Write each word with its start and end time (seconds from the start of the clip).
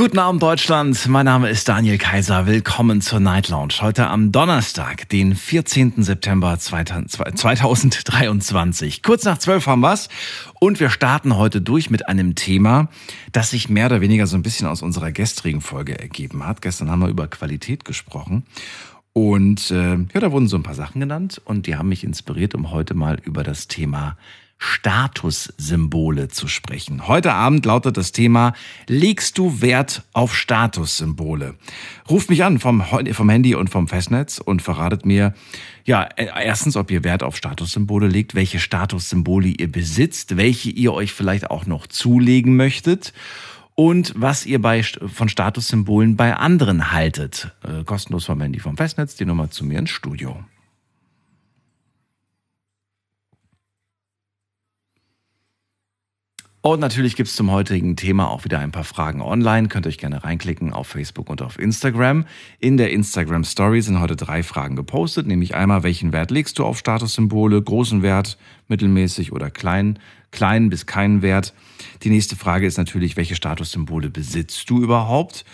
Guten 0.00 0.18
Abend 0.18 0.42
Deutschland, 0.42 1.06
mein 1.08 1.26
Name 1.26 1.50
ist 1.50 1.68
Daniel 1.68 1.98
Kaiser. 1.98 2.46
Willkommen 2.46 3.02
zur 3.02 3.20
Night 3.20 3.50
Lounge. 3.50 3.74
Heute 3.82 4.06
am 4.06 4.32
Donnerstag, 4.32 5.06
den 5.10 5.34
14. 5.34 6.02
September 6.02 6.58
2023. 6.58 9.02
Kurz 9.02 9.24
nach 9.24 9.36
12 9.36 9.66
haben 9.66 9.82
wir's 9.82 10.08
und 10.58 10.80
wir 10.80 10.88
starten 10.88 11.36
heute 11.36 11.60
durch 11.60 11.90
mit 11.90 12.08
einem 12.08 12.34
Thema, 12.34 12.88
das 13.32 13.50
sich 13.50 13.68
mehr 13.68 13.84
oder 13.84 14.00
weniger 14.00 14.26
so 14.26 14.36
ein 14.36 14.42
bisschen 14.42 14.66
aus 14.66 14.80
unserer 14.80 15.12
gestrigen 15.12 15.60
Folge 15.60 15.98
ergeben 15.98 16.46
hat. 16.46 16.62
Gestern 16.62 16.90
haben 16.90 17.00
wir 17.00 17.08
über 17.08 17.28
Qualität 17.28 17.84
gesprochen 17.84 18.46
und 19.12 19.70
äh, 19.70 19.96
ja, 19.96 20.20
da 20.20 20.32
wurden 20.32 20.48
so 20.48 20.56
ein 20.56 20.62
paar 20.62 20.74
Sachen 20.74 21.00
genannt 21.00 21.42
und 21.44 21.66
die 21.66 21.76
haben 21.76 21.90
mich 21.90 22.04
inspiriert, 22.04 22.54
um 22.54 22.70
heute 22.70 22.94
mal 22.94 23.18
über 23.22 23.42
das 23.42 23.68
Thema 23.68 24.16
Statussymbole 24.62 26.28
zu 26.28 26.46
sprechen. 26.46 27.08
Heute 27.08 27.32
Abend 27.32 27.64
lautet 27.64 27.96
das 27.96 28.12
Thema, 28.12 28.52
legst 28.86 29.38
du 29.38 29.62
Wert 29.62 30.02
auf 30.12 30.36
Statussymbole? 30.36 31.54
Ruft 32.10 32.28
mich 32.28 32.44
an 32.44 32.58
vom, 32.58 32.82
vom 32.82 33.28
Handy 33.30 33.54
und 33.54 33.70
vom 33.70 33.88
Festnetz 33.88 34.38
und 34.38 34.60
verratet 34.60 35.06
mir, 35.06 35.32
ja, 35.86 36.02
äh, 36.02 36.26
erstens, 36.44 36.76
ob 36.76 36.90
ihr 36.90 37.04
Wert 37.04 37.22
auf 37.22 37.38
Statussymbole 37.38 38.06
legt, 38.06 38.34
welche 38.34 38.60
Statussymbole 38.60 39.48
ihr 39.48 39.72
besitzt, 39.72 40.36
welche 40.36 40.68
ihr 40.68 40.92
euch 40.92 41.14
vielleicht 41.14 41.50
auch 41.50 41.64
noch 41.64 41.86
zulegen 41.86 42.54
möchtet 42.54 43.14
und 43.74 44.12
was 44.14 44.44
ihr 44.44 44.60
bei, 44.60 44.82
von 44.82 45.30
Statussymbolen 45.30 46.16
bei 46.16 46.36
anderen 46.36 46.92
haltet. 46.92 47.50
Äh, 47.64 47.82
kostenlos 47.84 48.26
vom 48.26 48.42
Handy 48.42 48.60
vom 48.60 48.76
Festnetz, 48.76 49.16
die 49.16 49.24
Nummer 49.24 49.50
zu 49.50 49.64
mir 49.64 49.78
ins 49.78 49.90
Studio. 49.90 50.44
Und 56.62 56.80
natürlich 56.80 57.16
gibt's 57.16 57.36
zum 57.36 57.50
heutigen 57.50 57.96
Thema 57.96 58.28
auch 58.28 58.44
wieder 58.44 58.58
ein 58.58 58.70
paar 58.70 58.84
Fragen 58.84 59.22
online. 59.22 59.68
Könnt 59.68 59.86
ihr 59.86 59.88
euch 59.88 59.96
gerne 59.96 60.24
reinklicken 60.24 60.74
auf 60.74 60.88
Facebook 60.88 61.30
und 61.30 61.40
auf 61.40 61.58
Instagram. 61.58 62.26
In 62.58 62.76
der 62.76 62.90
Instagram 62.90 63.44
Story 63.44 63.80
sind 63.80 63.98
heute 63.98 64.14
drei 64.14 64.42
Fragen 64.42 64.76
gepostet, 64.76 65.26
nämlich 65.26 65.54
einmal, 65.54 65.84
welchen 65.84 66.12
Wert 66.12 66.30
legst 66.30 66.58
du 66.58 66.66
auf 66.66 66.78
Statussymbole? 66.78 67.62
Großen 67.62 68.02
Wert, 68.02 68.36
mittelmäßig 68.68 69.32
oder 69.32 69.50
klein, 69.50 69.98
klein 70.32 70.68
bis 70.68 70.84
keinen 70.84 71.22
Wert. 71.22 71.54
Die 72.02 72.10
nächste 72.10 72.36
Frage 72.36 72.66
ist 72.66 72.76
natürlich, 72.76 73.16
welche 73.16 73.36
Statussymbole 73.36 74.10
besitzt 74.10 74.68
du 74.68 74.82
überhaupt? 74.82 75.46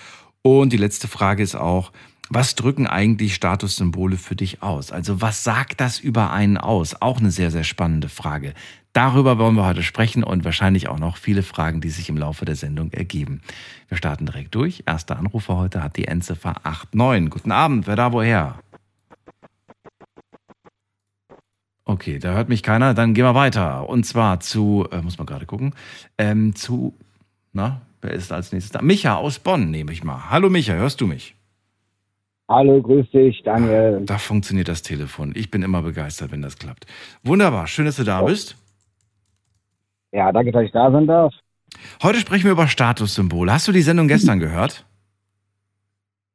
Und 0.43 0.73
die 0.73 0.77
letzte 0.77 1.07
Frage 1.07 1.41
ist 1.41 1.55
auch, 1.55 1.93
was 2.29 2.57
drücken 2.57 2.89
eigentlich 2.89 3.37
Statussymbole 3.37 4.17
für 4.17 4.35
dich 4.35 4.61
aus? 4.61 4.91
Also 4.91 5.21
was 5.21 5.45
sagt 5.45 5.81
das 5.81 6.01
über 6.01 6.33
einen 6.33 6.57
aus? 6.57 7.01
Auch 7.01 7.21
eine 7.21 7.31
sehr, 7.31 7.53
sehr 7.53 7.63
spannende 7.63 8.09
Frage. 8.09 8.53
Darüber 8.97 9.37
wollen 9.37 9.57
wir 9.57 9.67
heute 9.67 9.83
sprechen 9.83 10.25
und 10.25 10.47
wahrscheinlich 10.47 10.89
auch 10.89 10.99
noch 10.99 11.19
viele 11.19 11.43
Fragen, 11.43 11.83
die 11.83 11.91
sich 11.91 12.09
im 12.09 12.17
Laufe 12.17 12.47
der 12.47 12.57
Sendung 12.57 12.95
ergeben. 12.95 13.43
Wir 13.89 13.99
starten 13.99 14.25
direkt 14.25 14.55
durch. 14.55 14.85
Erster 14.87 15.19
Anrufer 15.19 15.59
heute 15.59 15.83
hat 15.83 15.99
die 15.99 16.07
Endziffer 16.07 16.55
89. 16.65 17.29
Guten 17.29 17.53
Abend, 17.53 17.87
wer 17.87 17.95
da 17.95 18.15
woher? 18.15 18.55
Okay, 21.85 22.19
da 22.19 22.33
hört 22.33 22.49
mich 22.49 22.63
keiner. 22.63 22.95
Dann 22.95 23.13
gehen 23.13 23.27
wir 23.27 23.35
weiter. 23.35 23.87
Und 23.87 24.07
zwar 24.07 24.41
zu, 24.41 24.89
äh, 24.91 25.03
muss 25.03 25.19
man 25.19 25.27
gerade 25.27 25.45
gucken, 25.45 25.75
ähm, 26.17 26.55
zu, 26.55 26.95
na, 27.53 27.83
wer 28.01 28.13
ist 28.13 28.33
als 28.33 28.51
nächstes 28.53 28.73
da? 28.73 28.81
Micha 28.81 29.17
aus 29.17 29.39
Bonn, 29.39 29.71
nehme 29.71 29.93
ich 29.93 30.05
mal. 30.05 30.31
Hallo 30.31 30.49
Micha, 30.49 30.73
hörst 30.73 31.03
du 31.03 31.07
mich? 31.07 31.35
Hallo, 32.49 32.81
grüß 32.81 33.11
dich, 33.11 33.43
Daniel. 33.45 34.01
Da 34.07 34.17
funktioniert 34.17 34.69
das 34.69 34.81
Telefon. 34.81 35.33
Ich 35.35 35.51
bin 35.51 35.61
immer 35.61 35.83
begeistert, 35.83 36.31
wenn 36.31 36.41
das 36.41 36.57
klappt. 36.57 36.87
Wunderbar, 37.25 37.67
schön, 37.67 37.85
dass 37.85 37.97
du 37.97 38.05
da 38.05 38.23
bist. 38.23 38.57
Ja, 40.13 40.33
danke, 40.33 40.53
dass 40.53 40.65
ich 40.65 40.73
da 40.73 40.91
sein 40.91 41.07
darf. 41.07 41.35
Heute 42.03 42.19
sprechen 42.21 42.45
wir 42.45 42.53
über 42.53 42.69
Statussymbole. 42.69 43.53
Hast 43.53 43.69
du 43.69 43.73
die 43.73 43.83
Sendung 43.83 44.09
gestern 44.09 44.39
gehört? 44.39 44.87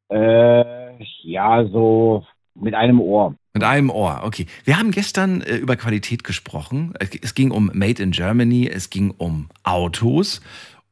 Äh, 0.10 1.04
ja, 1.24 1.66
so 1.66 2.26
mit 2.54 2.76
einem 2.76 3.00
Ohr. 3.00 3.36
Mit 3.54 3.64
einem 3.64 3.90
Ohr, 3.90 4.22
okay. 4.24 4.46
Wir 4.64 4.78
haben 4.78 4.92
gestern 4.92 5.42
äh, 5.42 5.56
über 5.56 5.76
Qualität 5.76 6.24
gesprochen. 6.24 6.94
Es 7.22 7.34
ging 7.34 7.52
um 7.52 7.72
Made 7.74 8.02
in 8.02 8.12
Germany, 8.12 8.68
es 8.68 8.90
ging 8.90 9.12
um 9.12 9.50
Autos. 9.64 10.42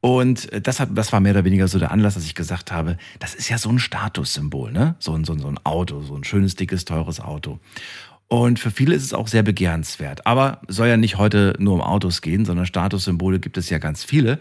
Und 0.01 0.51
äh, 0.53 0.61
das, 0.61 0.79
hat, 0.79 0.89
das 0.93 1.11
war 1.11 1.19
mehr 1.19 1.33
oder 1.33 1.45
weniger 1.45 1.67
so 1.67 1.79
der 1.79 1.91
Anlass, 1.91 2.13
dass 2.15 2.25
ich 2.25 2.35
gesagt 2.35 2.71
habe, 2.71 2.97
das 3.19 3.35
ist 3.35 3.49
ja 3.49 3.57
so 3.57 3.69
ein 3.69 3.79
Statussymbol, 3.79 4.71
ne? 4.71 4.95
So 4.99 5.13
ein, 5.13 5.25
so, 5.25 5.33
ein, 5.33 5.39
so 5.39 5.47
ein 5.47 5.59
Auto, 5.65 6.01
so 6.01 6.15
ein 6.15 6.23
schönes, 6.23 6.55
dickes, 6.55 6.85
teures 6.85 7.19
Auto. 7.19 7.59
Und 8.29 8.59
für 8.59 8.69
viele 8.69 8.93
ist 8.93 9.03
es 9.03 9.13
auch 9.13 9.27
sehr 9.27 9.41
begehrenswert. 9.41 10.25
Aber 10.27 10.61
soll 10.67 10.87
ja 10.87 10.97
nicht 10.97 11.17
heute 11.17 11.55
nur 11.57 11.73
um 11.73 11.81
Autos 11.81 12.21
gehen, 12.21 12.45
sondern 12.45 12.67
Statussymbole 12.67 13.39
gibt 13.39 13.57
es 13.57 13.69
ja 13.71 13.79
ganz 13.79 14.03
viele. 14.03 14.39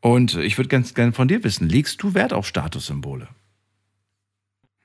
Und 0.00 0.36
ich 0.36 0.56
würde 0.56 0.68
ganz 0.68 0.94
gerne 0.94 1.12
von 1.12 1.28
dir 1.28 1.44
wissen, 1.44 1.68
legst 1.68 2.02
du 2.02 2.14
Wert 2.14 2.32
auf 2.32 2.46
Statussymbole? 2.46 3.28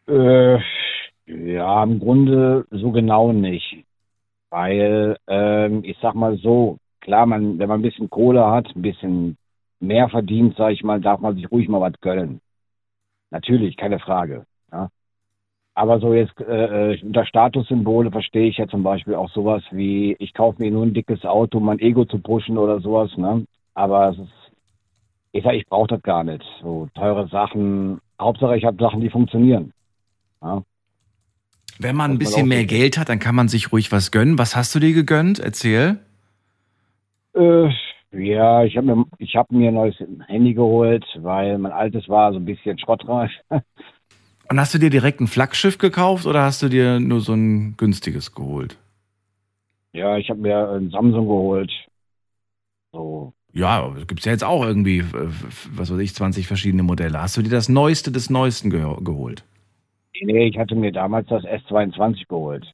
Äh, 0.07 0.59
ja, 1.25 1.83
im 1.83 1.99
Grunde 1.99 2.65
so 2.69 2.91
genau 2.91 3.31
nicht. 3.31 3.85
Weil, 4.49 5.17
ähm, 5.27 5.83
ich 5.85 5.97
sag 6.01 6.13
mal 6.13 6.37
so, 6.37 6.77
klar, 6.99 7.25
man, 7.25 7.59
wenn 7.59 7.69
man 7.69 7.79
ein 7.79 7.83
bisschen 7.83 8.09
Kohle 8.09 8.45
hat, 8.45 8.67
ein 8.75 8.81
bisschen 8.81 9.37
mehr 9.79 10.09
verdient, 10.09 10.55
sag 10.57 10.73
ich 10.73 10.83
mal, 10.83 10.99
darf 10.99 11.21
man 11.21 11.35
sich 11.35 11.49
ruhig 11.49 11.69
mal 11.69 11.81
was 11.81 11.99
gönnen. 12.01 12.41
Natürlich, 13.31 13.77
keine 13.77 13.99
Frage. 13.99 14.45
Aber 15.75 15.99
so 15.99 16.13
jetzt 16.13 16.39
äh, 16.39 16.93
äh, 16.93 17.03
unter 17.03 17.25
Statussymbole 17.25 18.11
verstehe 18.11 18.47
ich 18.47 18.57
ja 18.57 18.67
zum 18.67 18.83
Beispiel 18.83 19.15
auch 19.15 19.31
sowas 19.31 19.63
wie, 19.71 20.15
ich 20.19 20.33
kaufe 20.33 20.61
mir 20.61 20.69
nur 20.69 20.85
ein 20.85 20.93
dickes 20.93 21.25
Auto, 21.25 21.57
um 21.57 21.65
mein 21.65 21.79
Ego 21.79 22.05
zu 22.05 22.19
pushen 22.19 22.57
oder 22.57 22.79
sowas, 22.79 23.09
ne? 23.17 23.45
Aber 23.73 24.09
es 24.09 24.19
ist, 24.19 24.31
ich 25.31 25.43
sag, 25.43 25.55
ich 25.55 25.65
brauche 25.65 25.87
das 25.87 26.01
gar 26.03 26.23
nicht. 26.23 26.43
So 26.61 26.87
teure 26.93 27.27
Sachen, 27.27 27.99
Hauptsache 28.21 28.55
ich 28.55 28.65
habe 28.65 28.77
Sachen, 28.77 29.01
die 29.01 29.09
funktionieren. 29.09 29.73
Ja? 30.43 30.61
Wenn 31.79 31.95
man 31.95 32.11
ein 32.11 32.17
bisschen 32.19 32.47
mehr 32.47 32.65
Geld 32.65 32.99
hat, 32.99 33.09
dann 33.09 33.17
kann 33.17 33.33
man 33.33 33.47
sich 33.47 33.71
ruhig 33.71 33.91
was 33.91 34.11
gönnen. 34.11 34.37
Was 34.37 34.55
hast 34.55 34.75
du 34.75 34.79
dir 34.79 34.93
gegönnt? 34.93 35.39
Erzähl. 35.39 35.97
Äh, 37.33 37.69
ja, 38.11 38.63
ich 38.63 38.77
habe 38.77 38.95
mir, 38.95 39.05
ich 39.17 39.35
hab 39.35 39.51
mir 39.51 39.69
ein 39.69 39.73
neues 39.73 39.95
Handy 40.27 40.53
geholt, 40.53 41.03
weil 41.17 41.57
mein 41.57 41.71
altes 41.71 42.07
war 42.07 42.31
so 42.31 42.37
ein 42.37 42.45
bisschen 42.45 42.77
schrottreif. 42.77 43.31
Und 44.49 44.59
hast 44.59 44.73
du 44.73 44.77
dir 44.77 44.89
direkt 44.89 45.21
ein 45.21 45.27
Flaggschiff 45.27 45.77
gekauft 45.77 46.25
oder 46.25 46.43
hast 46.43 46.61
du 46.61 46.69
dir 46.69 46.99
nur 46.99 47.21
so 47.21 47.33
ein 47.33 47.75
günstiges 47.77 48.33
geholt? 48.33 48.77
Ja, 49.93 50.17
ich 50.17 50.29
habe 50.29 50.41
mir 50.41 50.69
ein 50.69 50.89
Samsung 50.89 51.27
geholt. 51.27 51.71
So. 52.91 53.33
Ja, 53.53 53.93
gibt 54.07 54.19
es 54.19 54.25
ja 54.25 54.31
jetzt 54.31 54.43
auch 54.43 54.65
irgendwie, 54.65 54.99
äh, 54.99 55.29
was 55.71 55.91
weiß 55.91 55.99
ich, 55.99 56.15
20 56.15 56.47
verschiedene 56.47 56.83
Modelle. 56.83 57.21
Hast 57.21 57.37
du 57.37 57.41
dir 57.41 57.49
das 57.49 57.69
Neueste 57.69 58.11
des 58.11 58.29
Neuesten 58.29 58.69
ge 58.69 58.81
geholt? 59.01 59.43
Nee, 60.21 60.47
ich 60.47 60.57
hatte 60.57 60.75
mir 60.75 60.91
damals 60.91 61.27
das 61.27 61.43
S22 61.43 62.27
geholt. 62.27 62.71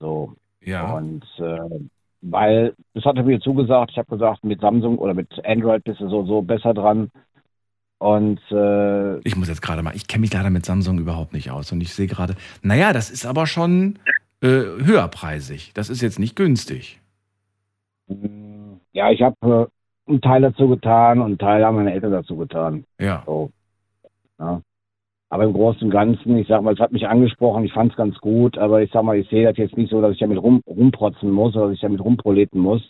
So. 0.00 0.34
Ja. 0.64 0.94
Und 0.96 1.24
äh, 1.38 1.88
weil, 2.22 2.74
das 2.94 3.04
hatte 3.04 3.22
mir 3.22 3.40
zugesagt, 3.40 3.92
ich 3.92 3.98
habe 3.98 4.10
gesagt, 4.10 4.44
mit 4.44 4.60
Samsung 4.60 4.98
oder 4.98 5.14
mit 5.14 5.28
Android 5.44 5.84
bist 5.84 6.00
du 6.00 6.08
so, 6.08 6.24
so 6.24 6.42
besser 6.42 6.74
dran. 6.74 7.10
Und 8.00 8.40
äh, 8.50 9.18
ich 9.18 9.36
muss 9.36 9.48
jetzt 9.48 9.60
gerade 9.60 9.82
mal, 9.82 9.94
ich 9.94 10.08
kenne 10.08 10.22
mich 10.22 10.32
leider 10.32 10.48
mit 10.48 10.64
Samsung 10.64 10.98
überhaupt 10.98 11.34
nicht 11.34 11.50
aus 11.50 11.70
und 11.70 11.82
ich 11.82 11.92
sehe 11.92 12.06
gerade, 12.06 12.34
naja, 12.62 12.94
das 12.94 13.10
ist 13.10 13.26
aber 13.26 13.46
schon 13.46 13.98
äh, 14.40 14.46
höherpreisig. 14.48 15.72
Das 15.74 15.90
ist 15.90 16.00
jetzt 16.00 16.18
nicht 16.18 16.34
günstig. 16.34 16.98
Ja, 18.92 19.10
ich 19.10 19.20
habe 19.20 19.68
äh, 20.08 20.10
einen 20.10 20.22
Teil 20.22 20.40
dazu 20.40 20.66
getan 20.68 21.18
und 21.18 21.26
einen 21.26 21.38
Teil 21.38 21.62
haben 21.62 21.76
meine 21.76 21.92
Eltern 21.92 22.12
dazu 22.12 22.36
getan. 22.38 22.84
Ja. 22.98 23.22
So. 23.26 23.50
ja. 24.38 24.62
Aber 25.28 25.44
im 25.44 25.52
Großen 25.52 25.82
und 25.82 25.90
Ganzen, 25.90 26.38
ich 26.38 26.48
sag 26.48 26.62
mal, 26.62 26.72
es 26.72 26.80
hat 26.80 26.92
mich 26.92 27.06
angesprochen, 27.06 27.64
ich 27.64 27.72
fand 27.74 27.92
es 27.92 27.98
ganz 27.98 28.16
gut, 28.18 28.56
aber 28.56 28.80
ich 28.80 28.90
sag 28.92 29.02
mal, 29.04 29.18
ich 29.18 29.28
sehe 29.28 29.44
das 29.44 29.58
jetzt 29.58 29.76
nicht 29.76 29.90
so, 29.90 30.00
dass 30.00 30.12
ich 30.12 30.20
damit 30.20 30.42
rum, 30.42 30.62
rumprotzen 30.66 31.30
muss 31.30 31.54
oder 31.54 31.66
dass 31.66 31.74
ich 31.74 31.82
damit 31.82 32.00
rumproleten 32.00 32.62
muss. 32.62 32.80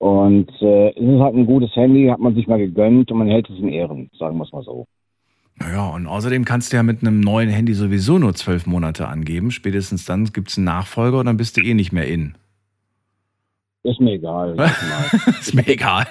Und 0.00 0.50
äh, 0.62 0.88
es 0.92 0.96
ist 0.96 1.20
halt 1.20 1.34
ein 1.34 1.44
gutes 1.44 1.76
Handy, 1.76 2.08
hat 2.08 2.20
man 2.20 2.34
sich 2.34 2.46
mal 2.46 2.58
gegönnt 2.58 3.12
und 3.12 3.18
man 3.18 3.28
hält 3.28 3.50
es 3.50 3.58
in 3.58 3.68
Ehren, 3.68 4.10
sagen 4.18 4.38
wir 4.38 4.44
es 4.44 4.52
mal 4.52 4.62
so. 4.62 4.86
Naja, 5.56 5.90
und 5.90 6.06
außerdem 6.06 6.46
kannst 6.46 6.72
du 6.72 6.78
ja 6.78 6.82
mit 6.82 7.02
einem 7.02 7.20
neuen 7.20 7.50
Handy 7.50 7.74
sowieso 7.74 8.18
nur 8.18 8.32
zwölf 8.32 8.66
Monate 8.66 9.06
angeben. 9.08 9.50
Spätestens 9.50 10.06
dann 10.06 10.24
gibt 10.24 10.48
es 10.48 10.56
einen 10.56 10.64
Nachfolger 10.64 11.18
und 11.18 11.26
dann 11.26 11.36
bist 11.36 11.58
du 11.58 11.60
eh 11.60 11.74
nicht 11.74 11.92
mehr 11.92 12.08
in. 12.08 12.34
Ist 13.82 14.00
mir 14.00 14.12
egal. 14.14 14.56
ist 15.38 15.54
mir 15.54 15.68
egal. 15.68 16.06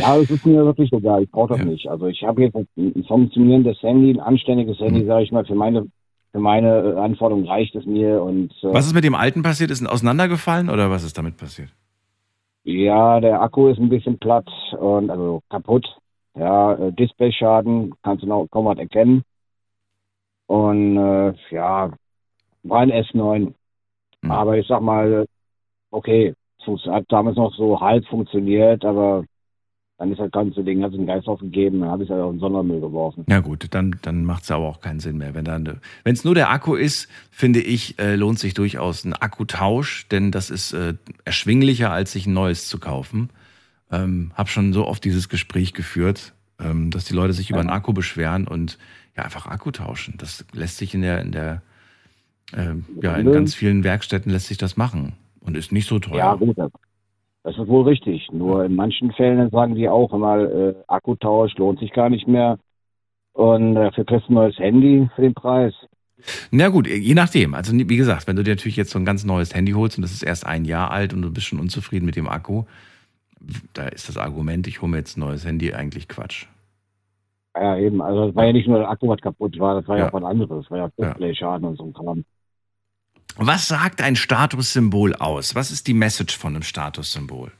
ja, 0.00 0.16
es 0.16 0.28
ist 0.28 0.44
mir 0.44 0.64
wirklich 0.64 0.92
egal. 0.92 1.22
Ich 1.22 1.30
brauche 1.30 1.50
das 1.50 1.58
ja. 1.58 1.64
nicht. 1.66 1.88
Also 1.88 2.08
ich 2.08 2.24
habe 2.24 2.42
jetzt 2.42 2.56
ein 2.56 3.04
funktionierendes 3.06 3.80
Handy, 3.80 4.10
ein 4.10 4.18
anständiges 4.18 4.80
Handy, 4.80 5.02
mhm. 5.02 5.06
sage 5.06 5.22
ich 5.22 5.30
mal, 5.30 5.44
für 5.44 5.54
meine 5.54 5.86
für 6.32 6.40
meine 6.40 6.96
Anforderungen 6.96 7.46
reicht 7.46 7.76
es 7.76 7.86
mir. 7.86 8.20
Und, 8.20 8.50
äh, 8.64 8.72
was 8.72 8.86
ist 8.86 8.94
mit 8.94 9.04
dem 9.04 9.14
alten 9.14 9.42
passiert? 9.42 9.70
Ist 9.70 9.82
es 9.82 9.86
auseinandergefallen 9.86 10.68
oder 10.68 10.90
was 10.90 11.04
ist 11.04 11.16
damit 11.16 11.36
passiert? 11.36 11.68
Ja, 12.64 13.20
der 13.20 13.40
Akku 13.40 13.68
ist 13.68 13.78
ein 13.78 13.88
bisschen 13.88 14.18
platt 14.18 14.48
und 14.78 15.10
also 15.10 15.42
kaputt. 15.50 15.86
Ja, 16.34 16.74
äh, 16.74 16.92
Displayschaden 16.92 17.94
kannst 18.02 18.22
du 18.22 18.28
noch 18.28 18.46
kaum 18.50 18.66
was 18.66 18.78
erkennen. 18.78 19.22
Und 20.46 20.96
äh, 20.96 21.34
ja, 21.50 21.92
war 22.62 22.80
ein 22.80 22.92
S9. 22.92 23.54
Hm. 24.22 24.30
Aber 24.30 24.56
ich 24.56 24.66
sag 24.66 24.80
mal, 24.80 25.26
okay, 25.90 26.34
es 26.58 26.86
hat 26.86 27.04
damals 27.08 27.36
noch 27.36 27.52
so 27.54 27.80
halb 27.80 28.06
funktioniert, 28.06 28.84
aber 28.84 29.24
dann 30.02 30.10
ist 30.10 30.18
das 30.18 30.32
ganze 30.32 30.64
Ding, 30.64 30.82
hat 30.82 30.92
einen 30.94 31.06
Geist 31.06 31.28
aufgegeben, 31.28 31.78
dann 31.78 31.90
habe 31.90 32.02
ich 32.02 32.10
es 32.10 32.12
halt 32.12 32.24
auf 32.24 32.32
den 32.32 32.40
Sondermüll 32.40 32.80
geworfen. 32.80 33.24
Ja 33.28 33.38
gut, 33.38 33.68
dann, 33.70 33.94
dann 34.02 34.24
macht 34.24 34.42
es 34.42 34.50
aber 34.50 34.66
auch 34.66 34.80
keinen 34.80 34.98
Sinn 34.98 35.16
mehr. 35.16 35.32
Wenn 35.32 36.12
es 36.12 36.24
nur 36.24 36.34
der 36.34 36.50
Akku 36.50 36.74
ist, 36.74 37.08
finde 37.30 37.60
ich, 37.60 38.00
äh, 38.00 38.16
lohnt 38.16 38.40
sich 38.40 38.52
durchaus 38.52 39.04
ein 39.04 39.12
Akkutausch, 39.12 40.08
denn 40.08 40.32
das 40.32 40.50
ist 40.50 40.72
äh, 40.72 40.94
erschwinglicher, 41.24 41.92
als 41.92 42.10
sich 42.10 42.26
ein 42.26 42.32
neues 42.32 42.66
zu 42.66 42.80
kaufen. 42.80 43.30
Ähm, 43.92 44.32
habe 44.34 44.48
schon 44.48 44.72
so 44.72 44.88
oft 44.88 45.04
dieses 45.04 45.28
Gespräch 45.28 45.72
geführt, 45.72 46.32
ähm, 46.58 46.90
dass 46.90 47.04
die 47.04 47.14
Leute 47.14 47.32
sich 47.32 47.50
über 47.50 47.60
einen 47.60 47.70
Akku 47.70 47.92
beschweren 47.92 48.48
und 48.48 48.78
ja 49.16 49.22
einfach 49.22 49.46
Akku 49.46 49.70
tauschen. 49.70 50.14
Das 50.18 50.44
lässt 50.52 50.78
sich 50.78 50.94
in 50.94 51.02
der, 51.02 51.20
in 51.20 51.30
der 51.30 51.62
äh, 52.52 52.74
ja, 53.00 53.14
in 53.14 53.30
ganz 53.30 53.54
vielen 53.54 53.84
Werkstätten 53.84 54.32
lässt 54.32 54.48
sich 54.48 54.58
das 54.58 54.76
machen 54.76 55.12
und 55.38 55.56
ist 55.56 55.70
nicht 55.70 55.86
so 55.86 56.00
teuer. 56.00 56.16
Ja, 56.16 56.34
gut, 56.34 56.56
das 57.44 57.56
ist 57.56 57.68
wohl 57.68 57.84
richtig. 57.84 58.28
Nur 58.32 58.64
in 58.64 58.74
manchen 58.74 59.12
Fällen 59.12 59.50
sagen 59.50 59.74
die 59.74 59.88
auch 59.88 60.12
immer, 60.12 60.38
äh, 60.38 60.74
Akkutausch 60.86 61.56
lohnt 61.56 61.80
sich 61.80 61.92
gar 61.92 62.08
nicht 62.08 62.28
mehr. 62.28 62.58
Und 63.32 63.74
dafür 63.74 64.04
kriegst 64.04 64.28
du 64.28 64.32
ein 64.32 64.34
neues 64.34 64.58
Handy 64.58 65.08
für 65.14 65.22
den 65.22 65.34
Preis. 65.34 65.74
Na 66.50 66.68
gut, 66.68 66.86
je 66.86 67.14
nachdem. 67.14 67.54
Also 67.54 67.72
wie 67.72 67.96
gesagt, 67.96 68.28
wenn 68.28 68.36
du 68.36 68.44
dir 68.44 68.54
natürlich 68.54 68.76
jetzt 68.76 68.90
so 68.90 68.98
ein 68.98 69.04
ganz 69.04 69.24
neues 69.24 69.54
Handy 69.54 69.72
holst 69.72 69.98
und 69.98 70.02
das 70.02 70.12
ist 70.12 70.22
erst 70.22 70.46
ein 70.46 70.64
Jahr 70.64 70.90
alt 70.90 71.12
und 71.12 71.22
du 71.22 71.32
bist 71.32 71.46
schon 71.46 71.58
unzufrieden 71.58 72.06
mit 72.06 72.16
dem 72.16 72.28
Akku, 72.28 72.64
da 73.74 73.88
ist 73.88 74.08
das 74.08 74.16
Argument, 74.16 74.68
ich 74.68 74.82
hole 74.82 74.90
mir 74.90 74.98
jetzt 74.98 75.16
ein 75.16 75.20
neues 75.20 75.44
Handy, 75.44 75.72
eigentlich 75.72 76.08
Quatsch. 76.08 76.46
Ja, 77.56 77.76
eben. 77.76 78.00
Also 78.00 78.28
es 78.28 78.36
war 78.36 78.44
ja 78.44 78.52
nicht 78.52 78.68
nur 78.68 78.78
der 78.78 78.88
Akku, 78.88 79.08
was 79.08 79.20
kaputt 79.20 79.58
war, 79.58 79.74
das 79.74 79.88
war 79.88 79.96
ja, 79.96 80.04
ja 80.04 80.08
auch 80.08 80.14
was 80.14 80.24
anderes. 80.24 80.62
Das 80.62 80.70
war 80.70 80.78
ja 80.78 80.90
Display-Schaden 80.96 81.66
und 81.66 81.76
so 81.76 81.84
ein 81.84 81.92
Kram. 81.92 82.24
Was 83.36 83.68
sagt 83.68 84.02
ein 84.02 84.16
Statussymbol 84.16 85.14
aus? 85.14 85.54
Was 85.54 85.70
ist 85.70 85.86
die 85.88 85.94
Message 85.94 86.36
von 86.36 86.54
einem 86.54 86.62
Statussymbol? 86.62 87.50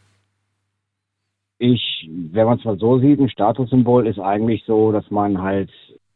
Ich, 1.59 2.09
wenn 2.09 2.47
man 2.47 2.59
es 2.59 2.65
mal 2.65 2.79
so 2.79 2.99
sieht, 2.99 3.21
ein 3.21 3.31
Statussymbol 3.31 4.07
ist 4.07 4.19
eigentlich 4.19 4.65
so, 4.67 4.93
dass 4.93 5.11
man 5.11 5.41
halt 5.41 5.71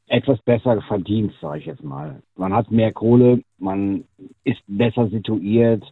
etwas 0.09 0.41
besser 0.43 0.83
verdient, 0.83 1.33
sage 1.41 1.61
ich 1.61 1.67
jetzt 1.67 1.83
mal. 1.83 2.23
Man 2.37 2.53
hat 2.53 2.71
mehr 2.71 2.93
Kohle, 2.93 3.43
man 3.59 4.05
ist 4.45 4.61
besser 4.67 5.09
situiert. 5.09 5.85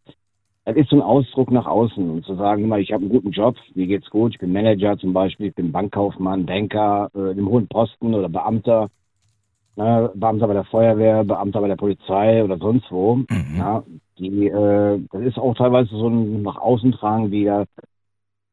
Das 0.65 0.77
ist 0.77 0.91
so 0.91 0.97
ein 0.97 1.03
Ausdruck 1.03 1.51
nach 1.51 1.67
außen 1.67 2.11
und 2.11 2.25
zu 2.25 2.37
sagen, 2.37 2.73
ich 2.79 2.93
habe 2.93 3.03
einen 3.03 3.13
guten 3.13 3.31
Job, 3.31 3.57
mir 3.75 3.87
geht's 3.87 4.09
gut, 4.11 4.33
ich 4.33 4.39
bin 4.39 4.53
Manager 4.53 4.97
zum 4.99 5.13
Beispiel, 5.13 5.49
ich 5.49 5.55
bin 5.55 5.73
Bankkaufmann, 5.73 6.47
Banker, 6.47 7.11
äh, 7.15 7.33
im 7.33 7.49
hohen 7.49 7.69
Posten 7.69 8.15
oder 8.15 8.29
Beamter 8.29 8.89
ne, 9.77 10.11
Beamter 10.15 10.47
bei 10.47 10.55
der 10.55 10.65
Feuerwehr, 10.65 11.25
Beamter 11.25 11.61
bei 11.61 11.69
der 11.69 11.77
Polizei 11.77 12.43
oder 12.43 12.59
sonst 12.59 12.91
wo. 12.91 13.17
Mhm. 13.17 13.57
Ja, 13.57 13.83
die, 14.19 14.49
äh, 14.49 15.01
das 15.13 15.23
ist 15.23 15.39
auch 15.39 15.55
teilweise 15.55 15.91
so 15.91 16.09
ein 16.09 16.43
nach 16.43 16.57
außen 16.57 16.93
tragen, 16.93 17.31
wie 17.31 17.45
da, 17.45 17.65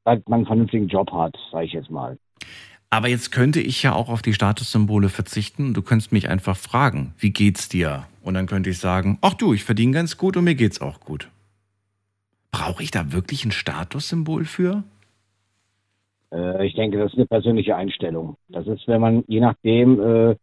man 0.06 0.22
einen 0.30 0.46
vernünftigen 0.46 0.88
Job 0.88 1.12
hat, 1.12 1.36
sage 1.52 1.66
ich 1.66 1.74
jetzt 1.74 1.92
mal. 1.92 2.18
Aber 2.90 3.08
jetzt 3.08 3.32
könnte 3.32 3.62
ich 3.62 3.84
ja 3.84 3.94
auch 3.94 4.10
auf 4.10 4.22
die 4.22 4.34
Statussymbole 4.34 5.08
verzichten. 5.08 5.74
Du 5.74 5.82
könntest 5.82 6.12
mich 6.12 6.28
einfach 6.28 6.58
fragen, 6.58 7.14
wie 7.18 7.32
geht's 7.32 7.70
dir? 7.70 8.06
Und 8.22 8.34
dann 8.34 8.48
könnte 8.48 8.70
ich 8.70 8.80
sagen, 8.80 9.18
ach 9.22 9.34
du, 9.34 9.54
ich 9.54 9.64
verdiene 9.64 9.94
ganz 9.94 10.18
gut 10.18 10.36
und 10.36 10.44
mir 10.44 10.56
geht's 10.56 10.82
auch 10.82 11.00
gut. 11.00 11.30
Brauche 12.52 12.84
ich 12.84 12.92
da 12.92 13.14
wirklich 13.14 13.46
ein 13.46 13.52
Statussymbol 13.52 14.44
für? 14.44 14.84
Äh, 16.34 16.68
ich 16.68 16.76
denke, 16.76 16.98
das 16.98 17.12
ist 17.12 17.18
eine 17.18 17.28
persönliche 17.28 17.78
Einstellung. 17.78 18.36
Das 18.50 18.68
ist, 18.68 18.88
wenn 18.88 19.00
man 19.00 19.24
je 19.28 19.40
nachdem, 19.40 20.00
äh, 20.00 20.36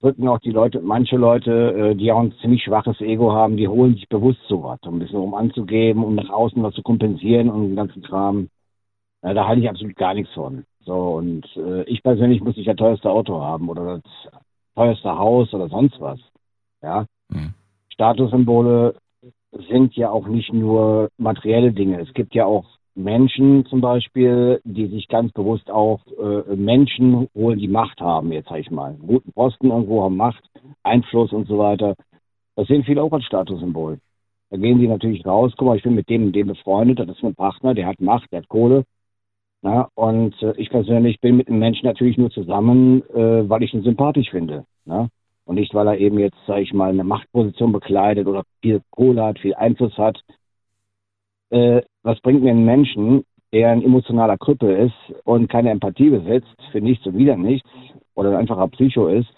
drücken 0.00 0.28
auch 0.28 0.38
die 0.38 0.50
Leute, 0.50 0.80
manche 0.80 1.16
Leute, 1.16 1.72
äh, 1.72 1.94
die 1.94 2.12
auch 2.12 2.20
ein 2.20 2.34
ziemlich 2.40 2.62
schwaches 2.62 3.00
Ego 3.00 3.32
haben, 3.32 3.56
die 3.56 3.68
holen 3.68 3.94
sich 3.94 4.08
bewusst 4.08 4.40
sowas, 4.48 4.78
um 4.86 4.96
ein 4.96 4.98
bisschen 5.00 5.18
um 5.18 5.34
anzugeben, 5.34 6.04
um 6.04 6.14
nach 6.14 6.30
außen 6.30 6.62
was 6.62 6.74
zu 6.74 6.82
kompensieren 6.82 7.50
und 7.50 7.68
den 7.68 7.76
ganzen 7.76 8.02
Kram. 8.02 8.48
Ja, 9.22 9.34
da 9.34 9.46
halte 9.46 9.62
ich 9.62 9.68
absolut 9.68 9.96
gar 9.96 10.14
nichts 10.14 10.32
von. 10.32 10.64
So, 10.84 10.94
und 10.94 11.44
äh, 11.56 11.82
ich 11.84 12.02
persönlich 12.02 12.40
muss 12.40 12.56
nicht 12.56 12.68
das 12.68 12.76
teuerste 12.76 13.10
Auto 13.10 13.40
haben 13.40 13.68
oder 13.68 14.00
das 14.00 14.32
teuerste 14.76 15.18
Haus 15.18 15.52
oder 15.52 15.68
sonst 15.68 16.00
was. 16.00 16.20
Ja. 16.82 17.06
Mhm. 17.28 17.54
Statussymbole 17.92 18.94
sind 19.68 19.96
ja 19.96 20.10
auch 20.10 20.28
nicht 20.28 20.52
nur 20.52 21.08
materielle 21.18 21.72
Dinge. 21.72 22.00
Es 22.00 22.12
gibt 22.14 22.34
ja 22.34 22.46
auch 22.46 22.77
Menschen 22.98 23.64
zum 23.66 23.80
Beispiel, 23.80 24.60
die 24.64 24.88
sich 24.88 25.06
ganz 25.08 25.32
bewusst 25.32 25.70
auch 25.70 26.00
äh, 26.18 26.56
Menschen 26.56 27.28
holen, 27.34 27.58
die 27.58 27.68
Macht 27.68 28.00
haben, 28.00 28.32
jetzt 28.32 28.48
sag 28.48 28.58
ich 28.58 28.70
mal. 28.70 28.96
Guten 29.06 29.32
Posten 29.32 29.70
irgendwo 29.70 30.02
haben 30.02 30.16
Macht, 30.16 30.42
Einfluss 30.82 31.32
und 31.32 31.46
so 31.46 31.58
weiter. 31.58 31.94
Das 32.56 32.66
sehen 32.66 32.82
viele 32.82 33.02
auch 33.02 33.12
als 33.12 33.24
Statussymbol. 33.24 33.98
Da 34.50 34.56
gehen 34.56 34.80
die 34.80 34.88
natürlich 34.88 35.24
raus, 35.24 35.52
guck 35.56 35.68
mal, 35.68 35.76
ich 35.76 35.84
bin 35.84 35.94
mit 35.94 36.08
dem 36.08 36.24
und 36.24 36.32
dem 36.34 36.48
befreundet, 36.48 36.98
das 36.98 37.08
ist 37.08 37.22
mein 37.22 37.36
Partner, 37.36 37.72
der 37.74 37.86
hat 37.86 38.00
Macht, 38.00 38.32
der 38.32 38.40
hat 38.40 38.48
Kohle. 38.48 38.84
Na, 39.62 39.88
und 39.94 40.40
äh, 40.42 40.54
ich 40.56 40.70
persönlich 40.70 41.20
bin 41.20 41.36
mit 41.36 41.48
einem 41.48 41.58
Menschen 41.60 41.86
natürlich 41.86 42.16
nur 42.18 42.30
zusammen, 42.30 43.02
äh, 43.10 43.48
weil 43.48 43.62
ich 43.62 43.74
ihn 43.74 43.82
sympathisch 43.82 44.30
finde. 44.30 44.64
Na? 44.84 45.08
Und 45.44 45.54
nicht, 45.54 45.72
weil 45.72 45.86
er 45.86 45.98
eben 45.98 46.18
jetzt, 46.18 46.36
sag 46.46 46.58
ich 46.58 46.72
mal, 46.72 46.90
eine 46.90 47.04
Machtposition 47.04 47.72
bekleidet 47.72 48.26
oder 48.26 48.42
viel 48.60 48.82
Kohle 48.90 49.24
hat, 49.24 49.38
viel 49.38 49.54
Einfluss 49.54 49.96
hat 49.96 50.20
äh, 51.50 51.82
was 52.08 52.18
bringt 52.20 52.42
mir 52.42 52.52
ein 52.52 52.64
Menschen, 52.64 53.22
der 53.52 53.68
ein 53.68 53.82
emotionaler 53.82 54.38
Krüppel 54.38 54.74
ist 54.86 55.20
und 55.24 55.50
keine 55.50 55.68
Empathie 55.68 56.08
besitzt, 56.08 56.56
für 56.72 56.80
nichts 56.80 57.06
und 57.06 57.18
wieder 57.18 57.36
nichts, 57.36 57.68
oder 58.14 58.30
ein 58.30 58.36
einfacher 58.36 58.66
Psycho 58.68 59.08
ist, 59.08 59.28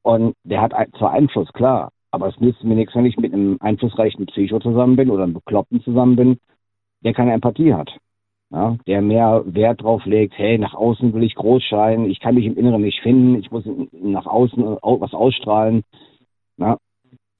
und 0.00 0.34
der 0.42 0.62
hat 0.62 0.72
zwar 0.96 1.10
Einfluss, 1.10 1.52
klar, 1.52 1.90
aber 2.10 2.28
es 2.28 2.40
nützt 2.40 2.64
mir 2.64 2.74
nichts, 2.74 2.94
wenn 2.94 3.04
ich 3.04 3.18
mit 3.18 3.34
einem 3.34 3.58
einflussreichen 3.60 4.24
Psycho 4.24 4.60
zusammen 4.60 4.96
bin 4.96 5.10
oder 5.10 5.24
einem 5.24 5.34
Bekloppten 5.34 5.82
zusammen 5.82 6.16
bin, 6.16 6.38
der 7.04 7.12
keine 7.12 7.34
Empathie 7.34 7.74
hat. 7.74 7.90
Ja, 8.50 8.78
der 8.86 9.02
mehr 9.02 9.42
Wert 9.44 9.82
drauf 9.82 10.06
legt, 10.06 10.32
hey, 10.38 10.56
nach 10.56 10.72
außen 10.72 11.12
will 11.12 11.22
ich 11.22 11.34
groß 11.34 11.62
scheinen, 11.62 12.10
ich 12.10 12.18
kann 12.18 12.34
mich 12.34 12.46
im 12.46 12.56
Inneren 12.56 12.80
nicht 12.80 13.00
finden, 13.02 13.38
ich 13.38 13.50
muss 13.50 13.64
nach 13.92 14.26
außen 14.26 14.64
was 14.64 15.12
ausstrahlen. 15.12 15.82
Ja, 16.56 16.78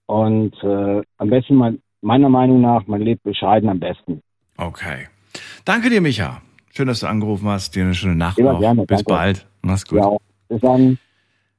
und 0.07 0.55
äh, 0.63 1.01
am 1.17 1.31
besten 1.31 1.55
mal 1.55 1.79
meiner 2.03 2.29
Meinung 2.29 2.61
nach, 2.61 2.87
man 2.87 3.01
lebt 3.01 3.23
bescheiden 3.23 3.71
am 3.71 3.81
besten. 3.81 4.21
Okay. 4.61 5.09
Danke 5.65 5.89
dir, 5.89 6.03
Micha. 6.03 6.43
Schön, 6.75 6.87
dass 6.87 7.01
du 7.01 7.07
angerufen 7.07 7.49
hast. 7.49 7.75
Dir 7.75 7.85
eine 7.85 7.95
schöne 7.95 8.15
Nacht 8.15 8.39
Immer 8.39 8.53
noch. 8.53 8.61
Gerne, 8.61 8.85
Bis 8.85 8.99
danke. 8.99 9.05
bald. 9.05 9.47
Mach's 9.63 9.87
gut. 9.87 9.99
Ja, 10.01 10.17
bis 10.49 10.61
dann. 10.61 10.99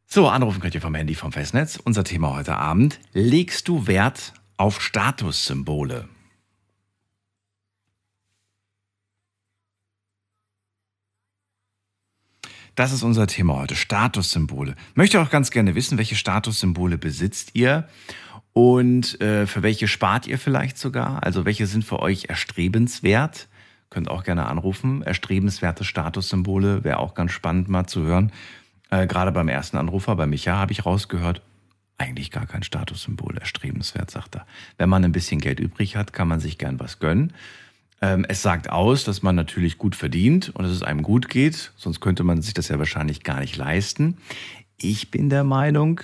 So, 0.06 0.28
anrufen 0.28 0.62
könnt 0.62 0.76
ihr 0.76 0.82
vom 0.82 0.94
Handy 0.94 1.16
vom 1.16 1.32
Festnetz. 1.32 1.80
Unser 1.84 2.04
Thema 2.04 2.36
heute 2.36 2.58
Abend. 2.58 3.00
Legst 3.14 3.68
du 3.68 3.88
Wert 3.88 4.34
auf 4.58 4.82
Statussymbole? 4.82 6.10
Das 12.76 12.94
ist 12.94 13.04
unser 13.04 13.28
Thema 13.28 13.58
heute, 13.58 13.76
Statussymbole. 13.76 14.76
Möchte 14.94 15.20
auch 15.22 15.30
ganz 15.30 15.52
gerne 15.52 15.76
wissen, 15.76 15.98
welche 15.98 16.16
Statussymbole 16.16 16.98
besitzt 16.98 17.52
ihr 17.54 17.88
und 18.54 19.20
äh, 19.22 19.48
für 19.48 19.64
welche 19.64 19.88
spart 19.88 20.28
ihr 20.28 20.38
vielleicht 20.38 20.78
sogar? 20.78 21.24
Also 21.24 21.46
welche 21.46 21.68
sind 21.68 21.86
für 21.86 22.00
euch 22.00 22.26
erstrebenswert? 22.26 23.48
Könnt 23.90 24.10
auch 24.10 24.24
gerne 24.24 24.46
anrufen. 24.48 25.02
Erstrebenswerte 25.04 25.84
Statussymbole 25.84 26.84
wäre 26.84 27.00
auch 27.00 27.14
ganz 27.14 27.32
spannend 27.32 27.70
mal 27.70 27.88
zu 27.88 28.02
hören. 28.02 28.32
Äh, 28.90 29.08
Gerade 29.08 29.32
beim 29.32 29.48
ersten 29.48 29.78
Anrufer, 29.78 30.16
bei 30.16 30.28
Micha, 30.28 30.58
habe 30.58 30.74
ich 30.74 30.86
rausgehört, 30.86 31.42
eigentlich 31.98 32.32
gar 32.32 32.46
kein 32.46 32.64
Statussymbol 32.64 33.38
erstrebenswert, 33.38 34.12
sagt 34.12 34.36
er. 34.36 34.46
Wenn 34.78 34.90
man 34.90 35.06
ein 35.06 35.12
bisschen 35.12 35.40
Geld 35.40 35.60
übrig 35.60 35.96
hat, 35.96 36.14
kann 36.14 36.28
man 36.28 36.40
sich 36.40 36.58
gern 36.58 36.80
was 36.80 37.00
gönnen. 37.00 37.34
Ähm, 38.02 38.26
es 38.28 38.42
sagt 38.42 38.70
aus, 38.70 39.04
dass 39.04 39.22
man 39.22 39.36
natürlich 39.36 39.78
gut 39.78 39.96
verdient 39.96 40.50
und 40.50 40.64
dass 40.64 40.72
es 40.72 40.84
einem 40.84 41.04
gut 41.04 41.30
geht, 41.30 41.72
sonst 41.78 42.00
könnte 42.00 42.24
man 42.24 42.42
sich 42.42 42.54
das 42.54 42.68
ja 42.68 42.80
wahrscheinlich 42.80 43.24
gar 43.24 43.40
nicht 43.40 43.56
leisten. 43.56 44.18
Ich 44.78 45.12
bin 45.12 45.30
der 45.30 45.44
Meinung, 45.44 46.02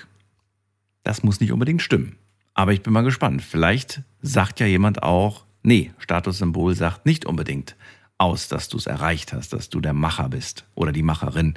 das 1.04 1.24
muss 1.24 1.40
nicht 1.40 1.52
unbedingt 1.52 1.82
stimmen. 1.82 2.16
Aber 2.58 2.74
ich 2.74 2.82
bin 2.82 2.92
mal 2.92 3.04
gespannt. 3.04 3.44
Vielleicht 3.44 4.02
sagt 4.20 4.60
ja 4.60 4.66
jemand 4.66 5.04
auch, 5.04 5.46
nee, 5.62 5.94
Statussymbol 6.00 6.74
sagt 6.74 7.06
nicht 7.06 7.28
unbedingt 7.28 7.76
aus, 8.18 8.48
dass 8.48 8.68
du 8.68 8.78
es 8.78 8.88
erreicht 8.88 9.32
hast, 9.32 9.54
dass 9.54 9.70
du 9.70 9.80
der 9.80 9.94
Macher 9.94 10.28
bist 10.30 10.66
oder 10.74 10.92
die 10.92 11.04
Macherin. 11.04 11.54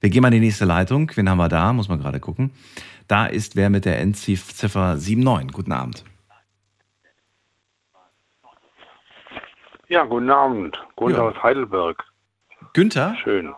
Wir 0.00 0.08
gehen 0.08 0.22
mal 0.22 0.28
in 0.28 0.40
die 0.40 0.46
nächste 0.46 0.64
Leitung. 0.64 1.12
Wen 1.14 1.28
haben 1.28 1.36
wir 1.36 1.50
da? 1.50 1.74
Muss 1.74 1.90
man 1.90 2.00
gerade 2.00 2.18
gucken. 2.18 2.50
Da 3.08 3.26
ist 3.26 3.56
wer 3.56 3.68
mit 3.68 3.84
der 3.84 4.00
Endziffer 4.00 4.94
79. 4.94 5.52
Guten 5.52 5.72
Abend. 5.72 6.02
Ja, 9.88 10.04
guten 10.04 10.30
Abend. 10.30 10.78
Gunther 10.96 11.18
ja. 11.18 11.28
aus 11.28 11.42
Heidelberg. 11.42 12.02
Günther? 12.72 13.14
Schön. 13.22 13.52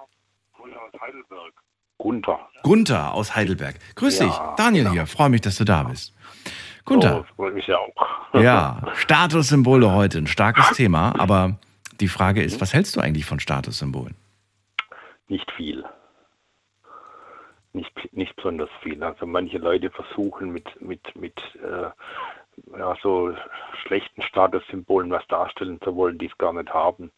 Gunther 0.57 0.81
aus 0.83 1.01
Heidelberg. 1.01 1.53
Gunther. 1.99 2.49
Gunther 2.65 3.15
aus 3.15 3.37
Heidelberg. 3.37 3.77
Grüß 3.95 4.19
ja, 4.19 4.27
dich. 4.27 4.35
Daniel 4.57 4.85
genau. 4.85 4.95
hier. 4.95 5.07
Freue 5.07 5.29
mich, 5.29 5.43
dass 5.43 5.57
du 5.57 5.65
da 5.65 5.85
bist. 5.85 6.15
Gunther. 6.85 7.21
Oh, 7.21 7.35
freut 7.37 7.55
mich 7.55 7.67
ja 7.67 7.77
auch. 7.79 8.35
ja, 8.41 8.83
Statussymbole 8.95 9.93
heute, 9.93 10.19
ein 10.19 10.27
starkes 10.27 10.71
Thema. 10.73 11.15
Aber 11.19 11.59
die 12.01 12.09
Frage 12.09 12.43
ist, 12.43 12.61
was 12.61 12.73
hältst 12.75 12.97
du 12.97 13.01
eigentlich 13.01 13.25
von 13.25 13.41
Statussymbolen? 13.41 14.15
Nicht 15.29 15.51
viel. 15.53 15.85
nicht, 17.73 17.93
nicht 18.13 18.35
besonders 18.37 18.71
viel. 18.83 19.03
Also 19.03 19.27
manche 19.27 19.59
Leute 19.59 19.91
versuchen 19.91 20.51
mit, 20.53 20.81
mit, 20.81 21.15
mit 21.15 21.39
äh, 21.57 21.91
ja, 22.79 22.97
so 23.03 23.35
schlechten 23.83 24.23
Statussymbolen 24.23 25.11
was 25.11 25.27
darstellen 25.29 25.81
zu 25.81 25.95
wollen, 25.95 26.19
die 26.19 26.27
es 26.27 26.39
gar 26.39 26.53
nicht 26.53 26.73
haben. 26.73 27.13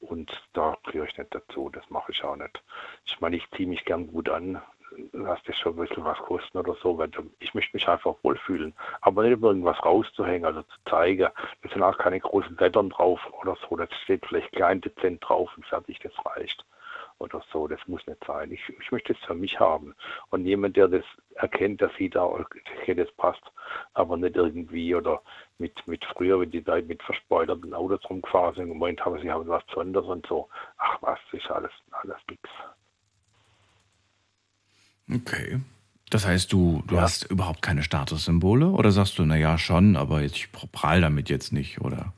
Und 0.00 0.30
da 0.54 0.76
gehöre 0.84 1.06
ich 1.06 1.18
nicht 1.18 1.34
dazu, 1.34 1.70
das 1.70 1.88
mache 1.90 2.12
ich 2.12 2.22
auch 2.24 2.36
nicht. 2.36 2.62
Ich 3.04 3.20
meine, 3.20 3.36
ich 3.36 3.50
ziehe 3.54 3.68
mich 3.68 3.84
gern 3.84 4.06
gut 4.06 4.28
an, 4.28 4.60
lass 5.12 5.42
das 5.44 5.56
schon 5.56 5.74
ein 5.74 5.86
bisschen 5.86 6.04
was 6.04 6.18
kosten 6.18 6.58
oder 6.58 6.74
so, 6.82 6.98
weil 6.98 7.10
ich 7.38 7.54
möchte 7.54 7.76
mich 7.76 7.88
einfach 7.88 8.16
wohlfühlen. 8.22 8.74
Aber 9.00 9.22
nicht 9.22 9.42
irgendwas 9.42 9.82
rauszuhängen, 9.84 10.44
also 10.44 10.62
zu 10.62 10.76
zeigen. 10.88 11.28
Da 11.62 11.68
sind 11.68 11.82
auch 11.82 11.98
keine 11.98 12.20
großen 12.20 12.56
Lettern 12.58 12.90
drauf 12.90 13.20
oder 13.40 13.56
so, 13.68 13.76
das 13.76 13.88
steht 14.04 14.26
vielleicht 14.26 14.52
klein 14.52 14.80
dezent 14.80 15.26
drauf 15.26 15.50
und 15.56 15.66
fertig, 15.66 15.98
das 16.00 16.12
reicht 16.24 16.64
oder 17.20 17.42
so. 17.52 17.68
Das 17.68 17.80
muss 17.86 18.06
nicht 18.06 18.24
sein. 18.26 18.50
Ich, 18.50 18.62
ich 18.68 18.90
möchte 18.90 19.12
es 19.12 19.18
für 19.20 19.34
mich 19.34 19.60
haben. 19.60 19.94
Und 20.30 20.46
jemand, 20.46 20.76
der 20.76 20.88
das 20.88 21.04
erkennt, 21.34 21.80
der 21.80 21.90
sieht 21.98 22.16
auch, 22.16 22.40
okay, 22.40 22.94
das 22.94 23.10
passt, 23.12 23.42
aber 23.94 24.16
nicht 24.16 24.36
irgendwie 24.36 24.94
oder 24.94 25.22
mit, 25.58 25.86
mit 25.86 26.04
früher, 26.04 26.40
wenn 26.40 26.50
die 26.50 26.60
Leute 26.60 26.88
mit 26.88 27.02
verspoilerten 27.02 27.74
Autos 27.74 28.08
rumgefahren 28.08 28.54
sind 28.54 28.64
und 28.64 28.72
gemeint 28.74 29.04
haben, 29.04 29.20
sie 29.20 29.30
haben 29.30 29.46
was 29.48 29.64
Besonderes 29.66 30.08
und 30.08 30.26
so. 30.26 30.48
Ach 30.78 30.98
was, 31.02 31.18
ist 31.32 31.50
alles, 31.50 31.72
alles 31.92 32.16
nix. 32.28 32.48
Okay. 35.14 35.60
Das 36.10 36.26
heißt, 36.26 36.52
du, 36.52 36.82
du 36.88 36.96
ja. 36.96 37.02
hast 37.02 37.30
überhaupt 37.30 37.62
keine 37.62 37.82
Statussymbole 37.82 38.66
oder 38.66 38.90
sagst 38.90 39.18
du, 39.18 39.24
naja, 39.24 39.58
schon, 39.58 39.96
aber 39.96 40.22
ich 40.22 40.48
prall 40.72 41.00
damit 41.00 41.30
jetzt 41.30 41.52
nicht, 41.52 41.80
oder? 41.80 42.12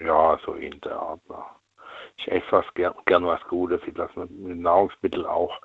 Ja, 0.00 0.38
so 0.44 0.52
in 0.54 0.78
der 0.80 0.96
Art. 0.96 1.20
Ich 2.16 2.30
esse 2.30 2.44
was 2.50 2.66
gern, 2.74 2.94
gern 3.06 3.24
was 3.24 3.40
Gutes. 3.48 3.80
Ich 3.86 3.96
lasse 3.96 4.18
mit 4.18 4.58
Nahrungsmitteln 4.58 5.26
auch 5.26 5.58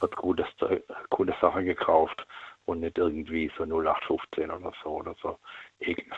wird 0.00 0.16
gutes, 0.16 0.46
gute 1.10 1.34
Sachen 1.40 1.64
gekauft 1.64 2.26
und 2.66 2.80
nicht 2.80 2.98
irgendwie 2.98 3.50
so 3.56 3.64
0815 3.64 4.50
oder 4.50 4.72
so 4.82 4.90
oder 4.90 5.14
so 5.22 5.38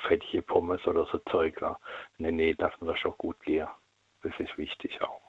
fettige 0.06 0.42
Pommes 0.42 0.84
oder 0.86 1.06
so 1.10 1.18
Zeug. 1.30 1.60
Ne? 1.60 1.76
Nee, 2.18 2.32
nee, 2.32 2.54
das 2.54 2.72
muss 2.80 2.98
schon 2.98 3.14
gut 3.18 3.40
gehen. 3.44 3.68
Das 4.22 4.32
ist 4.38 4.56
wichtig 4.58 5.00
auch. 5.02 5.20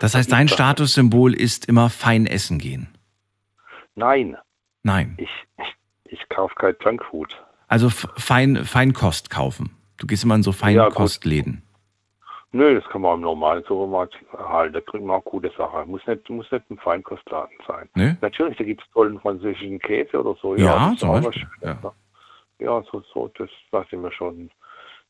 Das 0.00 0.14
heißt, 0.14 0.30
dein 0.30 0.48
Statussymbol 0.48 1.34
ist 1.34 1.66
immer 1.66 1.88
fein 1.88 2.26
essen 2.26 2.58
gehen? 2.58 2.88
Nein. 3.94 4.36
Nein. 4.82 5.14
Ich, 5.18 5.30
ich, 5.58 5.74
ich 6.04 6.28
kaufe 6.28 6.54
kein 6.56 6.74
Junkfood. 6.82 7.42
Also 7.68 7.88
fein, 7.90 8.64
Feinkost 8.64 9.30
kaufen. 9.30 9.76
Du 9.96 10.06
gehst 10.06 10.24
immer 10.24 10.34
in 10.34 10.42
so 10.42 10.52
Feinkostläden. 10.52 11.62
Ja, 11.64 11.74
Nö, 12.54 12.72
das 12.72 12.88
kann 12.88 13.00
man 13.00 13.16
im 13.16 13.22
normalen 13.22 13.64
Supermarkt 13.64 14.16
erhalten. 14.32 14.74
Da 14.74 14.80
kriegt 14.80 15.04
man 15.04 15.16
auch 15.16 15.24
gute 15.24 15.50
Sachen. 15.58 15.90
Muss 15.90 16.06
nicht, 16.06 16.30
muss 16.30 16.50
nicht 16.52 16.70
ein 16.70 16.78
Feinkostladen 16.78 17.56
sein. 17.66 17.88
Nee? 17.94 18.16
Natürlich, 18.20 18.56
da 18.56 18.62
gibt 18.62 18.80
es 18.80 18.88
tollen 18.92 19.18
französischen 19.18 19.80
Käse 19.80 20.20
oder 20.20 20.38
so. 20.40 20.54
Ja, 20.54 20.90
ja 20.90 20.96
zum 20.96 21.20
Beispiel. 21.20 21.48
Ja. 21.62 21.92
ja, 22.60 22.82
so, 22.92 23.02
so, 23.12 23.28
das 23.36 23.50
lasse 23.72 23.88
ich 23.90 23.98
mir 23.98 24.12
schon 24.12 24.52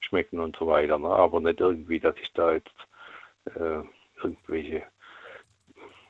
schmecken 0.00 0.40
und 0.40 0.56
so 0.56 0.66
weiter. 0.68 0.98
Ne? 0.98 1.08
Aber 1.08 1.38
nicht 1.40 1.60
irgendwie, 1.60 2.00
dass 2.00 2.14
ich 2.16 2.32
da 2.32 2.52
jetzt 2.52 2.74
äh, 3.44 3.82
irgendwelche, 4.22 4.84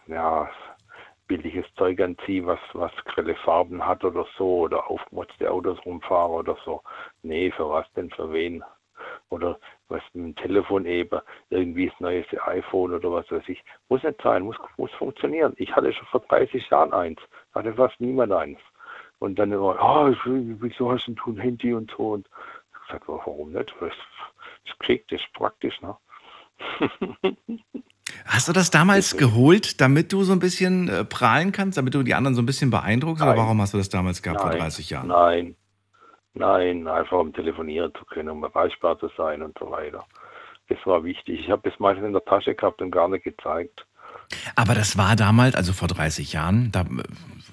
ja, 0.06 0.48
billiges 1.26 1.66
Zeug 1.76 2.00
anziehe, 2.00 2.46
was, 2.46 2.60
was 2.72 2.92
grelle 3.04 3.34
Farben 3.36 3.84
hat 3.84 4.04
oder 4.04 4.26
so, 4.36 4.60
oder 4.60 4.90
aufgemotzte 4.90 5.50
Autos 5.50 5.78
rumfahre 5.84 6.32
oder 6.32 6.56
so. 6.64 6.82
Nee, 7.22 7.50
für 7.50 7.68
was 7.68 7.90
denn, 7.92 8.10
für 8.10 8.32
wen? 8.32 8.62
oder 9.30 9.58
was 9.88 10.02
mit 10.12 10.24
dem 10.24 10.36
Telefon 10.36 10.86
eben, 10.86 11.20
irgendwie 11.50 11.88
das 11.88 12.00
neueste 12.00 12.42
iPhone 12.46 12.94
oder 12.94 13.12
was 13.12 13.30
weiß 13.30 13.48
ich. 13.48 13.62
Muss 13.88 14.02
nicht 14.02 14.20
sein, 14.22 14.42
muss, 14.42 14.56
muss 14.76 14.92
funktionieren. 14.92 15.54
Ich 15.56 15.74
hatte 15.74 15.92
schon 15.92 16.06
vor 16.08 16.20
30 16.20 16.68
Jahren 16.70 16.92
eins, 16.92 17.20
hatte 17.54 17.74
fast 17.74 18.00
niemand 18.00 18.32
eins. 18.32 18.58
Und 19.18 19.38
dann 19.38 19.52
immer, 19.52 19.78
ah, 19.78 20.08
oh, 20.08 20.14
wieso 20.26 20.90
hast 20.90 21.06
du 21.06 21.30
ein 21.30 21.38
Handy 21.38 21.72
und 21.72 21.90
so? 21.96 22.12
Und 22.12 22.28
ich 22.72 22.86
gesagt, 22.86 23.08
warum 23.08 23.52
nicht? 23.52 23.74
Das, 23.80 23.92
das 24.66 24.78
kriegt, 24.80 25.12
das 25.12 25.20
ist 25.20 25.32
praktisch, 25.32 25.80
ne? 25.80 25.96
Hast 28.26 28.48
du 28.48 28.52
das 28.52 28.70
damals 28.70 29.16
geholt, 29.16 29.80
damit 29.80 30.12
du 30.12 30.24
so 30.24 30.32
ein 30.32 30.38
bisschen 30.38 30.88
äh, 30.88 31.04
prahlen 31.04 31.52
kannst, 31.52 31.78
damit 31.78 31.94
du 31.94 32.02
die 32.02 32.14
anderen 32.14 32.34
so 32.34 32.42
ein 32.42 32.46
bisschen 32.46 32.70
beeindruckst? 32.70 33.20
Nein. 33.20 33.30
Oder 33.30 33.38
warum 33.38 33.60
hast 33.60 33.74
du 33.74 33.78
das 33.78 33.88
damals 33.88 34.22
gehabt 34.22 34.40
Nein. 34.40 34.50
vor 34.52 34.60
30 34.60 34.90
Jahren? 34.90 35.08
Nein, 35.08 35.56
Nein, 36.34 36.88
einfach 36.88 37.18
um 37.18 37.32
telefonieren 37.32 37.92
zu 37.96 38.04
können, 38.04 38.28
um 38.28 38.42
erreichbar 38.42 38.98
zu 38.98 39.08
sein 39.16 39.40
und 39.40 39.56
so 39.58 39.70
weiter. 39.70 40.04
Das 40.68 40.78
war 40.84 41.04
wichtig. 41.04 41.40
Ich 41.40 41.50
habe 41.50 41.68
das 41.68 41.78
meistens 41.78 42.06
in 42.06 42.12
der 42.12 42.24
Tasche 42.24 42.54
gehabt 42.54 42.82
und 42.82 42.90
gar 42.90 43.08
nicht 43.08 43.24
gezeigt. 43.24 43.86
Aber 44.56 44.74
das 44.74 44.98
war 44.98 45.14
damals, 45.14 45.54
also 45.54 45.72
vor 45.72 45.86
30 45.86 46.32
Jahren, 46.32 46.72
da, 46.72 46.84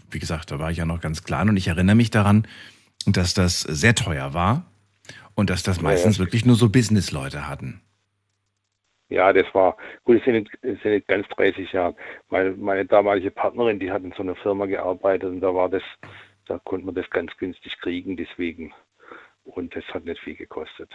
wie 0.09 0.19
gesagt, 0.19 0.51
da 0.51 0.57
war 0.57 0.71
ich 0.71 0.77
ja 0.77 0.85
noch 0.85 0.99
ganz 0.99 1.23
klein 1.23 1.49
und 1.49 1.57
ich 1.57 1.67
erinnere 1.67 1.95
mich 1.95 2.09
daran, 2.09 2.47
dass 3.05 3.33
das 3.33 3.61
sehr 3.61 3.93
teuer 3.93 4.33
war 4.33 4.65
und 5.35 5.49
dass 5.49 5.63
das 5.63 5.81
meistens 5.81 6.17
ja. 6.17 6.23
wirklich 6.23 6.45
nur 6.45 6.55
so 6.55 6.69
Businessleute 6.69 7.47
hatten. 7.47 7.81
Ja, 9.11 9.31
das 9.31 9.45
war, 9.53 9.77
gut, 10.03 10.17
das 10.17 10.25
sind 10.25 10.33
nicht, 10.33 10.51
das 10.63 10.81
sind 10.81 10.91
nicht 10.91 11.07
ganz 11.07 11.27
30 11.27 11.71
Jahre. 11.71 11.95
Meine, 12.29 12.51
meine 12.51 12.85
damalige 12.85 13.29
Partnerin, 13.29 13.79
die 13.79 13.91
hat 13.91 14.03
in 14.03 14.13
so 14.13 14.23
einer 14.23 14.35
Firma 14.35 14.65
gearbeitet 14.65 15.29
und 15.29 15.41
da 15.41 15.53
war 15.53 15.69
das 15.69 15.83
da 16.51 16.59
konnte 16.59 16.85
man 16.85 16.95
das 16.95 17.09
ganz 17.09 17.31
günstig 17.37 17.79
kriegen, 17.79 18.17
deswegen. 18.17 18.73
Und 19.43 19.75
das 19.75 19.85
hat 19.93 20.03
nicht 20.05 20.19
viel 20.19 20.35
gekostet. 20.35 20.91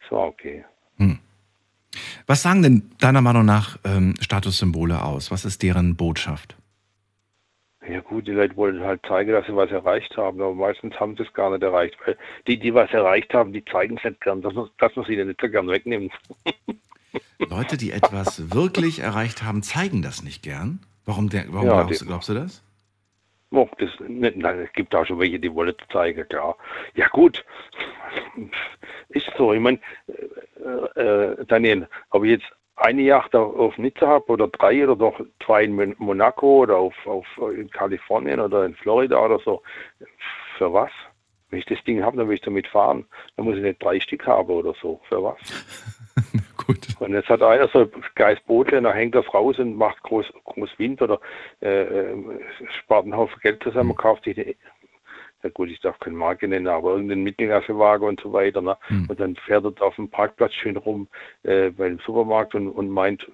Das 0.00 0.12
war 0.12 0.26
okay. 0.26 0.64
Hm. 0.98 1.18
Was 2.26 2.42
sagen 2.42 2.62
denn 2.62 2.90
deiner 2.98 3.22
Meinung 3.22 3.46
nach 3.46 3.78
ähm, 3.84 4.14
Statussymbole 4.20 5.02
aus? 5.02 5.30
Was 5.30 5.46
ist 5.46 5.62
deren 5.62 5.96
Botschaft? 5.96 6.54
Ja 7.88 8.00
gut, 8.00 8.26
die 8.26 8.32
Leute 8.32 8.56
wollen 8.56 8.80
halt 8.80 9.00
zeigen, 9.06 9.32
dass 9.32 9.46
sie 9.46 9.56
was 9.56 9.70
erreicht 9.70 10.16
haben, 10.16 10.40
aber 10.40 10.54
meistens 10.54 10.98
haben 11.00 11.16
sie 11.16 11.22
es 11.22 11.32
gar 11.32 11.50
nicht 11.50 11.62
erreicht, 11.62 11.96
weil 12.04 12.18
die, 12.46 12.58
die 12.58 12.74
was 12.74 12.90
erreicht 12.90 13.32
haben, 13.32 13.52
die 13.52 13.64
zeigen 13.64 13.96
es 13.96 14.04
nicht 14.04 14.20
gern, 14.20 14.42
dass 14.42 14.52
man, 14.54 14.68
dass 14.78 14.94
man 14.96 15.06
sie 15.06 15.16
nicht 15.16 15.40
so 15.40 15.48
gern 15.48 15.68
wegnimmt. 15.68 16.12
Leute, 17.38 17.76
die 17.76 17.92
etwas 17.92 18.54
wirklich 18.54 19.00
erreicht 19.00 19.42
haben, 19.42 19.62
zeigen 19.62 20.02
das 20.02 20.22
nicht 20.22 20.42
gern. 20.42 20.80
Warum, 21.04 21.28
der, 21.28 21.44
warum 21.48 21.68
ja, 21.68 21.82
glaubst, 21.82 22.06
glaubst, 22.06 22.28
du 22.28 22.34
das? 22.34 22.62
Oh, 23.50 23.68
das, 23.78 23.90
nein, 24.08 24.58
es 24.58 24.72
gibt 24.72 24.94
auch 24.94 25.06
schon 25.06 25.20
welche, 25.20 25.38
die 25.38 25.54
wollen 25.54 25.74
zeigen, 25.92 26.28
klar. 26.28 26.56
Ja 26.94 27.06
gut, 27.08 27.44
ist 29.10 29.30
so. 29.38 29.52
Ich 29.52 29.60
meine, 29.60 29.78
äh, 30.96 31.00
äh, 31.00 31.44
Daniel, 31.46 31.88
ob 32.10 32.24
ich 32.24 32.32
jetzt 32.32 32.52
eine 32.76 33.02
Yacht 33.02 33.34
auf 33.34 33.78
Nizza 33.78 34.06
habe 34.06 34.26
oder 34.26 34.48
drei 34.48 34.84
oder 34.84 34.96
doch 34.96 35.18
zwei 35.44 35.64
in 35.64 35.94
Monaco 35.98 36.62
oder 36.62 36.76
auf, 36.76 36.94
auf 37.06 37.26
in 37.56 37.70
Kalifornien 37.70 38.40
oder 38.40 38.66
in 38.66 38.74
Florida 38.74 39.18
oder 39.24 39.38
so, 39.38 39.62
für 40.58 40.72
was? 40.72 40.90
Wenn 41.48 41.60
ich 41.60 41.66
das 41.66 41.82
Ding 41.84 42.02
habe, 42.02 42.16
dann 42.16 42.28
will 42.28 42.34
ich 42.34 42.42
damit 42.42 42.66
fahren. 42.66 43.06
Dann 43.36 43.46
muss 43.46 43.56
ich 43.56 43.62
nicht 43.62 43.82
drei 43.82 44.00
Stück 44.00 44.26
haben 44.26 44.50
oder 44.50 44.74
so. 44.82 45.00
Für 45.08 45.22
was? 45.22 45.38
Gut. 46.66 46.78
Und 46.98 47.14
jetzt 47.14 47.28
hat 47.28 47.42
einer 47.42 47.68
so 47.68 47.88
Boot, 48.46 48.72
dann 48.72 48.92
hängt 48.92 49.14
das 49.14 49.32
raus 49.32 49.58
und 49.58 49.76
macht 49.76 50.02
groß, 50.02 50.26
groß 50.44 50.70
Wind 50.78 51.00
oder 51.00 51.20
äh, 51.62 51.82
äh 51.82 52.14
spart 52.80 53.04
einen 53.04 53.16
Haufen 53.16 53.38
Geld 53.40 53.62
zusammen, 53.62 53.90
mhm. 53.90 53.96
kauft 53.96 54.24
sich 54.24 54.36
eine, 54.36 54.56
ja 55.42 55.50
gut, 55.50 55.68
ich 55.70 55.80
darf 55.80 55.98
keine 55.98 56.16
Marke 56.16 56.48
nennen, 56.48 56.66
aber 56.66 56.92
irgendeinen 56.92 57.22
Mittelklassewagen 57.22 58.08
und 58.08 58.20
so 58.20 58.32
weiter. 58.32 58.62
Ne? 58.62 58.76
Mhm. 58.88 59.06
Und 59.08 59.20
dann 59.20 59.36
fährt 59.36 59.64
er 59.64 59.86
auf 59.86 59.96
dem 59.96 60.08
Parkplatz 60.08 60.54
schön 60.54 60.76
rum 60.76 61.08
äh, 61.42 61.70
beim 61.70 61.98
Supermarkt 62.04 62.54
und, 62.54 62.68
und 62.68 62.88
meint, 62.88 63.26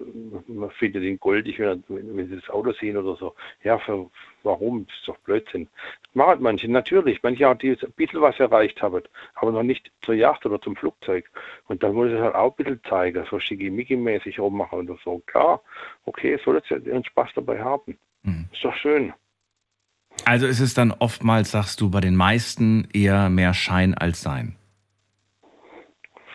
man 0.47 0.69
findet 0.71 1.03
ihn 1.03 1.19
goldig, 1.19 1.59
wenn, 1.59 1.83
wenn 1.87 2.29
sie 2.29 2.35
das 2.35 2.49
Auto 2.49 2.71
sehen 2.73 2.97
oder 2.97 3.15
so. 3.15 3.33
Ja, 3.63 3.79
für, 3.79 4.09
warum? 4.43 4.85
Das 4.85 4.95
ist 4.97 5.07
doch 5.07 5.17
Blödsinn. 5.19 5.67
Das 6.03 6.15
machen 6.15 6.41
manche, 6.41 6.69
natürlich. 6.69 7.23
Manche 7.23 7.47
auch, 7.47 7.55
die 7.55 7.71
ein 7.71 7.93
bisschen 7.95 8.21
was 8.21 8.39
erreicht 8.39 8.81
haben, 8.81 9.01
aber 9.35 9.51
noch 9.51 9.63
nicht 9.63 9.91
zur 10.01 10.15
Yacht 10.15 10.45
oder 10.45 10.61
zum 10.61 10.75
Flugzeug. 10.75 11.29
Und 11.67 11.83
dann 11.83 11.93
muss 11.93 12.11
es 12.11 12.19
halt 12.19 12.35
auch 12.35 12.51
ein 12.51 12.63
bisschen 12.63 12.81
zeigen, 12.87 13.25
so 13.29 13.37
schickimicki-mäßig 13.37 14.39
rummachen 14.39 14.79
oder 14.79 14.97
so. 15.03 15.21
Klar, 15.25 15.61
okay, 16.05 16.37
soll 16.43 16.55
jetzt 16.55 16.85
ihren 16.85 17.05
Spaß 17.05 17.29
dabei 17.35 17.61
haben. 17.61 17.97
Mhm. 18.23 18.47
Ist 18.51 18.63
doch 18.63 18.75
schön. 18.75 19.13
Also 20.25 20.47
ist 20.47 20.59
es 20.59 20.73
dann 20.73 20.91
oftmals, 20.91 21.51
sagst 21.51 21.81
du, 21.81 21.89
bei 21.89 21.99
den 21.99 22.15
meisten 22.15 22.87
eher 22.93 23.29
mehr 23.29 23.53
Schein 23.53 23.93
als 23.93 24.21
Sein? 24.21 24.55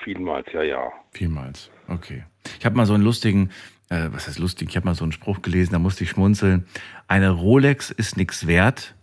Vielmals, 0.05 0.47
ja, 0.53 0.63
ja. 0.63 0.93
Vielmals, 1.13 1.71
okay. 1.89 2.25
Ich 2.59 2.67
habe 2.67 2.77
mal 2.77 2.87
so 2.87 2.95
einen 2.95 3.03
lustigen, 3.03 3.51
äh, 3.89 4.09
was 4.11 4.27
heißt 4.27 4.39
lustig, 4.39 4.69
ich 4.71 4.77
habe 4.77 4.87
mal 4.87 4.95
so 4.95 5.05
einen 5.05 5.13
Spruch 5.13 5.43
gelesen, 5.43 5.73
da 5.73 5.79
musste 5.79 6.05
ich 6.05 6.11
schmunzeln. 6.11 6.67
Eine 7.09 7.31
Rolex 7.31 7.91
ist 7.91 8.17
nichts 8.17 8.47
wert, 8.47 8.95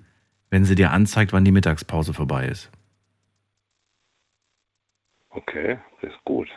wenn 0.50 0.66
sie 0.66 0.76
dir 0.76 0.92
anzeigt, 0.92 1.34
wann 1.34 1.46
die 1.46 1.52
Mittagspause 1.52 2.14
vorbei 2.14 2.48
ist. 2.48 2.72
Okay, 5.30 5.80
das 6.02 6.12
ist 6.12 6.24
gut. 6.24 6.48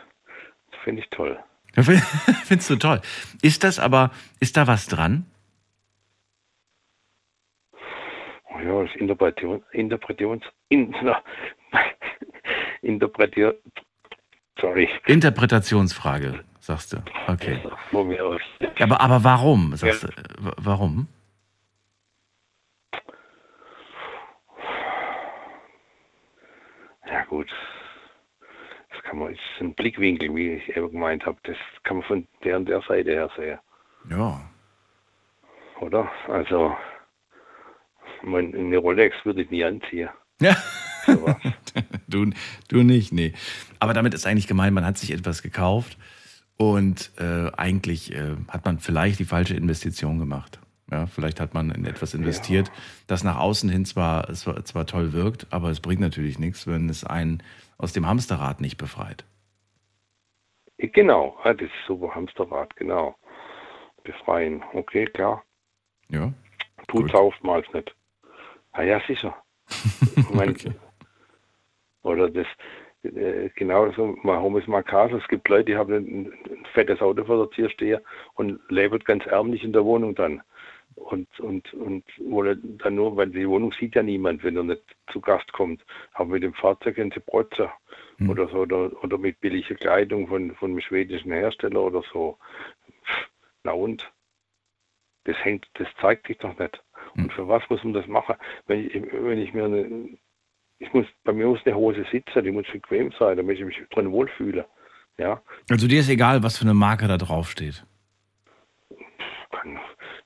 Finde 0.83 1.01
ich 1.01 1.09
toll. 1.09 1.37
Findest 1.75 2.69
du 2.69 2.75
toll. 2.77 3.01
Ist 3.41 3.63
das 3.63 3.79
aber, 3.79 4.11
ist 4.39 4.57
da 4.57 4.67
was 4.67 4.87
dran? 4.87 5.25
ja, 8.63 8.83
das 8.83 8.95
Interpretation, 8.95 9.63
Interpretations, 9.71 10.43
in, 10.69 10.95
na, 11.01 11.21
Interpretier, 12.81 13.55
sorry. 14.59 14.89
Interpretationsfrage, 15.07 16.43
sagst 16.59 16.93
du. 16.93 16.97
Okay. 17.27 17.59
Aber, 18.79 19.01
aber 19.01 19.23
warum, 19.23 19.75
sagst 19.75 20.03
ja. 20.03 20.09
Äh, 20.09 20.13
du? 20.13 20.51
Warum? 20.57 21.07
Ja 27.07 27.23
gut, 27.25 27.49
das 28.91 29.01
kann 29.03 29.17
man, 29.17 29.33
ist 29.33 29.39
ein 29.59 29.73
Blickwinkel, 29.73 30.33
wie 30.35 30.53
ich 30.53 30.75
eben 30.75 30.91
gemeint 30.91 31.25
habe, 31.25 31.37
das 31.43 31.57
kann 31.83 31.97
man 31.97 32.05
von 32.05 32.27
der 32.43 32.57
und 32.57 32.69
der 32.69 32.81
Seite 32.81 33.11
her 33.11 33.29
sehen. 33.35 33.59
Ja. 34.09 34.41
Oder? 35.79 36.11
Also, 36.27 36.75
mein, 38.23 38.55
eine 38.55 38.77
Rolex 38.77 39.15
würde 39.23 39.41
ich 39.41 39.49
nie 39.49 39.63
anziehen. 39.63 40.09
Ja. 40.41 40.55
Sowas. 41.05 41.35
du, 42.07 42.29
du 42.67 42.83
nicht, 42.83 43.11
nee. 43.13 43.33
Aber 43.79 43.93
damit 43.93 44.13
ist 44.13 44.25
eigentlich 44.25 44.47
gemeint, 44.47 44.73
man 44.73 44.85
hat 44.85 44.97
sich 44.97 45.11
etwas 45.11 45.41
gekauft 45.41 45.97
und 46.57 47.11
äh, 47.19 47.51
eigentlich 47.57 48.13
äh, 48.13 48.35
hat 48.49 48.65
man 48.65 48.79
vielleicht 48.79 49.19
die 49.19 49.25
falsche 49.25 49.55
Investition 49.55 50.19
gemacht. 50.19 50.59
Ja, 50.91 51.05
vielleicht 51.05 51.39
hat 51.39 51.53
man 51.53 51.69
in 51.69 51.85
etwas 51.85 52.15
investiert, 52.15 52.71
das 53.05 53.23
nach 53.23 53.37
außen 53.37 53.69
hin 53.69 53.85
zwar, 53.85 54.33
zwar, 54.33 54.65
zwar 54.65 54.87
toll 54.87 55.13
wirkt, 55.13 55.45
aber 55.51 55.69
es 55.69 55.81
bringt 55.81 56.01
natürlich 56.01 56.39
nichts, 56.39 56.65
wenn 56.65 56.89
es 56.89 57.03
einen 57.03 57.43
aus 57.77 57.93
dem 57.93 58.07
Hamsterrad 58.07 58.59
nicht 58.59 58.77
befreit. 58.77 59.23
Genau, 60.77 61.37
ja, 61.45 61.53
das 61.53 61.67
ist 61.67 61.85
super 61.85 62.15
Hamsterrad, 62.15 62.75
genau. 62.75 63.15
Befreien, 64.03 64.63
okay, 64.73 65.05
klar. 65.05 65.43
Ja. 66.09 66.33
Tut's 66.87 67.11
Gut. 67.11 67.13
oftmals 67.13 67.67
nicht. 67.73 67.93
Ah 68.71 68.83
ja, 68.83 68.99
sicher. 69.07 69.35
Ich 70.15 70.29
mein, 70.31 70.51
Okay. 70.51 70.71
Oder 72.01 72.29
das, 72.29 72.47
äh, 73.03 73.49
genau 73.55 73.91
so, 73.91 74.17
mal 74.23 74.41
Homus 74.41 74.67
Marcas, 74.67 75.11
es 75.11 75.27
gibt 75.27 75.47
Leute, 75.49 75.65
die 75.65 75.75
haben 75.75 75.93
ein, 75.93 76.25
ein 76.49 76.65
fettes 76.73 77.01
Auto 77.01 77.25
vor 77.25 77.45
der 77.45 77.49
Tür 77.51 77.69
stehen 77.69 78.01
und 78.35 78.59
leben 78.69 78.99
ganz 78.99 79.25
ärmlich 79.25 79.63
in 79.63 79.73
der 79.73 79.85
Wohnung 79.85 80.15
dann. 80.15 80.41
Und, 80.95 81.39
und, 81.39 81.73
und 81.75 82.03
wollen 82.17 82.77
dann 82.79 82.95
nur, 82.95 83.15
weil 83.15 83.29
die 83.29 83.47
Wohnung 83.47 83.71
sieht 83.73 83.95
ja 83.95 84.03
niemand, 84.03 84.43
wenn 84.43 84.57
er 84.57 84.63
nicht 84.63 84.83
zu 85.11 85.21
Gast 85.21 85.51
kommt. 85.53 85.85
Aber 86.13 86.29
mit 86.29 86.43
dem 86.43 86.53
Fahrzeug 86.53 86.95
können 86.95 87.11
sie 87.11 87.21
protzen. 87.21 87.69
Hm. 88.17 88.29
Oder 88.29 88.49
so, 88.49 88.57
oder, 88.57 88.91
oder 89.03 89.17
mit 89.17 89.39
billiger 89.39 89.75
Kleidung 89.75 90.27
von, 90.27 90.55
von 90.55 90.71
einem 90.71 90.81
schwedischen 90.81 91.31
Hersteller 91.31 91.81
oder 91.81 92.03
so. 92.11 92.37
Na 93.63 93.71
und? 93.71 94.11
Das 95.23 95.37
hängt, 95.43 95.67
das 95.75 95.87
zeigt 96.01 96.27
sich 96.27 96.37
doch 96.39 96.57
nicht. 96.57 96.83
Hm. 97.13 97.25
Und 97.25 97.33
für 97.33 97.47
was 97.47 97.63
muss 97.69 97.83
man 97.83 97.93
das 97.93 98.07
machen? 98.07 98.35
Wenn 98.67 98.87
ich, 98.87 98.93
wenn 98.93 99.39
ich 99.39 99.53
mir 99.53 99.65
eine, 99.65 100.09
ich 100.79 100.93
muss, 100.93 101.05
bei 101.23 101.33
mir 101.33 101.47
muss 101.47 101.59
eine 101.65 101.75
Hose 101.75 102.05
sitzen, 102.11 102.43
die 102.43 102.51
muss 102.51 102.65
bequem 102.71 103.11
sein, 103.19 103.37
damit 103.37 103.59
ich 103.59 103.65
mich 103.65 103.77
drin 103.91 104.11
wohlfühle. 104.11 104.65
Ja, 105.17 105.41
Also 105.69 105.87
dir 105.87 105.99
ist 105.99 106.09
egal, 106.09 106.43
was 106.43 106.57
für 106.57 106.63
eine 106.63 106.73
Marke 106.73 107.07
da 107.07 107.17
draufsteht. 107.17 107.83
kann, 109.51 109.77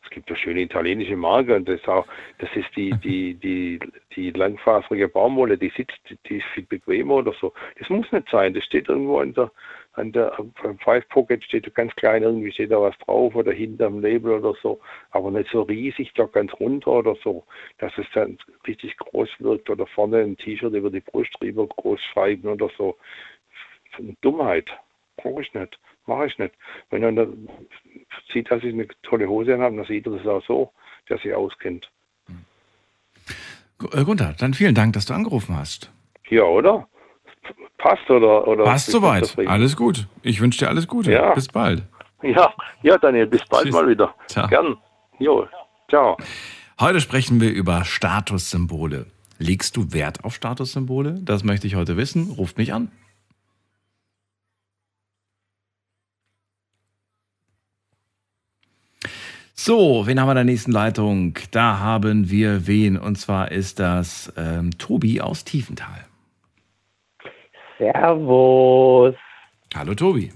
es 0.04 0.10
gibt 0.12 0.30
ja 0.30 0.36
schöne 0.36 0.62
italienische 0.62 1.16
Marke 1.16 1.56
und 1.56 1.68
das 1.68 1.80
ist 1.80 1.88
auch, 1.88 2.06
das 2.38 2.50
ist 2.56 2.70
die, 2.76 2.92
die, 3.04 3.34
die, 3.34 3.80
die 4.16 4.30
langfaserige 4.30 5.08
Baumwolle, 5.08 5.58
die 5.58 5.72
sitzt, 5.76 5.98
die 6.30 6.38
ist 6.38 6.46
viel 6.54 6.66
bequemer 6.66 7.16
oder 7.16 7.34
so. 7.42 7.54
Das 7.80 7.90
muss 7.90 8.12
nicht 8.12 8.30
sein, 8.30 8.54
das 8.54 8.64
steht 8.66 8.88
irgendwo 8.88 9.18
an 9.18 9.34
der, 9.34 9.52
an 9.94 10.12
der, 10.12 10.36
Five 10.84 11.08
Pocket 11.10 11.44
steht 11.44 11.74
ganz 11.76 11.96
klein, 11.96 12.24
irgendwie 12.24 12.52
steht 12.52 12.72
da 12.72 12.82
was 12.82 12.98
drauf 13.00 13.36
oder 13.36 13.52
hinterm 13.52 14.02
Label 14.02 14.34
oder 14.34 14.54
so, 14.62 14.80
aber 15.12 15.32
nicht 15.32 15.50
so 15.52 15.62
riesig, 15.62 16.12
da 16.16 16.26
ganz 16.26 16.52
runter 16.60 16.92
oder 16.92 17.16
so, 17.24 17.44
dass 17.78 17.96
es 17.98 18.08
dann 18.14 18.38
richtig 18.68 18.98
groß 18.98 19.30
wirkt 19.40 19.70
oder 19.70 19.86
vorne 19.86 20.20
ein 20.20 20.38
T-Shirt 20.38 20.74
über 20.74 20.90
die 20.90 21.00
Brust 21.02 21.32
drüber 21.40 21.68
groß 21.68 22.00
schreiben 22.12 22.48
oder 22.48 22.70
so. 22.78 22.98
Dummheit. 24.22 24.70
Brauche 25.18 25.44
ich 25.44 25.54
nicht. 25.54 25.80
Mache 26.08 26.26
ich 26.26 26.38
nicht. 26.40 26.56
Wenn 26.90 27.16
dann 27.16 27.50
sieht, 28.32 28.50
dass 28.50 28.64
ich 28.64 28.74
eine 28.74 28.88
tolle 29.04 29.28
Hose 29.28 29.58
habe, 29.60 29.76
dann 29.76 29.86
sieht 29.86 30.08
er 30.08 30.14
das 30.14 30.26
auch 30.26 30.44
so, 30.46 30.72
der 31.08 31.18
sich 31.20 31.34
auskennt. 31.34 31.90
Gu- 33.78 33.90
äh, 33.96 34.04
Gunther, 34.04 34.34
dann 34.40 34.54
vielen 34.54 34.76
Dank, 34.76 34.94
dass 34.94 35.06
du 35.06 35.14
angerufen 35.14 35.56
hast. 35.56 35.92
Ja, 36.30 36.44
oder? 36.44 36.88
Passt 37.78 38.10
oder? 38.10 38.48
oder 38.48 38.64
Passt 38.64 38.92
soweit. 38.92 39.38
Alles 39.48 39.76
gut. 39.76 40.08
Ich 40.22 40.40
wünsche 40.40 40.60
dir 40.60 40.70
alles 40.70 40.88
Gute. 40.88 41.12
Ja. 41.12 41.34
Bis 41.34 41.48
bald. 41.48 41.84
Ja, 42.22 42.54
ja, 42.82 42.98
Daniel, 42.98 43.28
bis 43.28 43.44
bald 43.50 43.66
Tschüss. 43.66 43.74
mal 43.74 43.88
wieder. 43.88 44.16
Ciao. 44.28 44.48
Gern. 44.48 44.78
Jo, 45.20 45.46
ciao. 45.90 46.18
Heute 46.80 47.02
sprechen 47.02 47.42
wir 47.42 47.52
über 47.52 47.84
Statussymbole. 47.84 49.08
Legst 49.40 49.76
du 49.76 49.92
Wert 49.92 50.24
auf 50.24 50.34
Statussymbole? 50.36 51.20
Das 51.22 51.44
möchte 51.44 51.68
ich 51.68 51.76
heute 51.76 51.98
wissen. 51.98 52.32
Ruft 52.32 52.58
mich 52.58 52.74
an. 52.74 52.92
So, 59.56 60.08
wen 60.08 60.20
haben 60.20 60.28
wir 60.28 60.32
in 60.32 60.36
der 60.38 60.44
nächsten 60.46 60.72
Leitung? 60.72 61.38
Da 61.52 61.80
haben 61.80 62.30
wir 62.30 62.68
wen. 62.68 62.98
Und 62.98 63.18
zwar 63.18 63.52
ist 63.52 63.80
das 63.80 64.32
ähm, 64.36 64.78
Tobi 64.78 65.22
aus 65.22 65.44
Tiefenthal. 65.46 66.06
Servus. 67.78 69.16
Hallo 69.76 69.96
Tobi. 69.96 70.32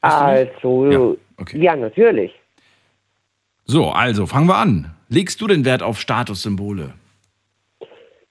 Also, 0.00 0.90
Ja, 0.90 0.98
ja, 0.98 1.14
okay. 1.38 1.76
natürlich. 1.76 2.32
So, 3.64 3.90
also 3.90 4.26
fangen 4.26 4.46
wir 4.46 4.56
an. 4.56 4.94
Legst 5.08 5.40
du 5.40 5.46
den 5.46 5.64
Wert 5.64 5.82
auf 5.82 5.98
Statussymbole? 5.98 6.94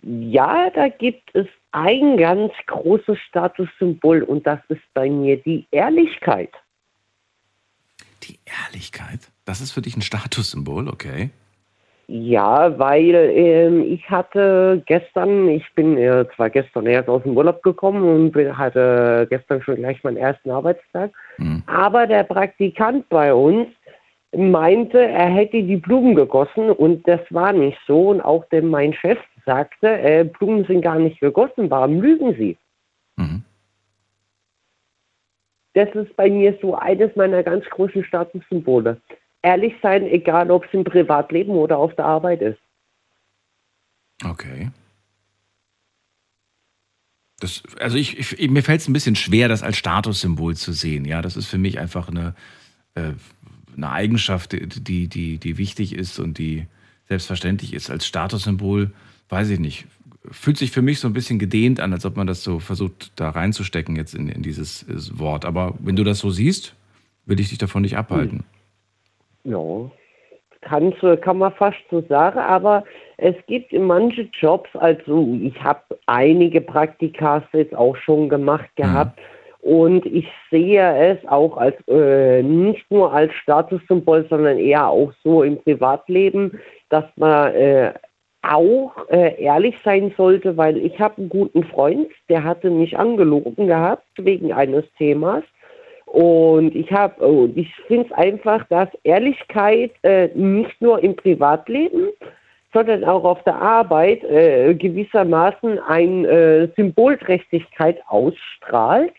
Ja, 0.04 0.69
da 0.69 0.89
gibt 0.89 1.34
es 1.34 1.47
ein 1.71 2.17
ganz 2.17 2.52
großes 2.67 3.17
Statussymbol 3.30 4.21
und 4.21 4.45
das 4.45 4.60
ist 4.67 4.82
bei 4.93 5.10
mir 5.10 5.38
die 5.38 5.65
Ehrlichkeit. 5.71 6.52
Die 8.23 8.38
Ehrlichkeit? 8.45 9.19
Das 9.45 9.62
ist 9.62 9.71
für 9.71 9.82
dich 9.82 9.97
ein 9.97 10.02
Statussymbol, 10.02 10.88
okay. 10.88 11.32
Ja, 12.08 12.78
weil 12.78 13.16
ähm, 13.16 13.82
ich 13.82 14.10
hatte 14.10 14.84
gestern, 14.86 15.48
ich 15.48 15.66
bin 15.74 15.98
äh, 15.98 16.26
zwar 16.36 16.50
gestern 16.50 16.86
erst 16.86 17.08
aus 17.08 17.24
dem 17.24 17.38
Urlaub 17.38 17.63
gekommen 17.63 18.04
und 18.04 18.32
bin, 18.32 18.58
hatte 18.58 19.26
gestern 19.30 19.62
schon 19.62 19.78
gleich 19.78 20.04
meinen 20.04 20.18
ersten 20.18 20.52
Arbeitstag, 20.52 21.12
Hm. 21.38 21.63
aber 21.66 22.06
der 22.06 22.24
Praktikant 22.24 23.08
bei 23.08 23.34
uns 23.34 23.68
meinte, 24.36 25.00
er 25.00 25.30
hätte 25.30 25.63
die 25.63 25.78
Blumen 25.78 26.16
gegossen 26.16 26.72
und 26.72 27.08
das 27.08 27.22
war 27.30 27.54
nicht 27.54 27.78
so 27.88 28.10
und 28.10 28.22
auch 28.22 28.44
denn 28.50 28.68
mein 28.68 28.94
Chef 28.94 29.20
sagte, 29.46 29.88
äh, 29.88 30.26
Blumen 30.26 30.66
sind 30.66 30.82
gar 30.82 31.00
nicht 31.00 31.20
gegossen, 31.22 31.70
warum 31.70 32.02
lügen 32.02 32.36
Sie? 32.36 32.58
Mhm. 33.16 33.44
Das 35.74 35.89
ist 35.96 36.16
bei 36.16 36.30
mir 36.30 36.58
so 36.62 36.76
eines 36.76 37.16
meiner 37.16 37.44
ganz 37.44 37.66
großen 37.66 38.04
Statussymbole. 38.04 38.98
Ehrlich 39.43 39.73
sein, 39.82 40.08
egal 40.08 40.49
ob 40.51 40.65
es 40.65 40.73
im 40.73 40.86
Privatleben 40.86 41.51
oder 41.51 41.77
auf 41.77 41.93
der 41.95 42.06
Arbeit 42.06 42.41
ist. 42.41 42.60
Okay. 44.23 44.71
Das, 47.39 47.62
also 47.77 47.97
ich, 47.97 48.39
ich, 48.39 48.49
mir 48.49 48.63
fällt 48.63 48.79
es 48.79 48.88
ein 48.88 48.93
bisschen 48.93 49.17
schwer, 49.17 49.49
das 49.49 49.62
als 49.62 49.77
Statussymbol 49.77 50.56
zu 50.56 50.71
sehen. 50.71 51.03
Ja, 51.03 51.21
das 51.21 51.36
ist 51.36 51.47
für 51.47 51.58
mich 51.58 51.77
einfach 51.77 52.08
eine, 52.08 52.36
äh, 52.95 53.12
eine 53.75 53.91
Eigenschaft, 53.91 54.53
die, 54.53 55.10
die, 55.10 55.38
die, 55.39 55.58
wichtig 55.58 55.93
ist 55.93 56.19
und 56.19 56.38
die 56.38 56.67
selbstverständlich 57.10 57.73
ist. 57.73 57.89
Als 57.89 58.08
Statussymbol, 58.08 58.93
weiß 59.27 59.49
ich 59.49 59.60
nicht, 59.60 59.88
fühlt 60.32 60.58
sich 60.58 60.71
für 60.71 60.82
mich 60.82 61.01
so 61.01 61.08
ein 61.10 61.13
bisschen 61.13 61.38
gedehnt 61.38 61.82
an, 61.82 61.91
als 61.91 62.06
ob 62.06 62.15
man 62.15 62.27
das 62.27 62.43
so 62.43 62.60
versucht, 62.60 63.12
da 63.17 63.29
reinzustecken 63.29 63.97
jetzt 63.97 64.15
in, 64.15 64.29
in 64.29 64.41
dieses 64.41 64.84
äh, 64.84 65.19
Wort. 65.19 65.43
Aber 65.43 65.75
wenn 65.79 65.97
du 65.97 66.06
das 66.06 66.19
so 66.19 66.29
siehst, 66.29 66.75
will 67.25 67.41
ich 67.41 67.49
dich 67.49 67.58
davon 67.58 67.82
nicht 67.82 67.97
abhalten. 67.97 68.45
Ja, 69.43 69.89
kann, 70.63 70.93
so- 71.01 71.17
kann 71.17 71.38
man 71.38 71.53
fast 71.53 71.77
so 71.91 72.01
sagen, 72.01 72.39
aber 72.39 72.84
es 73.17 73.36
gibt 73.47 73.73
in 73.73 73.86
manchen 73.86 74.29
Jobs, 74.34 74.69
also 74.75 75.38
ich 75.41 75.62
habe 75.62 75.82
einige 76.08 76.62
Praktikas 76.62 77.43
jetzt 77.53 77.75
auch 77.75 77.95
schon 77.97 78.29
gemacht 78.29 78.69
gehabt 78.75 79.19
und 79.62 80.06
ich 80.06 80.27
sehe 80.49 80.95
es 80.97 81.25
auch 81.27 81.58
als 81.58 81.75
äh, 81.88 82.41
nicht 82.43 82.89
nur 82.89 83.13
als 83.13 83.34
Statussymbol, 83.34 84.25
sondern 84.29 84.58
eher 84.58 84.88
auch 84.88 85.12
so 85.23 85.43
im 85.43 85.62
Privatleben, 85.62 86.60
dass 86.89 87.06
man 87.15 87.53
äh, 87.53 87.93
auch 88.41 88.91
äh, 89.10 89.41
ehrlich 89.41 89.75
sein 89.86 90.13
sollte, 90.17 90.58
weil 90.58 90.77
ich 90.77 90.99
habe 90.99 91.17
einen 91.17 91.29
guten 91.29 91.63
Freund, 91.63 92.08
der 92.29 92.43
hatte 92.43 92.69
mich 92.69 92.97
angelogen 92.97 93.67
gehabt 93.67 94.06
wegen 94.17 94.51
eines 94.51 94.84
Themas. 94.97 95.43
Und 96.13 96.76
ich 96.76 96.91
habe, 96.91 97.26
und 97.26 97.58
ich 97.58 97.73
finde 97.88 98.06
es 98.06 98.12
einfach, 98.12 98.63
dass 98.67 98.88
Ehrlichkeit 99.04 99.93
äh, 100.04 100.28
nicht 100.36 100.80
nur 100.80 101.04
im 101.04 101.15
Privatleben, 101.15 102.10
sondern 102.71 103.04
auch 103.04 103.23
auf 103.23 103.43
der 103.45 103.56
Arbeit 103.56 104.23
äh, 104.23 104.76
gewissermaßen 104.76 105.80
ein 105.80 106.23
äh, 106.26 106.67
Symbolträchtigkeit 106.76 107.97
ausstrahlt, 108.06 109.13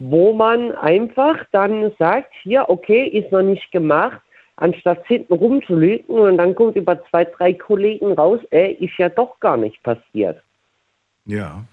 wo 0.00 0.32
man 0.32 0.72
einfach 0.72 1.38
dann 1.52 1.92
sagt, 2.00 2.32
hier, 2.42 2.68
okay, 2.68 3.06
ist 3.06 3.30
noch 3.30 3.42
nicht 3.42 3.70
gemacht, 3.70 4.20
anstatt 4.56 5.06
hinten 5.06 5.34
rumzulügen 5.34 6.18
und 6.18 6.38
dann 6.38 6.56
kommt 6.56 6.74
über 6.74 7.00
zwei, 7.10 7.26
drei 7.26 7.52
Kollegen 7.52 8.12
raus, 8.12 8.40
äh, 8.50 8.72
ist 8.72 8.98
ja 8.98 9.08
doch 9.08 9.38
gar 9.38 9.56
nicht 9.56 9.80
passiert. 9.84 10.42
Ja. 11.26 11.64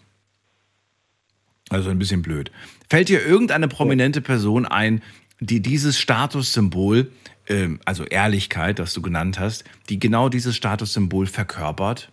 Also 1.72 1.90
ein 1.90 2.00
bisschen 2.00 2.22
blöd. 2.22 2.52
Fällt 2.90 3.08
dir 3.08 3.26
irgendeine 3.26 3.70
prominente 3.70 4.22
Person 4.22 4.66
ein, 4.66 5.02
die 5.40 5.62
dieses 5.62 5.98
Statussymbol, 5.98 7.10
ähm, 7.48 7.80
also 7.86 8.04
Ehrlichkeit, 8.04 8.78
das 8.78 8.94
du 8.94 9.02
genannt 9.02 9.40
hast, 9.40 9.64
die 9.90 9.98
genau 9.98 10.28
dieses 10.28 10.56
Statussymbol 10.58 11.28
verkörpert? 11.28 12.12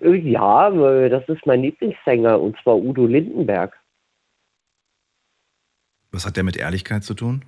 Ja, 0.00 0.70
äh, 0.70 1.10
das 1.10 1.28
ist 1.28 1.44
mein 1.44 1.60
Lieblingssänger 1.60 2.40
und 2.40 2.56
zwar 2.62 2.76
Udo 2.76 3.06
Lindenberg. 3.06 3.78
Was 6.10 6.24
hat 6.24 6.36
der 6.36 6.44
mit 6.44 6.56
Ehrlichkeit 6.56 7.04
zu 7.04 7.12
tun? 7.12 7.44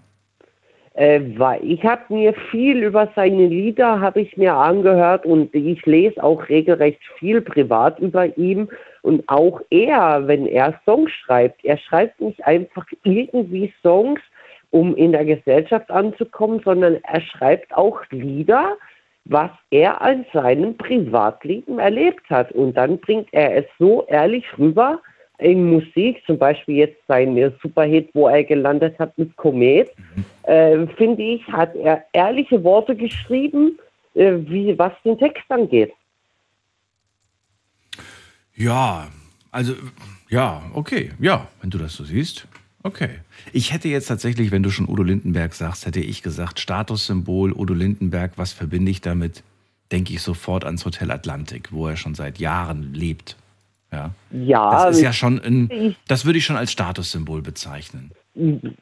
Äh, 0.92 1.20
weil 1.38 1.64
ich 1.64 1.82
habe 1.84 2.02
mir 2.12 2.34
viel 2.50 2.82
über 2.82 3.10
seine 3.16 3.46
Lieder 3.46 4.00
habe 4.00 4.20
ich 4.20 4.36
mir 4.36 4.54
angehört 4.54 5.24
und 5.24 5.54
ich 5.54 5.86
lese 5.86 6.22
auch 6.22 6.50
regelrecht 6.50 7.00
viel 7.18 7.40
privat 7.40 7.98
über 7.98 8.36
ihn 8.36 8.68
und 9.02 9.28
auch 9.28 9.60
er, 9.70 10.26
wenn 10.26 10.46
er 10.46 10.80
Songs 10.84 11.10
schreibt, 11.10 11.64
er 11.64 11.76
schreibt 11.76 12.20
nicht 12.20 12.44
einfach 12.46 12.86
irgendwie 13.02 13.72
Songs, 13.82 14.20
um 14.70 14.96
in 14.96 15.12
der 15.12 15.24
Gesellschaft 15.24 15.90
anzukommen, 15.90 16.60
sondern 16.64 16.98
er 17.02 17.20
schreibt 17.20 17.74
auch 17.76 18.00
Lieder, 18.10 18.76
was 19.24 19.50
er 19.70 20.00
an 20.00 20.24
seinem 20.32 20.76
Privatleben 20.76 21.78
erlebt 21.78 22.28
hat. 22.30 22.52
Und 22.52 22.76
dann 22.76 22.98
bringt 22.98 23.28
er 23.32 23.56
es 23.56 23.66
so 23.78 24.04
ehrlich 24.08 24.44
rüber 24.58 25.00
in 25.38 25.70
Musik, 25.70 26.22
zum 26.26 26.38
Beispiel 26.38 26.76
jetzt 26.76 27.00
sein 27.08 27.52
Superhit, 27.62 28.10
wo 28.14 28.28
er 28.28 28.44
gelandet 28.44 28.98
hat 28.98 29.16
mit 29.18 29.36
Komet, 29.36 29.90
äh, 30.44 30.86
finde 30.96 31.22
ich, 31.22 31.46
hat 31.48 31.74
er 31.74 32.04
ehrliche 32.12 32.62
Worte 32.64 32.94
geschrieben, 32.94 33.78
äh, 34.14 34.34
wie, 34.38 34.78
was 34.78 34.92
den 35.04 35.18
Text 35.18 35.44
angeht. 35.48 35.92
Ja, 38.54 39.08
also, 39.50 39.74
ja, 40.28 40.62
okay, 40.74 41.12
ja, 41.20 41.48
wenn 41.60 41.70
du 41.70 41.78
das 41.78 41.94
so 41.94 42.04
siehst. 42.04 42.46
Okay. 42.84 43.10
Ich 43.52 43.72
hätte 43.72 43.88
jetzt 43.88 44.06
tatsächlich, 44.08 44.50
wenn 44.50 44.62
du 44.62 44.70
schon 44.70 44.88
Udo 44.88 45.02
Lindenberg 45.04 45.54
sagst, 45.54 45.86
hätte 45.86 46.00
ich 46.00 46.22
gesagt, 46.22 46.58
Statussymbol 46.58 47.52
Udo 47.52 47.74
Lindenberg, 47.74 48.32
was 48.36 48.52
verbinde 48.52 48.90
ich 48.90 49.00
damit? 49.00 49.42
Denke 49.92 50.12
ich 50.12 50.22
sofort 50.22 50.64
ans 50.64 50.84
Hotel 50.84 51.10
Atlantik, 51.10 51.68
wo 51.72 51.86
er 51.86 51.96
schon 51.96 52.14
seit 52.14 52.38
Jahren 52.38 52.92
lebt. 52.92 53.36
Ja. 53.92 54.10
Ja, 54.30 54.70
Das 54.86 54.96
ist 54.96 55.02
ja 55.02 55.12
schon 55.12 55.38
ein, 55.40 55.94
das 56.08 56.24
würde 56.24 56.38
ich 56.38 56.44
schon 56.46 56.56
als 56.56 56.72
Statussymbol 56.72 57.42
bezeichnen. 57.42 58.10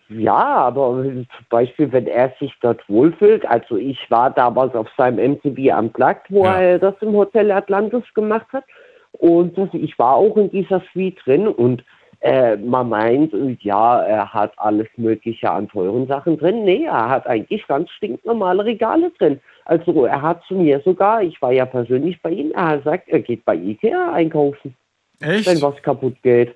Ja, 0.09 0.37
aber 0.37 1.02
zum 1.02 1.26
Beispiel, 1.50 1.90
wenn 1.90 2.06
er 2.06 2.33
sich 2.38 2.52
dort 2.62 2.88
wohlfühlt, 2.88 3.44
also 3.46 3.76
ich 3.76 3.98
war 4.09 4.30
damals 4.30 4.74
auf 4.76 4.87
seinem 4.96 5.33
MTV 5.33 5.76
Unplugged, 5.76 6.22
wo 6.30 6.44
Ja. 6.44 6.61
er 6.61 6.78
das 6.78 6.94
im 7.00 7.11
Hotel 7.12 7.50
Atlantis 7.50 8.04
gemacht 8.14 8.46
hat 8.52 8.64
und 9.12 9.57
das- 9.59 9.68
ich 9.73 9.99
war 9.99 10.14
auch 10.16 10.37
in 10.37 10.51
dieser 10.51 10.83
Suite 10.92 11.18
drin 11.25 11.49
und 11.49 11.85
äh, 12.23 12.57
man 12.57 12.90
meint, 12.90 13.33
äh, 13.33 13.57
ja, 13.61 14.03
er 14.03 14.35
hat 14.35 14.53
alles 14.59 14.87
mögliche 14.99 15.51
an 15.51 15.68
teuren 15.68 16.07
Sachen 16.07 16.37
drin. 16.38 16.64
Nee, 16.64 16.85
er 16.85 17.09
hat 17.09 17.27
eigentlich 17.27 17.66
ganz 17.66 17.88
stinknormale 17.92 18.62
Regale 18.64 19.11
drin. 19.18 19.40
Also 19.64 20.05
er 20.05 20.20
hat 20.20 20.42
zu 20.46 20.55
mir 20.55 20.81
sogar, 20.85 21.23
ich 21.23 21.40
war 21.40 21.53
ja 21.53 21.64
persönlich 21.64 22.20
bei 22.20 22.31
ihm, 22.31 22.51
er 22.53 22.68
hat 22.68 22.79
gesagt, 22.85 23.09
er 23.09 23.20
geht 23.20 23.44
bei 23.46 23.55
Ikea 23.55 24.12
einkaufen, 24.12 24.75
Echt? 25.20 25.46
wenn 25.46 25.62
was 25.62 25.81
kaputt 25.83 26.16
geht. 26.23 26.55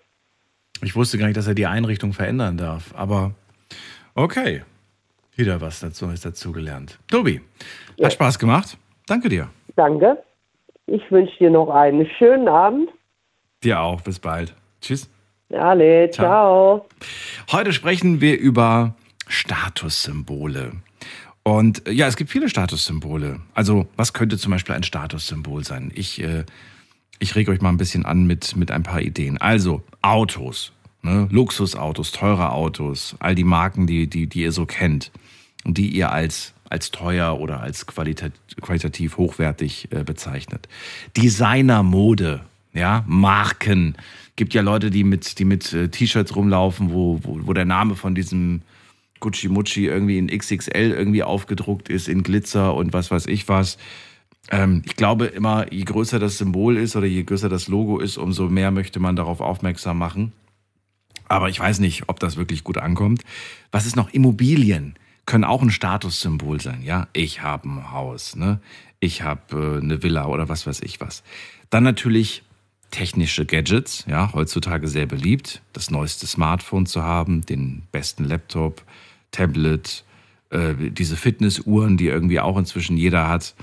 Ich 0.82 0.94
wusste 0.94 1.16
gar 1.16 1.26
nicht, 1.26 1.36
dass 1.38 1.46
er 1.46 1.54
die 1.54 1.66
Einrichtung 1.66 2.12
verändern 2.12 2.58
darf. 2.58 2.92
Aber 2.94 3.30
okay. 4.14 4.62
Wieder 5.36 5.60
was 5.62 5.80
dazu 5.80 6.10
ist 6.10 6.26
dazu 6.26 6.52
gelernt. 6.52 6.98
Tobi, 7.10 7.40
Ja. 7.96 8.06
hat 8.06 8.12
Spaß 8.12 8.38
gemacht. 8.38 8.76
Danke 9.06 9.28
dir. 9.30 9.48
Danke. 9.76 10.18
Ich 10.86 11.10
wünsche 11.10 11.36
dir 11.38 11.50
noch 11.50 11.70
einen 11.70 12.06
schönen 12.18 12.48
Abend. 12.48 12.90
Dir 13.62 13.80
auch. 13.80 14.00
Bis 14.02 14.18
bald. 14.18 14.54
Tschüss. 14.80 15.08
Alle, 15.50 16.10
ciao. 16.10 16.86
Heute 17.50 17.72
sprechen 17.72 18.20
wir 18.20 18.38
über 18.38 18.94
Statussymbole. 19.28 20.72
Und 21.42 21.86
äh, 21.86 21.92
ja, 21.92 22.06
es 22.06 22.16
gibt 22.16 22.30
viele 22.30 22.48
Statussymbole. 22.48 23.40
Also, 23.54 23.86
was 23.96 24.12
könnte 24.12 24.38
zum 24.38 24.52
Beispiel 24.52 24.74
ein 24.74 24.82
Statussymbol 24.82 25.64
sein? 25.64 25.92
Ich, 25.94 26.20
äh, 26.22 26.44
ich 27.18 27.36
rege 27.36 27.50
euch 27.50 27.60
mal 27.60 27.68
ein 27.68 27.76
bisschen 27.76 28.04
an 28.04 28.26
mit, 28.26 28.56
mit 28.56 28.70
ein 28.70 28.82
paar 28.82 29.00
Ideen. 29.00 29.38
Also, 29.38 29.82
Autos, 30.02 30.72
ne? 31.02 31.28
Luxusautos, 31.30 32.12
teure 32.12 32.50
Autos, 32.52 33.14
all 33.20 33.34
die 33.34 33.44
Marken, 33.44 33.86
die, 33.86 34.08
die, 34.08 34.26
die 34.26 34.42
ihr 34.42 34.52
so 34.52 34.66
kennt 34.66 35.12
und 35.64 35.78
die 35.78 35.88
ihr 35.88 36.10
als, 36.10 36.54
als 36.74 36.90
teuer 36.90 37.38
oder 37.38 37.60
als 37.60 37.86
qualita 37.86 38.30
qualitativ 38.60 39.16
hochwertig 39.16 39.88
äh, 39.92 40.02
bezeichnet. 40.02 40.68
Designermode, 41.16 42.40
ja, 42.72 43.04
Marken. 43.06 43.94
Gibt 44.34 44.54
ja 44.54 44.62
Leute, 44.62 44.90
die 44.90 45.04
mit, 45.04 45.38
die 45.38 45.44
mit 45.44 45.72
äh, 45.72 45.88
T-Shirts 45.88 46.34
rumlaufen, 46.34 46.92
wo, 46.92 47.20
wo, 47.22 47.38
wo 47.46 47.52
der 47.52 47.64
Name 47.64 47.94
von 47.94 48.16
diesem 48.16 48.62
Gucci 49.20 49.48
Mucci 49.48 49.86
irgendwie 49.86 50.18
in 50.18 50.26
XXL 50.26 50.90
irgendwie 50.90 51.22
aufgedruckt 51.22 51.88
ist, 51.88 52.08
in 52.08 52.24
Glitzer 52.24 52.74
und 52.74 52.92
was 52.92 53.12
weiß 53.12 53.26
ich 53.28 53.48
was. 53.48 53.78
Ähm, 54.50 54.82
ich 54.84 54.96
glaube 54.96 55.26
immer, 55.26 55.72
je 55.72 55.84
größer 55.84 56.18
das 56.18 56.38
Symbol 56.38 56.76
ist 56.76 56.96
oder 56.96 57.06
je 57.06 57.22
größer 57.22 57.48
das 57.48 57.68
Logo 57.68 58.00
ist, 58.00 58.16
umso 58.16 58.48
mehr 58.48 58.72
möchte 58.72 58.98
man 58.98 59.14
darauf 59.14 59.40
aufmerksam 59.40 59.96
machen. 59.96 60.32
Aber 61.28 61.48
ich 61.48 61.60
weiß 61.60 61.78
nicht, 61.78 62.08
ob 62.08 62.18
das 62.18 62.36
wirklich 62.36 62.64
gut 62.64 62.78
ankommt. 62.78 63.22
Was 63.70 63.86
ist 63.86 63.94
noch? 63.94 64.12
Immobilien 64.12 64.96
können 65.26 65.44
auch 65.44 65.62
ein 65.62 65.70
Statussymbol 65.70 66.60
sein. 66.60 66.82
Ja, 66.82 67.08
ich 67.12 67.42
habe 67.42 67.68
ein 67.68 67.92
Haus, 67.92 68.36
ne? 68.36 68.60
Ich 69.00 69.22
habe 69.22 69.78
äh, 69.78 69.82
eine 69.82 70.02
Villa 70.02 70.26
oder 70.26 70.48
was 70.48 70.66
weiß 70.66 70.80
ich 70.82 71.00
was. 71.00 71.22
Dann 71.70 71.84
natürlich 71.84 72.42
technische 72.90 73.44
Gadgets, 73.44 74.04
ja, 74.06 74.32
heutzutage 74.32 74.86
sehr 74.86 75.06
beliebt, 75.06 75.62
das 75.72 75.90
neueste 75.90 76.26
Smartphone 76.26 76.86
zu 76.86 77.02
haben, 77.02 77.44
den 77.44 77.82
besten 77.90 78.24
Laptop, 78.24 78.84
Tablet, 79.32 80.04
äh, 80.50 80.74
diese 80.78 81.16
Fitnessuhren, 81.16 81.96
die 81.96 82.06
irgendwie 82.06 82.38
auch 82.38 82.56
inzwischen 82.56 82.96
jeder 82.96 83.28
hat. 83.28 83.54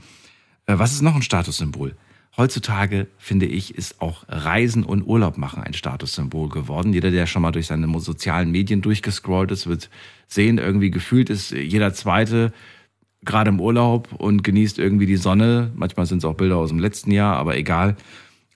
Äh, 0.65 0.77
was 0.77 0.91
ist 0.91 1.01
noch 1.01 1.15
ein 1.15 1.21
Statussymbol? 1.21 1.95
Heutzutage, 2.37 3.07
finde 3.17 3.45
ich, 3.45 3.75
ist 3.75 4.01
auch 4.01 4.23
Reisen 4.29 4.83
und 4.83 5.03
Urlaub 5.03 5.37
machen 5.37 5.63
ein 5.63 5.73
Statussymbol 5.73 6.47
geworden. 6.47 6.93
Jeder, 6.93 7.11
der 7.11 7.27
schon 7.27 7.41
mal 7.41 7.51
durch 7.51 7.67
seine 7.67 7.99
sozialen 7.99 8.51
Medien 8.51 8.81
durchgescrollt 8.81 9.51
ist, 9.51 9.67
wird 9.67 9.89
sehen, 10.27 10.57
irgendwie 10.57 10.91
gefühlt 10.91 11.29
ist 11.29 11.51
jeder 11.51 11.93
Zweite 11.93 12.53
gerade 13.23 13.49
im 13.49 13.59
Urlaub 13.59 14.13
und 14.13 14.43
genießt 14.43 14.79
irgendwie 14.79 15.05
die 15.05 15.17
Sonne. 15.17 15.71
Manchmal 15.75 16.05
sind 16.05 16.19
es 16.19 16.25
auch 16.25 16.35
Bilder 16.35 16.57
aus 16.57 16.69
dem 16.69 16.79
letzten 16.79 17.11
Jahr, 17.11 17.35
aber 17.35 17.57
egal. 17.57 17.97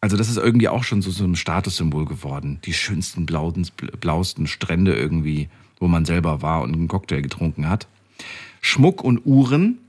Also 0.02 0.18
das 0.18 0.30
ist 0.30 0.38
irgendwie 0.38 0.70
auch 0.70 0.84
schon 0.84 1.02
so, 1.02 1.12
so 1.12 1.26
ein 1.26 1.36
Statussymbol 1.36 2.06
geworden. 2.06 2.60
Die 2.64 2.74
schönsten, 2.74 3.26
blauen, 3.26 3.68
blauesten 4.00 4.48
Strände 4.48 4.96
irgendwie, 4.96 5.50
wo 5.80 5.88
man 5.88 6.06
selber 6.06 6.42
war 6.42 6.62
und 6.62 6.74
einen 6.74 6.88
Cocktail 6.88 7.22
getrunken 7.22 7.68
hat. 7.70 7.88
Schmuck 8.62 9.04
und 9.04 9.26
Uhren, 9.26 9.80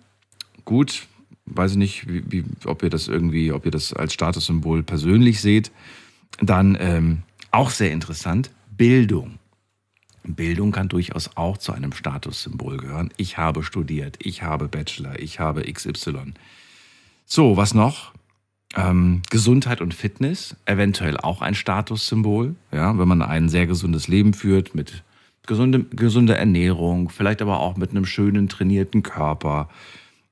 gut, 0.64 1.07
weiß 1.47 1.73
ich 1.73 1.77
nicht, 1.79 2.09
wie, 2.09 2.23
wie, 2.31 2.45
ob 2.65 2.83
ihr 2.83 2.91
das 2.91 3.09
irgendwie, 3.09 3.53
ob 3.53 3.65
ihr 3.65 3.71
das 3.71 3.93
als 3.93 4.13
Statussymbol 4.13 4.83
persönlich 4.83 5.41
seht. 5.41 5.71
Dann 6.41 6.77
ähm, 6.81 7.23
auch 7.51 7.71
sehr 7.71 7.93
interessant, 7.93 8.51
Bildung. 8.77 9.39
Bildung 10.25 10.73
kann 10.73 10.89
durchaus 10.89 11.37
auch 11.37 11.57
zu 11.57 11.73
einem 11.73 11.93
Statussymbol 11.93 12.79
gehören. 12.79 13.11
Ich 13.17 13.39
habe 13.39 13.63
studiert, 13.63 14.17
ich 14.21 14.43
habe 14.43 14.69
Bachelor, 14.69 15.19
ich 15.21 15.39
habe 15.39 15.63
XY. 15.63 16.35
So, 17.25 17.57
was 17.57 17.75
noch? 17.75 18.13
Ähm, 18.75 19.23
Gesundheit 19.31 19.81
und 19.81 19.95
Fitness, 19.95 20.57
eventuell 20.67 21.17
auch 21.17 21.43
ein 21.43 21.55
Statussymbol. 21.55 22.57
Ja, 22.73 22.99
wenn 22.99 23.09
man 23.09 23.23
ein 23.23 23.49
sehr 23.49 23.67
gesundes 23.67 24.09
Leben 24.09 24.35
führt 24.35 24.75
mit 24.75 25.05
gesunde, 25.47 25.85
gesunder 25.85 26.37
Ernährung, 26.37 27.09
vielleicht 27.09 27.41
aber 27.41 27.61
auch 27.61 27.77
mit 27.77 27.91
einem 27.91 28.05
schönen 28.05 28.49
trainierten 28.49 29.03
Körper. 29.03 29.69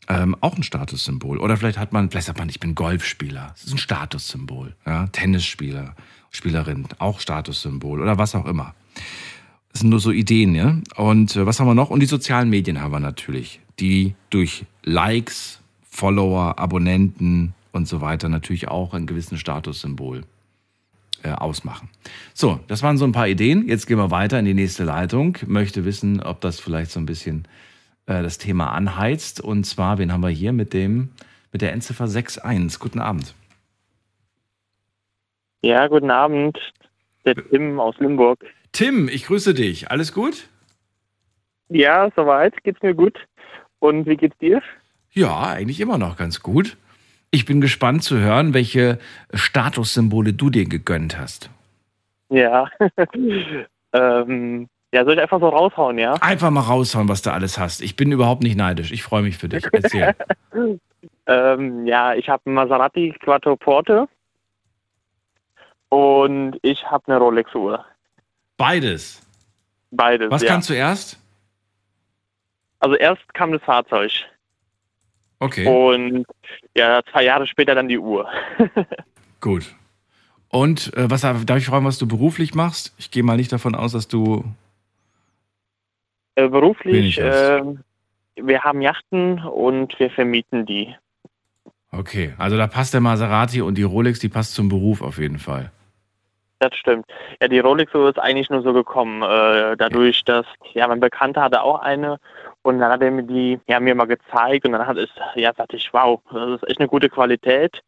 Ähm, 0.09 0.37
auch 0.41 0.57
ein 0.57 0.63
Statussymbol. 0.63 1.39
Oder 1.39 1.57
vielleicht 1.57 1.79
hat 1.79 1.93
man, 1.93 2.11
vielleicht 2.11 2.27
sagt 2.27 2.39
man, 2.39 2.49
ich 2.49 2.61
bin 2.61 2.75
Golfspieler. 2.75 3.53
Das 3.55 3.65
ist 3.65 3.73
ein 3.73 3.79
Statussymbol. 3.79 4.75
Ja? 4.87 5.07
Tennisspieler, 5.09 5.95
Spielerin, 6.31 6.87
auch 6.99 7.21
Statussymbol 7.21 8.01
oder 8.01 8.19
was 8.19 8.35
auch 8.35 8.47
immer. 8.47 8.75
Das 9.73 9.81
sind 9.81 9.91
nur 9.91 10.01
so 10.01 10.11
Ideen, 10.11 10.55
ja. 10.55 10.77
Und 10.97 11.37
äh, 11.37 11.47
was 11.47 11.59
haben 11.59 11.67
wir 11.67 11.75
noch? 11.75 11.91
Und 11.91 12.01
die 12.01 12.07
sozialen 12.07 12.51
Medien 12.51 12.81
haben 12.81 12.93
wir 12.93 13.01
natürlich, 13.01 13.61
die 13.81 14.15
durch 14.31 14.67
Likes, 14.83 15.61
Follower, 15.91 16.59
Abonnenten 16.59 17.55
und 17.73 17.89
so 17.89 18.01
weiter 18.01 18.29
natürlich 18.29 18.69
auch 18.69 18.95
einen 18.95 19.07
gewissen 19.07 19.39
Statussymbol 19.39 20.23
äh, 21.23 21.31
ausmachen. 21.31 21.89
So, 22.35 22.61
das 22.69 22.83
waren 22.83 22.99
so 22.99 23.05
ein 23.05 23.13
paar 23.13 23.29
Ideen. 23.29 23.67
Jetzt 23.67 23.87
gehen 23.87 23.99
wir 23.99 24.11
weiter 24.11 24.39
in 24.39 24.45
die 24.45 24.55
nächste 24.55 24.85
Leitung. 24.85 25.39
Möchte 25.47 25.85
wissen, 25.85 26.21
ob 26.21 26.41
das 26.41 26.61
vielleicht 26.61 26.91
so 26.91 27.01
ein 27.01 27.07
bisschen 27.07 27.49
äh, 28.07 28.23
das 28.23 28.39
Thema 28.39 28.73
anheizt. 28.73 29.41
Und 29.41 29.65
zwar, 29.65 29.99
wen 29.99 30.13
haben 30.13 30.23
wir 30.23 30.31
hier 30.31 30.53
mit 30.53 30.73
dem 30.73 31.11
mit 31.53 31.63
der 31.63 31.73
Endziffer 31.73 32.05
61? 32.05 32.81
Guten 32.81 33.01
Abend. 33.01 33.35
Ja, 35.63 35.87
guten 35.87 36.11
Abend. 36.11 36.59
Der 37.25 37.35
Tim 37.35 37.81
aus 37.81 37.97
Limburg. 37.99 38.45
Tim, 38.73 39.09
ich 39.09 39.27
grüße 39.27 39.55
dich. 39.55 39.91
Alles 39.91 40.13
gut? 40.13 40.49
Ja, 41.69 42.11
soweit. 42.17 42.63
Geht's 42.65 42.83
mir 42.83 42.95
gut. 42.95 43.17
Und 43.79 44.07
wie 44.07 44.17
geht's 44.17 44.37
dir? 44.39 44.63
Ja, 45.13 45.49
eigentlich 45.49 45.81
immer 45.81 45.97
noch 45.97 46.17
ganz 46.17 46.41
gut. 46.41 46.77
Ich 47.31 47.47
bin 47.47 47.61
gespannt 47.61 48.03
zu 48.03 48.19
hören, 48.19 48.53
welche 48.53 48.99
Statussymbole 49.33 50.33
du 50.33 50.51
dir 50.51 50.67
gegönnt 50.67 51.19
hast. 51.19 51.51
Ja. 52.29 52.69
ähm, 53.93 54.69
ja, 54.95 55.05
soll 55.05 55.15
ich 55.15 55.21
einfach 55.21 55.41
so 55.41 55.49
raushauen, 55.49 55.99
ja? 55.99 56.15
Einfach 56.21 56.51
mal 56.51 56.61
raushauen, 56.61 57.09
was 57.09 57.23
du 57.23 57.33
alles 57.33 57.59
hast. 57.59 57.83
Ich 57.83 57.97
bin 57.97 58.13
überhaupt 58.13 58.43
nicht 58.43 58.57
neidisch. 58.57 58.93
Ich 58.93 59.03
freue 59.03 59.23
mich 59.23 59.37
für 59.37 59.49
dich. 59.49 59.65
Erzähl. 59.73 60.15
Ähm, 61.27 61.87
ja, 61.87 62.15
ich 62.15 62.29
habe 62.29 62.43
einen 62.45 62.55
Maserati 62.55 63.15
Quattroporte. 63.19 64.09
und 65.89 66.59
ich 66.61 66.85
habe 66.85 67.05
eine 67.07 67.17
Rolex-Uhr. 67.19 67.83
Beides. 68.59 69.23
Beides. 69.91 70.31
Was 70.31 70.43
ja. 70.43 70.49
kam 70.49 70.61
zuerst? 70.61 71.19
Also 72.79 72.97
erst 72.97 73.33
kam 73.33 73.53
das 73.53 73.63
Fahrzeug 73.63 74.13
Okay, 75.39 75.67
und 75.67 76.27
ja, 76.77 77.01
zwei 77.11 77.25
Jahre 77.25 77.47
später 77.47 77.75
dann 77.75 77.89
die 77.89 77.99
Uhr. 77.99 78.29
gut. 79.41 79.75
Und 80.49 80.95
äh, 80.97 81.11
was 81.11 81.23
darf 81.23 81.57
ich 81.57 81.67
fragen, 81.67 81.85
was 81.85 81.99
du 81.99 82.07
beruflich 82.07 82.55
machst? 82.55 82.95
Ich 82.97 83.11
gehe 83.11 83.23
mal 83.23 83.37
nicht 83.37 83.53
davon 83.53 83.75
aus, 83.75 83.93
dass 83.93 84.09
du. 84.09 84.45
Äh, 86.37 86.49
beruflich, 86.49 87.19
äh, 87.19 87.63
wir 88.37 88.65
haben 88.65 88.81
Yachten 88.81 89.39
und 89.41 89.99
wir 89.99 90.11
vermieten 90.11 90.67
die. 90.67 90.95
Okay, 91.93 92.35
also 92.39 92.57
da 92.57 92.67
passt 92.67 92.93
der 92.93 93.01
Maserati 93.01 93.63
und 93.63 93.79
die 93.79 93.85
Rolex, 93.85 94.19
die 94.19 94.29
passt 94.29 94.55
zum 94.55 94.69
Beruf 94.69 95.01
auf 95.01 95.19
jeden 95.19 95.39
Fall. 95.39 95.71
Das 96.59 96.75
stimmt. 96.77 97.07
Ja, 97.41 97.49
die 97.49 97.59
Rolex-Uhr 97.59 98.09
ist 98.09 98.19
eigentlich 98.19 98.49
nur 98.51 98.63
so 98.63 98.73
gekommen, 98.73 99.23
äh, 99.23 99.77
dadurch, 99.77 100.25
dass 100.25 100.47
ja 100.73 100.89
mein 100.89 101.01
Bekannter 101.01 101.43
hatte 101.43 101.63
auch 101.63 101.81
eine 101.81 102.19
und 102.63 102.79
dann 102.79 102.91
hat 102.91 103.03
er 103.03 103.11
mir 103.11 103.25
die 103.25 103.61
ja 103.69 103.79
mir 103.81 103.95
mal 103.95 104.07
gezeigt 104.07 104.65
und 104.65 104.73
dann 104.73 104.87
hat 104.87 104.97
es 104.97 105.11
ja 105.35 105.53
sagte 105.55 105.77
ich, 105.77 105.93
wow, 105.93 106.21
das 106.33 106.63
ist 106.63 106.69
echt 106.69 106.81
eine 106.81 106.89
gute 106.89 107.11
Qualität 107.11 107.83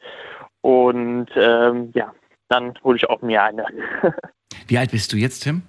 und 0.61 1.29
ähm, 1.37 1.91
ja, 1.95 2.13
dann 2.49 2.75
hole 2.85 2.97
ich 2.97 3.09
auch 3.09 3.23
mir 3.23 3.43
eine. 3.43 3.67
Wie 4.67 4.79
alt 4.79 4.91
bist 4.91 5.13
du 5.13 5.17
jetzt, 5.17 5.41
Tim? 5.41 5.63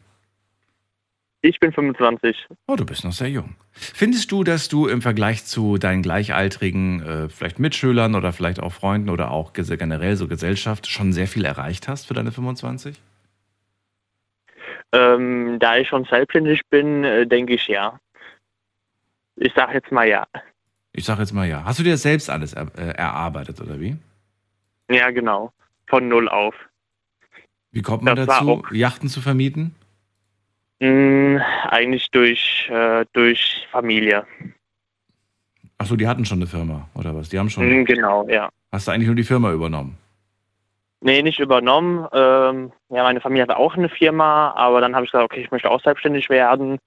Ich 1.48 1.62
bin 1.62 1.72
25. 1.72 2.46
Oh, 2.68 2.76
du 2.76 2.86
bist 2.86 3.06
noch 3.06 3.14
sehr 3.14 3.30
jung. 3.30 3.56
Findest 3.72 4.34
du, 4.34 4.44
dass 4.44 4.68
du 4.68 4.88
im 4.88 5.02
Vergleich 5.02 5.46
zu 5.46 5.78
deinen 5.78 6.02
gleichaltrigen, 6.02 7.02
äh, 7.02 7.30
vielleicht 7.30 7.58
Mitschülern 7.58 8.16
oder 8.16 8.34
vielleicht 8.34 8.60
auch 8.60 8.74
Freunden 8.74 9.10
oder 9.10 9.32
auch 9.32 9.54
generell 9.54 10.18
so 10.18 10.28
Gesellschaft 10.28 10.88
schon 10.88 11.14
sehr 11.14 11.26
viel 11.26 11.46
erreicht 11.46 11.88
hast 11.88 12.06
für 12.08 12.14
deine 12.14 12.34
25? 12.34 13.00
Ähm, 14.92 15.58
da 15.60 15.78
ich 15.78 15.88
schon 15.88 16.04
selbstständig 16.04 16.64
bin, 16.70 17.06
äh, 17.06 17.26
denke 17.26 17.54
ich 17.54 17.66
ja. 17.68 17.98
Ich 19.38 19.54
sage 19.54 19.76
jetzt 19.76 19.92
mal 19.94 20.06
ja. 20.06 20.28
Ich 20.92 21.06
sag 21.06 21.18
jetzt 21.20 21.32
mal 21.32 21.48
ja. 21.48 21.64
Hast 21.64 21.80
du 21.80 21.84
dir 21.84 21.92
das 21.92 22.02
selbst 22.02 22.30
alles 22.30 22.52
er, 22.52 22.68
äh, 22.78 22.92
erarbeitet 22.92 23.62
oder 23.62 23.80
wie? 23.80 23.96
Ja, 24.90 25.12
genau. 25.12 25.54
Von 25.88 26.10
null 26.10 26.28
auf. 26.28 26.56
Wie 27.72 27.82
kommt 27.82 28.04
man 28.04 28.18
Das 28.18 28.28
dazu, 28.28 28.64
Yachten 28.72 29.08
zu 29.08 29.22
vermieten? 29.22 29.76
Mm, 30.80 31.38
eigentlich 31.70 32.12
durch, 32.12 32.70
äh, 32.72 33.06
durch 33.14 33.68
Familie. 33.72 34.26
Achso, 35.80 35.96
die 35.96 36.08
hatten 36.08 36.26
schon 36.26 36.40
eine 36.40 36.48
Firma 36.48 36.88
oder 36.94 37.16
was? 37.16 37.30
Die 37.30 37.40
haben 37.40 37.50
schon. 37.50 37.82
Mm, 37.82 37.86
genau, 37.86 38.28
ja. 38.30 38.50
Hast 38.72 38.88
du 38.88 38.92
eigentlich 38.92 39.08
nur 39.08 39.16
die 39.16 39.24
Firma 39.24 39.52
übernommen? 39.52 39.98
Nee, 41.02 41.22
nicht 41.22 41.40
übernommen. 41.40 42.08
Ähm, 42.12 42.72
ja, 42.90 43.04
meine 43.04 43.22
Familie 43.22 43.44
hatte 43.44 43.58
auch 43.58 43.76
eine 43.76 43.90
Firma, 43.90 44.52
aber 44.52 44.82
dann 44.82 44.96
habe 44.96 45.06
ich 45.06 45.12
gesagt, 45.12 45.32
okay, 45.32 45.42
ich 45.42 45.52
möchte 45.52 45.70
auch 45.70 45.82
selbstständig 45.82 46.30
werden. 46.30 46.80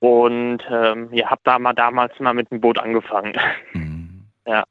Und 0.00 0.58
ähm, 0.70 1.08
ja, 1.12 1.30
habe 1.30 1.40
da 1.44 1.58
mal 1.58 1.72
damals 1.72 2.18
mal 2.20 2.34
mit 2.34 2.50
dem 2.50 2.60
Boot 2.60 2.78
angefangen. 2.78 3.32
Mhm. 3.72 4.24
Ja. 4.46 4.64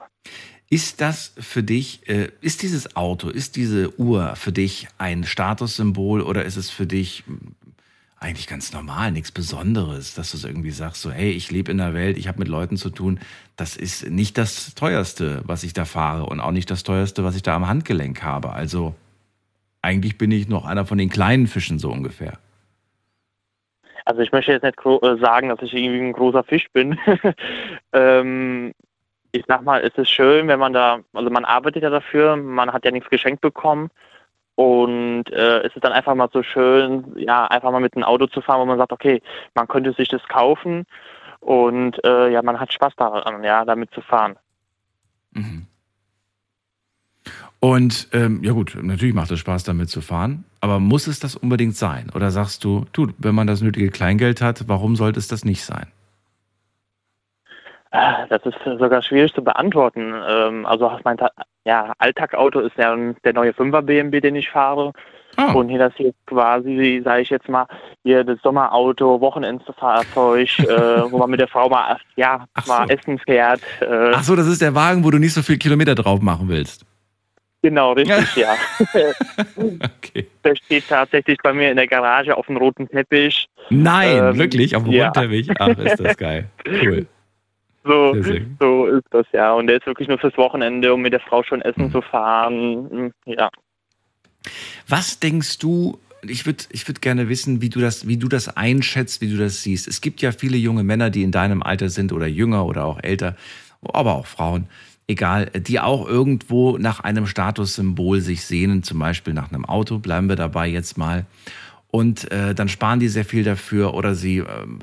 Ist 0.70 1.02
das 1.02 1.36
für 1.38 1.64
dich, 1.64 2.08
äh, 2.10 2.30
ist 2.42 2.64
dieses 2.64 2.96
Auto, 2.96 3.30
ist 3.30 3.56
diese 3.56 4.00
Uhr 4.00 4.36
für 4.36 4.52
dich 4.52 4.88
ein 4.98 5.24
Statussymbol 5.24 6.22
oder 6.22 6.44
ist 6.44 6.56
es 6.56 6.70
für 6.70 6.88
dich 6.88 7.24
eigentlich 8.26 8.48
ganz 8.48 8.74
normal, 8.74 9.12
nichts 9.12 9.32
Besonderes, 9.32 10.16
dass 10.16 10.32
du 10.32 10.38
so 10.38 10.48
irgendwie 10.48 10.72
sagst, 10.72 11.04
so 11.04 11.12
hey, 11.12 11.30
ich 11.30 11.52
lebe 11.52 11.72
in 11.72 11.78
der 11.78 11.94
Welt, 11.94 12.18
ich 12.18 12.28
habe 12.28 12.40
mit 12.40 12.48
Leuten 12.48 12.76
zu 12.76 12.90
tun, 12.90 13.20
das 13.56 13.78
ist 13.78 14.10
nicht 14.10 14.38
das 14.40 14.74
teuerste, 14.74 15.44
was 15.46 15.64
ich 15.64 15.74
da 15.74 15.86
fahre 15.86 16.26
und 16.26 16.40
auch 16.40 16.52
nicht 16.52 16.72
das 16.72 16.84
teuerste, 16.84 17.24
was 17.24 17.36
ich 17.36 17.44
da 17.44 17.56
am 17.56 17.68
Handgelenk 17.68 18.24
habe. 18.24 18.52
Also 18.52 18.96
eigentlich 19.84 20.18
bin 20.18 20.32
ich 20.32 20.50
noch 20.50 20.66
einer 20.66 20.86
von 20.86 20.98
den 20.98 21.10
kleinen 21.10 21.46
Fischen 21.46 21.78
so 21.78 21.92
ungefähr. 21.92 22.40
Also 24.06 24.22
ich 24.22 24.32
möchte 24.32 24.52
jetzt 24.52 24.64
nicht 24.64 24.80
äh, 24.84 25.18
sagen, 25.18 25.50
dass 25.50 25.62
ich 25.62 25.74
irgendwie 25.74 26.02
ein 26.02 26.14
großer 26.14 26.44
Fisch 26.44 26.68
bin. 26.74 26.98
ähm, 27.94 28.74
ich 29.34 29.44
sag 29.48 29.62
mal, 29.62 29.82
es 29.82 29.96
ist 29.98 30.10
schön, 30.10 30.48
wenn 30.48 30.60
man 30.60 30.74
da, 30.74 31.00
also 31.14 31.30
man 31.30 31.46
arbeitet 31.46 31.84
ja 31.84 31.92
dafür, 31.92 32.36
man 32.36 32.74
hat 32.74 32.86
ja 32.86 32.92
nichts 32.92 33.10
geschenkt 33.10 33.42
bekommen. 33.42 33.92
Und 34.56 35.26
äh, 35.32 35.64
es 35.64 35.76
ist 35.76 35.84
dann 35.84 35.92
einfach 35.92 36.16
mal 36.16 36.30
so 36.32 36.42
schön, 36.42 37.14
ja, 37.18 37.46
einfach 37.48 37.72
mal 37.72 37.82
mit 37.82 37.96
einem 37.96 38.06
Auto 38.06 38.28
zu 38.28 38.42
fahren, 38.42 38.62
wo 38.62 38.66
man 38.66 38.78
sagt, 38.78 38.94
okay, 38.94 39.22
man 39.54 39.68
könnte 39.68 39.92
sich 39.94 40.08
das 40.08 40.24
kaufen 40.30 40.86
und 41.42 42.04
äh, 42.06 42.32
ja, 42.32 42.42
man 42.42 42.60
hat 42.60 42.72
Spaß 42.72 42.94
daran, 42.96 43.44
ja, 43.44 43.66
damit 43.66 43.92
zu 43.92 44.02
fahren. 44.02 44.38
Mhm. 45.32 45.68
Und 47.60 48.10
ähm, 48.14 48.44
ja 48.44 48.52
gut, 48.52 48.78
natürlich 48.82 49.16
macht 49.16 49.32
es 49.32 49.40
Spaß, 49.40 49.64
damit 49.64 49.90
zu 49.90 50.02
fahren, 50.02 50.46
aber 50.62 50.80
muss 50.80 51.08
es 51.08 51.20
das 51.20 51.36
unbedingt 51.36 51.76
sein? 51.76 52.10
Oder 52.14 52.32
sagst 52.32 52.64
du, 52.64 52.86
du, 52.94 53.08
wenn 53.18 53.36
man 53.36 53.48
das 53.48 53.62
nötige 53.62 53.90
Kleingeld 53.90 54.42
hat, 54.42 54.68
warum 54.68 54.96
sollte 54.96 55.20
es 55.20 55.28
das 55.28 55.44
nicht 55.44 55.64
sein? 55.64 55.88
Das 58.30 58.42
ist 58.46 58.58
sogar 58.80 59.02
schwierig 59.02 59.34
zu 59.34 59.44
beantworten. 59.44 60.14
Ähm, 60.28 60.66
also 60.66 60.92
mein 61.04 61.18
ja, 61.66 61.94
Alltagauto 62.00 62.60
ist 62.60 62.78
ja 62.78 62.96
der 63.24 63.34
neue 63.34 63.52
5er 63.52 63.82
BMW, 63.82 64.20
den 64.22 64.36
ich 64.36 64.50
fahre. 64.50 64.92
Ah, 65.38 65.52
Und 65.52 65.68
hier 65.70 65.80
das 65.80 65.94
hier 65.98 66.14
quasi, 66.28 67.02
sage 67.04 67.22
ich 67.24 67.30
jetzt 67.30 67.50
mal, 67.50 67.66
hier 68.04 68.24
das 68.24 68.40
Sommerauto, 68.42 69.20
Wochenendfahrzeug, 69.20 70.60
äh, 70.60 71.12
wo 71.12 71.18
man 71.18 71.30
mit 71.30 71.42
der 71.42 71.48
Frau 71.50 71.68
mal, 71.68 71.98
ja, 72.16 72.46
Ach 72.54 72.66
mal 72.68 72.88
so. 72.88 72.94
essen 72.94 73.20
fährt. 73.20 73.60
Äh, 73.82 74.12
Ach 74.14 74.24
so, 74.24 74.36
das 74.36 74.48
ist 74.48 74.62
der 74.62 74.74
Wagen, 74.76 75.04
wo 75.04 75.12
du 75.12 75.18
nicht 75.18 75.34
so 75.34 75.42
viel 75.42 75.58
Kilometer 75.58 75.94
drauf 75.96 76.22
machen 76.22 76.48
willst. 76.48 76.86
Genau, 77.62 77.92
richtig, 77.94 78.36
ja. 78.36 78.54
Okay. 79.98 80.28
Der 80.44 80.56
steht 80.56 80.88
tatsächlich 80.88 81.38
bei 81.44 81.52
mir 81.52 81.72
in 81.72 81.78
der 81.78 81.88
Garage 81.88 82.38
auf 82.38 82.46
dem 82.46 82.58
roten 82.58 82.88
Teppich. 82.88 83.48
Nein, 83.70 84.18
Ähm, 84.18 84.38
wirklich, 84.38 84.76
auf 84.76 84.84
dem 84.84 84.92
ja. 84.94 85.06
Rundteppich. 85.06 85.50
Ach, 85.60 85.70
ist 85.70 86.00
das 86.00 86.16
geil. 86.18 86.46
Cool. 86.66 87.08
So, 87.86 88.16
so 88.60 88.86
ist 88.88 89.06
das 89.12 89.26
ja. 89.32 89.54
Und 89.54 89.68
der 89.68 89.78
ist 89.78 89.86
wirklich 89.86 90.08
nur 90.08 90.18
fürs 90.18 90.36
Wochenende, 90.38 90.94
um 90.94 91.02
mit 91.02 91.14
der 91.14 91.20
Frau 91.20 91.44
schon 91.44 91.62
essen 91.62 91.86
Mhm. 91.86 91.92
zu 91.92 92.02
fahren. 92.02 93.14
Ja. 93.26 93.50
Was 94.88 95.20
denkst 95.20 95.60
du, 95.60 96.00
ich 96.28 96.46
würde 96.46 96.64
ich 96.72 96.88
würd 96.88 97.02
gerne 97.02 97.30
wissen, 97.30 97.62
wie 97.62 97.70
du, 97.70 97.80
das, 97.80 98.08
wie 98.08 98.18
du 98.18 98.28
das 98.28 98.56
einschätzt, 98.58 99.22
wie 99.22 99.30
du 99.30 99.38
das 99.38 99.62
siehst. 99.62 99.88
Es 99.88 100.02
gibt 100.02 100.22
ja 100.22 100.32
viele 100.32 100.58
junge 100.58 100.84
Männer, 100.84 101.10
die 101.10 101.24
in 101.24 101.32
deinem 101.32 101.62
Alter 101.62 101.90
sind 101.90 102.12
oder 102.12 102.28
jünger 102.28 102.66
oder 102.66 102.86
auch 102.86 103.00
älter, 103.02 103.36
aber 103.82 104.16
auch 104.16 104.26
Frauen, 104.26 104.68
egal, 105.08 105.52
die 105.56 105.80
auch 105.80 106.08
irgendwo 106.08 106.78
nach 106.78 107.00
einem 107.02 107.28
Statussymbol 107.28 108.22
sich 108.22 108.46
sehnen, 108.46 108.82
zum 108.82 108.98
Beispiel 109.00 109.34
nach 109.34 109.52
einem 109.52 109.66
Auto, 109.66 110.00
bleiben 110.00 110.30
wir 110.30 110.36
dabei 110.36 110.68
jetzt 110.68 110.98
mal. 110.98 111.26
Und 111.92 112.32
äh, 112.32 112.56
dann 112.56 112.68
sparen 112.68 113.00
die 113.00 113.08
sehr 113.08 113.26
viel 113.26 113.44
dafür 113.44 113.94
oder 113.94 114.16
sie 114.16 114.40
ähm, 114.40 114.80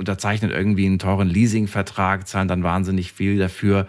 unterzeichnen 0.00 0.50
irgendwie 0.50 0.86
einen 0.86 0.98
teuren 0.98 1.28
Leasingvertrag, 1.28 2.26
zahlen 2.26 2.48
dann 2.48 2.64
wahnsinnig 2.64 3.12
viel 3.12 3.38
dafür. 3.38 3.86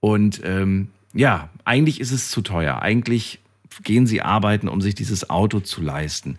Und 0.00 0.40
ähm, 0.44 0.88
ja, 1.14 1.48
eigentlich 1.64 2.00
ist 2.00 2.10
es 2.10 2.30
zu 2.30 2.40
teuer. 2.40 2.82
Eigentlich 2.82 3.38
gehen 3.84 4.06
sie 4.06 4.22
arbeiten, 4.22 4.68
um 4.68 4.80
sich 4.80 4.94
dieses 4.96 5.30
Auto 5.30 5.60
zu 5.60 5.82
leisten. 5.82 6.38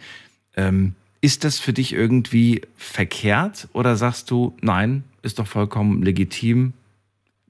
Ähm, 0.58 0.96
ist 1.22 1.44
das 1.44 1.60
für 1.60 1.72
dich 1.72 1.94
irgendwie 1.94 2.62
verkehrt 2.76 3.68
oder 3.74 3.96
sagst 3.96 4.32
du, 4.32 4.58
nein, 4.62 5.04
ist 5.22 5.40
doch 5.40 5.48
vollkommen 5.48 6.02
legitim, 6.02 6.74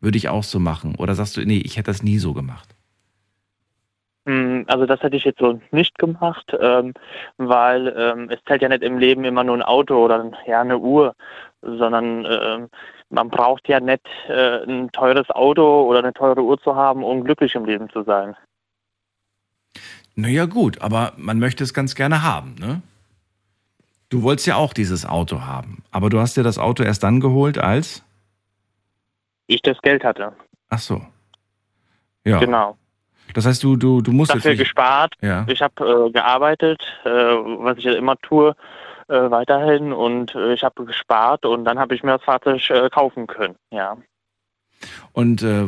würde 0.02 0.18
ich 0.18 0.30
auch 0.30 0.44
so 0.44 0.60
machen? 0.60 0.96
Oder 0.96 1.16
sagst 1.16 1.38
du, 1.38 1.46
nee, 1.46 1.62
ich 1.64 1.78
hätte 1.78 1.90
das 1.90 2.04
nie 2.04 2.18
so 2.18 2.34
gemacht? 2.34 2.76
Mm, 4.26 4.64
Also 4.68 4.86
das 4.86 5.02
hätte 5.02 5.16
ich 5.16 5.24
jetzt 5.24 5.40
so 5.40 5.60
nicht 5.72 5.98
gemacht, 5.98 6.56
ähm, 6.60 6.94
weil 7.38 7.94
ähm, 7.98 8.30
es 8.30 8.44
zählt 8.46 8.62
ja 8.62 8.70
nicht 8.70 8.84
im 8.84 8.98
Leben 8.98 9.24
immer 9.24 9.44
nur 9.44 9.56
ein 9.56 9.64
Auto 9.64 10.04
oder 10.04 10.32
ja 10.46 10.62
eine 10.62 10.78
Uhr, 10.78 11.16
sondern 11.62 12.26
ähm, 12.26 12.70
man 13.10 13.30
braucht 13.30 13.68
ja 13.68 13.80
nicht 13.80 14.06
äh, 14.28 14.64
ein 14.64 14.92
teures 14.92 15.30
Auto 15.30 15.84
oder 15.84 16.00
eine 16.00 16.14
teure 16.14 16.42
Uhr 16.42 16.60
zu 16.62 16.76
haben, 16.76 17.04
um 17.04 17.24
glücklich 17.24 17.56
im 17.56 17.66
Leben 17.66 17.90
zu 17.90 18.04
sein. 18.04 18.36
Naja, 20.16 20.46
gut, 20.46 20.82
aber 20.82 21.14
man 21.18 21.40
möchte 21.40 21.64
es 21.64 21.74
ganz 21.74 21.96
gerne 21.96 22.24
haben, 22.24 22.56
ne? 22.60 22.82
Du 24.10 24.24
wolltest 24.24 24.46
ja 24.46 24.58
auch 24.58 24.74
dieses 24.74 25.06
Auto 25.06 25.42
haben, 25.42 25.84
aber 25.90 26.10
du 26.10 26.20
hast 26.20 26.36
dir 26.36 26.44
das 26.44 26.58
Auto 26.58 26.84
erst 26.84 27.04
dann 27.04 27.22
geholt 27.22 27.58
als? 27.58 28.04
Ich 29.48 29.62
das 29.62 29.82
Geld 29.82 30.04
hatte, 30.04 30.34
Ach 30.70 30.80
so. 30.80 31.02
Ja. 32.26 32.40
genau. 32.40 32.78
Das 33.34 33.46
heißt, 33.46 33.64
du, 33.64 33.78
du, 33.78 34.02
du 34.02 34.12
musst 34.12 34.34
Dafür 34.34 34.56
gespart. 34.56 35.14
ja. 35.22 35.46
Ich 35.48 35.62
habe 35.62 36.08
äh, 36.08 36.12
gearbeitet, 36.12 36.82
äh, 37.06 37.10
was 37.10 37.78
ich 37.78 37.86
ja 37.86 37.94
immer 37.94 38.18
tue, 38.18 38.56
äh, 39.12 39.30
weiterhin 39.30 39.94
und 39.94 40.34
äh, 40.36 40.54
ich 40.54 40.64
habe 40.64 40.86
gespart 40.86 41.46
und 41.46 41.66
dann 41.66 41.78
habe 41.78 41.94
ich 41.96 42.04
mir 42.04 42.14
das 42.14 42.24
Fahrzeug 42.24 42.70
äh, 42.70 42.90
kaufen 42.90 43.28
können. 43.28 43.56
Ja. 43.72 43.98
Und 45.14 45.44
äh, 45.44 45.68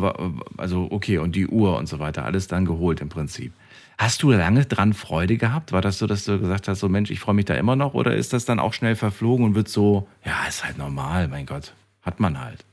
also 0.57 0.87
okay, 0.89 1.17
und 1.17 1.35
die 1.35 1.47
Uhr 1.47 1.77
und 1.77 1.87
so 1.87 1.99
weiter, 1.99 2.25
alles 2.25 2.47
dann 2.47 2.65
geholt 2.65 3.01
im 3.01 3.09
Prinzip. 3.09 3.53
Hast 3.97 4.23
du 4.23 4.31
lange 4.31 4.65
dran 4.65 4.93
Freude 4.93 5.37
gehabt? 5.37 5.71
War 5.71 5.81
das 5.81 5.99
so, 5.99 6.07
dass 6.07 6.25
du 6.25 6.39
gesagt 6.39 6.67
hast, 6.67 6.79
so 6.79 6.89
Mensch, 6.89 7.11
ich 7.11 7.19
freue 7.19 7.35
mich 7.35 7.45
da 7.45 7.53
immer 7.53 7.75
noch? 7.75 7.93
Oder 7.93 8.15
ist 8.15 8.33
das 8.33 8.45
dann 8.45 8.59
auch 8.59 8.73
schnell 8.73 8.95
verflogen 8.95 9.45
und 9.45 9.55
wird 9.55 9.69
so, 9.69 10.07
ja, 10.25 10.47
ist 10.47 10.65
halt 10.65 10.77
normal, 10.77 11.27
mein 11.27 11.45
Gott, 11.45 11.73
hat 12.01 12.19
man 12.19 12.43
halt. 12.43 12.65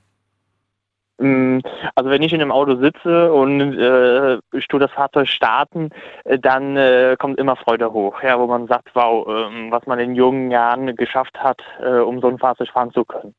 Also 1.94 2.11
wenn 2.11 2.23
ich 2.23 2.33
in 2.33 2.40
einem 2.40 2.53
Auto 2.53 2.77
sitze 2.77 3.33
und 3.33 3.79
äh, 3.79 4.38
ich 4.53 4.68
tue 4.68 4.81
das 4.81 4.90
Fahrzeug 4.92 5.29
starten, 5.29 5.90
äh, 6.25 6.38
dann 6.38 6.77
äh, 6.77 7.16
kommt 7.18 7.38
immer 7.38 7.57
Freude 7.57 7.92
hoch, 7.92 8.23
ja, 8.23 8.38
wo 8.38 8.46
man 8.46 8.66
sagt, 8.66 8.90
wow, 8.94 9.27
ähm, 9.29 9.70
was 9.70 9.87
man 9.87 9.99
in 9.99 10.14
jungen 10.14 10.51
Jahren 10.51 10.94
geschafft 10.96 11.38
hat, 11.38 11.61
äh, 11.83 11.99
um 11.99 12.20
so 12.20 12.29
ein 12.29 12.38
Fahrzeug 12.38 12.68
fahren 12.68 12.92
zu 12.92 13.05
können. 13.05 13.35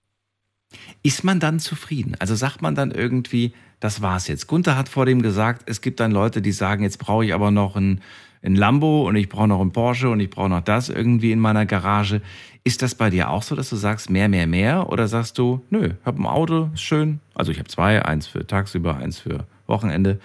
Ist 1.04 1.24
man 1.24 1.40
dann 1.40 1.60
zufrieden? 1.60 2.16
Also 2.20 2.36
sagt 2.36 2.62
man 2.62 2.76
dann 2.76 2.92
irgendwie, 2.92 3.54
das 3.80 4.02
war's 4.02 4.28
jetzt. 4.28 4.48
Gunther 4.48 4.78
hat 4.78 4.88
vor 4.88 5.06
dem 5.06 5.22
gesagt, 5.22 5.64
es 5.66 5.82
gibt 5.82 6.00
dann 6.00 6.12
Leute, 6.12 6.42
die 6.42 6.52
sagen, 6.52 6.84
jetzt 6.84 6.98
brauche 6.98 7.26
ich 7.26 7.34
aber 7.34 7.52
noch 7.52 7.76
ein, 7.76 8.02
ein 8.44 8.56
Lambo 8.56 9.08
und 9.08 9.16
ich 9.16 9.30
brauche 9.30 9.48
noch 9.48 9.62
ein 9.62 9.72
Porsche 9.72 10.10
und 10.10 10.20
ich 10.20 10.30
brauche 10.30 10.50
noch 10.50 10.62
das 10.62 10.90
irgendwie 10.90 11.32
in 11.32 11.40
meiner 11.40 11.66
Garage. 11.66 12.22
Ist 12.64 12.82
das 12.82 12.96
bei 12.96 13.10
dir 13.10 13.30
auch 13.30 13.44
so, 13.44 13.56
dass 13.56 13.70
du 13.70 13.76
sagst, 13.76 14.10
mehr, 14.10 14.30
mehr, 14.30 14.48
mehr? 14.48 14.90
Oder 14.90 15.08
sagst 15.08 15.38
du, 15.38 15.62
nö, 15.70 15.92
ich 16.00 16.06
habe 16.06 16.22
ein 16.22 16.26
Auto, 16.26 16.70
ist 16.74 16.82
schön. 16.82 17.20
Also 17.34 17.52
ich 17.52 17.60
habe 17.60 17.70
zwei, 17.70 18.04
eins 18.04 18.28
für 18.28 18.46
tagsüber, 18.46 18.98
eins 18.98 19.20
für 19.20 19.46
Wochenende. 19.68 20.20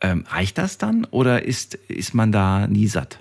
Ähm, 0.00 0.24
reicht 0.28 0.58
das 0.58 0.78
dann 0.78 1.06
oder 1.10 1.44
ist, 1.44 1.74
ist 1.74 2.14
man 2.14 2.32
da 2.32 2.66
nie 2.66 2.86
satt? 2.86 3.20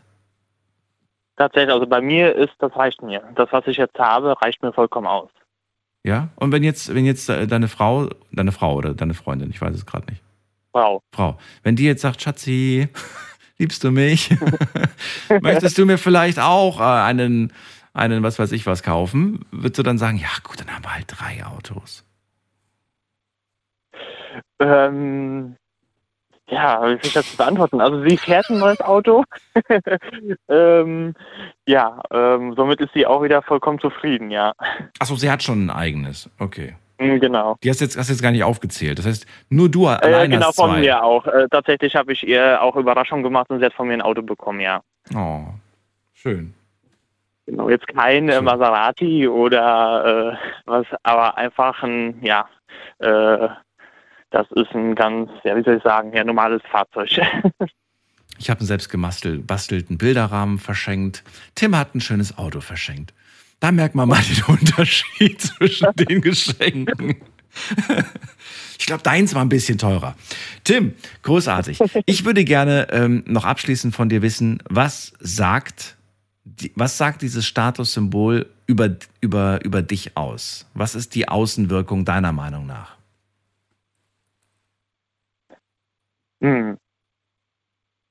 Tatsächlich, 1.36 1.74
also 1.74 1.88
bei 1.88 2.02
mir 2.02 2.36
ist, 2.36 2.54
das 2.60 2.76
reicht 2.76 3.02
mir. 3.02 3.22
Das, 3.36 3.50
was 3.52 3.66
ich 3.68 3.78
jetzt 3.78 3.98
habe, 3.98 4.36
reicht 4.42 4.62
mir 4.62 4.74
vollkommen 4.74 5.08
aus. 5.08 5.30
Ja? 6.04 6.30
Und 6.36 6.52
wenn 6.52 6.64
jetzt, 6.64 6.94
wenn 6.94 7.06
jetzt 7.06 7.30
äh, 7.30 7.48
deine 7.48 7.68
Frau, 7.68 8.10
deine 8.32 8.52
Frau 8.52 8.76
oder 8.76 8.94
deine 8.94 9.14
Freundin, 9.14 9.50
ich 9.50 9.62
weiß 9.62 9.76
es 9.76 9.86
gerade 9.86 10.10
nicht. 10.10 10.24
Frau. 10.72 11.02
Frau, 11.14 11.38
wenn 11.64 11.76
die 11.76 11.86
jetzt 11.86 12.02
sagt, 12.02 12.22
Schatzi, 12.22 12.90
liebst 13.60 13.84
du 13.84 13.92
mich? 13.92 14.36
Möchtest 15.42 15.78
du 15.78 15.86
mir 15.86 15.98
vielleicht 15.98 16.40
auch 16.40 16.80
äh, 16.80 16.84
einen 16.84 17.54
einen, 17.94 18.24
was 18.24 18.40
weiß 18.40 18.52
ich 18.52 18.66
was 18.66 18.84
kaufen, 18.84 19.46
würdest 19.52 19.80
du 19.80 19.84
dann 19.84 19.98
sagen, 19.98 20.18
ja 20.18 20.30
gut, 20.44 20.60
dann 20.62 20.74
haben 20.74 20.84
wir 20.84 20.94
halt 20.94 21.06
drei 21.08 21.46
Autos? 21.46 22.06
Ähm, 24.60 25.56
ja, 26.48 26.82
wie 26.82 26.86
soll 26.86 27.00
ich 27.04 27.14
das 27.14 27.36
beantworten? 27.36 27.82
Also 27.82 28.04
sie 28.04 28.18
fährt 28.18 28.50
ein 28.50 28.60
neues 28.60 28.82
Auto. 28.82 29.24
ähm, 30.50 31.14
ja, 31.66 32.02
ähm, 32.12 32.54
somit 32.56 32.80
ist 32.80 32.94
sie 32.94 33.06
auch 33.06 33.24
wieder 33.24 33.42
vollkommen 33.42 33.80
zufrieden, 33.80 34.32
ja. 34.32 34.54
Achso, 35.00 35.16
sie 35.16 35.30
hat 35.30 35.44
schon 35.44 35.66
ein 35.66 35.70
eigenes, 35.70 36.30
okay. 36.40 36.76
Mm, 37.00 37.20
Genau. 37.20 37.56
Die 37.64 37.70
hast 37.70 37.82
jetzt, 37.82 37.98
hast 37.98 38.10
jetzt 38.10 38.22
gar 38.22 38.32
nicht 38.32 38.44
aufgezählt. 38.44 39.00
Das 39.00 39.06
heißt, 39.06 39.26
nur 39.50 39.70
du 39.70 39.86
Äh, 39.86 39.90
allein 39.92 40.30
genau, 40.32 40.48
hast 40.48 40.56
von 40.58 40.72
zwei. 40.72 40.80
mir 40.82 41.04
auch. 41.04 41.26
Äh, 41.26 41.48
tatsächlich 41.50 41.96
habe 41.96 42.12
ich 42.14 42.28
ihr 42.28 42.62
auch 42.62 42.76
Überraschung 42.76 43.24
gemacht 43.24 43.50
und 43.50 43.60
sie 43.60 43.66
hat 43.66 43.74
von 43.74 43.88
mir 43.88 43.94
ein 43.96 44.02
Auto 44.02 44.22
bekommen, 44.22 44.60
ja. 44.60 44.82
Oh, 45.16 45.46
schön. 46.14 46.54
Genau, 47.46 47.70
jetzt 47.70 47.88
kein 47.88 48.30
äh, 48.30 48.34
Schön. 48.34 48.44
Maserati 48.46 49.28
oder 49.28 50.34
äh, 50.34 50.38
was, 50.66 50.86
aber 51.04 51.36
einfach 51.38 51.82
ein, 51.82 52.22
ja, 52.24 52.48
äh, 53.00 53.48
das 54.30 54.46
ist 54.52 54.72
ein 54.76 54.94
ganz, 54.94 55.32
ja, 55.44 55.56
wie 55.56 55.64
soll 55.64 55.78
ich 55.78 55.84
sagen, 55.84 56.14
ja, 56.14 56.24
normales 56.24 56.62
Fahrzeug. 56.70 57.10
Ich 58.42 58.50
habe 58.50 58.62
einen 58.62 58.68
selbst 58.68 58.90
gebastelt- 58.90 59.46
bastelten 59.46 59.98
Bilderrahmen 59.98 60.60
verschenkt. 60.60 61.26
Tim 61.56 61.76
hat 61.78 61.94
ein 61.94 62.00
schönes 62.00 62.38
Auto 62.38 62.62
verschenkt. 62.62 63.14
Da 63.60 63.72
merkt 63.72 63.96
man 63.96 64.08
mal 64.08 64.22
den 64.36 64.44
Unterschied 64.44 65.42
zwischen 65.42 65.88
den 65.96 66.22
Geschenken. 66.22 67.16
Ich 68.78 68.86
glaube, 68.86 69.04
deins 69.04 69.34
war 69.36 69.44
ein 69.44 69.50
bisschen 69.50 69.78
teurer. 69.78 70.16
Tim, 70.64 70.94
großartig. 71.24 71.80
Ich 72.06 72.26
würde 72.26 72.46
gerne 72.46 72.88
ähm, 72.92 73.24
noch 73.28 73.46
abschließend 73.46 73.96
von 73.96 74.08
dir 74.08 74.22
wissen, 74.22 74.64
was 74.70 75.14
sagt, 75.20 75.98
die, 76.46 76.72
was 76.76 76.98
sagt 76.98 77.22
dieses 77.22 77.46
Statussymbol 77.46 78.48
über, 78.68 78.96
über, 79.20 79.64
über 79.66 79.82
dich 79.82 80.16
aus? 80.16 80.66
Was 80.74 80.96
ist 80.96 81.16
die 81.16 81.28
Außenwirkung 81.28 82.06
deiner 82.06 82.32
Meinung 82.32 82.66
nach? 82.66 83.00
hm. 86.42 86.78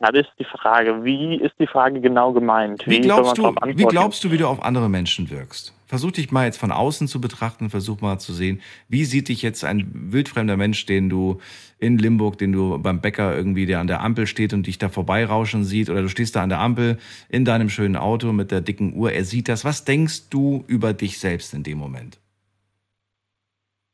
Das 0.01 0.11
ist 0.15 0.31
die 0.39 0.45
Frage. 0.45 1.05
Wie 1.05 1.37
ist 1.37 1.55
die 1.59 1.67
Frage 1.67 2.01
genau 2.01 2.33
gemeint? 2.33 2.87
Wie 2.87 2.95
soll 2.95 3.03
glaubst, 3.03 3.39
du, 3.39 3.55
wie 3.65 3.85
glaubst 3.85 4.23
du, 4.23 4.31
wie 4.31 4.39
du 4.39 4.47
auf 4.47 4.63
andere 4.63 4.89
Menschen 4.89 5.29
wirkst? 5.29 5.75
Versuch 5.87 6.13
dich 6.13 6.31
mal 6.31 6.45
jetzt 6.45 6.59
von 6.59 6.71
außen 6.71 7.09
zu 7.09 7.21
betrachten, 7.21 7.71
versuch 7.71 8.01
mal 8.01 8.19
zu 8.19 8.33
sehen, 8.33 8.61
wie 8.89 9.05
sieht 9.05 9.29
dich 9.29 9.43
jetzt 9.43 9.65
ein 9.65 9.91
wildfremder 10.13 10.57
Mensch, 10.57 10.87
den 10.87 11.09
du 11.09 11.41
in 11.79 11.99
Limburg, 11.99 12.39
den 12.39 12.53
du 12.53 12.79
beim 12.79 13.01
Bäcker 13.01 13.35
irgendwie, 13.35 13.67
der 13.67 13.81
an 13.81 13.87
der 13.87 14.03
Ampel 14.03 14.27
steht 14.27 14.53
und 14.53 14.67
dich 14.67 14.79
da 14.79 14.89
vorbeirauschen 14.89 15.65
sieht, 15.65 15.89
oder 15.91 16.03
du 16.03 16.09
stehst 16.09 16.37
da 16.37 16.43
an 16.43 16.51
der 16.51 16.61
Ampel 16.61 16.99
in 17.29 17.45
deinem 17.45 17.71
schönen 17.71 17.97
Auto 17.97 18.33
mit 18.33 18.51
der 18.51 18.61
dicken 18.61 18.95
Uhr, 18.95 19.13
er 19.13 19.25
sieht 19.25 19.49
das. 19.49 19.65
Was 19.65 19.85
denkst 19.85 20.29
du 20.29 20.63
über 20.69 20.93
dich 20.93 21.19
selbst 21.19 21.55
in 21.55 21.63
dem 21.63 21.79
Moment? 21.79 22.19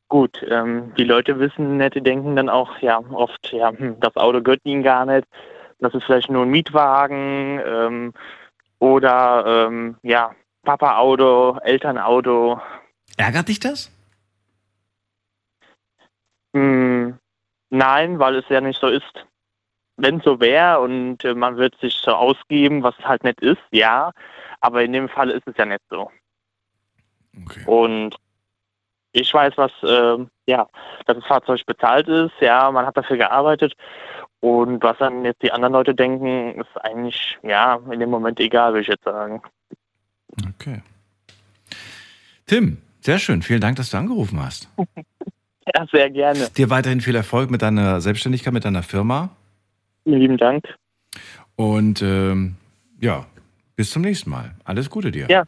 Gut, 0.09 0.45
ähm, 0.51 0.93
die 0.99 1.05
Leute 1.05 1.39
wissen 1.39 1.79
nicht, 1.79 1.95
die 1.95 2.03
denken 2.03 2.37
dann 2.37 2.49
auch, 2.49 2.79
ja, 2.81 2.99
oft, 3.13 3.53
ja, 3.53 3.71
hm, 3.71 3.97
das 4.01 4.17
Auto 4.17 4.43
gehört 4.43 4.61
ihnen 4.65 4.83
gar 4.83 5.07
nicht. 5.07 5.27
Das 5.85 5.93
ist 5.93 6.05
vielleicht 6.05 6.31
nur 6.31 6.45
ein 6.45 6.51
Mietwagen 6.51 7.61
ähm, 7.63 8.15
oder, 8.79 9.67
ähm, 9.67 9.97
ja, 10.03 10.35
Papa-Auto, 10.63 11.59
Elternauto. 11.63 12.59
Ärgert 13.19 13.49
dich 13.49 13.61
das? 13.61 13.93
Hm, 16.55 17.19
nein, 17.69 18.19
weil 18.19 18.37
es 18.37 18.49
ja 18.49 18.63
nicht 18.63 18.81
so 18.81 18.89
ist. 18.89 19.27
Wenn 19.99 20.21
es 20.21 20.25
so 20.25 20.41
wäre 20.41 20.81
und 20.81 21.23
äh, 21.23 21.35
man 21.35 21.59
wird 21.59 21.79
sich 21.81 21.93
so 21.95 22.13
ausgeben, 22.13 22.83
was 22.83 22.97
halt 23.01 23.23
nicht 23.23 23.43
ist, 23.43 23.63
ja. 23.71 24.11
Aber 24.61 24.83
in 24.83 24.95
dem 24.95 25.11
Fall 25.11 25.29
ist 25.29 25.47
es 25.47 25.57
ja 25.59 25.67
nicht 25.67 25.83
so. 25.91 26.11
Okay. 27.43 27.63
Und 27.67 28.17
ich 29.13 29.33
weiß, 29.35 29.53
was, 29.57 29.73
ähm, 29.83 30.31
ja, 30.47 30.67
dass 31.05 31.19
das 31.19 31.27
Fahrzeug 31.27 31.67
bezahlt 31.67 32.09
ist, 32.09 32.33
ja, 32.41 32.71
man 32.71 32.87
hat 32.87 32.97
dafür 32.97 33.19
gearbeitet. 33.19 33.75
Und 34.45 34.83
was 34.83 34.99
dann 34.99 35.25
jetzt 35.25 35.43
die 35.43 35.53
anderen 35.53 35.73
Leute 35.73 35.95
denken, 35.95 36.61
ist 36.61 36.85
eigentlich, 36.85 37.39
ja, 37.43 37.81
in 37.91 37.99
dem 37.99 38.11
Moment 38.11 38.39
egal, 38.41 38.75
würde 38.75 38.83
ich 38.83 38.89
jetzt 38.89 39.05
sagen. 39.05 39.41
Okay. 40.47 40.83
Tim, 42.45 42.77
sehr 43.01 43.19
schön. 43.19 43.41
Vielen 43.41 43.63
Dank, 43.63 43.77
dass 43.77 43.89
du 43.89 43.97
angerufen 43.97 44.43
hast. 44.45 44.69
Ja, 45.75 45.87
sehr 45.91 46.11
gerne. 46.11 46.51
Dir 46.59 46.69
weiterhin 46.69 47.01
viel 47.01 47.15
Erfolg 47.17 47.51
mit 47.51 47.63
deiner 47.63 48.03
Selbstständigkeit, 48.03 48.53
mit 48.53 48.67
deiner 48.67 48.83
Firma. 48.83 49.31
Vielen 50.03 50.21
lieben 50.21 50.37
Dank. 50.37 50.63
Und 51.57 52.03
ähm, 52.03 52.57
ja, 53.01 53.25
bis 53.75 53.91
zum 53.91 54.03
nächsten 54.03 54.29
Mal. 54.29 54.55
Alles 54.65 54.91
Gute 54.91 55.11
dir. 55.11 55.27
Ja. 55.31 55.45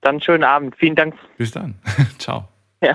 Dann 0.00 0.22
schönen 0.22 0.42
Abend. 0.42 0.74
Vielen 0.76 0.96
Dank. 0.96 1.14
Bis 1.36 1.50
dann. 1.50 1.74
Ciao. 2.18 2.48
Ja. 2.80 2.94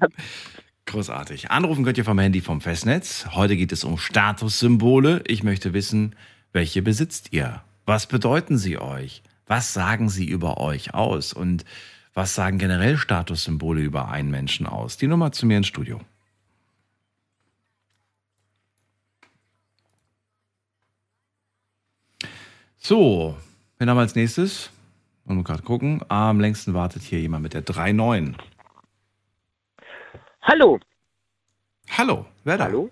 Großartig. 0.86 1.50
Anrufen 1.50 1.84
könnt 1.84 1.98
ihr 1.98 2.06
vom 2.06 2.20
Handy 2.20 2.42
vom 2.42 2.62
Festnetz. 2.62 3.28
Heute 3.32 3.56
geht 3.56 3.72
es 3.72 3.84
um 3.84 3.98
Statussymbole. 3.98 5.24
Ich 5.28 5.44
möchte 5.44 5.74
wissen, 5.74 6.16
welche 6.52 6.82
besitzt 6.82 7.32
ihr? 7.32 7.64
Was 7.86 8.08
bedeuten 8.08 8.58
sie 8.58 8.78
euch? 8.78 9.24
Was 9.48 9.74
sagen 9.74 10.10
sie 10.10 10.26
über 10.26 10.60
euch 10.60 10.94
aus? 10.94 11.34
Und 11.34 11.66
was 12.14 12.36
sagen 12.36 12.60
generell 12.60 12.98
Statussymbole 12.98 13.82
über 13.82 14.10
einen 14.10 14.30
Menschen 14.30 14.68
aus? 14.68 14.98
Die 14.98 15.08
Nummer 15.08 15.32
zu 15.32 15.46
mir 15.46 15.58
ins 15.58 15.68
Studio. 15.68 16.00
So, 22.78 23.38
wen 23.78 23.90
haben 23.90 23.98
wir 23.98 24.02
als 24.02 24.16
nächstes? 24.16 24.70
Wollen 25.26 25.40
wir 25.40 25.44
gerade 25.44 25.64
gucken. 25.64 26.02
Am 26.10 26.40
längsten 26.40 26.74
wartet 26.74 27.02
hier 27.02 27.22
jemand 27.22 27.44
mit 27.44 27.54
der 27.54 27.66
3.9. 27.66 28.36
Hallo. 30.44 30.80
Hallo, 31.90 32.26
wer 32.44 32.58
da? 32.58 32.66
Hallo? 32.66 32.90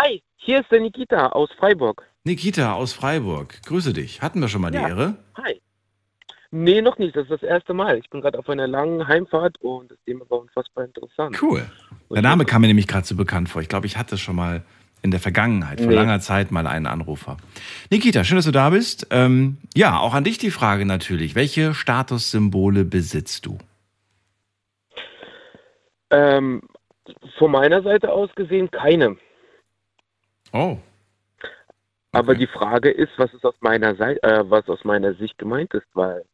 Hi, 0.00 0.22
hier 0.36 0.60
ist 0.60 0.70
der 0.70 0.80
Nikita 0.80 1.28
aus 1.28 1.50
Freiburg. 1.58 2.04
Nikita 2.24 2.72
aus 2.74 2.92
Freiburg. 2.92 3.60
Grüße 3.64 3.92
dich. 3.92 4.22
Hatten 4.22 4.40
wir 4.40 4.48
schon 4.48 4.60
mal 4.60 4.72
Ja. 4.74 4.84
die 4.84 4.90
Ehre? 4.90 5.16
Hi. 5.42 5.60
Nee, 6.50 6.80
noch 6.80 6.98
nicht. 6.98 7.14
Das 7.16 7.24
ist 7.24 7.30
das 7.30 7.42
erste 7.42 7.74
Mal. 7.74 7.98
Ich 7.98 8.08
bin 8.10 8.20
gerade 8.20 8.38
auf 8.38 8.48
einer 8.48 8.66
langen 8.66 9.06
Heimfahrt 9.06 9.58
und 9.60 9.90
das 9.90 9.98
Thema 10.06 10.24
war 10.30 10.40
unfassbar 10.40 10.84
interessant. 10.84 11.40
Cool. 11.42 11.68
Der 12.10 12.22
Name 12.22 12.44
kam 12.46 12.62
mir 12.62 12.68
nämlich 12.68 12.86
gerade 12.86 13.06
so 13.06 13.14
bekannt 13.16 13.48
vor. 13.50 13.60
Ich 13.60 13.68
glaube, 13.68 13.86
ich 13.86 13.96
hatte 13.98 14.16
schon 14.16 14.36
mal 14.36 14.62
in 15.02 15.10
der 15.10 15.20
Vergangenheit, 15.20 15.78
vor 15.80 15.88
Nee. 15.90 15.94
langer 15.94 16.20
Zeit, 16.20 16.50
mal 16.50 16.66
einen 16.66 16.86
Anrufer. 16.86 17.36
Nikita, 17.90 18.24
schön, 18.24 18.36
dass 18.36 18.46
du 18.46 18.50
da 18.50 18.70
bist. 18.70 19.06
Ähm, 19.10 19.58
ja, 19.74 19.98
auch 19.98 20.14
an 20.14 20.24
dich 20.24 20.38
die 20.38 20.50
Frage 20.50 20.86
natürlich. 20.86 21.34
Welche 21.34 21.74
Statussymbole 21.74 22.84
besitzt 22.84 23.46
du? 23.46 23.58
Ähm, 26.10 26.62
von 27.38 27.50
meiner 27.50 27.82
Seite 27.82 28.12
aus 28.12 28.34
gesehen 28.34 28.70
keine. 28.70 29.16
Oh. 30.52 30.78
Aber 32.12 32.32
Okay. 32.32 32.40
die 32.40 32.46
Frage 32.46 32.90
ist, 32.90 33.12
was 33.16 33.32
ist 33.34 33.44
aus 33.44 33.54
meiner 33.60 33.94
Seite, 33.96 34.22
äh, 34.22 34.50
was 34.50 34.68
aus 34.68 34.84
meiner 34.84 35.14
Sicht 35.14 35.38
gemeint 35.38 35.74
ist, 35.74 35.86
weil 35.94 36.24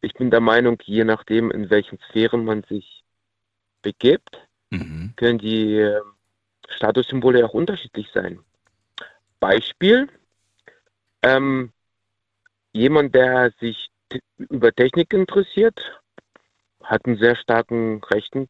ich 0.00 0.12
bin 0.14 0.30
der 0.30 0.40
Meinung, 0.40 0.78
je 0.84 1.04
nachdem, 1.04 1.50
in 1.50 1.70
welchen 1.70 1.98
Sphären 2.08 2.44
man 2.44 2.62
sich 2.64 3.04
begibt, 3.82 4.40
Mhm. 4.70 5.12
können 5.16 5.38
die 5.38 5.76
äh, 5.78 6.00
Statussymbole 6.68 7.44
auch 7.44 7.54
unterschiedlich 7.54 8.08
sein. 8.12 8.40
Beispiel, 9.38 10.08
ähm, 11.22 11.72
jemand, 12.72 13.14
der 13.14 13.52
sich 13.60 13.90
über 14.36 14.72
Technik 14.72 15.12
interessiert, 15.12 16.00
hat 16.82 17.06
einen 17.06 17.18
sehr 17.18 17.36
starken 17.36 18.02
rechten 18.04 18.48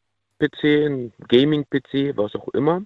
PC, 0.48 0.86
einen 0.86 1.12
Gaming-PC, 1.28 2.16
was 2.16 2.34
auch 2.34 2.48
immer. 2.48 2.82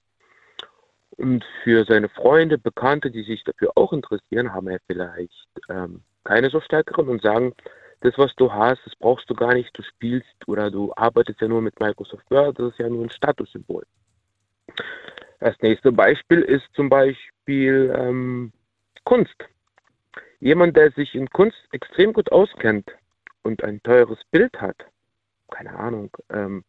Und 1.11 1.45
für 1.65 1.85
seine 1.85 2.09
Freunde, 2.09 2.59
Bekannte, 2.59 3.11
die 3.11 3.25
sich 3.25 3.43
dafür 3.45 3.73
auch 3.75 3.93
interessieren, 3.93 4.53
haben 4.53 4.69
er 4.69 4.79
vielleicht 4.87 5.49
ähm, 5.69 6.03
keine 6.25 6.51
so 6.51 6.61
stärkeren 6.61 7.09
und 7.09 7.23
sagen, 7.23 7.55
das, 8.01 8.17
was 8.17 8.35
du 8.37 8.53
hast, 8.53 8.81
das 8.85 8.95
brauchst 8.97 9.29
du 9.29 9.35
gar 9.35 9.55
nicht, 9.55 9.77
du 9.77 9.83
spielst 9.83 10.47
oder 10.47 10.71
du 10.71 10.93
arbeitest 10.95 11.41
ja 11.41 11.49
nur 11.49 11.61
mit 11.61 11.81
Microsoft 11.81 12.31
Word, 12.31 12.59
das 12.59 12.73
ist 12.73 12.79
ja 12.79 12.89
nur 12.89 13.05
ein 13.05 13.11
Statussymbol. 13.11 13.85
Das 15.41 15.57
nächste 15.61 15.91
Beispiel 15.91 16.43
ist 16.43 16.67
zum 16.75 16.89
Beispiel 16.89 17.93
ähm, 17.97 18.53
Kunst. 19.05 19.37
Jemand, 20.41 20.77
der 20.77 20.93
sich 20.93 21.15
in 21.15 21.29
Kunst 21.31 21.59
extrem 21.73 22.13
gut 22.13 22.31
auskennt 22.31 22.91
und 23.43 23.65
ein 23.65 23.83
teures 23.83 24.19
Bild 24.31 24.61
hat, 24.61 24.77
keine 25.51 25.77
Ahnung, 25.77 26.11
ähm, 26.31 26.65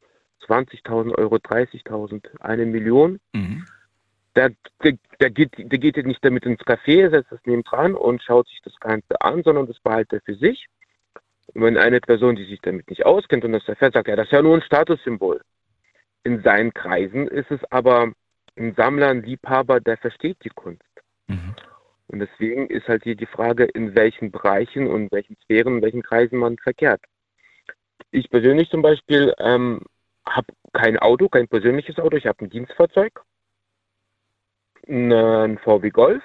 20.000 0.47 1.15
Euro, 1.17 1.35
30.000, 1.35 2.39
eine 2.39 2.65
Million, 2.65 3.19
Mhm. 3.33 3.65
der, 4.35 4.51
der, 4.83 4.97
der, 5.19 5.29
geht, 5.29 5.51
der 5.57 5.79
geht 5.79 5.97
jetzt 5.97 6.05
nicht 6.05 6.23
damit 6.23 6.45
ins 6.45 6.61
Café, 6.61 7.09
setzt 7.09 7.31
das 7.31 7.39
neben 7.45 7.63
dran 7.63 7.95
und 7.95 8.21
schaut 8.23 8.47
sich 8.47 8.61
das 8.63 8.79
Ganze 8.79 9.19
an, 9.21 9.43
sondern 9.43 9.67
das 9.67 9.79
behaltet 9.79 10.13
er 10.13 10.21
für 10.21 10.35
sich. 10.35 10.67
Und 11.53 11.63
wenn 11.63 11.77
eine 11.77 11.99
Person, 11.99 12.35
die 12.35 12.45
sich 12.45 12.61
damit 12.61 12.89
nicht 12.89 13.05
auskennt 13.05 13.43
und 13.43 13.53
das 13.53 13.67
erfährt, 13.67 13.93
sagt, 13.93 14.07
ja, 14.07 14.15
das 14.15 14.27
ist 14.27 14.33
ja 14.33 14.41
nur 14.41 14.55
ein 14.55 14.61
Statussymbol. 14.61 15.41
In 16.23 16.41
seinen 16.43 16.73
Kreisen 16.73 17.27
ist 17.27 17.49
es 17.49 17.59
aber 17.71 18.11
ein 18.55 18.75
Sammler, 18.75 19.09
ein 19.09 19.23
Liebhaber, 19.23 19.79
der 19.79 19.97
versteht 19.97 20.37
die 20.43 20.49
Kunst. 20.49 20.83
Mhm. 21.27 21.55
Und 22.07 22.19
deswegen 22.19 22.67
ist 22.67 22.87
halt 22.87 23.03
hier 23.03 23.15
die 23.15 23.25
Frage, 23.25 23.65
in 23.65 23.95
welchen 23.95 24.31
Bereichen 24.31 24.87
und 24.87 25.11
welchen 25.11 25.37
Sphären, 25.43 25.77
in 25.77 25.81
welchen 25.81 26.01
Kreisen 26.01 26.39
man 26.39 26.57
verkehrt. 26.57 27.01
Ich 28.11 28.29
persönlich 28.29 28.69
zum 28.69 28.81
Beispiel 28.81 29.33
ähm, 29.39 29.81
habe 30.27 30.47
kein 30.73 30.97
Auto, 30.97 31.29
kein 31.29 31.47
persönliches 31.47 31.97
Auto, 31.99 32.17
ich 32.17 32.27
habe 32.27 32.45
ein 32.45 32.49
Dienstfahrzeug, 32.49 33.21
ein, 34.87 35.11
äh, 35.11 35.43
ein 35.45 35.57
VW 35.59 35.89
Golf, 35.89 36.23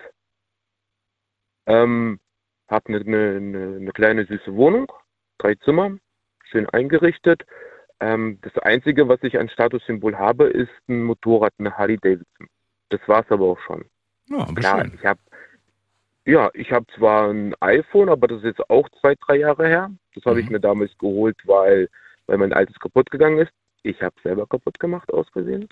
ähm, 1.67 2.21
habe 2.69 2.89
eine, 2.89 2.99
eine, 2.99 3.77
eine 3.77 3.93
kleine 3.93 4.27
süße 4.27 4.55
Wohnung, 4.55 4.91
drei 5.39 5.55
Zimmer, 5.57 5.97
schön 6.45 6.69
eingerichtet. 6.71 7.45
Ähm, 8.01 8.39
das 8.43 8.57
Einzige, 8.59 9.09
was 9.09 9.23
ich 9.23 9.39
an 9.39 9.49
Statussymbol 9.49 10.17
habe, 10.19 10.47
ist 10.47 10.73
ein 10.89 11.05
Motorrad, 11.05 11.53
eine 11.59 11.77
Harley 11.77 11.99
Davidson. 11.99 12.49
Das 12.91 13.01
war's 13.07 13.31
aber 13.31 13.47
auch 13.47 13.61
schon. 13.61 13.85
Ja, 14.29 14.47
Klar, 14.55 14.87
ich 14.93 15.05
habe 15.05 15.21
ja, 16.27 16.51
ich 16.55 16.73
habe 16.73 16.87
zwar 16.97 17.31
ein 17.31 17.55
iPhone, 17.61 18.09
aber 18.09 18.27
das 18.29 18.39
ist 18.39 18.45
jetzt 18.45 18.71
auch 18.71 18.89
zwei, 19.01 19.15
drei 19.15 19.37
Jahre 19.37 19.69
her. 19.69 19.91
Das 20.15 20.25
habe 20.25 20.41
ich 20.41 20.47
Mhm. 20.47 20.53
mir 20.53 20.61
damals 20.61 20.97
geholt, 20.99 21.37
weil, 21.45 21.89
weil 22.27 22.39
mein 22.39 22.53
altes 22.55 22.79
kaputt 22.79 23.11
gegangen 23.11 23.39
ist. 23.39 23.53
Ich 23.85 24.03
habe 24.03 24.17
selber 24.23 24.47
kaputt 24.47 24.81
gemacht, 24.81 25.13
aus 25.13 25.29
Versehen. 25.29 25.69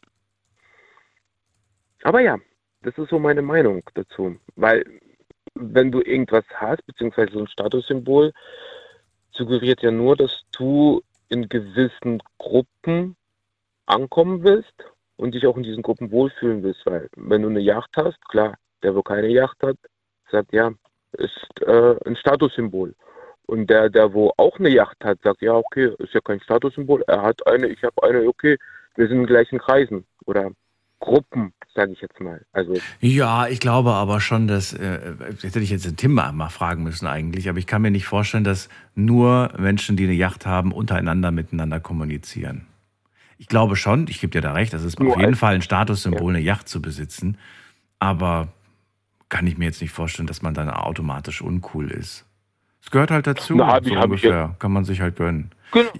Aber 2.03 2.21
ja, 2.21 2.39
das 2.83 2.97
ist 2.99 3.09
so 3.09 3.19
meine 3.19 3.41
Meinung 3.41 3.83
dazu. 3.95 4.37
Weil, 4.55 4.85
wenn 5.55 5.91
du 5.91 6.01
irgendwas 6.03 6.45
hast, 6.55 6.85
beziehungsweise 6.87 7.33
so 7.33 7.41
ein 7.41 7.49
Statussymbol, 7.49 8.33
suggeriert 9.31 9.83
ja 9.83 9.91
nur, 9.91 10.15
dass 10.15 10.43
du 10.53 11.03
in 11.31 11.49
gewissen 11.49 12.23
Gruppen 12.37 13.17
ankommen 13.87 14.45
willst 14.45 14.75
und 15.17 15.35
dich 15.35 15.47
auch 15.47 15.57
in 15.57 15.63
diesen 15.63 15.83
Gruppen 15.83 16.11
wohlfühlen 16.11 16.63
willst. 16.63 16.85
Weil, 16.85 17.09
wenn 17.17 17.43
du 17.43 17.49
eine 17.49 17.61
Yacht 17.61 17.97
hast, 17.97 18.23
klar, 18.29 18.59
der, 18.83 18.95
wo 18.95 19.03
keine 19.03 19.29
Yacht 19.29 19.63
hat, 19.63 19.79
sagt, 20.31 20.53
ja, 20.53 20.71
ist 21.13 21.49
äh, 21.63 21.97
ein 22.05 22.17
Statussymbol. 22.17 22.95
Und 23.47 23.69
der, 23.69 23.91
der 23.91 24.13
wo 24.13 24.33
auch 24.37 24.59
eine 24.59 24.71
Yacht 24.71 25.05
hat, 25.05 25.21
sagt, 25.23 25.43
ja, 25.43 25.55
okay, 25.55 25.93
ist 25.99 26.15
ja 26.15 26.21
kein 26.21 26.41
Statussymbol, 26.41 27.03
er 27.07 27.23
hat 27.23 27.47
eine, 27.47 27.67
ich 27.67 27.83
habe 27.83 28.03
eine, 28.03 28.27
okay, 28.27 28.57
wir 28.95 29.09
sind 29.09 29.19
in 29.19 29.27
gleichen 29.27 29.59
Kreisen 29.59 30.05
oder 30.25 30.53
Gruppen, 31.01 31.53
sage 31.75 31.93
ich 31.93 32.01
jetzt 32.01 32.21
mal. 32.21 32.41
Also 32.53 32.75
Ja, 33.01 33.49
ich 33.49 33.59
glaube 33.59 33.91
aber 33.91 34.21
schon, 34.21 34.47
dass, 34.47 34.73
äh, 34.73 35.01
hätte 35.41 35.59
ich 35.59 35.71
jetzt 35.71 35.85
den 35.85 35.97
Tim 35.97 36.13
mal 36.13 36.49
fragen 36.49 36.85
müssen 36.85 37.07
eigentlich, 37.09 37.49
aber 37.49 37.59
ich 37.59 37.67
kann 37.67 37.83
mir 37.83 37.91
nicht 37.91 38.07
vorstellen, 38.07 38.45
dass 38.45 38.69
nur 38.95 39.53
Menschen, 39.59 39.97
die 39.97 40.05
eine 40.05 40.13
Yacht 40.13 40.47
haben, 40.47 40.73
untereinander 40.73 41.33
miteinander 41.33 41.81
kommunizieren. 41.81 42.67
Ich 43.37 43.49
glaube 43.49 43.75
schon, 43.75 44.07
ich 44.09 44.21
gebe 44.21 44.31
dir 44.31 44.41
da 44.41 44.53
recht, 44.53 44.73
das 44.73 44.85
ist 44.85 45.01
Nur 45.01 45.15
auf 45.15 45.21
jeden 45.21 45.35
Fall 45.35 45.57
ein 45.57 45.63
Statussymbol, 45.63 46.35
eine 46.35 46.43
Yacht 46.43 46.69
zu 46.69 46.81
besitzen, 46.81 47.37
aber 47.99 48.49
kann 49.29 49.47
ich 49.47 49.59
mir 49.59 49.65
jetzt 49.65 49.81
nicht 49.81 49.93
vorstellen, 49.93 50.29
dass 50.29 50.43
man 50.43 50.55
dann 50.55 50.71
automatisch 50.71 51.43
uncool 51.43 51.91
ist. 51.91 52.25
Es 52.83 52.91
gehört 52.91 53.11
halt 53.11 53.27
dazu, 53.27 53.55
Na, 53.55 53.81
so 53.83 53.95
ungefähr. 53.95 54.57
Kann 54.59 54.73
man 54.73 54.85
sich 54.85 55.01
halt 55.01 55.17
gönnen. 55.17 55.51
genau. 55.73 55.91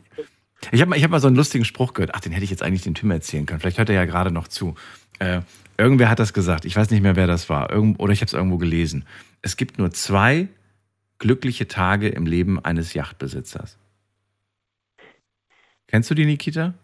Ich 0.71 0.81
habe 0.81 0.91
mal, 0.91 0.97
ich 0.97 1.03
hab 1.03 1.11
mal 1.11 1.21
so 1.21 1.27
einen 1.27 1.37
lustigen 1.37 1.65
Spruch 1.65 1.93
gehört. 1.93 2.15
Ach, 2.15 2.21
den 2.21 2.31
hätte 2.31 2.45
ich 2.45 2.51
jetzt 2.51 2.63
eigentlich 2.63 2.83
dem 2.83 2.95
Tim 2.95 3.11
erzählen 3.11 3.47
können. 3.47 3.59
Vielleicht 3.59 3.79
hört 3.79 3.89
er 3.89 3.97
ja 3.97 4.05
gerade 4.05 4.31
noch 4.31 4.47
zu. 4.47 4.77
Äh, 5.19 5.41
irgendwer 5.77 6.09
hat 6.09 6.21
das 6.21 6.33
gesagt. 6.33 6.65
Ich 6.65 6.77
weiß 6.77 6.91
nicht 6.91 7.03
mehr, 7.03 7.17
wer 7.17 7.27
das 7.27 7.49
war. 7.49 7.71
Irgend, 7.71 7.99
oder 7.99 8.13
ich 8.13 8.21
habe 8.21 8.27
es 8.27 8.33
irgendwo 8.33 8.59
gelesen. 8.59 9.05
Es 9.41 9.57
gibt 9.57 9.79
nur 9.79 9.91
zwei 9.91 10.47
glückliche 11.19 11.67
Tage 11.67 12.09
im 12.09 12.27
Leben 12.27 12.65
eines 12.65 12.95
Yachtbesitzers. 12.95 13.77
Kennst 15.89 16.11
du 16.11 16.15
die, 16.15 16.27
Nikita? 16.27 16.75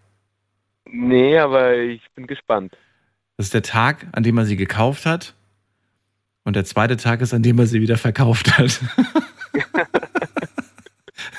Nee, 0.91 1.39
aber 1.39 1.77
ich 1.77 2.03
bin 2.15 2.27
gespannt. 2.27 2.77
Das 3.37 3.47
ist 3.47 3.55
der 3.55 3.63
Tag, 3.63 4.07
an 4.13 4.23
dem 4.23 4.37
er 4.39 4.45
sie 4.47 4.57
gekauft 4.57 5.07
hat. 5.07 5.35
Und 6.45 6.57
der 6.57 6.65
zweite 6.65 6.97
Tag 6.97 7.21
ist, 7.21 7.33
an 7.33 7.43
dem 7.43 7.59
er 7.59 7.67
sie 7.67 7.81
wieder 7.81 7.97
verkauft 7.97 8.59
hat. 8.59 8.81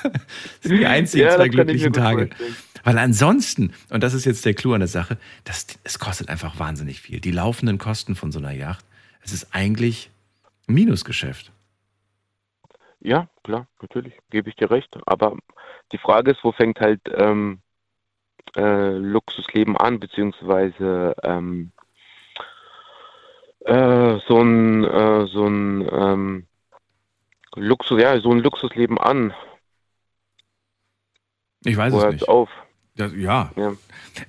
das 0.02 0.62
sind 0.62 0.78
die 0.78 0.86
einzigen 0.86 1.24
Ja, 1.26 1.36
zwei 1.36 1.48
glücklichen 1.48 1.92
Tage. 1.92 2.26
vorstellen. 2.28 2.56
Weil 2.84 2.98
ansonsten, 2.98 3.72
und 3.90 4.02
das 4.02 4.14
ist 4.14 4.24
jetzt 4.24 4.44
der 4.46 4.54
Clou 4.54 4.72
an 4.72 4.80
der 4.80 4.88
Sache, 4.88 5.18
das, 5.44 5.66
es 5.84 5.98
kostet 5.98 6.28
einfach 6.28 6.58
wahnsinnig 6.58 7.00
viel. 7.00 7.20
Die 7.20 7.30
laufenden 7.30 7.78
Kosten 7.78 8.16
von 8.16 8.32
so 8.32 8.38
einer 8.38 8.52
Yacht, 8.52 8.84
es 9.22 9.32
ist 9.32 9.54
eigentlich 9.54 10.10
ein 10.68 10.74
Minusgeschäft. 10.74 11.52
Ja, 13.00 13.28
klar, 13.44 13.66
natürlich, 13.80 14.14
gebe 14.30 14.48
ich 14.48 14.56
dir 14.56 14.70
recht. 14.70 14.96
Aber 15.06 15.36
die 15.92 15.98
Frage 15.98 16.30
ist, 16.32 16.42
wo 16.42 16.52
fängt 16.52 16.80
halt 16.80 17.00
ähm, 17.14 17.60
äh, 18.56 18.90
Luxusleben 18.96 19.76
an, 19.76 20.00
beziehungsweise 20.00 21.14
ähm, 21.22 21.72
äh, 23.64 24.18
so 24.26 24.40
ein, 24.40 24.84
äh, 24.84 25.26
so 25.26 25.46
ein 25.46 25.88
ähm, 25.92 26.46
Luxus, 27.56 28.00
ja, 28.00 28.18
so 28.20 28.30
ein 28.30 28.40
Luxusleben 28.40 28.98
an. 28.98 29.34
Ich 31.64 31.76
weiß 31.76 31.92
Wo 31.92 32.00
es 32.00 32.12
nicht. 32.12 32.28
auf? 32.28 32.48
Das, 32.96 33.12
ja. 33.14 33.50
Ja. 33.56 33.72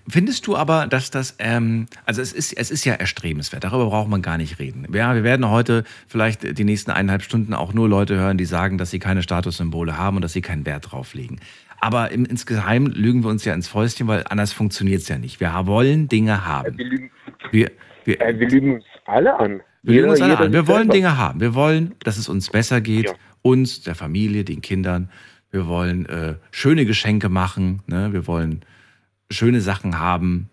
Findest 0.07 0.47
du 0.47 0.55
aber, 0.55 0.87
dass 0.87 1.11
das, 1.11 1.35
ähm, 1.39 1.87
also 2.05 2.21
es 2.21 2.31
ist, 2.33 2.53
es 2.53 2.71
ist 2.71 2.85
ja 2.85 2.93
erstrebenswert, 2.93 3.63
darüber 3.63 3.87
braucht 3.87 4.07
man 4.07 4.21
gar 4.21 4.37
nicht 4.37 4.59
reden. 4.59 4.87
Ja, 4.93 5.15
wir 5.15 5.23
werden 5.23 5.49
heute 5.49 5.83
vielleicht 6.07 6.57
die 6.57 6.63
nächsten 6.63 6.91
eineinhalb 6.91 7.23
Stunden 7.23 7.53
auch 7.53 7.73
nur 7.73 7.89
Leute 7.89 8.15
hören, 8.17 8.37
die 8.37 8.45
sagen, 8.45 8.77
dass 8.77 8.91
sie 8.91 8.99
keine 8.99 9.23
Statussymbole 9.23 9.97
haben 9.97 10.17
und 10.17 10.21
dass 10.21 10.33
sie 10.33 10.41
keinen 10.41 10.65
Wert 10.65 10.91
drauf 10.91 11.13
legen. 11.13 11.39
Aber 11.79 12.11
im, 12.11 12.25
insgeheim 12.25 12.85
lügen 12.85 13.23
wir 13.23 13.29
uns 13.29 13.43
ja 13.43 13.53
ins 13.53 13.67
Fäustchen, 13.67 14.07
weil 14.07 14.23
anders 14.29 14.53
funktioniert 14.53 15.01
es 15.01 15.07
ja 15.07 15.17
nicht. 15.17 15.39
Wir 15.39 15.51
wollen 15.65 16.07
Dinge 16.07 16.45
haben. 16.45 16.77
Wir 16.77 16.85
lügen, 16.85 17.11
Wir, 17.49 17.71
wir, 18.05 18.19
wir 18.19 18.49
lügen 18.49 18.75
uns 18.75 18.85
alle 19.05 19.37
an. 19.37 19.61
Wir 19.83 19.95
lügen 19.95 20.09
uns 20.09 20.21
alle 20.21 20.33
jeder 20.33 20.45
an. 20.45 20.53
Wir 20.53 20.67
wollen 20.67 20.77
selber. 20.79 20.93
Dinge 20.93 21.17
haben. 21.17 21.39
Wir 21.41 21.55
wollen, 21.55 21.95
dass 22.03 22.17
es 22.17 22.29
uns 22.29 22.49
besser 22.49 22.81
geht. 22.81 23.07
Ja. 23.07 23.13
Uns, 23.41 23.81
der 23.81 23.95
Familie, 23.95 24.43
den 24.43 24.61
Kindern. 24.61 25.09
Wir 25.49 25.67
wollen 25.67 26.05
äh, 26.05 26.35
schöne 26.51 26.85
Geschenke 26.85 27.29
machen. 27.29 27.81
Ne? 27.87 28.13
Wir 28.13 28.27
wollen 28.27 28.63
schöne 29.31 29.61
Sachen 29.61 29.99
haben. 29.99 30.49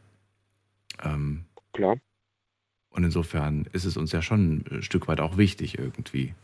Ähm, 1.05 1.45
Klar. 1.73 1.97
und 2.91 3.05
insofern 3.05 3.67
ist 3.73 3.85
es 3.85 3.97
uns 3.97 4.13
ja 4.13 4.23
schon 4.23 4.65
ein 4.71 4.83
Stück 4.83 5.07
weit 5.07 5.21
auch 5.21 5.37
wichtig 5.37 5.79
irgendwie. 5.79 6.35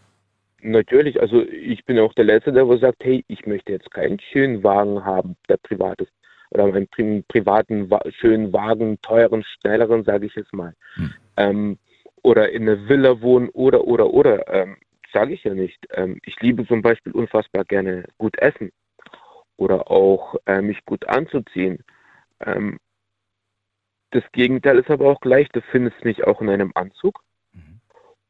Natürlich, 0.62 1.20
also 1.20 1.42
ich 1.42 1.84
bin 1.84 1.98
auch 1.98 2.14
der 2.14 2.24
Letzte, 2.24 2.52
der 2.52 2.66
sagt, 2.78 3.02
hey, 3.04 3.24
ich 3.28 3.44
möchte 3.46 3.72
jetzt 3.72 3.90
keinen 3.90 4.18
schönen 4.32 4.62
Wagen 4.62 5.04
haben, 5.04 5.36
der 5.48 5.56
privat 5.58 6.00
ist. 6.00 6.12
Oder 6.50 6.64
einen 6.64 6.86
pri 6.88 7.24
privaten, 7.26 7.90
schönen 8.18 8.52
Wagen, 8.52 8.98
teuren, 9.02 9.44
schnelleren, 9.44 10.04
sage 10.04 10.26
ich 10.26 10.34
jetzt 10.36 10.52
mal. 10.52 10.74
Hm. 10.94 11.14
Ähm, 11.36 11.78
oder 12.24 12.50
in 12.50 12.62
einer 12.62 12.88
Villa 12.88 13.20
wohnen 13.20 13.50
oder, 13.50 13.84
oder, 13.84 14.12
oder. 14.12 14.52
Ähm, 14.52 14.76
sage 15.12 15.34
ich 15.34 15.44
ja 15.44 15.54
nicht. 15.54 15.78
Ähm, 15.90 16.18
ich 16.24 16.40
liebe 16.40 16.66
zum 16.66 16.82
Beispiel 16.82 17.12
unfassbar 17.12 17.64
gerne 17.64 18.04
gut 18.18 18.36
essen. 18.38 18.72
Oder 19.56 19.90
auch 19.90 20.34
äh, 20.46 20.60
mich 20.60 20.84
gut 20.84 21.06
anzuziehen. 21.06 21.84
Ähm, 22.40 22.80
das 24.10 24.24
Gegenteil 24.32 24.78
ist 24.78 24.90
aber 24.90 25.08
auch 25.10 25.20
gleich. 25.20 25.48
Du 25.50 25.60
findest 25.70 26.04
mich 26.04 26.24
auch 26.24 26.40
in 26.40 26.48
einem 26.48 26.72
Anzug. 26.74 27.20
Mhm. 27.52 27.80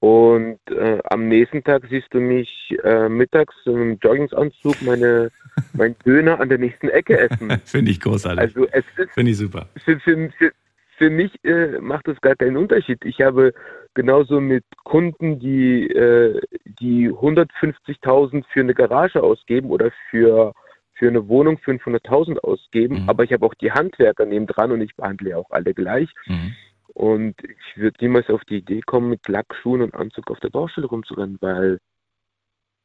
Und 0.01 0.61
äh, 0.71 0.99
am 1.05 1.29
nächsten 1.29 1.63
Tag 1.63 1.87
siehst 1.89 2.13
du 2.13 2.21
mich 2.21 2.77
äh, 2.83 3.09
mittags 3.09 3.55
in 3.65 3.75
einem 3.75 3.99
Joggingsanzug 4.03 4.83
meine, 4.83 5.31
mein 5.73 5.97
Döner 6.05 6.41
an 6.41 6.49
der 6.49 6.59
nächsten 6.59 6.89
Ecke 6.89 7.17
essen. 7.19 7.51
Finde 7.65 7.93
ich 7.93 8.01
großartig. 8.01 8.41
Also 8.41 8.67
es 8.73 8.85
ist 8.97 9.13
Finde 9.13 9.31
ich 9.31 9.39
super. 9.39 9.69
für, 9.77 9.99
für, 10.01 10.31
für, 10.33 10.53
für 10.99 11.11
mich 11.11 11.33
äh, 11.45 11.79
macht 11.81 12.09
es 12.09 12.21
gar 12.21 12.37
keinen 12.37 12.57
Unterschied. 12.57 13.05
Ich 13.05 13.21
habe 13.21 13.53
genauso 13.95 14.41
mit 14.41 14.65
Kunden, 14.85 15.39
die, 15.39 15.89
äh, 15.89 16.41
die 16.81 17.11
150.000 17.11 18.45
für 18.53 18.61
eine 18.61 18.75
Garage 18.75 19.23
ausgeben 19.23 19.71
oder 19.71 19.91
für, 20.11 20.53
für 20.95 21.09
eine 21.09 21.27
Wohnung 21.29 21.57
500.000 21.59 22.39
ausgeben, 22.39 23.03
Mhm. 23.03 23.09
aber 23.09 23.25
ich 23.25 23.33
habe 23.33 23.47
auch 23.47 23.55
die 23.55 23.73
Handwerker 23.73 24.27
nebendran 24.27 24.73
und 24.73 24.81
ich 24.81 24.95
behandle 24.97 25.31
ja 25.31 25.37
auch 25.37 25.51
alle 25.51 25.75
gleich. 25.75 26.09
Mhm. 26.27 26.55
Und 26.93 27.35
ich 27.43 27.77
würde 27.77 27.97
niemals 28.01 28.29
auf 28.31 28.45
die 28.45 28.59
Idee 28.59 28.81
kommen, 28.81 29.11
mit 29.11 29.27
Lackschuhen 29.27 29.83
und 29.83 29.95
Anzug 29.95 30.31
auf 30.31 30.39
der 30.41 30.51
Baustelle 30.51 30.87
rumzurennen, 30.87 31.39
weil 31.41 31.79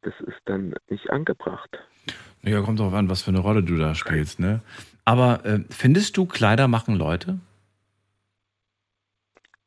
das 0.02 0.14
ist 0.22 0.40
dann 0.46 0.74
nicht 0.90 1.10
angebracht. 1.12 1.78
Ja, 2.42 2.62
kommt 2.62 2.80
drauf 2.80 2.94
an, 2.94 3.10
was 3.10 3.22
für 3.22 3.32
eine 3.32 3.40
Rolle 3.42 3.62
du 3.62 3.76
da 3.76 3.94
spielst, 3.96 4.40
ne? 4.40 4.62
Aber 5.06 5.46
äh, 5.46 5.60
findest 5.70 6.18
du, 6.18 6.26
Kleider 6.26 6.68
machen 6.68 6.96
Leute? 6.96 7.40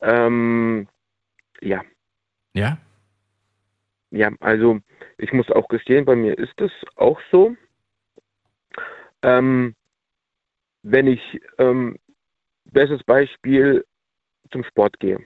Ähm, 0.03 0.89
ja. 1.61 1.83
Ja? 2.55 2.79
Ja, 4.11 4.31
also 4.41 4.81
ich 5.17 5.33
muss 5.33 5.51
auch 5.51 5.69
gestehen, 5.69 6.05
bei 6.05 6.17
mir 6.17 6.37
ist 6.37 6.61
es 6.61 6.73
auch 6.97 7.19
so. 7.31 7.57
Ähm, 9.23 9.75
wenn 10.83 11.07
ich, 11.07 11.41
ähm, 11.59 11.99
bestes 12.65 13.03
Beispiel, 13.05 13.87
zum 14.51 14.65
Sport 14.65 15.01
gehe. 15.01 15.19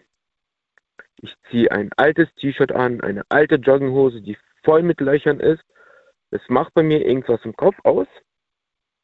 Ich 1.21 1.35
ziehe 1.51 1.71
ein 1.73 1.91
altes 1.97 2.33
T-Shirt 2.37 2.73
an, 2.73 3.01
eine 3.01 3.25
alte 3.29 3.57
Jogginghose, 3.57 4.21
die 4.21 4.37
voll 4.63 4.83
mit 4.83 5.01
Löchern 5.01 5.41
ist. 5.41 5.65
Es 6.31 6.43
macht 6.49 6.75
bei 6.75 6.83
mir 6.83 7.05
irgendwas 7.05 7.45
im 7.45 7.57
Kopf 7.57 7.77
aus, 7.85 8.07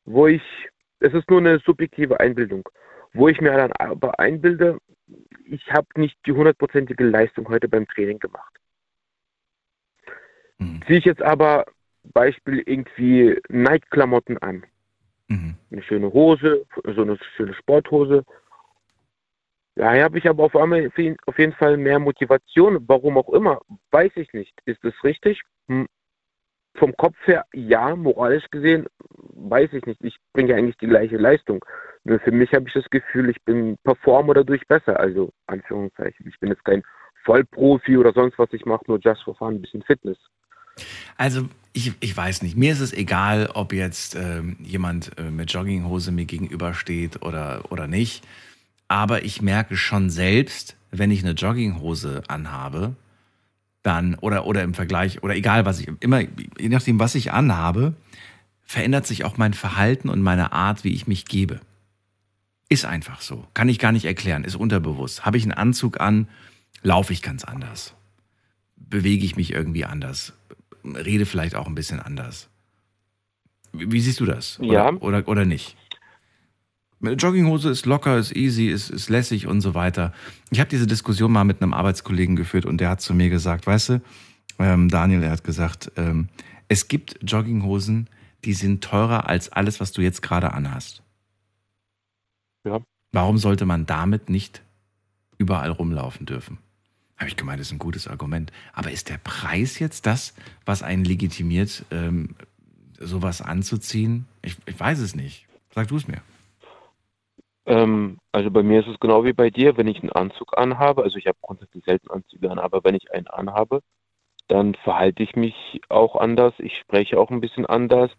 wo 0.04 0.26
ich, 0.26 0.42
es 1.00 1.12
ist 1.14 1.28
nur 1.30 1.40
eine 1.40 1.58
subjektive 1.60 2.20
Einbildung, 2.20 2.68
wo 3.14 3.28
ich 3.28 3.40
mir 3.40 3.52
dann 3.52 3.72
aber 3.72 4.18
einbilde, 4.18 4.78
ich 5.44 5.70
habe 5.72 5.86
nicht 5.96 6.16
die 6.26 6.32
hundertprozentige 6.32 7.04
Leistung 7.04 7.48
heute 7.48 7.68
beim 7.68 7.86
Training 7.86 8.18
gemacht. 8.18 8.52
Mhm. 10.58 10.82
Ziehe 10.86 10.98
ich 10.98 11.04
jetzt 11.04 11.22
aber 11.22 11.66
Beispiel 12.04 12.62
irgendwie 12.64 13.40
Nike-Klamotten 13.48 14.38
an. 14.38 14.64
Mhm. 15.28 15.56
Eine 15.70 15.82
schöne 15.82 16.12
Hose, 16.12 16.66
so 16.84 17.02
eine 17.02 17.18
schöne 17.36 17.54
Sporthose. 17.54 18.24
Ja, 19.76 19.94
habe 20.02 20.18
ich 20.18 20.28
aber 20.28 20.44
auf 20.44 20.56
einmal 20.56 20.86
auf 20.88 21.38
jeden 21.38 21.52
Fall 21.54 21.76
mehr 21.76 21.98
Motivation. 21.98 22.84
Warum 22.88 23.16
auch 23.16 23.30
immer, 23.30 23.60
weiß 23.90 24.12
ich 24.16 24.32
nicht. 24.32 24.52
Ist 24.66 24.84
das 24.84 24.92
richtig? 25.02 25.40
Hm. 25.68 25.86
Vom 26.74 26.96
Kopf 26.96 27.16
her, 27.26 27.44
ja, 27.52 27.94
moralisch 27.96 28.48
gesehen, 28.50 28.86
weiß 28.98 29.72
ich 29.72 29.84
nicht. 29.84 30.02
Ich 30.02 30.16
bringe 30.32 30.50
ja 30.50 30.56
eigentlich 30.56 30.78
die 30.78 30.88
gleiche 30.88 31.16
Leistung. 31.16 31.64
Nur 32.04 32.18
für 32.20 32.32
mich 32.32 32.52
habe 32.52 32.66
ich 32.66 32.74
das 32.74 32.88
Gefühl, 32.90 33.30
ich 33.30 33.40
bin 33.42 33.76
performe 33.84 34.34
dadurch 34.34 34.66
besser. 34.66 34.98
Also, 34.98 35.32
Anführungszeichen. 35.46 36.26
Ich 36.28 36.38
bin 36.40 36.50
jetzt 36.50 36.64
kein 36.64 36.82
Vollprofi 37.24 37.96
oder 37.96 38.12
sonst 38.12 38.38
was. 38.38 38.52
Ich 38.52 38.64
mache 38.64 38.84
nur 38.88 38.98
just 39.00 39.22
for 39.22 39.34
fun, 39.36 39.54
ein 39.54 39.62
bisschen 39.62 39.82
Fitness. 39.82 40.18
Also 41.16 41.48
ich, 41.72 41.92
ich 42.00 42.16
weiß 42.16 42.42
nicht. 42.42 42.56
Mir 42.56 42.72
ist 42.72 42.80
es 42.80 42.92
egal, 42.92 43.50
ob 43.54 43.72
jetzt 43.72 44.16
ähm, 44.16 44.56
jemand 44.60 45.18
äh, 45.18 45.30
mit 45.30 45.52
Jogginghose 45.52 46.12
mir 46.12 46.24
gegenübersteht 46.24 47.22
oder, 47.22 47.62
oder 47.70 47.86
nicht. 47.86 48.26
Aber 48.88 49.24
ich 49.24 49.40
merke 49.40 49.76
schon 49.76 50.10
selbst, 50.10 50.76
wenn 50.90 51.10
ich 51.10 51.22
eine 51.22 51.32
Jogginghose 51.32 52.22
anhabe, 52.28 52.94
dann, 53.82 54.14
oder, 54.16 54.46
oder 54.46 54.62
im 54.62 54.74
Vergleich, 54.74 55.22
oder 55.22 55.34
egal 55.34 55.64
was 55.64 55.80
ich, 55.80 55.88
immer, 56.00 56.20
je 56.20 56.68
nachdem, 56.68 57.00
was 57.00 57.14
ich 57.14 57.32
anhabe, 57.32 57.94
verändert 58.62 59.06
sich 59.06 59.24
auch 59.24 59.38
mein 59.38 59.54
Verhalten 59.54 60.08
und 60.08 60.22
meine 60.22 60.52
Art, 60.52 60.84
wie 60.84 60.94
ich 60.94 61.06
mich 61.06 61.24
gebe. 61.24 61.60
Ist 62.72 62.84
einfach 62.84 63.20
so. 63.20 63.46
Kann 63.54 63.68
ich 63.68 63.78
gar 63.78 63.92
nicht 63.92 64.04
erklären. 64.04 64.44
Ist 64.44 64.56
unterbewusst. 64.56 65.26
Habe 65.26 65.36
ich 65.36 65.42
einen 65.42 65.52
Anzug 65.52 66.00
an, 66.00 66.28
laufe 66.82 67.12
ich 67.12 67.22
ganz 67.22 67.44
anders. 67.44 67.94
Bewege 68.76 69.24
ich 69.24 69.36
mich 69.36 69.52
irgendwie 69.52 69.84
anders 69.84 70.32
rede 70.84 71.26
vielleicht 71.26 71.54
auch 71.54 71.66
ein 71.66 71.74
bisschen 71.74 72.00
anders. 72.00 72.48
Wie, 73.72 73.90
wie 73.90 74.00
siehst 74.00 74.20
du 74.20 74.26
das? 74.26 74.58
Oder, 74.60 74.72
ja. 74.72 74.92
Oder, 74.92 75.26
oder 75.28 75.44
nicht? 75.44 75.76
Eine 77.00 77.14
Jogginghose 77.14 77.70
ist 77.70 77.84
locker, 77.84 78.16
ist 78.18 78.34
easy, 78.36 78.68
ist, 78.68 78.90
ist 78.90 79.10
lässig 79.10 79.46
und 79.46 79.60
so 79.60 79.74
weiter. 79.74 80.12
Ich 80.50 80.60
habe 80.60 80.70
diese 80.70 80.86
Diskussion 80.86 81.32
mal 81.32 81.44
mit 81.44 81.60
einem 81.60 81.74
Arbeitskollegen 81.74 82.36
geführt 82.36 82.64
und 82.64 82.80
der 82.80 82.90
hat 82.90 83.00
zu 83.00 83.12
mir 83.12 83.28
gesagt, 83.28 83.66
weißt 83.66 83.88
du, 83.88 84.02
ähm, 84.60 84.88
Daniel, 84.88 85.22
er 85.24 85.32
hat 85.32 85.42
gesagt, 85.42 85.90
ähm, 85.96 86.28
es 86.68 86.86
gibt 86.86 87.18
Jogginghosen, 87.22 88.08
die 88.44 88.52
sind 88.52 88.84
teurer 88.84 89.28
als 89.28 89.50
alles, 89.50 89.80
was 89.80 89.92
du 89.92 90.00
jetzt 90.00 90.22
gerade 90.22 90.52
anhast. 90.52 91.01
Ja. 92.64 92.80
Warum 93.12 93.38
sollte 93.38 93.66
man 93.66 93.86
damit 93.86 94.30
nicht 94.30 94.62
überall 95.38 95.70
rumlaufen 95.70 96.26
dürfen? 96.26 96.58
habe 97.22 97.28
ich 97.28 97.36
gemeint, 97.36 97.60
das 97.60 97.68
ist 97.68 97.72
ein 97.72 97.78
gutes 97.78 98.08
Argument. 98.08 98.50
Aber 98.72 98.90
ist 98.90 99.08
der 99.08 99.18
Preis 99.22 99.78
jetzt 99.78 100.06
das, 100.06 100.34
was 100.66 100.82
einen 100.82 101.04
legitimiert, 101.04 101.84
ähm, 101.92 102.34
sowas 102.98 103.40
anzuziehen? 103.40 104.26
Ich, 104.42 104.56
ich 104.66 104.78
weiß 104.78 104.98
es 104.98 105.14
nicht. 105.14 105.46
Sag 105.70 105.86
du 105.86 105.96
es 105.96 106.08
mir. 106.08 106.20
Ähm, 107.64 108.18
also 108.32 108.50
bei 108.50 108.64
mir 108.64 108.80
ist 108.80 108.88
es 108.88 108.98
genau 108.98 109.24
wie 109.24 109.32
bei 109.32 109.50
dir, 109.50 109.76
wenn 109.76 109.86
ich 109.86 110.00
einen 110.00 110.10
Anzug 110.10 110.58
anhabe, 110.58 111.04
also 111.04 111.16
ich 111.16 111.28
habe 111.28 111.38
grundsätzlich 111.40 111.84
selten 111.84 112.10
Anzüge 112.10 112.50
an, 112.50 112.58
aber 112.58 112.82
wenn 112.82 112.96
ich 112.96 113.12
einen 113.12 113.28
anhabe, 113.28 113.82
dann 114.48 114.74
verhalte 114.74 115.22
ich 115.22 115.36
mich 115.36 115.54
auch 115.88 116.16
anders, 116.16 116.54
ich 116.58 116.76
spreche 116.78 117.20
auch 117.20 117.30
ein 117.30 117.40
bisschen 117.40 117.66
anders. 117.66 118.10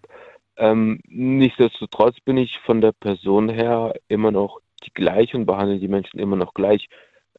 Ähm, 0.57 0.99
nichtsdestotrotz 1.07 2.19
bin 2.21 2.37
ich 2.37 2.59
von 2.59 2.81
der 2.81 2.91
Person 2.91 3.49
her 3.49 3.93
immer 4.07 4.31
noch 4.31 4.59
die 4.85 4.93
gleiche 4.93 5.37
und 5.37 5.45
behandle 5.45 5.79
die 5.79 5.87
Menschen 5.87 6.19
immer 6.19 6.35
noch 6.35 6.53
gleich. 6.53 6.89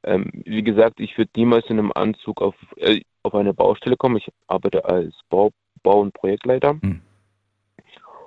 Ähm, 0.03 0.31
wie 0.45 0.63
gesagt, 0.63 1.01
ich 1.01 1.17
würde 1.17 1.31
niemals 1.37 1.67
in 1.71 1.79
einem 1.79 1.93
Anzug 1.95 2.43
auf, 2.43 2.55
äh, 2.77 3.01
auf 3.23 3.35
eine 3.35 3.55
Baustelle 3.55 3.97
kommen. 3.97 4.17
Ich 4.17 4.31
arbeite 4.49 4.85
als 4.85 5.15
Bau, 5.29 5.51
Bau- 5.83 6.01
und 6.01 6.13
Projektleiter 6.13 6.75
mhm. 6.75 7.01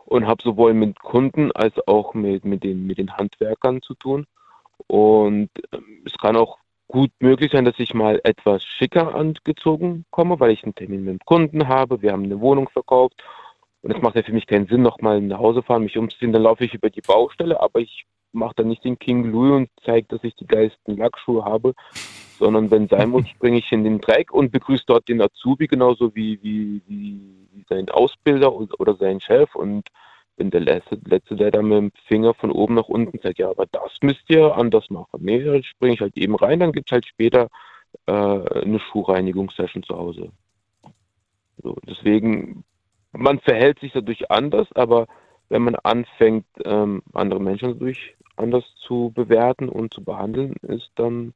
und 0.06 0.26
habe 0.26 0.42
sowohl 0.44 0.74
mit 0.74 1.00
Kunden 1.00 1.52
als 1.52 1.76
auch 1.88 2.14
mit, 2.14 2.46
mit, 2.46 2.64
den, 2.64 2.88
mit 2.88 2.98
den 2.98 3.16
Handwerkern 3.16 3.82
zu 3.82 3.94
tun. 3.96 4.26
Und 4.88 5.50
äh, 5.72 5.78
es 6.06 6.14
kann 6.18 6.36
auch 6.36 6.58
gut 6.88 7.12
möglich 7.20 7.52
sein, 7.52 7.66
dass 7.66 7.78
ich 7.80 7.94
mal 7.94 8.22
etwas 8.24 8.64
schicker 8.64 9.14
angezogen 9.14 10.06
komme, 10.10 10.40
weil 10.40 10.52
ich 10.52 10.64
einen 10.64 10.76
Termin 10.76 11.04
mit 11.04 11.14
dem 11.14 11.26
Kunden 11.26 11.68
habe. 11.68 12.02
Wir 12.02 12.14
haben 12.14 12.24
eine 12.24 12.40
Wohnung 12.40 12.70
verkauft 12.70 13.22
und 13.88 13.96
es 13.96 14.02
macht 14.02 14.18
ja 14.18 14.24
für 14.24 14.34
mich 14.34 14.48
keinen 14.48 14.68
Sinn, 14.68 14.82
nochmal 14.82 15.22
nach 15.22 15.40
Hause 15.40 15.64
fahren, 15.64 15.84
mich 15.84 15.98
umzuziehen. 15.98 16.34
Dann 16.34 16.42
laufe 16.42 16.66
ich 16.66 16.74
über 16.74 16.90
die 16.90 17.00
Baustelle, 17.00 17.62
aber 17.62 17.80
ich 17.80 18.06
mache 18.34 18.56
dann 18.58 18.68
nicht 18.68 18.84
den 18.84 19.00
King 19.00 19.32
Louis 19.32 19.54
und 19.54 19.70
zeige, 19.86 20.08
dass 20.10 20.24
ich 20.26 20.36
die 20.36 20.46
geilsten 20.46 20.98
Lackschuhe 20.98 21.46
habe, 21.46 21.74
sondern 22.38 22.70
wenn 22.70 22.90
sein 22.90 23.10
muss, 23.12 23.30
springe 23.30 23.60
ich 23.60 23.72
in 23.72 23.86
den 23.86 24.02
Dreck 24.02 24.34
und 24.34 24.52
begrüße 24.52 24.84
dort 24.88 25.08
den 25.08 25.22
Azubi 25.22 25.68
genauso 25.68 26.14
wie, 26.16 26.38
wie, 26.44 26.82
wie, 26.86 27.22
wie 27.54 27.66
sein 27.70 27.90
Ausbilder 27.90 28.54
oder 28.54 28.96
sein 28.96 29.22
Chef 29.22 29.56
und 29.56 29.88
bin 30.36 30.52
der 30.52 30.60
Letzte, 30.60 31.00
Letzte, 31.06 31.38
der 31.38 31.52
da 31.52 31.62
mit 31.62 31.78
dem 31.78 31.92
Finger 32.08 32.34
von 32.34 32.52
oben 32.52 32.74
nach 32.74 32.90
unten 32.90 33.18
sagt, 33.20 33.40
ja, 33.40 33.50
aber 33.50 33.68
das 33.72 33.94
müsst 34.02 34.30
ihr 34.30 34.54
anders 34.54 34.90
machen. 34.90 35.22
Nee, 35.22 35.42
dann 35.46 35.64
springe 35.64 35.94
ich 35.94 36.02
halt 36.02 36.18
eben 36.18 36.36
rein, 36.36 36.60
dann 36.60 36.74
gibt 36.74 36.90
es 36.90 36.92
halt 36.92 37.06
später 37.06 37.48
äh, 38.06 38.12
eine 38.12 38.80
Schuhreinigungssession 38.80 39.84
zu 39.84 39.98
Hause. 39.98 40.30
So, 41.64 41.78
deswegen, 41.88 42.66
man 43.12 43.40
verhält 43.40 43.80
sich 43.80 43.94
dadurch 43.94 44.30
anders, 44.32 44.68
aber 44.74 45.08
wenn 45.50 45.64
man 45.64 45.76
anfängt, 45.76 46.46
ähm, 46.66 47.02
andere 47.14 47.40
Menschen 47.40 47.70
dadurch 47.74 48.16
anders 48.36 48.66
zu 48.76 49.12
bewerten 49.16 49.70
und 49.70 49.94
zu 49.94 50.04
behandeln, 50.04 50.56
ist 50.62 50.92
dann 50.96 51.34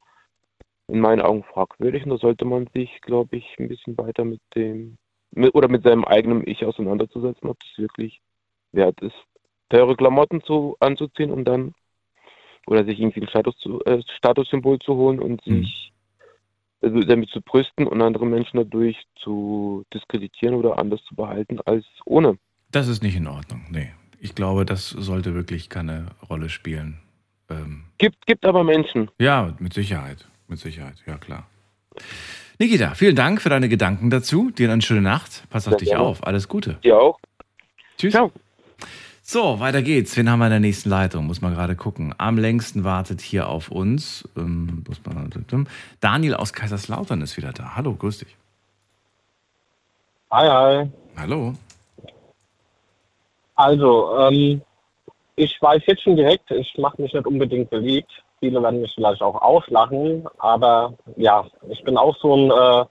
in 0.88 1.00
meinen 1.00 1.22
Augen 1.22 1.44
fragwürdig. 1.44 2.04
Und 2.04 2.12
da 2.12 2.18
sollte 2.18 2.46
man 2.46 2.68
sich, 2.74 3.02
glaube 3.02 3.38
ich, 3.38 3.56
ein 3.58 3.68
bisschen 3.68 3.98
weiter 3.98 4.26
mit 4.26 4.42
dem 4.56 4.98
mit, 5.32 5.56
oder 5.56 5.68
mit 5.68 5.84
seinem 5.84 6.04
eigenen 6.04 6.46
Ich 6.48 6.66
auseinanderzusetzen, 6.66 7.50
ob 7.50 7.60
das 7.60 7.78
wirklich 7.78 8.22
wert 8.72 9.00
ist, 9.02 9.16
teure 9.70 9.96
Klamotten 9.96 10.44
zu, 10.44 10.76
anzuziehen 10.80 11.32
und 11.32 11.46
dann 11.46 11.74
oder 12.68 12.86
sich 12.86 13.00
irgendwie 13.00 13.22
ein 13.22 13.30
Status 13.30 13.58
zu, 13.58 13.84
äh, 13.86 14.02
Statussymbol 14.18 14.80
zu 14.80 14.96
holen 14.96 15.20
und 15.20 15.46
mhm. 15.48 15.64
sich 15.64 15.94
also 16.82 17.02
damit 17.02 17.30
zu 17.30 17.42
brüsten 17.42 17.88
und 17.88 18.02
andere 18.02 18.26
Menschen 18.26 18.58
dadurch 18.58 18.98
zu 19.16 19.86
diskreditieren 19.94 20.56
oder 20.56 20.80
anders 20.80 21.04
zu 21.06 21.16
behalten 21.16 21.60
als 21.66 21.86
ohne. 22.06 22.38
Das 22.72 22.88
ist 22.88 23.04
nicht 23.04 23.16
in 23.16 23.28
Ordnung, 23.28 23.66
nee 23.70 23.92
ich 24.22 24.36
glaube, 24.36 24.66
das 24.66 24.90
sollte 24.90 25.34
wirklich 25.34 25.70
keine 25.70 26.06
Rolle 26.30 26.50
spielen. 26.50 27.00
Ähm, 27.50 27.86
gibt, 27.98 28.26
gibt 28.28 28.46
aber 28.46 28.64
Menschen. 28.64 29.10
Ja, 29.20 29.56
mit 29.60 29.74
Sicherheit. 29.74 30.28
Mit 30.48 30.60
Sicherheit, 30.60 30.96
ja 31.08 31.18
klar. 31.18 31.48
Nikita, 32.60 32.94
vielen 32.94 33.16
Dank 33.16 33.42
für 33.42 33.50
deine 33.50 33.68
Gedanken 33.68 34.12
dazu. 34.12 34.52
Dir 34.52 34.72
eine 34.72 34.82
schöne 34.84 35.02
Nacht. 35.02 35.44
Pass 35.50 35.68
auf 35.68 35.72
Sehr 35.72 35.80
dich 35.80 35.90
gerne. 35.90 36.04
auf. 36.04 36.26
Alles 36.26 36.48
Gute. 36.48 36.78
Dir 36.84 37.00
auch. 37.00 37.20
Tschüss. 37.98 38.14
Ciao. 38.14 38.32
So, 39.34 39.62
weiter 39.62 39.82
geht's. 39.82 40.18
Wen 40.18 40.30
haben 40.30 40.40
wir 40.40 40.48
in 40.48 40.52
der 40.52 40.60
nächsten 40.60 40.90
Leitung? 40.90 41.26
Muss 41.26 41.42
man 41.42 41.54
gerade 41.54 41.78
gucken. 41.78 42.14
Am 42.18 42.38
längsten 42.38 42.84
wartet 42.84 43.22
hier 43.22 43.48
auf 43.48 43.72
uns. 43.72 44.28
Ähm, 44.36 44.84
Daniel 46.02 46.36
aus 46.36 46.52
Kaiserslautern 46.52 47.22
ist 47.22 47.38
wieder 47.38 47.54
da. 47.54 47.78
Hallo, 47.78 47.94
grüß 47.94 48.18
dich. 48.18 48.36
Hi, 50.32 50.50
hi. 50.50 50.90
Hallo. 51.16 51.54
Also, 53.56 54.18
ähm, 54.20 54.62
ich 55.38 55.58
weiß 55.62 55.82
jetzt 55.86 56.04
schon 56.04 56.18
direkt, 56.18 56.52
ich 56.52 56.78
mache 56.78 57.02
mich 57.02 57.14
nicht 57.14 57.26
unbedingt 57.26 57.70
beliebt. 57.70 58.12
Viele 58.42 58.62
werden 58.62 58.82
mich 58.82 58.92
vielleicht 58.94 59.22
auch 59.22 59.42
auslachen, 59.42 60.28
aber 60.40 60.94
ja, 61.16 61.46
ich 61.70 61.82
bin 61.86 61.96
auch 61.96 62.18
so 62.18 62.36
ein 62.36 62.52
äh, 62.52 62.86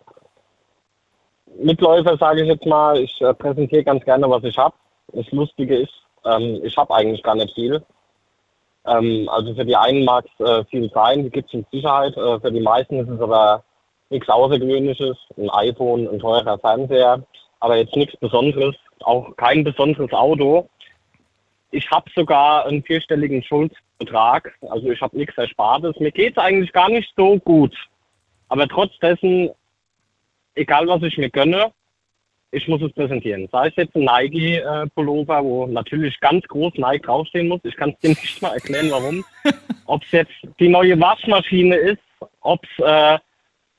Mitläufer, 1.63 2.17
sage 2.17 2.41
ich 2.41 2.49
jetzt 2.49 2.65
mal. 2.65 2.99
Ich 2.99 3.21
äh, 3.21 3.35
präsentiere 3.35 3.85
ganz 3.85 4.03
gerne, 4.07 4.31
was 4.31 4.43
ich 4.45 4.57
habe. 4.57 4.75
Das 5.13 5.31
Lustige 5.33 5.77
ist, 5.77 5.93
ähm, 6.25 6.61
ich 6.65 6.77
habe 6.77 6.95
eigentlich 6.95 7.23
gar 7.23 7.35
nicht 7.35 7.55
viel. 7.55 7.83
Ähm, 8.87 9.29
also 9.29 9.55
für 9.55 9.65
die 9.65 9.77
einen 9.77 10.05
mag 10.05 10.25
es 10.39 10.47
äh, 10.47 10.65
viel 10.67 10.91
sein, 10.91 11.25
die 11.25 11.31
gibt 11.31 11.49
es 11.49 11.55
mit 11.55 11.71
Sicherheit. 11.71 12.17
Äh, 12.17 12.41
für 12.41 12.53
die 12.53 12.61
meisten 12.61 12.99
ist 12.99 13.09
es 13.09 13.21
aber 13.21 13.63
nichts 14.09 14.29
Außergewöhnliches. 14.29 15.17
Ein 15.37 15.51
iPhone, 15.51 16.09
ein 16.09 16.19
teurer 16.19 16.59
Fernseher, 16.59 17.23
aber 17.61 17.77
jetzt 17.77 17.97
nichts 17.97 18.17
Besonderes, 18.17 18.75
auch 19.01 19.37
kein 19.37 19.65
besonderes 19.65 20.13
Auto. 20.13 20.69
Ich 21.71 21.89
habe 21.91 22.11
sogar 22.15 22.67
einen 22.67 22.83
vierstelligen 22.83 23.43
Schuldbetrag, 23.43 24.53
also 24.69 24.91
ich 24.91 25.01
habe 25.01 25.17
nichts 25.17 25.39
Erspartes. 25.39 25.99
Mir 26.01 26.11
geht 26.11 26.37
es 26.37 26.43
eigentlich 26.43 26.73
gar 26.73 26.89
nicht 26.89 27.13
so 27.17 27.39
gut. 27.39 27.75
Aber 28.49 28.67
trotz 28.67 28.99
dessen, 28.99 29.51
egal 30.55 30.89
was 30.89 31.03
ich 31.03 31.17
mir 31.17 31.31
gönne, 31.31 31.71
ich 32.53 32.67
muss 32.69 32.83
es 32.83 32.93
präsentieren. 32.93 33.49
Sei 33.53 33.69
es 33.69 33.77
jetzt 33.77 33.95
ein 33.95 34.05
Nike-Pullover, 34.05 35.45
wo 35.45 35.67
natürlich 35.67 36.19
ganz 36.21 36.47
groß 36.49 36.75
Nike 36.77 37.03
draufstehen 37.07 37.49
muss. 37.49 37.61
Ich 37.65 37.77
kann 37.77 37.91
es 37.91 37.99
dir 38.01 38.09
nicht 38.21 38.43
mal 38.43 38.55
erklären, 38.55 38.91
warum. 38.91 39.25
ob 39.87 40.03
es 40.05 40.11
jetzt 40.13 40.33
die 40.59 40.69
neue 40.69 40.99
Waschmaschine 41.01 41.77
ist, 41.77 42.03
ob 42.41 42.65
es 42.65 42.85
äh, 42.85 43.19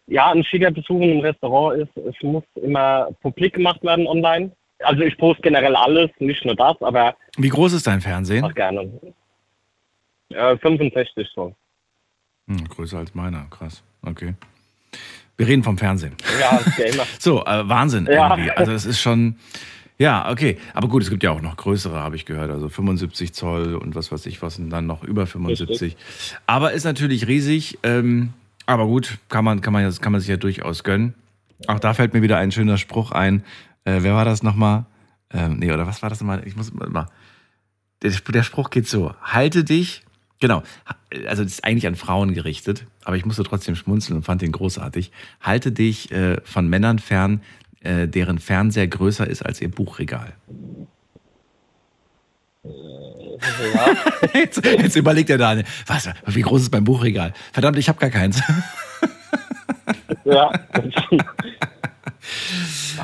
ja 0.07 0.31
ein 0.31 0.43
schicker 0.43 0.71
Besuch 0.71 1.01
in 1.01 1.11
einem 1.11 1.19
Restaurant 1.21 1.81
ist. 1.81 1.97
Es 1.97 2.15
muss 2.21 2.43
immer 2.55 3.09
publik 3.21 3.53
gemacht 3.55 3.83
werden 3.83 4.07
online. 4.07 4.51
Also 4.79 5.01
ich 5.03 5.17
poste 5.17 5.41
generell 5.43 5.75
alles, 5.75 6.09
nicht 6.19 6.43
nur 6.43 6.55
das, 6.55 6.81
aber 6.81 7.15
Wie 7.37 7.49
groß 7.49 7.73
ist 7.73 7.85
dein 7.85 8.01
Fernsehen? 8.01 8.43
auch 8.43 8.53
gerne. 8.53 8.89
Äh, 10.29 10.57
65 10.57 11.27
so. 11.35 11.53
Hm, 12.47 12.67
größer 12.67 12.97
als 12.97 13.13
meiner, 13.13 13.45
krass. 13.49 13.83
Okay. 14.01 14.33
Wir 15.37 15.47
reden 15.47 15.63
vom 15.63 15.77
Fernsehen. 15.77 16.13
Ja, 16.39 16.59
Gamer. 16.77 17.03
So, 17.19 17.45
äh, 17.45 17.67
Wahnsinn 17.67 18.05
Ja. 18.11 18.29
irgendwie. 18.35 18.51
Also 18.51 18.71
es 18.73 18.85
ist 18.85 18.99
schon, 18.99 19.35
ja, 19.97 20.29
okay. 20.31 20.57
Aber 20.73 20.87
gut, 20.87 21.03
es 21.03 21.09
gibt 21.09 21.23
ja 21.23 21.31
auch 21.31 21.41
noch 21.41 21.57
größere, 21.57 21.99
habe 21.99 22.15
ich 22.15 22.25
gehört. 22.25 22.51
Also 22.51 22.69
75 22.69 23.33
Zoll 23.33 23.75
und 23.75 23.95
was 23.95 24.11
weiß 24.11 24.25
ich 24.27 24.41
was 24.41 24.59
und 24.59 24.69
dann 24.69 24.85
noch 24.87 25.03
über 25.03 25.25
75. 25.27 25.95
Aber 26.47 26.73
ist 26.73 26.83
natürlich 26.83 27.27
riesig. 27.27 27.79
Ähm, 27.83 28.33
aber 28.65 28.85
gut, 28.85 29.17
kann 29.29 29.43
man, 29.43 29.61
kann, 29.61 29.73
man, 29.73 29.91
kann 29.99 30.11
man 30.11 30.21
sich 30.21 30.29
ja 30.29 30.37
durchaus 30.37 30.83
gönnen. 30.83 31.13
Auch 31.67 31.79
da 31.79 31.93
fällt 31.93 32.13
mir 32.13 32.21
wieder 32.21 32.37
ein 32.37 32.51
schöner 32.51 32.77
Spruch 32.77 33.11
ein. 33.11 33.43
Äh, 33.83 33.99
wer 34.01 34.13
war 34.13 34.25
das 34.25 34.43
nochmal? 34.43 34.85
Ähm, 35.33 35.57
nee, 35.59 35.71
oder 35.71 35.87
was 35.87 36.01
war 36.01 36.09
das 36.09 36.19
nochmal? 36.21 36.43
Ich 36.45 36.55
muss 36.55 36.71
mal. 36.73 37.07
Der, 38.01 38.11
der 38.11 38.43
Spruch 38.43 38.69
geht 38.69 38.87
so: 38.87 39.13
Halte 39.23 39.63
dich. 39.63 40.03
Genau. 40.41 40.63
Also, 41.27 41.43
das 41.43 41.53
ist 41.53 41.63
eigentlich 41.63 41.87
an 41.87 41.95
Frauen 41.95 42.33
gerichtet, 42.33 42.85
aber 43.05 43.15
ich 43.15 43.25
musste 43.25 43.43
trotzdem 43.43 43.75
schmunzeln 43.75 44.17
und 44.17 44.23
fand 44.23 44.41
den 44.41 44.51
großartig. 44.51 45.11
Halte 45.39 45.71
dich 45.71 46.11
äh, 46.11 46.41
von 46.43 46.67
Männern 46.67 46.99
fern, 46.99 47.41
äh, 47.81 48.07
deren 48.07 48.39
Fernseher 48.39 48.87
größer 48.87 49.25
ist 49.25 49.43
als 49.43 49.61
ihr 49.61 49.71
Buchregal. 49.71 50.33
Jetzt, 54.33 54.63
jetzt 54.63 54.95
überlegt 54.95 55.29
der 55.29 55.39
Daniel, 55.39 55.65
was, 55.87 56.07
wie 56.27 56.41
groß 56.41 56.61
ist 56.61 56.71
mein 56.71 56.83
Buchregal? 56.83 57.33
Verdammt, 57.51 57.77
ich 57.79 57.89
habe 57.89 57.97
gar 57.97 58.11
keins. 58.11 58.39
Ja. 60.25 60.51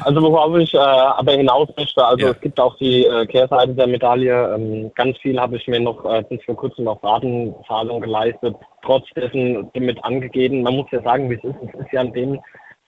Also 0.04 0.22
worauf 0.22 0.58
ich 0.58 0.74
äh, 0.74 0.78
aber 0.78 1.32
hinaus 1.34 1.70
möchte, 1.78 2.06
also 2.06 2.26
Ja. 2.28 2.32
es 2.32 2.42
gibt 2.42 2.60
auch 2.60 2.78
die 2.78 3.06
äh, 3.06 3.26
Kehrseite 3.26 3.74
der 3.74 3.88
Medaille. 3.88 4.56
Ähm, 4.56 4.92
ganz 4.96 5.18
viel 5.18 5.40
habe 5.40 5.58
ich 5.58 5.68
mir 5.68 5.80
noch 5.80 6.06
äh, 6.06 6.24
bis 6.30 6.44
vor 6.46 6.56
kurzem 6.56 6.88
auf 6.88 7.04
Ratenzahlung 7.04 8.02
geleistet, 8.02 8.56
trotz 8.84 9.08
dessen 9.16 9.70
damit 9.74 10.04
angegeben. 10.04 10.62
Man 10.62 10.76
muss 10.76 10.92
ja 10.92 11.02
sagen, 11.02 11.30
wie 11.30 11.36
es 11.36 11.44
ist. 11.44 11.56
Es 11.74 11.80
ist 11.80 11.92
ja 11.92 12.02
in 12.02 12.14
dem 12.14 12.40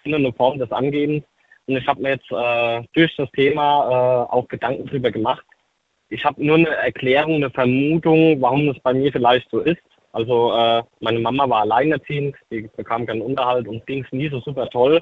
Sinne 0.03 0.17
eine 0.17 0.33
Form 0.33 0.59
des 0.59 0.71
Angebens. 0.71 1.23
Und 1.67 1.77
ich 1.77 1.87
habe 1.87 2.01
mir 2.01 2.09
jetzt 2.11 2.31
äh, 2.31 2.83
durch 2.93 3.15
das 3.15 3.29
Thema 3.31 4.27
äh, 4.29 4.33
auch 4.35 4.47
Gedanken 4.47 4.85
drüber 4.87 5.11
gemacht. 5.11 5.45
Ich 6.09 6.25
habe 6.25 6.43
nur 6.43 6.55
eine 6.55 6.69
Erklärung, 6.69 7.35
eine 7.35 7.51
Vermutung, 7.51 8.41
warum 8.41 8.67
das 8.67 8.79
bei 8.79 8.93
mir 8.93 9.11
vielleicht 9.11 9.49
so 9.51 9.59
ist. 9.59 9.81
Also 10.11 10.51
äh, 10.53 10.81
meine 11.01 11.19
Mama 11.19 11.47
war 11.47 11.61
alleinerziehend, 11.61 12.35
die 12.51 12.67
bekam 12.75 13.05
keinen 13.05 13.21
Unterhalt 13.21 13.67
und 13.67 13.85
ging 13.85 14.03
es 14.03 14.11
nie 14.11 14.29
so 14.29 14.39
super 14.39 14.67
toll. 14.69 15.01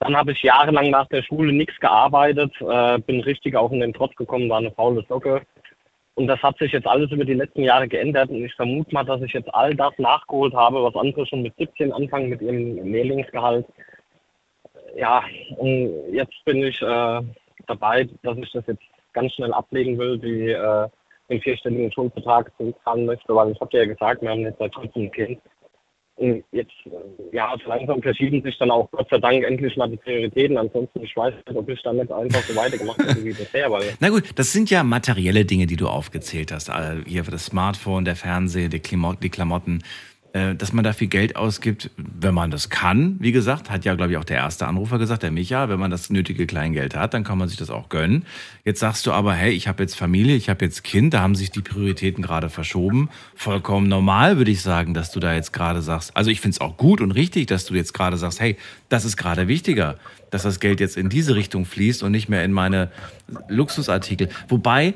Dann 0.00 0.16
habe 0.16 0.32
ich 0.32 0.42
jahrelang 0.42 0.90
nach 0.90 1.08
der 1.08 1.22
Schule 1.22 1.52
nichts 1.52 1.78
gearbeitet, 1.80 2.52
äh, 2.60 2.98
bin 2.98 3.20
richtig 3.20 3.56
auch 3.56 3.72
in 3.72 3.80
den 3.80 3.92
Trotz 3.92 4.14
gekommen, 4.14 4.48
war 4.48 4.58
eine 4.58 4.70
faule 4.70 5.04
Socke. 5.08 5.42
Und 6.14 6.26
das 6.26 6.42
hat 6.42 6.58
sich 6.58 6.72
jetzt 6.72 6.86
alles 6.86 7.10
über 7.12 7.24
die 7.24 7.34
letzten 7.34 7.62
Jahre 7.62 7.86
geändert 7.86 8.30
und 8.30 8.44
ich 8.44 8.54
vermute 8.54 8.92
mal, 8.92 9.04
dass 9.04 9.22
ich 9.22 9.32
jetzt 9.32 9.54
all 9.54 9.74
das 9.74 9.92
nachgeholt 9.98 10.52
habe, 10.52 10.82
was 10.82 10.96
andere 10.96 11.26
schon 11.26 11.42
mit 11.42 11.54
17 11.56 11.92
anfangen 11.92 12.28
mit 12.28 12.42
ihrem 12.42 12.92
Lehrlingsgehalt. 12.92 13.66
Ja, 14.96 15.22
und 15.58 16.12
jetzt 16.12 16.44
bin 16.44 16.64
ich 16.64 16.80
äh, 16.82 17.20
dabei, 17.66 18.08
dass 18.22 18.36
ich 18.38 18.50
das 18.52 18.66
jetzt 18.66 18.82
ganz 19.12 19.32
schnell 19.34 19.52
ablegen 19.52 19.96
will, 19.98 20.18
die 20.18 20.50
äh, 20.50 20.88
den 21.28 21.40
vierstelligen 21.40 21.92
Schuldbetrag 21.92 22.50
zurückzahlen 22.56 23.06
möchte, 23.06 23.34
weil 23.34 23.52
ich 23.52 23.60
habe 23.60 23.76
ja 23.76 23.84
gesagt, 23.84 24.22
wir 24.22 24.30
haben 24.30 24.40
jetzt 24.40 24.58
seit 24.58 24.74
kurzem 24.74 25.02
ein 25.02 25.12
Kind. 25.12 25.40
Und 26.18 26.42
jetzt, 26.50 26.72
äh, 26.86 27.36
ja, 27.36 27.54
so 27.62 27.68
langsam 27.68 28.02
verschieben 28.02 28.42
sich 28.42 28.58
dann 28.58 28.72
auch 28.72 28.90
Gott 28.90 29.08
sei 29.08 29.18
Dank 29.18 29.44
endlich 29.44 29.76
mal 29.76 29.88
die 29.88 29.96
Prioritäten. 29.96 30.58
Ansonsten, 30.58 31.02
ich 31.04 31.16
weiß 31.16 31.32
nicht, 31.32 31.56
ob 31.56 31.68
ich 31.68 31.80
damit 31.82 32.10
einfach 32.10 32.40
so 32.40 32.56
weitergemacht 32.56 32.98
hätte 32.98 33.24
wie 33.24 33.32
bisher, 33.32 33.70
weil 33.70 33.94
Na 34.00 34.08
gut, 34.08 34.24
das 34.34 34.52
sind 34.52 34.68
ja 34.68 34.82
materielle 34.82 35.44
Dinge, 35.44 35.66
die 35.66 35.76
du 35.76 35.86
aufgezählt 35.86 36.50
hast. 36.50 36.70
Äh, 36.70 37.04
Hier 37.06 37.24
für 37.24 37.30
das 37.30 37.46
Smartphone, 37.46 38.04
der 38.04 38.16
Fernseher, 38.16 38.68
die, 38.68 38.80
Klimo 38.80 39.14
die 39.14 39.30
Klamotten. 39.30 39.82
Äh, 40.38 40.54
Dass 40.54 40.72
man 40.72 40.84
da 40.84 40.92
viel 40.92 41.08
Geld 41.08 41.36
ausgibt, 41.36 41.90
wenn 41.96 42.34
man 42.34 42.50
das 42.50 42.68
kann, 42.68 43.16
wie 43.18 43.32
gesagt, 43.32 43.70
hat 43.70 43.84
ja, 43.84 43.94
glaube 43.94 44.12
ich, 44.12 44.18
auch 44.18 44.24
der 44.24 44.36
erste 44.36 44.66
Anrufer 44.66 44.98
gesagt, 44.98 45.22
der 45.22 45.30
Micha, 45.30 45.68
wenn 45.68 45.80
man 45.80 45.90
das 45.90 46.10
nötige 46.10 46.46
Kleingeld 46.46 46.94
hat, 46.94 47.14
dann 47.14 47.24
kann 47.24 47.38
man 47.38 47.48
sich 47.48 47.56
das 47.56 47.70
auch 47.70 47.88
gönnen. 47.88 48.24
Jetzt 48.64 48.80
sagst 48.80 49.06
du 49.06 49.12
aber, 49.12 49.34
hey, 49.34 49.50
ich 49.50 49.66
habe 49.66 49.82
jetzt 49.82 49.96
Familie, 49.96 50.36
ich 50.36 50.48
habe 50.48 50.64
jetzt 50.64 50.84
Kind, 50.84 51.14
da 51.14 51.20
haben 51.20 51.34
sich 51.34 51.50
die 51.50 51.60
Prioritäten 51.60 52.22
gerade 52.22 52.50
verschoben. 52.50 53.08
Vollkommen 53.34 53.88
normal, 53.88 54.38
würde 54.38 54.50
ich 54.50 54.62
sagen, 54.62 54.94
dass 54.94 55.10
du 55.10 55.20
da 55.20 55.34
jetzt 55.34 55.52
gerade 55.52 55.82
sagst. 55.82 56.16
Also 56.16 56.30
ich 56.30 56.40
finde 56.40 56.54
es 56.54 56.60
auch 56.60 56.76
gut 56.76 57.00
und 57.00 57.10
richtig, 57.10 57.46
dass 57.46 57.64
du 57.64 57.74
jetzt 57.74 57.92
gerade 57.92 58.16
sagst, 58.16 58.40
hey, 58.40 58.56
das 58.88 59.04
ist 59.04 59.16
gerade 59.16 59.48
wichtiger, 59.48 59.96
dass 60.30 60.42
das 60.42 60.60
Geld 60.60 60.80
jetzt 60.80 60.96
in 60.96 61.08
diese 61.08 61.34
Richtung 61.34 61.64
fließt 61.64 62.02
und 62.02 62.12
nicht 62.12 62.28
mehr 62.28 62.44
in 62.44 62.52
meine 62.52 62.90
Luxusartikel. 63.48 64.28
Wobei, 64.48 64.94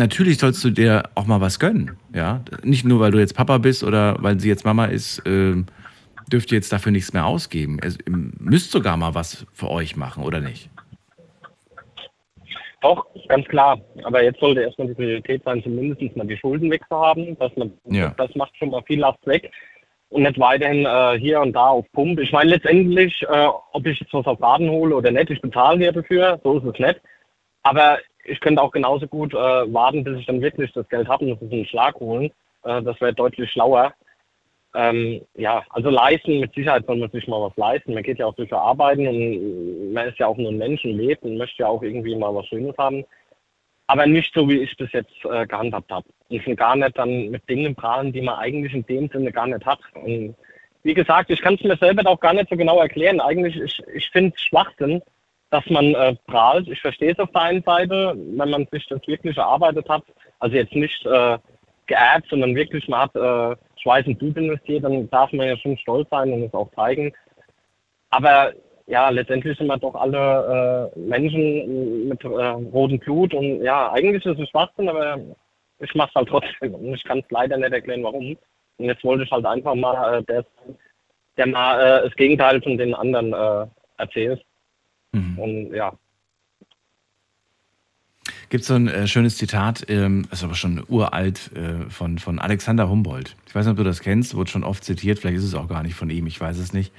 natürlich 0.00 0.38
sollst 0.38 0.64
du 0.64 0.70
dir 0.70 1.04
auch 1.14 1.26
mal 1.26 1.40
was 1.40 1.60
gönnen. 1.60 1.96
Ja, 2.12 2.42
nicht 2.64 2.84
nur, 2.84 2.98
weil 2.98 3.12
du 3.12 3.18
jetzt 3.18 3.36
Papa 3.36 3.58
bist 3.58 3.84
oder 3.84 4.16
weil 4.20 4.40
sie 4.40 4.48
jetzt 4.48 4.64
Mama 4.64 4.86
ist, 4.86 5.22
ähm, 5.26 5.66
dürft 6.32 6.50
ihr 6.50 6.56
jetzt 6.56 6.72
dafür 6.72 6.90
nichts 6.90 7.12
mehr 7.12 7.26
ausgeben. 7.26 7.78
Ihr 7.84 7.92
müsst 8.06 8.72
sogar 8.72 8.96
mal 8.96 9.14
was 9.14 9.46
für 9.52 9.70
euch 9.70 9.96
machen, 9.96 10.24
oder 10.24 10.40
nicht? 10.40 10.70
Doch, 12.80 13.06
ganz 13.28 13.46
klar. 13.46 13.78
Aber 14.04 14.24
jetzt 14.24 14.40
sollte 14.40 14.62
erstmal 14.62 14.88
die 14.88 14.94
Priorität 14.94 15.42
sein, 15.44 15.62
zumindest 15.62 16.16
mal 16.16 16.26
die 16.26 16.38
Schulden 16.38 16.70
wegzuhaben. 16.70 17.38
Dass 17.38 17.54
man, 17.56 17.72
Ja. 17.84 18.14
Das 18.16 18.34
macht 18.34 18.56
schon 18.56 18.70
mal 18.70 18.82
viel 18.86 19.00
Last 19.00 19.24
weg. 19.26 19.50
Und 20.08 20.22
nicht 20.22 20.40
weiterhin 20.40 20.86
äh, 20.86 21.18
hier 21.20 21.40
und 21.40 21.52
da 21.52 21.68
auf 21.68 21.86
Pump. 21.92 22.18
Ich 22.18 22.32
meine 22.32 22.50
letztendlich, 22.50 23.22
äh, 23.28 23.48
ob 23.72 23.86
ich 23.86 24.00
jetzt 24.00 24.12
was 24.12 24.26
auf 24.26 24.40
Laden 24.40 24.68
hole 24.68 24.96
oder 24.96 25.12
nicht, 25.12 25.30
ich 25.30 25.40
bezahle 25.40 25.84
ja 25.84 25.92
dafür, 25.92 26.40
so 26.42 26.58
ist 26.58 26.64
es 26.64 26.80
nicht. 26.80 27.00
Aber 27.62 27.98
ich 28.24 28.40
könnte 28.40 28.62
auch 28.62 28.70
genauso 28.70 29.06
gut 29.06 29.34
äh, 29.34 29.36
warten, 29.36 30.04
bis 30.04 30.18
ich 30.18 30.26
dann 30.26 30.40
wirklich 30.40 30.72
das 30.72 30.88
Geld 30.88 31.08
habe 31.08 31.26
und 31.26 31.52
einen 31.52 31.66
Schlag 31.66 31.94
holen. 31.96 32.30
Äh, 32.64 32.82
das 32.82 33.00
wäre 33.00 33.14
deutlich 33.14 33.50
schlauer. 33.50 33.94
Ähm, 34.72 35.22
ja, 35.34 35.64
also 35.70 35.90
leisten, 35.90 36.38
mit 36.38 36.54
Sicherheit 36.54 36.86
soll 36.86 36.96
man 36.96 37.10
sich 37.10 37.26
mal 37.26 37.42
was 37.42 37.56
leisten. 37.56 37.94
Man 37.94 38.04
geht 38.04 38.18
ja 38.18 38.26
auch 38.26 38.34
durch 38.34 38.52
Arbeiten 38.52 39.06
und 39.08 39.92
man 39.92 40.08
ist 40.08 40.18
ja 40.18 40.28
auch 40.28 40.36
nur 40.36 40.52
ein 40.52 40.58
Mensch 40.58 40.84
und 40.84 40.96
lebt 40.96 41.24
und 41.24 41.38
möchte 41.38 41.62
ja 41.62 41.68
auch 41.68 41.82
irgendwie 41.82 42.14
mal 42.14 42.34
was 42.34 42.46
Schönes 42.46 42.76
haben. 42.78 43.04
Aber 43.88 44.06
nicht 44.06 44.32
so, 44.32 44.48
wie 44.48 44.58
ich 44.58 44.76
bis 44.76 44.92
jetzt 44.92 45.12
äh, 45.24 45.46
gehandhabt 45.46 45.90
habe. 45.90 46.06
Und 46.28 46.42
schon 46.44 46.54
gar 46.54 46.76
nicht 46.76 46.96
dann 46.96 47.30
mit 47.30 47.48
Dingen 47.48 47.74
prahlen, 47.74 48.12
die 48.12 48.20
man 48.20 48.38
eigentlich 48.38 48.72
in 48.72 48.86
dem 48.86 49.08
Sinne 49.08 49.32
gar 49.32 49.48
nicht 49.48 49.66
hat. 49.66 49.80
Und 49.94 50.36
wie 50.84 50.94
gesagt, 50.94 51.30
ich 51.30 51.40
kann 51.42 51.54
es 51.54 51.64
mir 51.64 51.76
selber 51.76 52.08
auch 52.08 52.20
gar 52.20 52.32
nicht 52.32 52.48
so 52.48 52.56
genau 52.56 52.78
erklären. 52.78 53.20
Eigentlich, 53.20 53.60
ich, 53.60 53.82
ich 53.92 54.08
finde 54.10 54.32
es 54.36 54.42
Schwachsinn, 54.42 55.02
dass 55.50 55.64
man 55.68 55.94
äh, 55.94 56.14
prahlt. 56.26 56.68
Ich 56.68 56.80
verstehe 56.80 57.12
es 57.12 57.18
auf 57.18 57.30
der 57.32 57.42
einen 57.42 57.62
Seite, 57.62 58.14
wenn 58.16 58.50
man 58.50 58.66
sich 58.70 58.86
das 58.88 59.06
wirklich 59.06 59.36
erarbeitet 59.36 59.88
hat. 59.88 60.04
Also 60.38 60.56
jetzt 60.56 60.74
nicht 60.74 61.04
äh, 61.06 61.38
geerbt, 61.86 62.28
sondern 62.30 62.54
wirklich, 62.54 62.86
man 62.88 63.00
hat 63.00 63.16
äh, 63.16 63.56
Schweiß 63.82 64.06
und 64.06 64.18
Blut 64.18 64.36
investiert, 64.36 64.84
dann 64.84 65.10
darf 65.10 65.32
man 65.32 65.48
ja 65.48 65.56
schon 65.56 65.76
stolz 65.78 66.08
sein 66.10 66.32
und 66.32 66.44
es 66.44 66.54
auch 66.54 66.70
zeigen. 66.74 67.12
Aber 68.10 68.52
ja, 68.86 69.08
letztendlich 69.08 69.56
sind 69.58 69.66
wir 69.66 69.78
doch 69.78 69.94
alle 69.94 70.92
äh, 70.94 70.98
Menschen 70.98 72.08
mit 72.08 72.22
äh, 72.24 72.26
rotem 72.26 72.98
Blut 72.98 73.34
und 73.34 73.62
ja, 73.62 73.92
eigentlich 73.92 74.24
ist 74.24 74.38
es 74.38 74.48
Schwachsinn, 74.48 74.88
aber 74.88 75.18
ich 75.78 75.94
mache 75.94 76.10
es 76.10 76.14
halt 76.14 76.28
trotzdem 76.28 76.74
und 76.74 76.94
ich 76.94 77.04
kann 77.04 77.20
es 77.20 77.30
leider 77.30 77.56
nicht 77.56 77.72
erklären, 77.72 78.02
warum. 78.02 78.36
Und 78.78 78.84
jetzt 78.84 79.04
wollte 79.04 79.24
ich 79.24 79.30
halt 79.30 79.46
einfach 79.46 79.74
mal 79.74 80.18
äh, 80.18 80.22
der, 80.24 80.44
der 81.36 81.46
mal 81.46 81.80
äh, 81.80 82.02
das 82.04 82.16
Gegenteil 82.16 82.60
von 82.62 82.78
den 82.78 82.94
anderen 82.94 83.32
äh, 83.32 83.66
erzählt. 83.98 84.44
Und 85.12 85.74
ja, 85.74 85.92
Gibt 88.48 88.64
so 88.64 88.74
ein 88.74 88.88
äh, 88.88 89.06
schönes 89.06 89.36
Zitat, 89.36 89.84
ähm, 89.88 90.26
ist 90.30 90.42
aber 90.42 90.54
schon 90.54 90.84
uralt, 90.88 91.50
äh, 91.54 91.88
von, 91.88 92.18
von 92.18 92.38
Alexander 92.38 92.88
Humboldt. 92.88 93.36
Ich 93.46 93.54
weiß 93.54 93.64
nicht, 93.64 93.72
ob 93.72 93.78
du 93.78 93.84
das 93.84 94.00
kennst, 94.00 94.34
wurde 94.34 94.50
schon 94.50 94.64
oft 94.64 94.84
zitiert, 94.84 95.18
vielleicht 95.18 95.38
ist 95.38 95.44
es 95.44 95.54
auch 95.54 95.68
gar 95.68 95.82
nicht 95.82 95.94
von 95.94 96.10
ihm, 96.10 96.26
ich 96.26 96.40
weiß 96.40 96.58
es 96.58 96.72
nicht. 96.72 96.92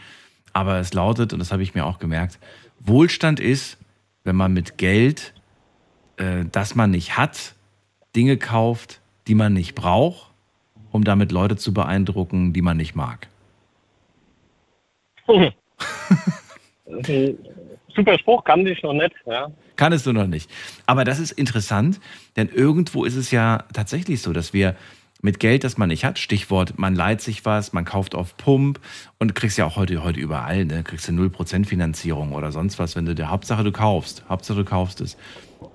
Aber 0.54 0.80
es 0.80 0.94
lautet, 0.94 1.34
und 1.34 1.40
das 1.40 1.52
habe 1.52 1.62
ich 1.62 1.76
mir 1.76 1.86
auch 1.86 2.00
gemerkt, 2.00 2.40
Wohlstand 2.80 3.40
ist, 3.40 3.78
wenn 4.24 4.36
man 4.36 4.54
mit 4.54 4.78
Geld, 4.78 5.34
äh, 6.18 6.46
das 6.52 6.76
man 6.76 6.92
nicht 6.92 7.18
hat, 7.18 7.56
Dinge 8.16 8.38
kauft, 8.38 9.02
die 9.28 9.36
man 9.36 9.54
nicht 9.54 9.76
braucht 9.76 10.32
um 10.92 11.04
damit 11.04 11.32
Leute 11.32 11.56
zu 11.56 11.74
beeindrucken, 11.74 12.54
die 12.54 12.62
man 12.62 12.78
nicht 12.78 12.96
mag? 12.96 13.28
Super 17.96 18.18
Spruch, 18.18 18.44
kann 18.44 18.66
ich 18.66 18.82
noch 18.84 18.94
nicht. 18.94 19.14
Ja. 19.26 19.52
Kannst 19.76 20.06
du 20.06 20.14
noch 20.14 20.28
nicht. 20.28 20.50
Aber 20.86 21.04
das 21.04 21.20
ist 21.20 21.32
interessant, 21.32 22.00
denn 22.36 22.50
irgendwo 22.50 23.04
ist 23.06 23.16
es 23.16 23.32
ja 23.32 23.64
tatsächlich 23.74 24.22
so, 24.22 24.34
dass 24.34 24.54
wir 24.54 24.76
mit 25.24 25.40
Geld, 25.40 25.64
das 25.64 25.78
man 25.78 25.90
nicht 25.90 26.04
hat, 26.04 26.18
Stichwort, 26.18 26.80
man 26.80 26.96
leiht 26.96 27.22
sich 27.22 27.46
was, 27.46 27.74
man 27.74 27.86
kauft 27.86 28.16
auf 28.16 28.36
Pump 28.38 28.80
und 29.20 29.36
kriegst 29.36 29.58
ja 29.58 29.66
auch 29.66 29.76
heute, 29.76 30.04
heute 30.04 30.20
überall, 30.20 30.66
ne? 30.66 30.84
kriegst 30.84 31.08
du 31.08 31.12
0% 31.12 31.66
Finanzierung 31.66 32.34
oder 32.34 32.52
sonst 32.52 32.80
was, 32.80 32.96
wenn 32.96 33.06
du 33.06 33.14
der 33.14 33.30
Hauptsache 33.30 33.64
du 33.64 33.72
kaufst, 33.72 34.24
Hauptsache 34.30 34.58
du 34.60 34.66
kaufst 34.66 35.00
es. 35.02 35.18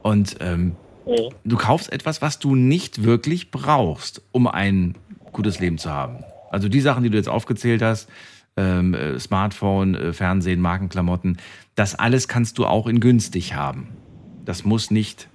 Und 0.02 0.36
ähm, 0.40 0.74
Mhm. 1.06 1.28
du 1.44 1.56
kaufst 1.56 1.92
etwas, 1.92 2.20
was 2.20 2.38
du 2.38 2.54
nicht 2.54 3.04
wirklich 3.04 3.50
brauchst, 3.50 4.22
um 4.32 4.46
ein 4.48 4.96
gutes 5.32 5.60
Leben 5.60 5.78
zu 5.78 5.90
haben. 5.90 6.24
Also 6.50 6.68
die 6.68 6.80
Sachen, 6.80 7.04
die 7.04 7.10
du 7.10 7.16
jetzt 7.16 7.28
aufgezählt 7.28 7.82
hast, 7.82 8.08
ähm, 8.56 8.94
äh, 8.94 9.18
Smartphone, 9.20 9.94
äh, 9.94 10.12
Fernsehen, 10.12 10.60
Markenklamotten, 10.60 11.38
das 11.76 11.94
alles 11.94 12.26
kannst 12.26 12.58
du 12.58 12.66
auch 12.66 12.86
in 12.88 12.98
günstig 13.00 13.54
haben. 13.54 13.96
Das 14.44 14.64
muss 14.64 14.90
nicht 14.90 15.28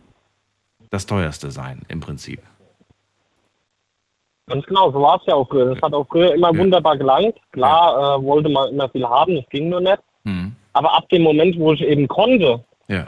das 0.89 1.05
teuerste 1.05 1.51
sein, 1.51 1.83
im 1.87 2.01
Prinzip. 2.01 2.41
Ganz 4.47 4.65
genau, 4.65 4.91
so 4.91 5.01
war 5.01 5.17
es 5.17 5.25
ja 5.27 5.35
auch 5.35 5.47
früher. 5.47 5.73
Das 5.73 5.81
hat 5.81 5.93
auch 5.93 6.07
früher 6.09 6.33
immer 6.33 6.55
wunderbar 6.57 6.97
gelangt. 6.97 7.35
Klar 7.51 8.17
äh, 8.19 8.23
wollte 8.23 8.49
man 8.49 8.69
immer 8.73 8.89
viel 8.89 9.07
haben, 9.07 9.35
das 9.35 9.47
ging 9.49 9.69
nur 9.69 9.79
nicht. 9.79 9.99
Mhm. 10.23 10.53
Aber 10.73 10.93
ab 10.97 11.07
dem 11.09 11.21
Moment, 11.21 11.57
wo 11.57 11.73
ich 11.73 11.81
eben 11.81 12.07
konnte, 12.07 12.63
Ja. 12.87 13.07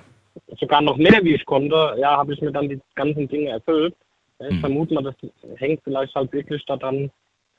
sogar 0.59 0.81
noch 0.81 0.95
mehr 0.97 1.23
wie 1.23 1.36
ich 1.36 1.45
konnte, 1.45 1.95
ja, 1.97 2.15
habe 2.17 2.34
ich 2.34 2.41
mir 2.41 2.51
dann 2.51 2.69
die 2.69 2.79
ganzen 2.95 3.27
Dinge 3.27 3.49
erfüllt. 3.49 3.95
Ja, 4.39 4.47
Ich 4.47 4.55
Mhm. 4.55 4.59
vermute 4.61 4.93
mal, 4.93 5.03
das 5.03 5.15
hängt 5.57 5.81
vielleicht 5.84 6.13
halt 6.15 6.31
wirklich 6.31 6.63
daran, 6.65 7.11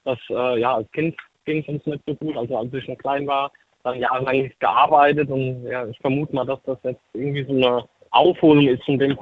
dass 0.04 0.18
äh, 0.30 0.60
ja 0.60 0.76
als 0.76 0.90
Kind 0.92 1.16
ging 1.44 1.60
es 1.62 1.68
uns 1.68 1.84
nicht 1.84 2.02
so 2.06 2.14
gut, 2.14 2.36
also 2.36 2.56
als 2.56 2.72
ich 2.72 2.88
noch 2.88 2.96
klein 2.98 3.26
war, 3.26 3.50
dann 3.84 3.98
jahrelang 4.00 4.42
nicht 4.42 4.58
gearbeitet 4.60 5.28
und 5.30 5.64
ja, 5.66 5.86
ich 5.86 5.98
vermute 5.98 6.34
mal, 6.34 6.44
dass 6.46 6.58
das 6.64 6.78
jetzt 6.82 7.00
irgendwie 7.12 7.44
so 7.44 7.52
eine 7.52 7.84
Aufholung 8.10 8.66
ist 8.66 8.82
von 8.84 8.98
dem 8.98 9.16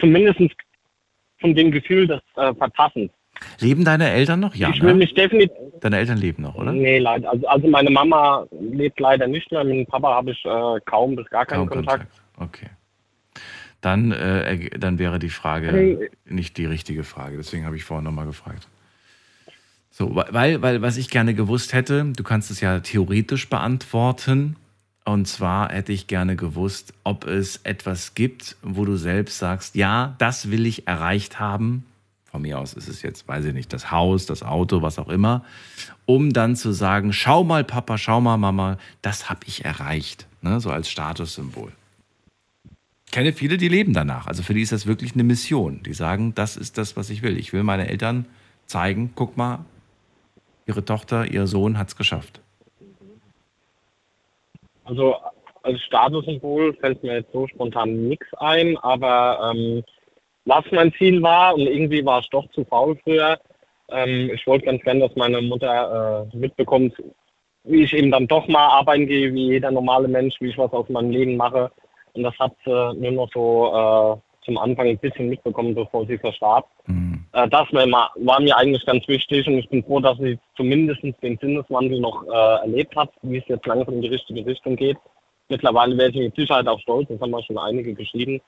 zumindest 0.00 0.40
von 1.40 1.54
dem 1.54 1.70
Gefühl 1.70 2.06
des 2.06 2.20
äh, 2.36 2.52
Verpassens. 2.54 3.10
Leben 3.60 3.84
deine 3.84 4.10
Eltern 4.10 4.40
noch? 4.40 4.54
Ja. 4.56 4.70
ich 4.70 4.82
will 4.82 4.92
Ne? 4.94 4.98
mich 4.98 5.14
definitiv 5.14 5.56
Deine 5.80 5.98
Eltern 5.98 6.18
leben 6.18 6.42
noch, 6.42 6.56
oder? 6.56 6.72
Nee, 6.72 6.98
leider. 6.98 7.30
Also, 7.30 7.46
also 7.46 7.68
meine 7.68 7.90
Mama 7.90 8.46
lebt 8.50 8.98
leider 8.98 9.28
nicht 9.28 9.50
mehr. 9.52 9.62
Mit 9.62 9.74
dem 9.74 9.86
Papa 9.86 10.12
habe 10.12 10.32
ich 10.32 10.44
äh, 10.44 10.80
kaum 10.86 11.14
bis 11.14 11.28
gar 11.30 11.46
keinen 11.46 11.68
Kaum 11.68 11.84
Kontakt. 11.84 12.06
Okay. 12.36 12.66
Dann, 13.80 14.10
äh, 14.10 14.70
dann 14.70 14.98
wäre 14.98 15.20
die 15.20 15.28
Frage 15.28 15.70
Hey. 15.70 16.10
nicht 16.26 16.56
die 16.56 16.66
richtige 16.66 17.04
Frage. 17.04 17.36
Deswegen 17.36 17.64
habe 17.64 17.76
ich 17.76 17.84
vorhin 17.84 18.04
nochmal 18.04 18.26
gefragt. 18.26 18.66
So, 19.98 20.14
weil, 20.14 20.62
weil, 20.62 20.80
was 20.80 20.96
ich 20.96 21.10
gerne 21.10 21.34
gewusst 21.34 21.72
hätte, 21.72 22.04
du 22.04 22.22
kannst 22.22 22.52
es 22.52 22.60
ja 22.60 22.78
theoretisch 22.78 23.50
beantworten. 23.50 24.54
Und 25.04 25.26
zwar 25.26 25.72
hätte 25.72 25.92
ich 25.92 26.06
gerne 26.06 26.36
gewusst, 26.36 26.94
ob 27.02 27.26
es 27.26 27.56
etwas 27.64 28.14
gibt, 28.14 28.56
wo 28.62 28.84
du 28.84 28.96
selbst 28.96 29.38
sagst, 29.38 29.74
ja, 29.74 30.14
das 30.18 30.52
will 30.52 30.66
ich 30.66 30.86
erreicht 30.86 31.40
haben. 31.40 31.84
Von 32.30 32.42
mir 32.42 32.60
aus 32.60 32.74
ist 32.74 32.88
es 32.88 33.02
jetzt, 33.02 33.26
weiß 33.26 33.46
ich 33.46 33.54
nicht, 33.54 33.72
das 33.72 33.90
Haus, 33.90 34.24
das 34.26 34.44
Auto, 34.44 34.82
was 34.82 35.00
auch 35.00 35.08
immer, 35.08 35.44
um 36.06 36.32
dann 36.32 36.54
zu 36.54 36.70
sagen, 36.70 37.12
schau 37.12 37.42
mal 37.42 37.64
Papa, 37.64 37.98
schau 37.98 38.20
mal 38.20 38.36
Mama, 38.36 38.78
das 39.02 39.28
habe 39.28 39.40
ich 39.46 39.64
erreicht, 39.64 40.28
ne? 40.42 40.60
so 40.60 40.70
als 40.70 40.88
Statussymbol. 40.88 41.72
Ich 43.06 43.10
kenne 43.10 43.32
viele, 43.32 43.56
die 43.56 43.66
leben 43.66 43.94
danach. 43.94 44.28
Also 44.28 44.44
für 44.44 44.54
die 44.54 44.62
ist 44.62 44.70
das 44.70 44.86
wirklich 44.86 45.14
eine 45.14 45.24
Mission. 45.24 45.82
Die 45.82 45.94
sagen, 45.94 46.36
das 46.36 46.56
ist 46.56 46.78
das, 46.78 46.96
was 46.96 47.10
ich 47.10 47.22
will. 47.22 47.36
Ich 47.36 47.52
will 47.52 47.64
meine 47.64 47.88
Eltern 47.88 48.26
zeigen, 48.66 49.10
guck 49.16 49.36
mal, 49.36 49.64
ihre 50.68 50.84
Tochter, 50.84 51.26
ihr 51.26 51.46
Sohn 51.46 51.78
hat 51.78 51.88
es 51.88 51.96
geschafft. 51.96 52.40
Also 54.84 55.16
als 55.62 55.80
Statussymbol 55.82 56.74
fällt 56.74 57.02
mir 57.02 57.16
jetzt 57.16 57.32
so 57.32 57.46
spontan 57.46 58.08
nichts 58.08 58.26
ein, 58.34 58.76
aber 58.78 59.52
ähm, 59.52 59.82
was 60.44 60.64
mein 60.70 60.92
Ziel 60.94 61.22
war 61.22 61.54
und 61.54 61.62
irgendwie 61.62 62.04
war 62.04 62.20
ich 62.20 62.30
doch 62.30 62.48
zu 62.52 62.64
faul 62.64 62.96
früher. 63.02 63.38
Ähm, 63.90 64.30
ich 64.32 64.46
wollte 64.46 64.66
ganz 64.66 64.82
gern, 64.82 65.00
dass 65.00 65.14
meine 65.16 65.42
Mutter 65.42 66.28
äh, 66.32 66.36
mitbekommt, 66.36 66.94
wie 67.64 67.82
ich 67.82 67.92
eben 67.92 68.10
dann 68.10 68.26
doch 68.26 68.46
mal 68.48 68.66
arbeiten 68.66 69.06
gehe, 69.06 69.32
wie 69.34 69.52
jeder 69.52 69.70
normale 69.70 70.08
Mensch, 70.08 70.36
wie 70.40 70.48
ich 70.48 70.58
was 70.58 70.72
aus 70.72 70.88
meinem 70.88 71.10
Leben 71.10 71.36
mache. 71.36 71.70
Und 72.14 72.22
das 72.22 72.38
hat 72.38 72.54
sie 72.64 72.94
nur 72.94 73.12
noch 73.12 73.30
so 73.32 73.72
äh, 73.74 74.27
zum 74.48 74.58
Anfang 74.58 74.88
ein 74.88 74.98
bisschen 74.98 75.28
mitbekommen, 75.28 75.74
bevor 75.74 76.06
sie 76.06 76.16
verstarb. 76.16 76.66
Äh, 77.32 77.48
das 77.48 77.72
war, 77.72 77.84
immer, 77.84 78.10
war 78.16 78.40
mir 78.40 78.56
eigentlich 78.56 78.84
ganz 78.86 79.06
wichtig 79.06 79.46
und 79.46 79.58
ich 79.58 79.68
bin 79.68 79.84
froh, 79.84 80.00
dass 80.00 80.16
sie 80.18 80.38
zumindest 80.56 81.02
den 81.22 81.38
Sinneswandel 81.38 82.00
noch 82.00 82.24
äh, 82.26 82.62
erlebt 82.62 82.96
hat, 82.96 83.10
wie 83.22 83.38
es 83.38 83.44
jetzt 83.46 83.66
langsam 83.66 83.94
in 83.94 84.02
die 84.02 84.08
richtige 84.08 84.44
Richtung 84.44 84.74
geht. 84.76 84.96
Mittlerweile 85.50 85.96
wäre 85.96 86.12
sie 86.12 86.20
mit 86.20 86.34
Sicherheit 86.34 86.66
auch 86.66 86.80
stolz, 86.80 87.08
das 87.08 87.20
haben 87.20 87.30
wir 87.30 87.42
schon 87.42 87.58
einige 87.58 87.94
geschrieben. 87.94 88.40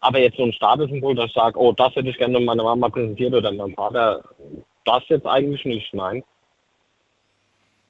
Aber 0.00 0.20
jetzt 0.20 0.36
so 0.36 0.44
ein 0.44 0.52
Statussymbol, 0.52 1.16
dass 1.16 1.26
ich 1.26 1.34
sage, 1.34 1.58
oh, 1.58 1.72
das 1.72 1.94
hätte 1.96 2.08
ich 2.08 2.18
gerne 2.18 2.38
meiner 2.38 2.62
Mama 2.62 2.88
präsentiert 2.88 3.34
oder 3.34 3.52
meinem 3.52 3.74
Vater, 3.74 4.22
das 4.84 5.02
jetzt 5.08 5.26
eigentlich 5.26 5.64
nicht, 5.64 5.92
nein. 5.92 6.22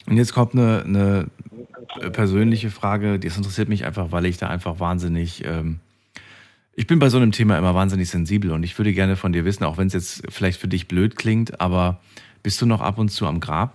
Und 0.06 0.16
jetzt 0.16 0.32
kommt 0.32 0.54
eine, 0.54 0.84
eine 0.86 2.10
persönliche 2.12 2.70
Frage, 2.70 3.18
das 3.18 3.36
interessiert 3.36 3.68
mich 3.68 3.84
einfach, 3.84 4.10
weil 4.10 4.24
ich 4.24 4.38
da 4.38 4.48
einfach 4.48 4.80
wahnsinnig, 4.80 5.44
ähm, 5.44 5.80
ich 6.78 6.86
bin 6.86 7.00
bei 7.00 7.08
so 7.08 7.16
einem 7.16 7.32
Thema 7.32 7.58
immer 7.58 7.74
wahnsinnig 7.74 8.08
sensibel 8.08 8.52
und 8.52 8.62
ich 8.62 8.78
würde 8.78 8.92
gerne 8.92 9.16
von 9.16 9.32
dir 9.32 9.44
wissen, 9.44 9.64
auch 9.64 9.78
wenn 9.78 9.88
es 9.88 9.94
jetzt 9.94 10.22
vielleicht 10.32 10.60
für 10.60 10.68
dich 10.68 10.86
blöd 10.86 11.16
klingt, 11.16 11.60
aber 11.60 11.98
bist 12.44 12.62
du 12.62 12.66
noch 12.66 12.80
ab 12.80 12.98
und 12.98 13.08
zu 13.08 13.26
am 13.26 13.40
Grab? 13.40 13.74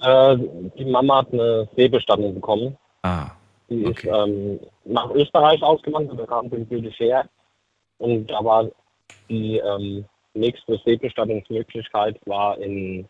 Äh, 0.00 0.36
die 0.78 0.84
Mama 0.84 1.18
hat 1.18 1.32
eine 1.32 1.68
Seebestattung 1.76 2.34
bekommen. 2.34 2.78
Ah, 3.02 3.32
Die 3.68 3.82
ist 3.82 4.04
ähm, 4.04 4.60
nach 4.84 5.10
Österreich 5.10 5.60
ausgewandert, 5.60 6.20
da 6.20 6.26
kam 6.26 6.48
sie 6.50 6.58
gebürtig 6.58 6.96
her. 7.00 7.28
Und 7.98 8.28
da 8.28 8.44
war 8.44 8.70
die 9.28 9.56
ähm, 9.56 10.04
nächste 10.34 10.80
Seebestattungsmöglichkeit 10.84 12.16
war 12.26 12.56
in 12.58 13.08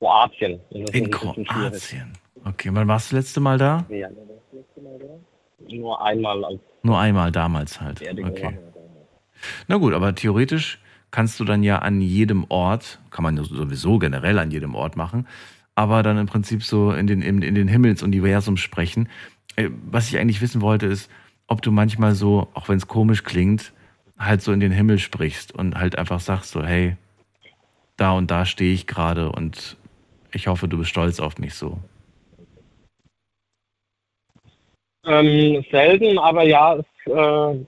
Kroatien. 0.00 0.58
Das 0.70 0.88
In. 0.88 1.10
Kroatien. 1.10 2.14
Okay, 2.46 2.70
wann 2.72 2.88
warst 2.88 3.12
du 3.12 3.16
das 3.16 3.26
letzte 3.26 3.40
Mal 3.40 3.58
da? 3.58 3.84
Ja. 3.90 4.08
Nur 5.58 6.02
einmal 6.04 6.44
als 6.44 6.60
Nur 6.82 6.98
einmal 6.98 7.32
damals 7.32 7.80
halt. 7.80 8.00
Beerdigung. 8.00 8.30
Okay. 8.30 8.58
Na 9.68 9.76
gut, 9.76 9.92
aber 9.94 10.14
theoretisch 10.14 10.80
kannst 11.10 11.38
du 11.40 11.44
dann 11.44 11.62
ja 11.62 11.78
an 11.78 12.00
jedem 12.00 12.44
Ort, 12.48 13.00
kann 13.10 13.22
man 13.22 13.36
sowieso 13.42 13.98
generell 13.98 14.38
an 14.38 14.50
jedem 14.50 14.74
Ort 14.74 14.96
machen, 14.96 15.26
aber 15.74 16.02
dann 16.02 16.18
im 16.18 16.26
Prinzip 16.26 16.62
so 16.62 16.92
in 16.92 17.06
den, 17.06 17.22
in, 17.22 17.42
in 17.42 17.54
den 17.54 17.68
Himmelsuniversum 17.68 18.56
sprechen. 18.56 19.08
Äh, 19.56 19.70
Was 19.90 20.08
ich 20.08 20.18
eigentlich 20.18 20.40
wissen 20.40 20.60
wollte, 20.60 20.86
ist, 20.86 21.10
ob 21.46 21.62
du 21.62 21.70
manchmal 21.70 22.14
so, 22.14 22.48
auch 22.54 22.68
wenn 22.68 22.76
es 22.76 22.88
komisch 22.88 23.24
klingt, 23.24 23.72
halt 24.18 24.42
so 24.42 24.52
in 24.52 24.60
den 24.60 24.72
Himmel 24.72 24.98
sprichst 24.98 25.52
und 25.52 25.76
halt 25.76 25.98
einfach 25.98 26.20
sagst 26.20 26.50
so, 26.50 26.62
hey, 26.62 26.96
da 27.96 28.12
und 28.12 28.30
da 28.30 28.44
stehe 28.46 28.74
ich 28.74 28.86
gerade 28.86 29.30
und 29.30 29.76
ich 30.32 30.48
hoffe, 30.48 30.68
du 30.68 30.78
bist 30.78 30.90
stolz 30.90 31.20
auf 31.20 31.38
mich 31.38 31.54
so. 31.54 31.78
Ähm, 35.06 35.64
selten, 35.70 36.18
aber 36.18 36.42
ja, 36.42 36.76
es 36.76 37.12
äh, 37.12 37.64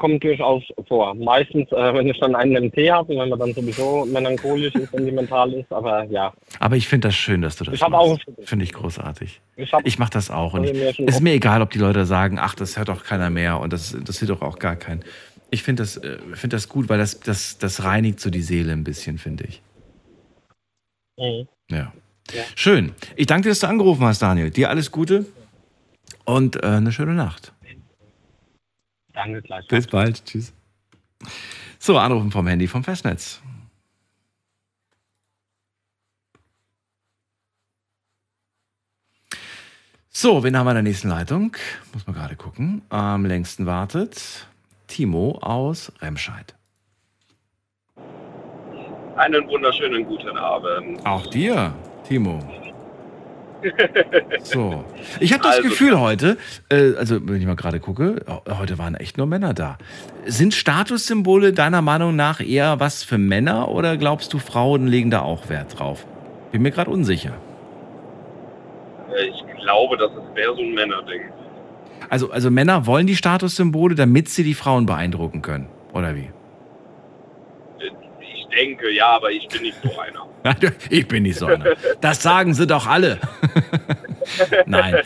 kommt 0.00 0.24
durchaus 0.24 0.62
vor. 0.88 1.14
Meistens, 1.14 1.70
äh, 1.72 1.94
wenn 1.94 2.08
ich 2.08 2.18
dann 2.18 2.34
einen 2.34 2.64
MT 2.64 2.90
habe 2.90 3.12
und 3.12 3.20
wenn 3.20 3.28
man 3.28 3.38
dann 3.38 3.52
sowieso 3.52 4.06
melancholisch 4.06 4.74
ist, 4.74 4.90
sentimental 4.90 5.52
ist, 5.52 5.70
aber 5.70 6.04
ja. 6.04 6.32
Aber 6.58 6.76
ich 6.76 6.88
finde 6.88 7.08
das 7.08 7.14
schön, 7.14 7.42
dass 7.42 7.56
du 7.56 7.64
das 7.64 7.74
Ich 7.74 7.86
machst. 7.86 8.24
Finde 8.44 8.64
ich 8.64 8.72
großartig. 8.72 9.40
Ich, 9.56 9.72
Ich 9.84 9.98
mache 9.98 10.10
das 10.10 10.30
auch. 10.30 10.54
Und 10.54 10.64
ich, 10.64 10.98
ist 10.98 11.20
mir 11.20 11.34
egal, 11.34 11.60
ob 11.60 11.70
die 11.70 11.78
Leute 11.78 12.06
sagen, 12.06 12.38
ach, 12.40 12.54
das 12.54 12.78
hört 12.78 12.88
doch 12.88 13.04
keiner 13.04 13.28
mehr 13.28 13.60
und 13.60 13.72
das 13.74 13.92
interessiert 13.92 14.30
doch 14.30 14.40
auch 14.40 14.58
gar 14.58 14.76
keinen. 14.76 15.04
Ich 15.50 15.62
finde 15.62 15.82
das, 15.82 15.98
äh, 15.98 16.18
find 16.32 16.54
das 16.54 16.68
gut, 16.68 16.88
weil 16.88 16.98
das, 16.98 17.20
das, 17.20 17.58
das 17.58 17.84
reinigt 17.84 18.20
so 18.20 18.30
die 18.30 18.42
Seele 18.42 18.72
ein 18.72 18.84
bisschen, 18.84 19.18
finde 19.18 19.44
ich. 19.44 19.62
Mhm. 21.18 21.46
Ja. 21.70 21.92
Schön. 22.54 22.92
Ich 23.16 23.26
danke 23.26 23.44
dir, 23.44 23.48
dass 23.50 23.58
du 23.58 23.66
angerufen 23.66 24.04
hast, 24.04 24.22
Daniel. 24.22 24.50
Dir 24.50 24.70
alles 24.70 24.90
Gute 24.90 25.26
und 26.30 26.62
äh, 26.62 26.66
eine 26.66 26.92
schöne 26.92 27.14
Nacht. 27.14 27.52
Danke 29.12 29.42
gleich. 29.42 29.66
Bis 29.68 29.86
bald. 29.86 30.24
Tschüss. 30.24 30.52
So, 31.78 31.98
anrufen 31.98 32.30
vom 32.30 32.46
Handy 32.46 32.66
vom 32.66 32.84
Festnetz. 32.84 33.42
So, 40.08 40.42
wen 40.42 40.56
haben 40.56 40.66
wir 40.66 40.72
in 40.72 40.76
der 40.76 40.82
nächsten 40.82 41.08
Leitung? 41.08 41.56
Muss 41.92 42.06
man 42.06 42.14
gerade 42.14 42.36
gucken. 42.36 42.82
Am 42.90 43.24
längsten 43.24 43.66
wartet 43.66 44.46
Timo 44.86 45.38
aus 45.40 45.92
Remscheid. 46.00 46.54
Einen 49.16 49.46
wunderschönen 49.48 50.04
guten 50.04 50.36
Abend. 50.36 51.04
Auch 51.06 51.26
dir, 51.26 51.74
Timo. 52.06 52.59
So. 54.42 54.84
Ich 55.20 55.32
habe 55.32 55.42
das 55.42 55.56
Also- 55.56 55.68
Gefühl 55.68 55.98
heute, 56.00 56.36
äh, 56.70 56.94
also 56.96 57.18
wenn 57.28 57.36
ich 57.40 57.46
mal 57.46 57.56
gerade 57.56 57.80
gucke, 57.80 58.22
äh, 58.46 58.52
heute 58.54 58.78
waren 58.78 58.94
echt 58.94 59.18
nur 59.18 59.26
Männer 59.26 59.54
da. 59.54 59.78
Sind 60.26 60.54
Statussymbole 60.54 61.52
deiner 61.52 61.82
Meinung 61.82 62.16
nach 62.16 62.40
eher 62.40 62.80
was 62.80 63.02
für 63.04 63.18
Männer 63.18 63.68
oder 63.68 63.96
glaubst 63.96 64.32
du, 64.32 64.38
Frauen 64.38 64.86
legen 64.86 65.10
da 65.10 65.20
auch 65.22 65.48
Wert 65.48 65.78
drauf? 65.78 66.06
Bin 66.52 66.62
mir 66.62 66.70
gerade 66.70 66.90
unsicher. 66.90 67.32
Äh, 69.16 69.26
Ich 69.26 69.62
glaube, 69.62 69.96
das 69.98 70.10
ist 70.12 70.34
mehr 70.34 70.54
so 70.54 70.60
ein 70.62 70.72
Männerding. 70.74 71.20
Also, 72.08 72.30
also 72.30 72.50
Männer 72.50 72.86
wollen 72.86 73.06
die 73.06 73.14
Statussymbole, 73.16 73.94
damit 73.94 74.28
sie 74.30 74.42
die 74.42 74.54
Frauen 74.54 74.86
beeindrucken 74.86 75.42
können, 75.42 75.66
oder 75.92 76.16
wie? 76.16 76.30
Denke, 78.50 78.90
ja, 78.90 79.08
aber 79.08 79.30
ich 79.30 79.46
bin 79.48 79.62
nicht 79.62 79.76
so 79.82 79.98
einer. 79.98 80.26
Ich 80.90 81.06
bin 81.06 81.22
nicht 81.24 81.38
so 81.38 81.46
einer. 81.46 81.76
Das 82.00 82.22
sagen 82.22 82.54
sie 82.54 82.66
doch 82.66 82.86
alle. 82.86 83.18
Nein. 84.66 85.02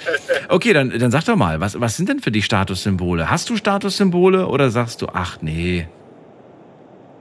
Okay, 0.49 0.73
dann, 0.73 0.91
dann 0.91 1.11
sag 1.11 1.25
doch 1.25 1.37
mal, 1.37 1.61
was, 1.61 1.81
was 1.81 1.97
sind 1.97 2.09
denn 2.09 2.21
für 2.21 2.31
dich 2.31 2.45
Statussymbole? 2.45 3.31
Hast 3.31 3.51
du 3.51 3.57
Statussymbole 3.57 4.47
oder 4.47 4.71
sagst 4.71 5.03
du, 5.03 5.09
ach 5.13 5.39
nee, 5.41 5.89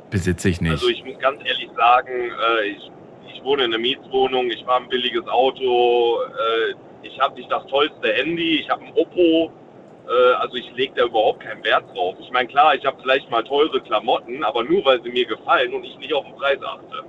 besitze 0.09 0.49
ich 0.49 0.61
nicht? 0.61 0.71
Also 0.71 0.89
ich 0.89 1.03
muss 1.03 1.17
ganz 1.19 1.41
ehrlich 1.43 1.69
sagen, 1.75 2.11
äh, 2.13 2.67
ich, 2.67 2.91
ich 3.33 3.43
wohne 3.43 3.65
in 3.65 3.73
einer 3.73 3.81
Mietswohnung, 3.81 4.49
ich 4.51 4.63
fahre 4.63 4.83
ein 4.83 4.89
billiges 4.89 5.27
Auto, 5.27 6.19
äh, 6.21 6.75
ich 7.07 7.19
habe 7.19 7.35
nicht 7.35 7.51
das 7.51 7.65
tollste 7.67 8.13
Handy, 8.13 8.59
ich 8.59 8.69
habe 8.69 8.85
ein 8.85 8.93
Oppo, 8.95 9.51
also 10.11 10.55
ich 10.55 10.71
lege 10.75 10.93
da 10.95 11.05
überhaupt 11.05 11.41
keinen 11.41 11.63
Wert 11.63 11.85
drauf. 11.93 12.15
Ich 12.19 12.31
meine, 12.31 12.47
klar, 12.47 12.75
ich 12.75 12.85
habe 12.85 12.97
vielleicht 13.01 13.29
mal 13.29 13.43
teure 13.43 13.81
Klamotten, 13.81 14.43
aber 14.43 14.63
nur 14.63 14.83
weil 14.85 15.01
sie 15.01 15.09
mir 15.09 15.25
gefallen 15.25 15.73
und 15.73 15.83
ich 15.83 15.97
nicht 15.97 16.13
auf 16.13 16.25
den 16.25 16.35
Preis 16.35 16.59
achte. 16.61 17.03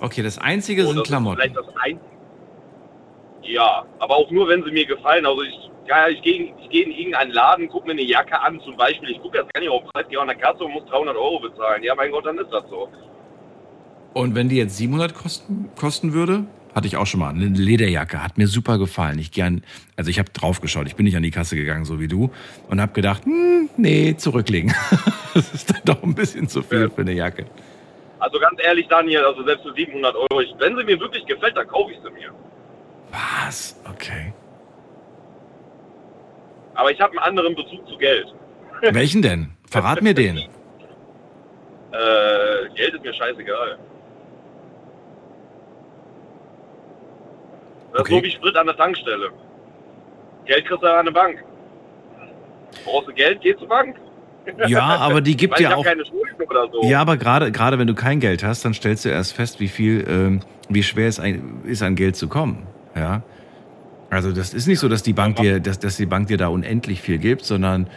okay, 0.00 0.22
das 0.22 0.38
Einzige 0.38 0.84
sind 0.86 0.98
das 0.98 1.08
Klamotten. 1.08 1.40
Vielleicht 1.40 1.56
das 1.56 1.68
Einzige. 1.80 2.18
Ja, 3.42 3.84
aber 3.98 4.16
auch 4.16 4.30
nur, 4.30 4.48
wenn 4.48 4.64
sie 4.64 4.70
mir 4.70 4.84
gefallen. 4.84 5.24
Also 5.24 5.42
ich, 5.42 5.70
ja, 5.86 6.08
ich 6.08 6.20
gehe 6.22 6.54
ich 6.60 6.68
geh 6.70 6.82
in 6.82 6.90
irgendeinen 6.90 7.32
Laden, 7.32 7.68
gucke 7.68 7.86
mir 7.86 7.92
eine 7.92 8.02
Jacke 8.02 8.38
an 8.38 8.60
zum 8.60 8.76
Beispiel. 8.76 9.10
Ich 9.10 9.22
gucke 9.22 9.38
jetzt 9.38 9.52
gar 9.54 9.60
nicht 9.60 9.70
auf 9.70 9.82
den 9.82 9.90
Preis, 9.90 10.08
gehe 10.08 10.20
an 10.20 10.28
der 10.28 10.36
Kasse 10.36 10.64
und 10.64 10.72
muss 10.72 10.84
300 10.86 11.16
Euro 11.16 11.40
bezahlen. 11.40 11.82
Ja, 11.82 11.94
mein 11.94 12.10
Gott, 12.10 12.26
dann 12.26 12.38
ist 12.38 12.52
das 12.52 12.64
so. 12.68 12.88
Und 14.12 14.34
wenn 14.34 14.48
die 14.48 14.56
jetzt 14.56 14.76
700 14.76 15.14
kosten, 15.14 15.70
kosten 15.78 16.12
würde? 16.12 16.44
Hatte 16.74 16.86
ich 16.86 16.96
auch 16.96 17.06
schon 17.06 17.20
mal. 17.20 17.30
Eine 17.30 17.46
Lederjacke 17.46 18.22
hat 18.22 18.38
mir 18.38 18.46
super 18.46 18.78
gefallen. 18.78 19.18
Ich 19.18 19.32
gern, 19.32 19.62
also 19.96 20.10
ich 20.10 20.18
habe 20.18 20.30
drauf 20.30 20.60
geschaut. 20.60 20.86
Ich 20.86 20.96
bin 20.96 21.04
nicht 21.04 21.16
an 21.16 21.22
die 21.22 21.30
Kasse 21.30 21.56
gegangen, 21.56 21.84
so 21.84 22.00
wie 22.00 22.08
du. 22.08 22.30
Und 22.68 22.80
habe 22.80 22.92
gedacht, 22.92 23.24
hm, 23.24 23.70
nee, 23.76 24.14
zurücklegen. 24.16 24.74
das 25.34 25.52
ist 25.54 25.70
dann 25.70 25.80
doch 25.84 26.02
ein 26.02 26.14
bisschen 26.14 26.48
zu 26.48 26.62
viel 26.62 26.88
für 26.90 27.00
eine 27.00 27.12
Jacke. 27.12 27.46
Also 28.20 28.38
ganz 28.38 28.60
ehrlich, 28.62 28.86
Daniel, 28.88 29.24
also 29.24 29.44
selbst 29.44 29.64
für 29.64 29.74
700 29.74 30.14
Euro, 30.14 30.40
ich, 30.40 30.52
wenn 30.58 30.76
sie 30.76 30.84
mir 30.84 30.98
wirklich 31.00 31.24
gefällt, 31.26 31.56
dann 31.56 31.68
kaufe 31.68 31.92
ich 31.92 31.98
sie 32.02 32.10
mir. 32.10 32.32
Was? 33.10 33.80
Okay. 33.88 34.32
Aber 36.74 36.90
ich 36.90 37.00
habe 37.00 37.12
einen 37.12 37.20
anderen 37.20 37.54
Bezug 37.54 37.88
zu 37.88 37.96
Geld. 37.96 38.26
Welchen 38.82 39.22
denn? 39.22 39.50
Verrat 39.70 40.02
mir 40.02 40.14
den. 40.22 40.36
Äh, 40.36 40.48
Geld 42.74 42.94
ist 42.94 43.02
mir 43.02 43.14
scheißegal. 43.14 43.78
Das 47.98 48.04
Okay. 48.06 48.14
ist 48.14 48.20
so 48.20 48.24
wie 48.26 48.30
Sprit 48.30 48.56
an 48.56 48.66
der 48.66 48.76
Tankstelle. 48.76 49.30
Geld 50.46 50.64
kriegst 50.66 50.82
du 50.82 50.86
an 50.86 51.04
der 51.04 51.12
Bank. 51.12 51.42
Brauchst 52.84 53.08
du 53.08 53.12
Geld, 53.12 53.40
geh 53.40 53.56
zur 53.56 53.66
Bank. 53.68 53.96
Ja, 54.68 54.82
aber 54.82 55.20
die 55.20 55.36
gibt 55.36 55.58
ja 55.58 55.74
auch. 55.74 55.84
so. 56.72 56.82
Ja, 56.88 57.00
aber 57.00 57.16
gerade 57.16 57.50
gerade 57.50 57.78
wenn 57.78 57.88
du 57.88 57.94
kein 57.94 58.20
Geld 58.20 58.44
hast, 58.44 58.64
dann 58.64 58.72
stellst 58.72 59.04
du 59.04 59.08
erst 59.10 59.32
fest, 59.34 59.58
wie 59.60 59.68
viel, 59.68 60.06
ähm, 60.08 60.40
wie 60.68 60.82
schwer 60.82 61.08
es 61.08 61.18
ein, 61.20 61.60
ist, 61.64 61.82
an 61.82 61.96
Geld 61.96 62.14
zu 62.16 62.28
kommen. 62.28 62.66
Ja. 62.94 63.22
Also 64.10 64.32
das 64.32 64.54
ist 64.54 64.66
nicht 64.68 64.78
so, 64.78 64.88
dass 64.88 65.02
die 65.02 65.12
Bank 65.12 65.36
dir, 65.36 65.60
dass, 65.60 65.80
dass 65.80 65.96
die 65.96 66.06
Bank 66.06 66.28
dir 66.28 66.38
da 66.38 66.48
unendlich 66.48 67.02
viel 67.02 67.18
gibt, 67.18 67.44
sondern 67.44 67.88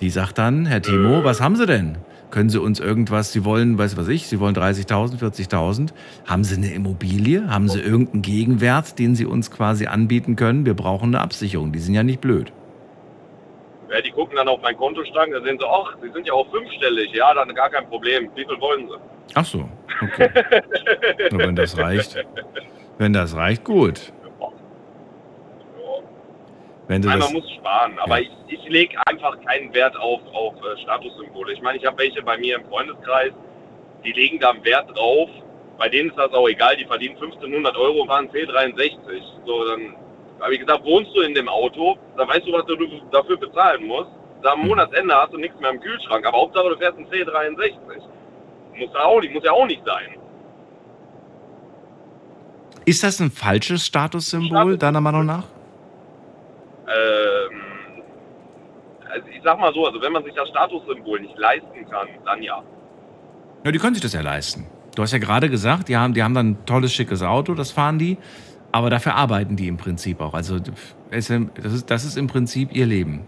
die 0.00 0.08
sagt 0.10 0.38
dann, 0.38 0.64
Herr 0.64 0.80
Timo, 0.80 1.22
was 1.24 1.40
haben 1.42 1.56
Sie 1.56 1.66
denn? 1.66 1.98
Können 2.30 2.48
Sie 2.48 2.60
uns 2.60 2.78
irgendwas, 2.78 3.32
Sie 3.32 3.44
wollen, 3.44 3.76
weiß 3.76 3.96
was 3.96 4.08
ich, 4.08 4.26
Sie 4.28 4.38
wollen 4.38 4.54
30.000, 4.54 5.18
40.000. 5.18 5.90
Haben 6.26 6.44
Sie 6.44 6.56
eine 6.56 6.72
Immobilie? 6.72 7.48
Haben 7.48 7.68
Sie 7.68 7.80
irgendeinen 7.80 8.22
Gegenwert, 8.22 8.98
den 8.98 9.14
Sie 9.14 9.26
uns 9.26 9.50
quasi 9.50 9.86
anbieten 9.86 10.36
können? 10.36 10.64
Wir 10.64 10.74
brauchen 10.74 11.14
eine 11.14 11.20
Absicherung. 11.20 11.72
Die 11.72 11.80
sind 11.80 11.94
ja 11.94 12.02
nicht 12.02 12.20
blöd. 12.20 12.52
Ja, 13.90 14.00
die 14.00 14.10
gucken 14.12 14.36
dann 14.36 14.46
auf 14.46 14.62
meinen 14.62 14.76
Kontostand, 14.76 15.32
da 15.32 15.42
sehen 15.42 15.58
sie, 15.58 15.66
ach, 15.66 15.96
sie 16.00 16.10
sind 16.12 16.24
ja 16.24 16.32
auch 16.32 16.48
fünfstellig. 16.50 17.12
Ja, 17.12 17.34
dann 17.34 17.52
gar 17.54 17.68
kein 17.70 17.88
Problem. 17.88 18.30
Wie 18.36 18.44
viel 18.44 18.60
wollen 18.60 18.86
sie? 18.88 18.94
Ach 19.34 19.44
so, 19.44 19.68
okay. 20.00 20.30
Nur 21.32 21.40
wenn 21.40 21.56
das 21.56 21.76
reicht. 21.76 22.24
Wenn 22.98 23.12
das 23.12 23.34
reicht, 23.34 23.64
gut. 23.64 24.12
Wenn 26.90 27.02
du 27.02 27.08
Nein, 27.08 27.20
man 27.20 27.32
muss 27.34 27.48
sparen, 27.52 27.96
aber 28.00 28.18
Ja. 28.18 28.26
ich, 28.48 28.58
ich 28.58 28.68
lege 28.68 28.98
einfach 29.06 29.40
keinen 29.44 29.72
Wert 29.72 29.96
auf, 29.96 30.20
auf 30.32 30.54
äh, 30.56 30.76
Statussymbole. 30.82 31.52
Ich 31.52 31.62
meine, 31.62 31.78
ich 31.78 31.86
habe 31.86 31.96
welche 31.98 32.20
bei 32.20 32.36
mir 32.36 32.56
im 32.56 32.64
Freundeskreis, 32.64 33.30
die 34.04 34.10
legen 34.10 34.40
da 34.40 34.50
einen 34.50 34.64
Wert 34.64 34.90
drauf. 34.96 35.30
Bei 35.78 35.88
denen 35.88 36.10
ist 36.10 36.18
das 36.18 36.32
auch 36.32 36.48
egal, 36.48 36.76
die 36.76 36.84
verdienen 36.86 37.14
1500 37.14 37.76
Euro, 37.76 38.06
fahren 38.06 38.28
C63. 38.30 39.22
So, 39.46 39.64
dann 39.68 39.94
habe 40.40 40.54
ich 40.54 40.58
gesagt, 40.58 40.84
wohnst 40.84 41.14
du 41.14 41.20
in 41.20 41.32
dem 41.32 41.48
Auto, 41.48 41.96
dann 42.16 42.26
weißt 42.26 42.48
du, 42.48 42.52
was 42.54 42.66
du 42.66 42.74
dafür 43.12 43.36
bezahlen 43.36 43.86
musst. 43.86 44.10
Da 44.42 44.54
am 44.54 44.66
Monatsende 44.66 45.14
hast 45.14 45.32
du 45.32 45.38
nichts 45.38 45.60
mehr 45.60 45.70
im 45.70 45.80
Kühlschrank, 45.80 46.26
aber 46.26 46.38
Hauptsache 46.38 46.70
du 46.70 46.76
fährst 46.76 46.98
einen 46.98 47.06
C63. 47.06 47.72
Muss, 48.74 48.94
auch 48.96 49.20
nicht, 49.20 49.32
muss 49.32 49.44
ja 49.44 49.52
auch 49.52 49.66
nicht 49.66 49.82
sein. 49.86 50.16
ist 52.84 53.04
das 53.04 53.20
ein 53.20 53.30
falsches 53.30 53.86
Statussymbol, 53.86 54.76
deiner 54.76 55.00
Meinung 55.00 55.24
nach? 55.24 55.44
Ähm, 56.90 57.60
also 59.12 59.26
ich 59.28 59.40
sag 59.42 59.58
mal 59.58 59.72
so, 59.74 59.86
also 59.86 60.00
wenn 60.00 60.12
man 60.12 60.24
sich 60.24 60.34
das 60.34 60.48
Statussymbol 60.48 61.20
nicht 61.20 61.36
leisten 61.38 61.88
kann, 61.90 62.08
dann 62.24 62.42
ja. 62.42 62.62
Ja, 63.64 63.72
die 63.72 63.78
können 63.78 63.94
sich 63.94 64.02
das 64.02 64.12
ja 64.12 64.20
leisten. 64.20 64.66
Du 64.94 65.02
hast 65.02 65.12
ja 65.12 65.18
gerade 65.18 65.48
gesagt, 65.50 65.88
die 65.88 65.96
haben, 65.96 66.14
die 66.14 66.22
haben 66.22 66.34
dann 66.34 66.50
ein 66.50 66.66
tolles, 66.66 66.92
schickes 66.92 67.22
Auto, 67.22 67.54
das 67.54 67.70
fahren 67.70 67.98
die, 67.98 68.18
aber 68.72 68.90
dafür 68.90 69.14
arbeiten 69.14 69.56
die 69.56 69.68
im 69.68 69.76
Prinzip 69.76 70.20
auch. 70.20 70.34
Also 70.34 70.58
das 70.58 71.30
ist, 71.30 71.90
das 71.90 72.04
ist 72.04 72.16
im 72.16 72.26
Prinzip 72.26 72.74
ihr 72.74 72.86
Leben. 72.86 73.26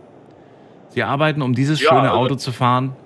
Sie 0.89 1.03
arbeiten, 1.03 1.41
um 1.43 1.55
dieses 1.55 1.81
Ja, 1.81 1.89
schöne 1.91 2.11
also- 2.11 2.15
Auto 2.17 2.35
zu 2.37 2.53
fahren. 2.53 2.97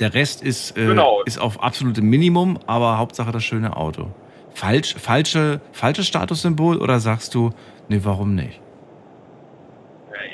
Der 0.00 0.14
Rest 0.14 0.42
ist, 0.42 0.76
äh, 0.76 0.84
Genau. 0.86 1.22
ist 1.24 1.38
auf 1.40 1.62
absolutem 1.62 2.10
Minimum, 2.10 2.58
aber 2.66 2.98
Hauptsache 2.98 3.30
das 3.30 3.44
schöne 3.44 3.76
Auto. 3.76 4.08
Falsch, 4.52 4.96
falsche, 4.96 5.60
falsches 5.72 6.08
Statussymbol 6.08 6.78
oder 6.78 6.98
sagst 6.98 7.34
du, 7.36 7.50
nee, 7.88 8.00
warum 8.02 8.34
nicht? 8.34 8.60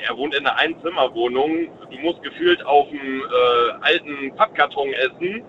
Er 0.07 0.17
wohnt 0.17 0.35
in 0.35 0.45
einer 0.45 0.57
Einzimmerwohnung. 0.57 1.69
Du 1.89 1.97
musst 1.99 2.21
gefühlt 2.23 2.65
auf 2.65 2.87
einem 2.89 3.21
äh, 3.21 3.71
alten 3.81 4.35
Pappkarton 4.35 4.91
essen. 4.93 5.43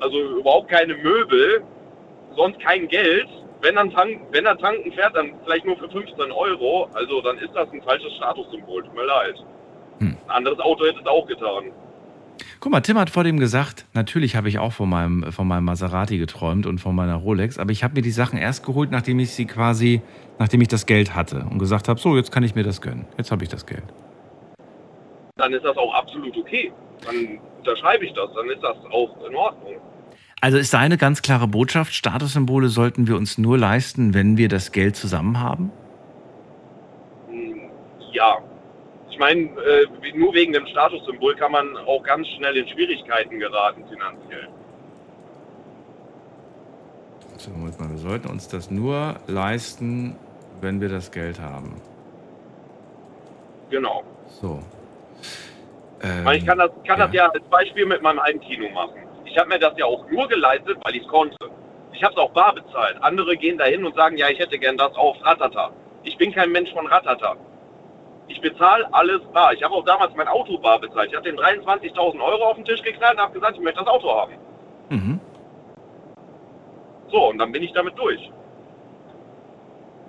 Also 0.00 0.20
überhaupt 0.38 0.68
keine 0.68 0.94
Möbel. 0.94 1.62
Sonst 2.36 2.58
kein 2.60 2.88
Geld. 2.88 3.28
Wenn, 3.60 3.76
dann 3.76 3.90
tank, 3.90 4.20
wenn 4.32 4.44
er 4.44 4.58
tanken 4.58 4.92
fährt, 4.92 5.16
dann 5.16 5.32
vielleicht 5.44 5.64
nur 5.64 5.76
für 5.78 5.88
15 5.88 6.32
Euro. 6.32 6.88
Also 6.94 7.20
dann 7.20 7.38
ist 7.38 7.54
das 7.54 7.70
ein 7.72 7.82
falsches 7.82 8.12
Statussymbol. 8.16 8.82
Tut 8.82 8.94
mir 8.94 9.06
leid. 9.06 9.36
Hm. 10.00 10.18
Ein 10.26 10.30
anderes 10.30 10.58
Auto 10.58 10.84
hätte 10.84 11.00
es 11.00 11.06
auch 11.06 11.26
getan. 11.26 11.70
Guck 12.60 12.72
mal, 12.72 12.80
Tim 12.80 12.98
hat 12.98 13.10
vor 13.10 13.24
dem 13.24 13.38
gesagt, 13.38 13.86
natürlich 13.94 14.36
habe 14.36 14.48
ich 14.48 14.58
auch 14.58 14.72
von 14.72 14.88
meinem, 14.88 15.32
von 15.32 15.46
meinem 15.46 15.64
Maserati 15.64 16.18
geträumt 16.18 16.66
und 16.66 16.78
von 16.78 16.94
meiner 16.94 17.16
Rolex, 17.16 17.58
aber 17.58 17.72
ich 17.72 17.84
habe 17.84 17.94
mir 17.94 18.02
die 18.02 18.10
Sachen 18.10 18.38
erst 18.38 18.64
geholt, 18.64 18.90
nachdem 18.90 19.18
ich 19.18 19.32
sie 19.32 19.44
quasi, 19.44 20.02
nachdem 20.38 20.60
ich 20.60 20.68
das 20.68 20.86
Geld 20.86 21.14
hatte 21.14 21.46
und 21.50 21.58
gesagt 21.58 21.88
habe, 21.88 22.00
so, 22.00 22.16
jetzt 22.16 22.32
kann 22.32 22.42
ich 22.42 22.54
mir 22.54 22.64
das 22.64 22.80
gönnen. 22.80 23.06
Jetzt 23.18 23.30
habe 23.30 23.44
ich 23.44 23.50
das 23.50 23.66
Geld. 23.66 23.84
Dann 25.36 25.52
ist 25.52 25.64
das 25.64 25.76
auch 25.76 25.92
absolut 25.94 26.36
okay. 26.36 26.72
Dann 27.04 27.38
unterschreibe 27.58 28.04
ich 28.04 28.12
das. 28.14 28.30
Dann 28.34 28.48
ist 28.48 28.62
das 28.62 28.76
auch 28.90 29.16
in 29.28 29.34
Ordnung. 29.34 29.74
Also 30.40 30.58
ist 30.58 30.74
deine 30.74 30.96
ganz 30.98 31.22
klare 31.22 31.48
Botschaft, 31.48 31.94
Statussymbole 31.94 32.68
sollten 32.68 33.08
wir 33.08 33.16
uns 33.16 33.38
nur 33.38 33.56
leisten, 33.56 34.14
wenn 34.14 34.36
wir 34.36 34.48
das 34.48 34.72
Geld 34.72 34.94
zusammen 34.96 35.40
haben? 35.40 35.72
Hm, 37.28 37.70
Ja. 38.12 38.38
Ich 39.14 39.20
meine, 39.20 39.42
äh, 39.42 39.86
nur 40.16 40.34
wegen 40.34 40.52
dem 40.52 40.66
Statussymbol 40.66 41.36
kann 41.36 41.52
man 41.52 41.76
auch 41.86 42.02
ganz 42.02 42.26
schnell 42.30 42.56
in 42.56 42.66
Schwierigkeiten 42.66 43.38
geraten 43.38 43.84
finanziell. 43.88 44.48
So, 47.36 47.52
Moment 47.52 47.78
mal, 47.78 47.90
wir 47.90 47.98
sollten 47.98 48.28
uns 48.28 48.48
das 48.48 48.72
nur 48.72 49.14
leisten, 49.28 50.16
wenn 50.60 50.80
wir 50.80 50.88
das 50.88 51.12
Geld 51.12 51.38
haben. 51.38 51.80
Genau. 53.70 54.02
So. 54.26 54.58
Ich 56.02 56.24
meine, 56.24 56.38
ich 56.38 56.44
kann 56.44 56.58
das, 56.58 56.72
kann 56.84 56.98
das 56.98 57.12
ja 57.12 57.28
als 57.28 57.44
Beispiel 57.44 57.86
mit 57.86 58.02
meinem 58.02 58.20
Heimkino 58.20 58.68
machen. 58.70 58.98
Ich 59.26 59.38
habe 59.38 59.48
mir 59.48 59.60
das 59.60 59.74
ja 59.78 59.84
auch 59.84 60.10
nur 60.10 60.26
geleistet, 60.26 60.76
weil 60.82 60.96
ich 60.96 61.02
es 61.02 61.08
konnte. 61.08 61.36
Ich 61.92 62.02
habe 62.02 62.14
es 62.14 62.18
auch 62.18 62.32
bar 62.32 62.52
bezahlt. 62.52 62.96
Andere 63.00 63.36
gehen 63.36 63.58
dahin 63.58 63.84
und 63.84 63.94
sagen, 63.94 64.16
ja, 64.16 64.28
ich 64.28 64.40
hätte 64.40 64.58
gern 64.58 64.76
das 64.76 64.92
auf 64.96 65.16
Ratata. 65.24 65.70
Ich 66.02 66.16
bin 66.16 66.32
kein 66.32 66.50
Mensch 66.50 66.72
von 66.72 66.88
Ratata. 66.88 67.36
Ich 68.28 68.40
bezahle 68.40 68.86
alles 68.92 69.20
bar. 69.32 69.52
Ich 69.52 69.62
habe 69.62 69.74
auch 69.74 69.84
damals 69.84 70.14
mein 70.16 70.28
Auto 70.28 70.58
bar 70.58 70.80
bezahlt. 70.80 71.10
Ich 71.10 71.16
habe 71.16 71.30
den 71.30 71.38
23.000 71.38 72.20
Euro 72.20 72.44
auf 72.44 72.56
den 72.56 72.64
Tisch 72.64 72.82
geknallt 72.82 73.14
und 73.14 73.20
habe 73.20 73.34
gesagt, 73.34 73.56
ich 73.56 73.62
möchte 73.62 73.80
das 73.80 73.88
Auto 73.88 74.10
haben. 74.10 74.32
Mhm. 74.88 75.20
So, 77.10 77.28
und 77.30 77.38
dann 77.38 77.52
bin 77.52 77.62
ich 77.62 77.72
damit 77.72 77.98
durch. 77.98 78.30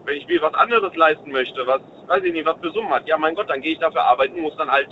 Wenn 0.06 0.18
ich 0.18 0.28
mir 0.28 0.42
was 0.42 0.54
anderes 0.54 0.96
leisten 0.96 1.32
möchte, 1.32 1.66
was, 1.68 1.82
weiß 2.08 2.24
ich 2.24 2.34
nicht, 2.34 2.46
was 2.46 2.58
für 2.60 2.72
Summen 2.72 2.92
hat, 2.92 3.08
ja 3.08 3.18
mein 3.18 3.36
Gott, 3.36 3.50
dann 3.50 3.62
gehe 3.62 3.74
ich 3.74 3.80
dafür 3.80 4.04
arbeiten, 4.04 4.40
muss 4.40 4.56
dann 4.58 4.70
halt 4.70 4.90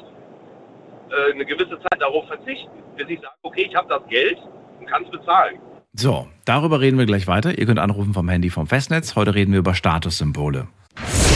äh, 1.10 1.32
eine 1.32 1.46
gewisse 1.46 1.80
Zeit 1.80 2.02
darauf 2.02 2.28
verzichten, 2.28 2.72
bis 2.96 3.08
ich 3.10 3.20
sage, 3.22 3.36
okay, 3.44 3.68
ich 3.70 3.76
habe 3.76 3.88
das 3.88 4.06
Geld 4.08 4.38
und 4.80 4.88
kann 4.88 5.04
es 5.04 5.12
bezahlen. 5.12 5.60
So, 5.94 6.28
darüber 6.46 6.82
reden 6.82 6.98
wir 6.98 7.06
gleich 7.06 7.28
weiter. 7.28 7.58
Ihr 7.58 7.66
könnt 7.68 7.80
anrufen 7.80 8.14
vom 8.14 8.28
Handy 8.28 8.50
vom 8.50 8.66
Festnetz. 8.66 9.16
Heute 9.16 9.36
reden 9.36 9.52
wir 9.52 9.60
über 9.60 9.76
Statussymbole. 9.76 10.68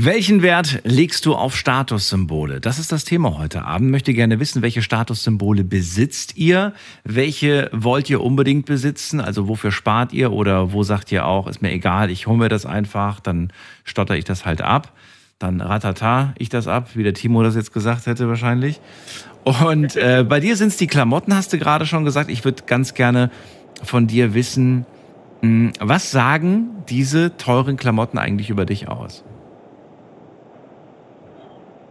Welchen 0.00 0.42
Wert 0.42 0.82
legst 0.84 1.26
du 1.26 1.34
auf 1.34 1.56
Statussymbole? 1.56 2.60
Das 2.60 2.78
ist 2.78 2.92
das 2.92 3.04
Thema 3.04 3.36
heute 3.36 3.64
Abend. 3.64 3.90
Möchte 3.90 4.14
gerne 4.14 4.38
wissen, 4.38 4.62
welche 4.62 4.80
Statussymbole 4.80 5.64
besitzt 5.64 6.36
ihr? 6.36 6.72
Welche 7.02 7.68
wollt 7.72 8.08
ihr 8.08 8.22
unbedingt 8.22 8.66
besitzen? 8.66 9.20
Also 9.20 9.48
wofür 9.48 9.72
spart 9.72 10.12
ihr? 10.12 10.30
Oder 10.30 10.72
wo 10.72 10.84
sagt 10.84 11.10
ihr 11.10 11.26
auch, 11.26 11.48
ist 11.48 11.62
mir 11.62 11.72
egal, 11.72 12.12
ich 12.12 12.28
hole 12.28 12.38
mir 12.38 12.48
das 12.48 12.64
einfach, 12.64 13.18
dann 13.18 13.52
stotter 13.82 14.16
ich 14.16 14.24
das 14.24 14.46
halt 14.46 14.62
ab. 14.62 14.92
Dann 15.40 15.60
ratata 15.60 16.32
ich 16.38 16.48
das 16.48 16.68
ab, 16.68 16.90
wie 16.94 17.02
der 17.02 17.14
Timo 17.14 17.42
das 17.42 17.56
jetzt 17.56 17.72
gesagt 17.72 18.06
hätte 18.06 18.28
wahrscheinlich. 18.28 18.80
Und 19.42 19.96
äh, 19.96 20.24
bei 20.28 20.38
dir 20.38 20.54
sind 20.54 20.68
es 20.68 20.76
die 20.76 20.86
Klamotten, 20.86 21.34
hast 21.34 21.52
du 21.52 21.58
gerade 21.58 21.86
schon 21.86 22.04
gesagt. 22.04 22.30
Ich 22.30 22.44
würde 22.44 22.62
ganz 22.66 22.94
gerne 22.94 23.32
von 23.82 24.06
dir 24.06 24.32
wissen, 24.32 24.86
mh, 25.42 25.72
was 25.80 26.12
sagen 26.12 26.84
diese 26.88 27.36
teuren 27.36 27.76
Klamotten 27.76 28.16
eigentlich 28.18 28.48
über 28.48 28.64
dich 28.64 28.86
aus? 28.86 29.24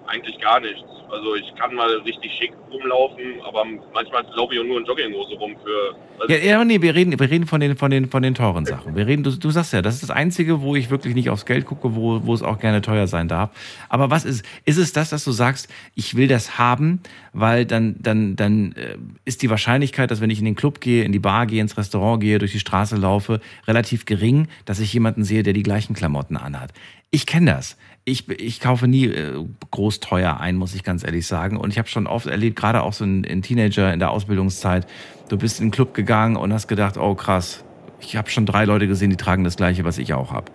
Eigentlich 0.07 0.39
gar 0.39 0.59
nichts. 0.59 0.83
Also 1.09 1.35
ich 1.35 1.55
kann 1.55 1.73
mal 1.73 1.89
richtig 2.05 2.31
schick 2.33 2.51
rumlaufen, 2.71 3.41
aber 3.45 3.63
manchmal 3.93 4.25
laufe 4.35 4.53
ich 4.53 4.59
auch 4.59 4.65
nur 4.65 4.79
in 4.79 4.85
Jogginghose 4.85 5.35
rum 5.35 5.55
für. 5.63 5.95
Also 6.19 6.33
Ja, 6.33 6.39
ja, 6.39 6.65
nee, 6.65 6.81
wir 6.81 6.95
reden, 6.95 7.17
wir 7.17 7.29
reden 7.29 7.45
von 7.45 7.61
den, 7.61 7.77
von 7.77 7.91
den, 7.91 8.09
von 8.09 8.21
den 8.21 8.33
teuren 8.33 8.65
Sachen. 8.65 8.95
Wir 8.95 9.07
reden, 9.07 9.23
du, 9.23 9.31
du 9.31 9.49
sagst 9.51 9.71
ja, 9.71 9.81
das 9.81 9.95
ist 9.95 10.03
das 10.03 10.11
Einzige, 10.11 10.61
wo 10.61 10.75
ich 10.75 10.89
wirklich 10.89 11.15
nicht 11.15 11.29
aufs 11.29 11.45
Geld 11.45 11.65
gucke, 11.65 11.95
wo, 11.95 12.25
wo 12.25 12.33
es 12.33 12.41
auch 12.41 12.59
gerne 12.59 12.81
teuer 12.81 13.07
sein 13.07 13.27
darf. 13.29 13.51
Aber 13.87 14.09
was 14.09 14.25
ist, 14.25 14.45
ist 14.65 14.77
es 14.77 14.91
das, 14.91 15.09
dass 15.09 15.23
du 15.23 15.31
sagst, 15.31 15.71
ich 15.95 16.15
will 16.15 16.27
das 16.27 16.57
haben, 16.57 17.01
weil 17.31 17.65
dann, 17.65 17.95
dann, 17.99 18.35
dann 18.35 18.73
äh, 18.73 18.97
ist 19.23 19.41
die 19.43 19.49
Wahrscheinlichkeit, 19.49 20.11
dass 20.11 20.19
wenn 20.19 20.29
ich 20.29 20.39
in 20.39 20.45
den 20.45 20.55
Club 20.55 20.81
gehe, 20.81 21.03
in 21.03 21.13
die 21.13 21.19
Bar 21.19 21.45
gehe, 21.45 21.61
ins 21.61 21.77
Restaurant 21.77 22.21
gehe, 22.21 22.39
durch 22.39 22.51
die 22.51 22.59
Straße 22.59 22.97
laufe, 22.97 23.39
relativ 23.65 24.05
gering, 24.05 24.47
dass 24.65 24.79
ich 24.79 24.91
jemanden 24.93 25.23
sehe, 25.23 25.43
der 25.43 25.53
die 25.53 25.63
gleichen 25.63 25.93
Klamotten 25.93 26.35
anhat. 26.35 26.73
Ich 27.11 27.25
kenne 27.25 27.51
das. 27.51 27.77
Ich, 28.09 28.29
ich 28.29 28.61
kaufe 28.61 28.87
nie 28.87 29.07
äh, 29.07 29.45
groß 29.69 29.99
teuer 29.99 30.39
ein, 30.39 30.55
muss 30.55 30.73
ich 30.73 30.85
ganz 30.85 31.03
ehrlich 31.03 31.27
sagen. 31.27 31.57
Und 31.57 31.71
ich 31.71 31.77
habe 31.77 31.89
schon 31.89 32.07
oft 32.07 32.25
erlebt, 32.25 32.55
gerade 32.55 32.81
auch 32.83 32.93
so 32.93 33.03
ein, 33.03 33.25
ein 33.29 33.41
Teenager 33.41 33.91
in 33.91 33.99
der 33.99 34.11
Ausbildungszeit, 34.11 34.87
du 35.27 35.37
bist 35.37 35.59
in 35.59 35.65
den 35.65 35.71
Club 35.71 35.93
gegangen 35.93 36.37
und 36.37 36.53
hast 36.53 36.69
gedacht, 36.69 36.95
oh 36.95 37.15
krass, 37.15 37.65
ich 37.99 38.15
habe 38.15 38.29
schon 38.29 38.45
drei 38.45 38.63
Leute 38.63 38.87
gesehen, 38.87 39.09
die 39.09 39.17
tragen 39.17 39.43
das 39.43 39.57
gleiche, 39.57 39.83
was 39.83 39.97
ich 39.97 40.13
auch 40.13 40.31
habe. 40.31 40.49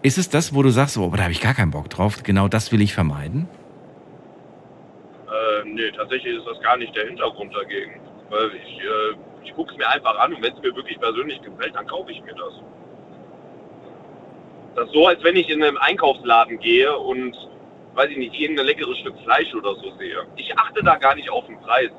Ist 0.00 0.16
es 0.16 0.30
das, 0.30 0.54
wo 0.54 0.62
du 0.62 0.70
sagst, 0.70 0.96
oh, 0.96 1.12
da 1.14 1.24
habe 1.24 1.32
ich 1.32 1.42
gar 1.42 1.52
keinen 1.52 1.72
Bock 1.72 1.90
drauf, 1.90 2.22
genau 2.22 2.48
das 2.48 2.72
will 2.72 2.80
ich 2.80 2.94
vermeiden? 2.94 3.50
Äh, 5.26 5.68
nee, 5.68 5.90
tatsächlich 5.94 6.38
ist 6.38 6.46
das 6.46 6.58
gar 6.62 6.78
nicht 6.78 6.96
der 6.96 7.06
Hintergrund 7.06 7.54
dagegen. 7.54 8.00
Weil 8.30 8.48
ich, 8.64 8.78
äh, 8.78 9.44
ich 9.44 9.54
gucke 9.54 9.72
es 9.72 9.76
mir 9.76 9.90
einfach 9.90 10.18
an 10.20 10.32
und 10.32 10.42
wenn 10.42 10.54
es 10.54 10.62
mir 10.62 10.74
wirklich 10.74 10.98
persönlich 10.98 11.38
gefällt, 11.42 11.74
dann 11.74 11.86
kaufe 11.86 12.10
ich 12.10 12.22
mir 12.22 12.34
das. 12.34 12.54
Das 14.78 14.86
ist 14.86 14.94
so, 14.94 15.08
als 15.08 15.22
wenn 15.24 15.34
ich 15.34 15.48
in 15.48 15.60
einem 15.60 15.76
Einkaufsladen 15.76 16.60
gehe 16.60 16.96
und, 16.96 17.34
weiß 17.94 18.10
ich 18.10 18.16
nicht, 18.16 18.32
irgendein 18.38 18.66
leckeres 18.66 18.96
Stück 18.98 19.14
Fleisch 19.24 19.52
oder 19.52 19.74
so 19.74 19.90
sehe. 19.98 20.24
Ich 20.36 20.56
achte 20.56 20.84
da 20.84 20.94
gar 20.94 21.16
nicht 21.16 21.28
auf 21.30 21.46
den 21.46 21.58
Preis. 21.58 21.90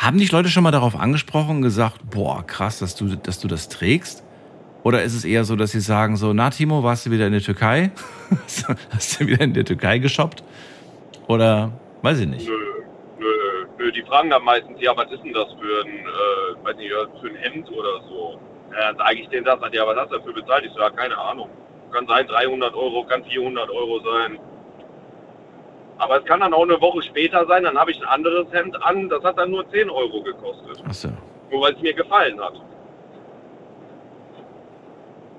Haben 0.00 0.18
dich 0.18 0.32
Leute 0.32 0.48
schon 0.48 0.64
mal 0.64 0.72
darauf 0.72 0.96
angesprochen 0.96 1.58
und 1.58 1.62
gesagt, 1.62 1.98
boah, 2.10 2.44
krass, 2.44 2.80
dass 2.80 2.96
du, 2.96 3.14
dass 3.14 3.38
du 3.38 3.46
das 3.46 3.68
trägst? 3.68 4.24
Oder 4.82 5.04
ist 5.04 5.14
es 5.14 5.24
eher 5.24 5.44
so, 5.44 5.54
dass 5.54 5.70
sie 5.70 5.80
sagen 5.80 6.16
so, 6.16 6.32
na 6.32 6.50
Timo, 6.50 6.82
warst 6.82 7.06
du 7.06 7.12
wieder 7.12 7.26
in 7.26 7.32
der 7.32 7.42
Türkei? 7.42 7.92
Hast 8.90 9.20
du 9.20 9.26
wieder 9.26 9.42
in 9.42 9.54
der 9.54 9.64
Türkei 9.64 9.98
geshoppt? 9.98 10.42
Oder, 11.28 11.70
weiß 12.02 12.18
ich 12.20 12.26
nicht. 12.26 12.48
Nö, 12.48 12.56
nö, 13.20 13.66
nö. 13.78 13.92
Die 13.92 14.02
fragen 14.02 14.30
dann 14.30 14.42
meistens, 14.42 14.80
ja, 14.80 14.96
was 14.96 15.12
ist 15.12 15.22
denn 15.22 15.32
das 15.32 15.46
für 15.60 15.84
ein, 15.84 15.98
äh, 15.98 16.64
weiß 16.64 16.76
nicht, 16.76 16.90
für 17.20 17.28
ein 17.28 17.36
Hemd 17.36 17.70
oder 17.70 18.00
so? 18.08 18.40
Ja, 18.72 18.92
dann 18.92 18.96
sage 18.96 19.20
ich 19.20 19.28
denen 19.28 19.44
das, 19.44 19.60
ja, 19.72 19.86
was 19.86 19.96
hast 19.96 20.10
du 20.10 20.18
dafür 20.18 20.32
bezahlt? 20.32 20.64
Ich 20.64 20.72
so, 20.72 20.80
ja, 20.80 20.90
keine 20.90 21.16
Ahnung. 21.16 21.50
Kann 21.96 22.06
sein 22.08 22.26
300 22.26 22.74
Euro, 22.74 23.04
kann 23.04 23.24
400 23.24 23.70
Euro 23.70 24.00
sein. 24.00 24.38
Aber 25.96 26.18
es 26.18 26.24
kann 26.26 26.40
dann 26.40 26.52
auch 26.52 26.64
eine 26.64 26.78
Woche 26.78 27.00
später 27.02 27.46
sein, 27.46 27.62
dann 27.62 27.78
habe 27.78 27.90
ich 27.90 27.96
ein 27.98 28.04
anderes 28.06 28.52
Hemd 28.52 28.76
an, 28.84 29.08
das 29.08 29.24
hat 29.24 29.38
dann 29.38 29.50
nur 29.50 29.66
10 29.70 29.88
Euro 29.88 30.22
gekostet. 30.22 30.82
Ach 30.86 30.92
so. 30.92 31.08
Nur 31.50 31.62
weil 31.62 31.72
es 31.72 31.80
mir 31.80 31.94
gefallen 31.94 32.38
hat. 32.38 32.52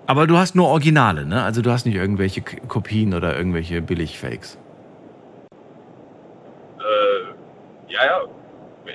Aber 0.08 0.26
du 0.26 0.36
hast 0.38 0.56
nur 0.56 0.68
Originale, 0.70 1.28
ne? 1.28 1.44
Also 1.44 1.62
du 1.62 1.70
hast 1.70 1.86
nicht 1.86 1.96
irgendwelche 1.96 2.42
K- 2.42 2.58
Kopien 2.68 3.14
oder 3.14 3.38
irgendwelche 3.38 3.80
Billigfakes. 3.84 4.58
Äh, 6.80 7.94
ja, 7.94 8.04
ja. 8.04 8.22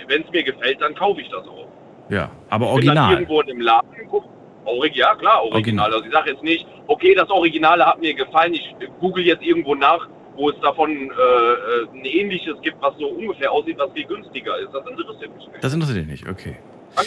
Wenn 0.09 0.23
es 0.25 0.31
mir 0.33 0.43
gefällt, 0.43 0.81
dann 0.81 0.97
kaufe 0.97 1.21
ich 1.21 1.29
das 1.29 1.47
auch. 1.47 1.69
Ja, 2.09 2.29
aber 2.51 2.67
Ich 2.75 2.75
bin 2.81 2.87
dann 2.89 2.99
original. 2.99 3.13
irgendwo 3.13 3.41
in 3.43 3.51
einem 3.51 3.61
Laden 3.61 3.89
guck, 4.11 4.25
Orig 4.65 4.95
ja 4.95 5.15
klar, 5.17 5.43
Original. 5.45 5.93
Also 5.93 6.05
ich 6.05 6.13
sage 6.13 6.31
jetzt 6.31 6.43
nicht, 6.43 6.67
okay, 6.87 7.15
das 7.15 7.29
Originale 7.31 7.85
hat 7.85 8.01
mir 8.01 8.15
gefallen, 8.15 8.55
ich 8.55 8.75
google 9.01 9.25
jetzt 9.25 9.43
irgendwo 9.43 9.75
nach, 9.75 10.09
wo 10.37 10.51
es 10.51 10.61
davon 10.61 10.91
äh, 10.91 10.95
äh, 10.95 11.89
ein 11.95 12.05
ähnliches 12.05 12.55
gibt, 12.63 12.81
was 12.81 12.95
so 12.99 13.09
ungefähr 13.09 13.51
aussieht, 13.51 13.77
was 13.79 13.93
viel 13.93 14.07
günstiger 14.07 14.59
ist. 14.59 14.73
Das 14.73 14.87
interessiert 14.89 15.35
mich 15.37 15.47
nicht. 15.47 15.65
Das 15.65 15.75
interessiert 15.75 15.99
dich 15.99 16.07
nicht, 16.07 16.29
okay. 16.29 16.57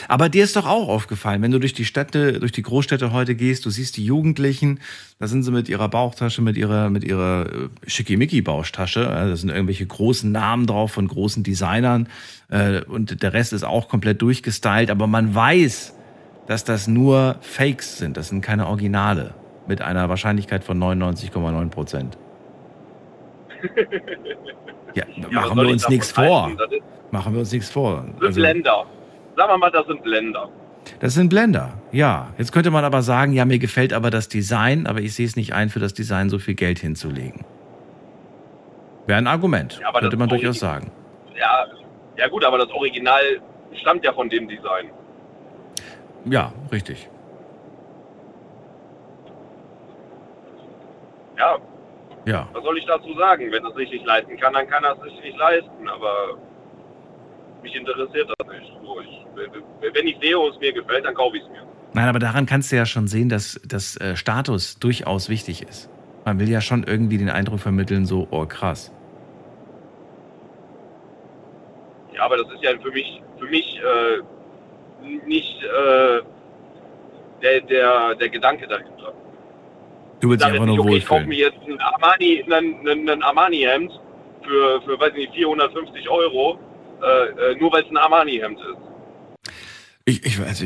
Aber 0.08 0.30
dir 0.30 0.44
ist 0.44 0.56
doch 0.56 0.66
auch 0.66 0.88
aufgefallen, 0.90 1.44
wenn 1.44 1.52
du 1.52 1.60
durch 1.60 1.74
die 1.74 1.86
Städte, 1.86 2.40
durch 2.40 2.52
die 2.52 2.64
Großstädte 2.64 3.14
heute 3.14 3.36
gehst, 3.36 3.68
du 3.68 3.70
siehst 3.70 3.98
die 3.98 4.06
Jugendlichen, 4.06 4.80
da 5.20 5.28
sind 5.28 5.44
sie 5.44 5.52
mit 5.52 5.70
ihrer 5.70 5.90
Bauchtasche, 5.90 6.42
mit 6.42 6.58
ihrer, 6.58 6.90
mit 6.90 7.04
ihrer 7.04 7.46
äh, 7.46 7.70
Schickimicki-Bauchtasche, 7.88 9.02
äh, 9.02 9.30
da 9.30 9.36
sind 9.36 9.50
irgendwelche 9.50 9.86
großen 9.86 10.32
Namen 10.32 10.66
drauf 10.66 10.94
von 10.94 11.08
großen 11.08 11.44
Designern 11.44 12.10
und 12.88 13.24
der 13.24 13.34
Rest 13.34 13.54
ist 13.54 13.64
auch 13.64 13.90
komplett 13.90 14.22
durchgestylt, 14.22 14.92
aber 14.92 15.08
man 15.08 15.34
weiß, 15.34 15.95
dass 16.48 16.64
das 16.64 16.88
nur 16.88 17.36
Fakes 17.42 17.98
sind, 17.98 18.18
das 18.18 18.30
sind 18.30 18.42
keine 18.42 18.68
Originale, 18.68 19.34
mit 19.68 19.82
einer 19.82 20.10
Wahrscheinlichkeit 20.10 20.64
von 20.64 20.78
99,9 20.82 21.70
Prozent. 21.70 22.18
Ja, 24.94 25.04
Ja, 25.16 25.26
machen 25.32 25.58
wir 25.58 25.70
uns 25.70 25.90
nichts 25.90 26.12
vor. 26.12 26.50
ist- 26.52 26.82
Machen 27.12 27.34
wir 27.34 27.40
uns 27.40 27.52
nichts 27.52 27.70
vor. 27.70 28.04
Das 28.20 28.34
sind 28.36 28.44
Blender. 28.44 28.86
Sagen 29.38 29.52
wir 29.54 29.58
mal, 29.58 29.72
das 29.72 29.86
sind 29.88 30.04
Blender. 30.04 30.50
Das 31.00 31.14
sind 31.14 31.30
Blender, 31.30 31.74
ja. 31.92 32.28
Jetzt 32.38 32.52
könnte 32.52 32.70
man 32.72 32.84
aber 32.86 33.02
sagen, 33.02 33.34
ja, 33.34 33.44
mir 33.46 33.58
gefällt 33.58 33.92
aber 33.94 34.12
das 34.12 34.28
Design, 34.30 34.86
aber 34.86 35.00
ich 35.00 35.14
sehe 35.16 35.26
es 35.26 35.36
nicht 35.36 35.54
ein, 35.54 35.70
für 35.70 35.80
das 35.80 35.94
Design 35.94 36.30
so 36.30 36.38
viel 36.40 36.54
Geld 36.56 36.78
hinzulegen. 36.80 37.44
Wäre 39.08 39.18
ein 39.18 39.28
Argument, 39.28 39.80
Ja, 39.82 39.92
könnte 40.00 40.18
man 40.18 40.30
durchaus 40.30 40.60
sagen. 40.60 40.92
Ja, 41.40 41.66
ja 42.18 42.28
gut, 42.28 42.44
aber 42.46 42.58
das 42.60 42.70
Original 42.72 43.22
stammt 43.82 44.04
ja 44.04 44.14
von 44.14 44.30
dem 44.30 44.48
Design. 44.48 44.90
Ja, 46.26 46.52
richtig. 46.72 47.10
Ja, 51.38 51.58
Ja. 52.26 52.48
was 52.54 52.64
soll 52.64 52.78
ich 52.78 52.86
dazu 52.86 53.14
sagen? 53.16 53.52
Wenn 53.52 53.64
er 53.64 53.70
es 53.70 53.76
sich 53.76 53.90
nicht 53.92 54.06
leisten 54.06 54.38
kann, 54.38 54.54
dann 54.54 54.68
kann 54.68 54.84
er 54.84 54.94
es 54.98 55.04
sich 55.04 55.22
nicht 55.22 55.38
leisten. 55.38 55.88
Aber 55.88 56.38
mich 57.62 57.76
interessiert 57.76 58.30
das 58.38 58.48
nicht. 58.48 58.72
So, 58.84 59.00
ich, 59.02 59.26
wenn 59.94 60.08
ich 60.08 60.18
sehe 60.22 60.38
und 60.40 60.54
es 60.54 60.60
mir 60.60 60.74
gefällt, 60.74 61.06
dann 61.06 61.14
kaufe 61.14 61.38
ich 61.38 61.44
es 61.44 61.50
mir. 61.50 61.62
Nein, 61.94 62.08
aber 62.10 62.20
daran 62.20 62.46
kannst 62.46 62.72
du 62.72 62.76
ja 62.76 62.86
schon 62.86 63.08
sehen, 63.08 63.30
dass 63.30 63.60
das 63.68 63.98
äh, 63.98 64.16
Status 64.16 64.80
durchaus 64.80 65.30
wichtig 65.30 65.62
ist. 65.62 65.90
Man 66.26 66.40
will 66.40 66.50
ja 66.50 66.60
schon 66.62 66.84
irgendwie 66.84 67.18
den 67.18 67.30
Eindruck 67.30 67.60
vermitteln, 67.60 68.06
so, 68.06 68.28
oh 68.32 68.46
krass. 68.46 68.92
Ja, 72.14 72.24
aber 72.24 72.38
das 72.38 72.48
ist 72.54 72.64
ja 72.64 72.72
für 72.82 72.92
mich, 72.92 73.22
für 73.40 73.46
mich 73.46 73.78
äh, 73.80 74.22
nicht 75.02 75.64
äh, 75.64 76.22
der, 77.42 77.62
der, 77.62 78.16
der 78.16 78.30
Gedanke 78.30 78.68
dahinter. 78.68 79.14
Du 80.20 80.30
willst 80.30 80.46
dich 80.46 80.54
einfach 80.54 80.66
nur 80.66 80.78
nicht, 80.78 80.86
okay, 80.86 80.98
ich 80.98 81.06
kaufe 81.06 81.26
wohlfühlen. 81.26 81.30
mir 81.30 81.46
jetzt 81.52 81.68
ein 81.68 81.80
Armani, 81.80 82.44
ein, 82.52 82.88
ein, 82.88 83.10
ein 83.10 83.24
Armani-Hemd 83.24 83.92
für, 84.44 84.82
für, 84.82 85.00
weiß 85.00 85.12
ich 85.12 85.30
nicht, 85.30 85.34
450 85.34 86.10
Euro, 86.10 86.60
äh, 87.02 87.52
äh, 87.52 87.56
nur 87.60 87.72
weil 87.72 87.84
es 87.84 87.90
ein 87.90 87.98
Armani-Hemd 87.98 88.60
ist. 88.60 89.52
Ich, 90.06 90.24
ich, 90.26 90.40
also, 90.40 90.66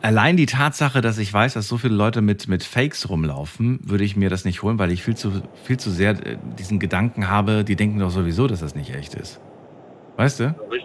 allein 0.00 0.36
die 0.36 0.46
Tatsache, 0.46 1.00
dass 1.00 1.18
ich 1.18 1.32
weiß, 1.32 1.54
dass 1.54 1.68
so 1.68 1.78
viele 1.78 1.94
Leute 1.94 2.22
mit, 2.22 2.48
mit 2.48 2.64
Fakes 2.64 3.08
rumlaufen, 3.08 3.80
würde 3.84 4.04
ich 4.04 4.16
mir 4.16 4.30
das 4.30 4.44
nicht 4.44 4.62
holen, 4.62 4.78
weil 4.78 4.90
ich 4.90 5.02
viel 5.02 5.16
zu, 5.16 5.42
viel 5.64 5.78
zu 5.78 5.90
sehr 5.90 6.10
äh, 6.10 6.38
diesen 6.58 6.78
Gedanken 6.78 7.28
habe, 7.28 7.64
die 7.64 7.76
denken 7.76 7.98
doch 7.98 8.10
sowieso, 8.10 8.46
dass 8.46 8.60
das 8.60 8.74
nicht 8.74 8.94
echt 8.94 9.14
ist. 9.14 9.40
Weißt 10.16 10.40
du? 10.40 10.54
Richtig. 10.70 10.81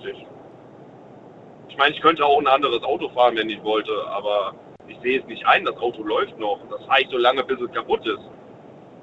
Ich 1.78 1.80
meine, 1.80 1.94
ich 1.94 2.02
könnte 2.02 2.26
auch 2.26 2.40
ein 2.40 2.48
anderes 2.48 2.82
Auto 2.82 3.08
fahren, 3.10 3.36
wenn 3.38 3.52
ich 3.52 3.64
wollte, 3.64 3.92
aber 4.08 4.56
ich 4.88 4.98
sehe 5.04 5.20
es 5.20 5.28
nicht 5.28 5.46
ein. 5.46 5.64
Das 5.64 5.78
Auto 5.78 6.02
läuft 6.02 6.36
noch. 6.40 6.60
Das 6.72 6.84
fahre 6.88 7.02
ich 7.04 7.08
so 7.12 7.20
lange, 7.20 7.44
bis 7.44 7.62
es 7.62 7.72
kaputt 7.72 8.04
ist. 8.08 8.24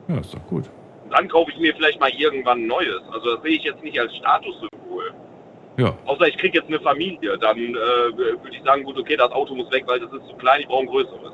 Ja, 0.09 0.19
ist 0.19 0.35
doch 0.35 0.45
gut. 0.49 0.69
Dann 1.09 1.29
kaufe 1.29 1.53
ich 1.53 1.59
mir 1.61 1.73
vielleicht 1.77 2.01
mal 2.01 2.11
irgendwann 2.11 2.63
ein 2.63 2.67
neues. 2.67 3.01
Also 3.13 3.37
das 3.37 3.45
sehe 3.45 3.53
ich 3.53 3.63
jetzt 3.63 3.81
nicht 3.85 3.97
als 4.01 4.13
Statussymbol. 4.17 5.15
Ja. 5.77 5.97
Außer 6.05 6.27
ich 6.27 6.37
kriege 6.37 6.59
jetzt 6.59 6.67
eine 6.67 6.81
Familie, 6.81 7.39
dann 7.39 7.57
äh, 7.57 7.77
würde 7.77 8.51
ich 8.51 8.63
sagen, 8.65 8.83
gut, 8.83 8.99
okay, 8.99 9.17
das 9.17 9.31
Auto 9.31 9.55
muss 9.55 9.71
weg, 9.71 9.85
weil 9.87 10.01
das 10.01 10.13
ist 10.13 10.27
zu 10.27 10.35
klein, 10.35 10.63
ich 10.63 10.67
brauche 10.67 10.83
ein 10.83 10.89
größeres. 10.89 11.33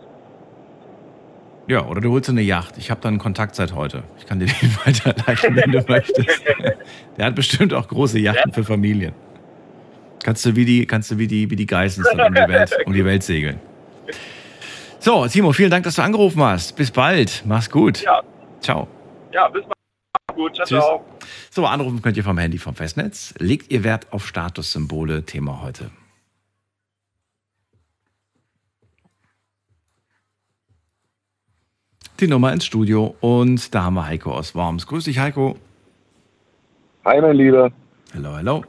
Ja, 1.68 1.86
oder 1.86 2.03
du 2.03 2.12
holst 2.12 2.28
dir 2.28 2.32
eine 2.32 2.43
Yacht. 2.43 2.76
Ich 2.76 2.91
habe 2.91 3.01
da 3.01 3.09
einen 3.09 3.18
Kontakt 3.18 3.55
seit 3.55 3.74
heute. 3.74 4.03
Ich 4.18 4.26
kann 4.26 4.41
dir 4.41 4.47
den 4.47 4.76
weiterleiten, 4.84 5.57
wenn 5.57 5.72
du 5.72 5.82
möchtest. 5.88 6.45
Der 7.16 7.24
hat 7.24 7.34
bestimmt 7.34 7.72
auch 7.72 7.88
große 7.88 8.18
Yachten 8.18 8.53
für 8.53 8.62
Familien. 8.62 9.14
Kannst 10.23 10.45
du 10.45 10.55
wie 10.57 10.64
die, 10.64 10.87
kannst 10.87 11.11
du 11.11 11.18
wie 11.18 11.27
die, 11.27 11.51
wie 11.51 11.57
die 11.57 11.66
dann 11.66 11.89
um 12.29 12.35
die 12.35 12.41
Welt, 12.49 12.77
um 12.87 12.93
die 12.93 13.05
Welt 13.05 13.23
segeln. 13.23 13.59
So, 14.99 15.27
Timo, 15.27 15.53
vielen 15.53 15.71
Dank, 15.71 15.85
dass 15.85 15.95
du 15.95 16.03
angerufen 16.03 16.43
hast. 16.43 16.77
Bis 16.77 16.91
bald. 16.91 17.43
Mach's 17.47 17.71
gut. 17.71 18.03
Ja, 18.03 18.23
Ciao. 18.61 18.87
ja, 19.33 19.49
bis 19.49 19.62
bald. 19.62 20.37
Gut, 20.37 20.55
ciao, 20.55 20.66
Tschüss. 20.66 20.79
ciao. 20.79 21.05
So, 21.51 21.66
anrufen 21.66 22.03
könnt 22.03 22.16
ihr 22.16 22.25
vom 22.25 22.39
Handy 22.39 22.59
vom 22.59 22.75
Festnetz. 22.75 23.35
Legt 23.39 23.73
ihr 23.73 23.83
Wert 23.83 24.07
auf 24.12 24.27
Statussymbole? 24.27 25.25
Thema 25.25 25.62
heute. 25.62 25.91
Die 32.21 32.27
Nummer 32.27 32.53
ins 32.53 32.66
Studio 32.66 33.16
und 33.21 33.75
da 33.75 33.85
haben 33.85 33.95
wir 33.95 34.07
Heiko 34.07 34.33
aus 34.33 34.55
Worms. 34.55 34.87
Grüß 34.87 35.05
dich, 35.05 35.18
Heiko. 35.18 35.57
Hi, 37.07 37.18
mein 37.21 37.37
Lieber. 37.37 37.73
Hallo, 38.14 38.35
hallo. 38.35 38.64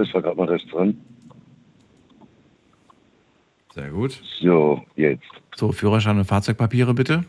Ich 0.00 0.14
war 0.14 0.22
gerade 0.22 0.36
mal 0.36 0.48
rechts 0.48 0.70
dran. 0.70 0.98
Sehr 3.74 3.90
gut. 3.90 4.20
So, 4.40 4.82
jetzt. 4.96 5.24
So, 5.56 5.72
Führerschein 5.72 6.18
und 6.18 6.24
Fahrzeugpapiere 6.24 6.94
bitte. 6.94 7.24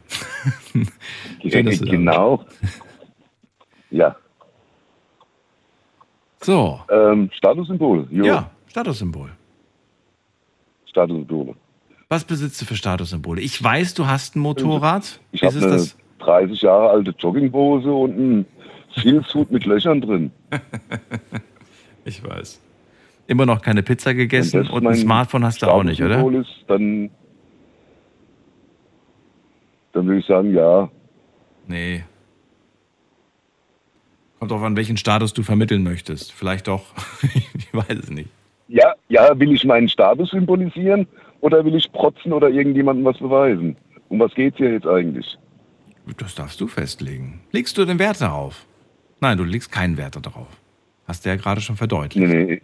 Schön, 1.47 1.65
dass 1.65 1.79
genau. 1.81 2.45
Ja. 3.91 4.15
So. 6.41 6.81
Ähm, 6.89 7.29
Statussymbol. 7.33 8.07
Jo. 8.09 8.25
Ja, 8.25 8.51
Statussymbol. 8.67 9.31
Statussymbole. 10.85 11.55
Was 12.09 12.25
besitzt 12.25 12.61
du 12.61 12.65
für 12.65 12.75
Statussymbole? 12.75 13.41
Ich 13.41 13.61
weiß, 13.63 13.93
du 13.93 14.05
hast 14.05 14.35
ein 14.35 14.39
Motorrad. 14.39 15.19
Ich 15.31 15.43
habe 15.43 15.57
eine 15.57 15.67
das? 15.67 15.97
30 16.19 16.61
Jahre 16.61 16.89
alte 16.89 17.11
Jogginghose 17.17 17.91
und 17.91 18.11
einen 18.11 18.45
Filzhut 19.01 19.49
mit 19.49 19.65
Löchern 19.65 20.01
drin. 20.01 20.31
Ich 22.05 22.23
weiß. 22.23 22.59
Immer 23.27 23.45
noch 23.45 23.61
keine 23.61 23.83
Pizza 23.83 24.13
gegessen 24.13 24.67
und 24.67 24.85
ein 24.85 24.95
Smartphone 24.95 25.45
hast 25.45 25.61
du 25.61 25.67
auch 25.67 25.83
nicht, 25.83 26.01
oder? 26.01 26.25
Ist, 26.33 26.65
dann, 26.67 27.09
dann 29.93 30.05
würde 30.05 30.19
ich 30.19 30.25
sagen, 30.25 30.53
ja. 30.53 30.89
Nee. 31.67 32.03
Kommt 34.39 34.51
drauf 34.51 34.63
an, 34.63 34.75
welchen 34.75 34.97
Status 34.97 35.33
du 35.33 35.41
vermitteln 35.41 35.83
möchtest. 35.83 36.33
Vielleicht 36.33 36.67
doch. 36.67 36.83
ich 37.53 37.73
weiß 37.73 37.97
es 37.97 38.09
nicht. 38.09 38.29
Ja, 38.67 38.93
ja, 39.07 39.39
will 39.39 39.53
ich 39.53 39.63
meinen 39.63 39.87
Status 39.87 40.31
symbolisieren 40.31 41.07
oder 41.39 41.63
will 41.63 41.75
ich 41.75 41.91
protzen 41.91 42.33
oder 42.33 42.49
irgendjemandem 42.49 43.05
was 43.05 43.17
beweisen? 43.19 43.77
Um 44.09 44.19
was 44.19 44.33
geht's 44.33 44.57
hier 44.57 44.73
jetzt 44.73 44.87
eigentlich? 44.87 45.37
Das 46.17 46.35
darfst 46.35 46.59
du 46.59 46.67
festlegen. 46.67 47.41
Legst 47.51 47.77
du 47.77 47.85
den 47.85 47.99
Wert 47.99 48.19
darauf? 48.19 48.65
Nein, 49.21 49.37
du 49.37 49.45
legst 49.45 49.71
keinen 49.71 49.97
Wert 49.97 50.17
darauf. 50.21 50.47
Hast 51.05 51.25
du 51.25 51.29
ja 51.29 51.35
gerade 51.35 51.61
schon 51.61 51.75
verdeutlicht. 51.75 52.27
Nee, 52.27 52.43
nee. 52.45 52.61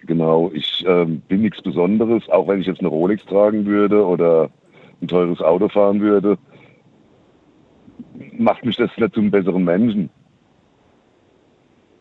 Genau, 0.00 0.50
ich 0.54 0.84
ähm, 0.86 1.20
bin 1.26 1.42
nichts 1.42 1.60
Besonderes, 1.62 2.28
auch 2.28 2.46
wenn 2.46 2.60
ich 2.60 2.66
jetzt 2.66 2.80
eine 2.80 2.88
Rolex 2.88 3.24
tragen 3.24 3.66
würde 3.66 4.06
oder 4.06 4.50
ein 5.02 5.08
teures 5.08 5.40
Auto 5.40 5.68
fahren 5.68 6.00
würde, 6.00 6.38
macht 8.38 8.64
mich 8.64 8.76
das 8.76 8.90
nicht 8.96 9.14
zum 9.14 9.30
besseren 9.30 9.64
Menschen. 9.64 10.10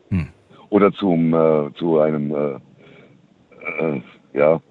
Hm. 0.09 0.28
Oder 0.70 0.91
zum, 0.93 1.34
äh, 1.34 1.74
zu 1.76 1.99
einem, 1.99 2.32
äh, 2.32 2.59
äh, 3.80 4.01
ja. 4.34 4.61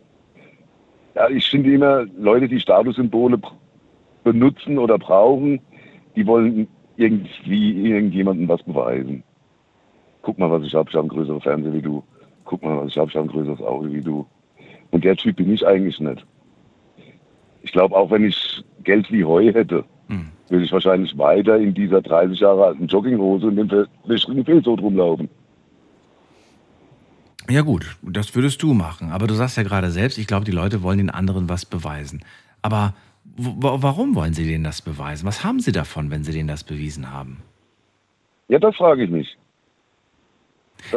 Ja, 1.14 1.28
ich 1.28 1.48
finde 1.48 1.72
immer, 1.72 2.04
Leute, 2.18 2.48
die 2.48 2.60
Statussymbole 2.60 3.40
benutzen 4.22 4.78
oder 4.78 4.98
brauchen, 4.98 5.60
die 6.16 6.26
wollen 6.26 6.68
irgendwie 6.96 7.90
irgendjemandem 7.90 8.48
was 8.48 8.62
beweisen. 8.62 9.22
Guck 10.24 10.38
mal, 10.38 10.50
was 10.50 10.62
ich 10.62 10.74
habe, 10.74 10.88
ich 10.88 10.96
habe 10.96 11.02
einen 11.04 11.10
größeren 11.10 11.40
Fernseher 11.42 11.72
wie 11.74 11.82
du. 11.82 12.02
Guck 12.44 12.62
mal, 12.62 12.78
was 12.78 12.88
ich 12.88 12.98
habe, 12.98 13.10
ich 13.10 13.16
habe 13.16 13.26
ein 13.28 13.30
größeres 13.30 13.60
Auto 13.60 13.92
wie 13.92 14.00
du. 14.00 14.26
Und 14.90 15.04
der 15.04 15.16
Typ 15.16 15.36
bin 15.36 15.52
ich 15.52 15.66
eigentlich 15.66 16.00
nicht. 16.00 16.24
Ich 17.62 17.72
glaube, 17.72 17.94
auch 17.94 18.10
wenn 18.10 18.24
ich 18.24 18.64
Geld 18.82 19.10
wie 19.12 19.24
Heu 19.24 19.52
hätte, 19.52 19.84
Hm. 20.08 20.28
würde 20.48 20.64
ich 20.64 20.72
wahrscheinlich 20.72 21.16
weiter 21.16 21.58
in 21.58 21.72
dieser 21.74 22.02
30 22.02 22.40
Jahre 22.40 22.66
alten 22.66 22.86
Jogginghose 22.86 23.46
und 23.46 23.56
dem 23.56 23.70
wässrigen 24.04 24.44
Filzhut 24.44 24.80
rumlaufen. 24.80 25.28
Ja 27.50 27.60
gut, 27.60 27.96
das 28.02 28.34
würdest 28.34 28.62
du 28.62 28.72
machen. 28.72 29.10
Aber 29.10 29.26
du 29.26 29.34
sagst 29.34 29.56
ja 29.58 29.62
gerade 29.62 29.90
selbst, 29.90 30.16
ich 30.18 30.26
glaube, 30.26 30.44
die 30.46 30.52
Leute 30.52 30.82
wollen 30.82 30.98
den 30.98 31.10
anderen 31.10 31.48
was 31.48 31.66
beweisen. 31.66 32.24
Aber 32.62 32.94
warum 33.36 34.14
wollen 34.14 34.32
sie 34.32 34.46
denen 34.46 34.64
das 34.64 34.80
beweisen? 34.80 35.26
Was 35.26 35.44
haben 35.44 35.60
sie 35.60 35.72
davon, 35.72 36.10
wenn 36.10 36.24
sie 36.24 36.32
denen 36.32 36.48
das 36.48 36.64
bewiesen 36.64 37.10
haben? 37.12 37.42
Ja, 38.48 38.58
das 38.58 38.76
frage 38.76 39.04
ich 39.04 39.10
mich. 39.10 39.36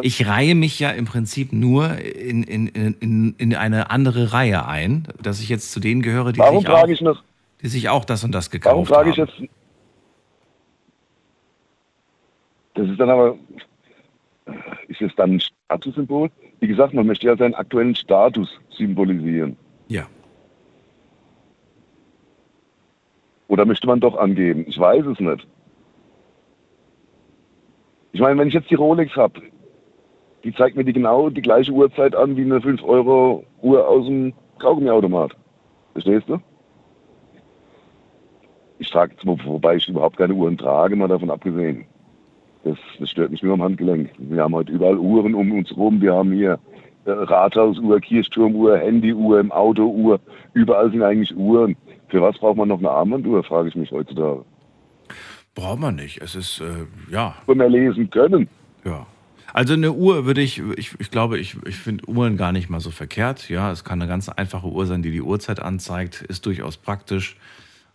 Ich 0.01 0.27
reihe 0.27 0.53
mich 0.53 0.79
ja 0.79 0.91
im 0.91 1.05
Prinzip 1.05 1.53
nur 1.53 1.97
in, 1.97 2.43
in, 2.43 2.67
in, 2.67 3.35
in 3.37 3.55
eine 3.55 3.89
andere 3.89 4.33
Reihe 4.33 4.65
ein, 4.67 5.07
dass 5.21 5.39
ich 5.39 5.49
jetzt 5.49 5.71
zu 5.71 5.79
denen 5.79 6.01
gehöre, 6.01 6.33
die, 6.33 6.39
Warum 6.39 6.59
sich 6.59 6.69
auch, 6.69 6.79
frage 6.79 6.93
ich 6.93 7.01
noch, 7.01 7.23
die 7.61 7.67
sich 7.67 7.89
auch 7.89 8.05
das 8.05 8.23
und 8.23 8.33
das 8.33 8.51
warum 8.63 8.83
gekauft 8.83 8.89
frage 8.89 9.11
haben. 9.11 9.11
ich 9.11 9.17
jetzt, 9.17 9.51
das 12.75 12.89
ist 12.89 12.99
dann 12.99 13.09
aber, 13.09 13.37
ist 14.87 15.01
es 15.01 15.15
dann 15.15 15.35
ein 15.35 15.39
Statussymbol? 15.39 16.29
Wie 16.59 16.67
gesagt, 16.67 16.93
man 16.93 17.07
möchte 17.07 17.27
ja 17.27 17.37
seinen 17.37 17.55
aktuellen 17.55 17.95
Status 17.95 18.49
symbolisieren. 18.69 19.57
Ja. 19.87 20.07
Oder 23.47 23.65
möchte 23.65 23.87
man 23.87 23.99
doch 23.99 24.17
angeben? 24.17 24.65
Ich 24.67 24.77
weiß 24.77 25.05
es 25.05 25.19
nicht. 25.19 25.47
Ich 28.11 28.19
meine, 28.19 28.39
wenn 28.39 28.47
ich 28.47 28.53
jetzt 28.53 28.69
die 28.69 28.75
Rolex 28.75 29.15
habe, 29.15 29.41
die 30.47 30.53
zeigt 30.53 30.77
mir 30.77 30.85
die 30.85 30.93
genau 30.93 31.29
die 31.29 31.41
gleiche 31.41 31.73
Uhrzeit 31.73 32.15
an 32.15 32.37
wie 32.37 32.43
eine 32.43 32.59
5-Euro-Uhr 32.59 33.85
aus 33.87 34.05
dem 34.05 34.31
Kaugummiautomat. 34.59 35.35
Verstehst 35.91 36.29
du? 36.29 36.37
Ich 38.79 38.89
trage, 38.89 39.13
wo- 39.23 39.37
wobei 39.43 39.75
ich 39.75 39.89
überhaupt 39.89 40.15
keine 40.17 40.33
Uhren 40.33 40.57
trage, 40.57 40.95
mal 40.95 41.09
davon 41.09 41.29
abgesehen. 41.31 41.85
Das, 42.63 42.77
das 42.97 43.09
stört 43.09 43.31
mich 43.31 43.43
nur 43.43 43.55
am 43.55 43.61
Handgelenk. 43.63 44.09
Wir 44.17 44.41
haben 44.43 44.55
heute 44.55 44.71
überall 44.71 44.97
Uhren 44.97 45.35
um 45.35 45.51
uns 45.51 45.75
rum. 45.75 45.99
Wir 46.01 46.13
haben 46.13 46.31
hier 46.31 46.59
äh, 47.05 47.11
Rathausuhr, 47.11 47.99
Kirchturmuhr, 47.99 48.77
Handyuhr, 48.77 49.39
im 49.41 49.51
Autouhr. 49.51 50.19
Überall 50.53 50.89
sind 50.91 51.01
eigentlich 51.03 51.35
Uhren. 51.35 51.75
Für 52.07 52.21
was 52.21 52.37
braucht 52.37 52.55
man 52.57 52.69
noch 52.69 52.79
eine 52.79 52.89
Armbanduhr, 52.91 53.43
frage 53.43 53.67
ich 53.67 53.75
mich 53.75 53.91
heutzutage. 53.91 54.45
Braucht 55.55 55.79
man 55.79 55.95
nicht. 55.95 56.21
Es 56.21 56.35
ist, 56.35 56.61
äh, 56.61 56.85
ja. 57.11 57.35
Nur 57.47 57.57
mehr 57.57 57.69
lesen 57.69 58.09
können. 58.09 58.47
Ja. 58.85 59.05
Also 59.57 59.73
eine 59.73 59.91
Uhr 59.91 60.27
würde 60.27 60.41
ich, 60.41 60.61
ich, 60.77 60.91
ich 60.99 61.09
glaube, 61.09 61.39
ich, 61.39 61.55
ich 61.65 61.77
finde 61.77 62.07
Uhren 62.07 62.37
gar 62.37 62.51
nicht 62.51 62.69
mal 62.69 62.79
so 62.79 62.91
verkehrt. 62.91 63.49
Ja, 63.49 63.71
es 63.71 63.83
kann 63.83 63.99
eine 63.99 64.07
ganz 64.07 64.29
einfache 64.29 64.67
Uhr 64.67 64.85
sein, 64.85 65.01
die 65.01 65.09
die 65.09 65.23
Uhrzeit 65.23 65.59
anzeigt, 65.59 66.21
ist 66.21 66.45
durchaus 66.45 66.77
praktisch. 66.77 67.37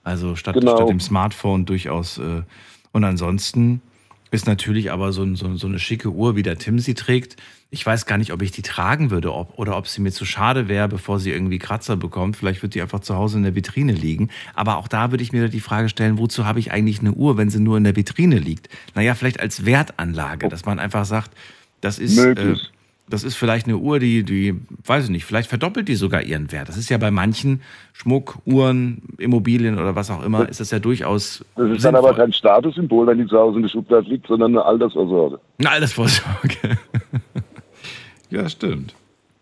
Also 0.03 0.35
statt, 0.35 0.57
Genau. 0.57 0.75
statt 0.75 0.89
dem 0.89 0.99
Smartphone 0.99 1.65
durchaus. 1.65 2.19
Äh, 2.19 2.43
und 2.91 3.05
ansonsten 3.05 3.81
ist 4.33 4.49
natürlich 4.49 4.91
aber 4.91 5.13
so, 5.13 5.37
so, 5.37 5.55
so 5.55 5.69
eine 5.69 5.79
schicke 5.79 6.11
Uhr, 6.11 6.35
wie 6.35 6.43
der 6.43 6.59
Tim 6.59 6.81
sie 6.81 6.95
trägt. 6.95 7.37
Ich 7.75 7.87
weiß 7.87 8.05
gar 8.05 8.19
nicht, 8.19 8.35
ob 8.35 8.43
ich 8.43 8.51
die 8.51 8.61
tragen 8.61 9.11
würde 9.11 9.33
ob, 9.33 9.59
oder 9.59 9.79
ob 9.79 9.87
sie 9.87 10.03
mir 10.03 10.13
zu 10.13 10.27
schade 10.27 10.69
wäre, 10.69 10.89
bevor 10.89 11.19
sie 11.19 11.33
irgendwie 11.33 11.59
Kratzer 11.59 11.97
bekommt. 11.97 12.37
Vielleicht 12.37 12.63
wird 12.63 12.75
die 12.75 12.83
einfach 12.83 13.01
zu 13.01 13.17
Hause 13.17 13.39
in 13.39 13.45
der 13.45 13.55
Vitrine 13.55 13.93
liegen. 13.95 14.29
Aber 14.55 14.77
auch 14.77 14.89
da 14.89 15.11
würde 15.11 15.25
ich 15.25 15.33
mir 15.33 15.49
die 15.49 15.61
Frage 15.61 15.89
stellen, 15.89 16.19
wozu 16.19 16.45
habe 16.45 16.59
ich 16.59 16.71
eigentlich 16.71 17.01
eine 17.01 17.13
Uhr, 17.13 17.39
wenn 17.39 17.49
sie 17.49 17.61
nur 17.61 17.79
in 17.79 17.85
der 17.85 17.97
Vitrine 17.97 18.39
liegt? 18.39 18.69
Naja, 18.95 19.15
vielleicht 19.15 19.41
als 19.41 19.65
Wertanlage, 19.65 20.51
dass 20.51 20.67
man 20.67 20.79
einfach 20.79 21.07
sagt, 21.07 21.31
das 21.81 21.99
ist, 21.99 22.19
äh, 22.19 22.57
das 23.09 23.25
ist 23.25 23.37
vielleicht 23.37 23.67
eine 23.67 23.79
Uhr, 23.79 23.99
die, 23.99 24.23
die, 24.23 24.55
weiß 24.87 25.05
ich 25.05 25.11
nicht, 25.11 25.25
vielleicht 25.25 25.49
verdoppelt 25.49 25.89
die 25.89 25.95
sogar 25.95 26.23
ihren 26.23 26.53
Wert. 26.53 26.69
Das 26.69 26.77
ist 26.77 26.91
ja 26.91 26.99
bei 26.99 27.11
manchen 27.11 27.63
Schmuck, 27.95 28.37
Uhren, 28.45 29.03
Immobilien 29.19 29.79
oder 29.79 29.97
was 29.97 30.11
auch 30.11 30.23
immer, 30.23 30.49
ist 30.49 30.61
das 30.61 30.71
ja 30.71 30.79
durchaus 30.79 31.45
Das 31.57 31.71
ist 31.71 31.85
dann 31.85 31.97
aber 31.97 32.15
kein 32.15 32.33
Statussymbol, 32.33 33.07
wenn 33.07 33.19
die 33.19 33.27
zu 33.27 33.39
Hause 33.39 33.57
in 33.57 33.63
der 33.63 33.71
Schublade 33.71 34.09
liegt, 34.09 34.27
sondern 34.27 34.53
eine 34.53 34.65
Altersvorsorge. 34.65 35.41
Eine 35.59 35.71
Altersvorsorge. 35.71 36.57
ja, 38.33 38.49
stimmt. 38.49 38.95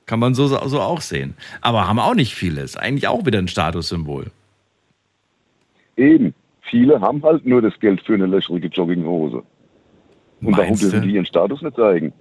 Kann 0.06 0.18
man 0.20 0.34
so, 0.34 0.46
so 0.48 0.80
auch 0.80 1.00
sehen. 1.00 1.34
Aber 1.60 1.86
haben 1.86 1.98
auch 2.00 2.14
nicht 2.14 2.34
viele. 2.34 2.62
Ist 2.62 2.76
eigentlich 2.78 3.06
auch 3.08 3.24
wieder 3.26 3.38
ein 3.38 3.48
Statussymbol. 3.48 4.26
Eben. 5.96 6.34
Viele 6.68 7.00
haben 7.00 7.22
halt 7.22 7.46
nur 7.46 7.62
das 7.62 7.78
Geld 7.80 8.00
für 8.02 8.14
eine 8.14 8.26
löcherige 8.26 8.68
Jogginghose. 8.68 9.42
Und 10.42 10.56
warum 10.56 10.78
dürfen 10.78 11.02
die 11.02 11.10
ihren 11.14 11.26
Status 11.26 11.60
nicht 11.62 11.76
zeigen? 11.76 12.12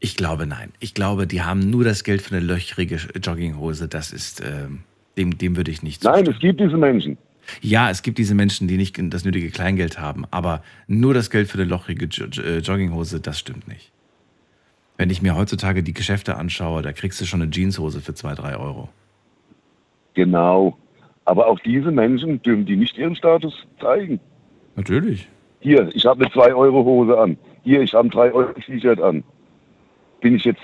Ich 0.00 0.16
glaube, 0.16 0.46
nein. 0.46 0.72
Ich 0.80 0.94
glaube, 0.94 1.26
die 1.26 1.42
haben 1.42 1.70
nur 1.70 1.84
das 1.84 2.04
Geld 2.04 2.20
für 2.22 2.36
eine 2.36 2.44
löcherige 2.44 2.96
Jogginghose. 2.96 3.88
Das 3.88 4.12
ist, 4.12 4.42
ähm, 4.42 4.80
dem, 5.16 5.38
dem 5.38 5.56
würde 5.56 5.70
ich 5.70 5.82
nicht 5.82 6.04
Nein, 6.04 6.24
zustimmen. 6.26 6.34
es 6.36 6.40
gibt 6.40 6.60
diese 6.60 6.76
Menschen. 6.76 7.18
Ja, 7.60 7.90
es 7.90 8.02
gibt 8.02 8.18
diese 8.18 8.34
Menschen, 8.34 8.68
die 8.68 8.76
nicht 8.76 8.98
das 9.12 9.24
nötige 9.24 9.50
Kleingeld 9.50 9.98
haben, 9.98 10.24
aber 10.30 10.62
nur 10.86 11.14
das 11.14 11.30
Geld 11.30 11.48
für 11.48 11.60
eine 11.60 11.70
Jo- 11.70 12.42
äh, 12.42 12.58
Jogginghose, 12.58 13.20
das 13.20 13.38
stimmt 13.38 13.68
nicht. 13.68 13.90
Wenn 14.96 15.10
ich 15.10 15.22
mir 15.22 15.36
heutzutage 15.36 15.82
die 15.82 15.92
Geschäfte 15.92 16.36
anschaue, 16.36 16.82
da 16.82 16.92
kriegst 16.92 17.20
du 17.20 17.24
schon 17.24 17.42
eine 17.42 17.50
Jeanshose 17.50 18.00
für 18.00 18.14
zwei, 18.14 18.34
drei 18.34 18.56
Euro. 18.56 18.88
Genau. 20.14 20.78
Aber 21.24 21.46
auch 21.48 21.58
diese 21.60 21.90
Menschen 21.90 22.40
dürfen 22.42 22.66
die 22.66 22.76
nicht 22.76 22.96
ihren 22.96 23.16
Status 23.16 23.54
zeigen. 23.80 24.20
Natürlich. 24.76 25.28
Hier, 25.60 25.90
ich 25.94 26.04
habe 26.04 26.24
eine 26.24 26.34
2-Euro-Hose 26.34 27.18
an. 27.18 27.38
Hier, 27.62 27.80
ich 27.80 27.94
habe 27.94 28.08
ein 28.08 28.10
3-Euro-T-Shirt 28.10 29.00
an. 29.00 29.24
Bin 30.20 30.36
ich 30.36 30.44
jetzt. 30.44 30.60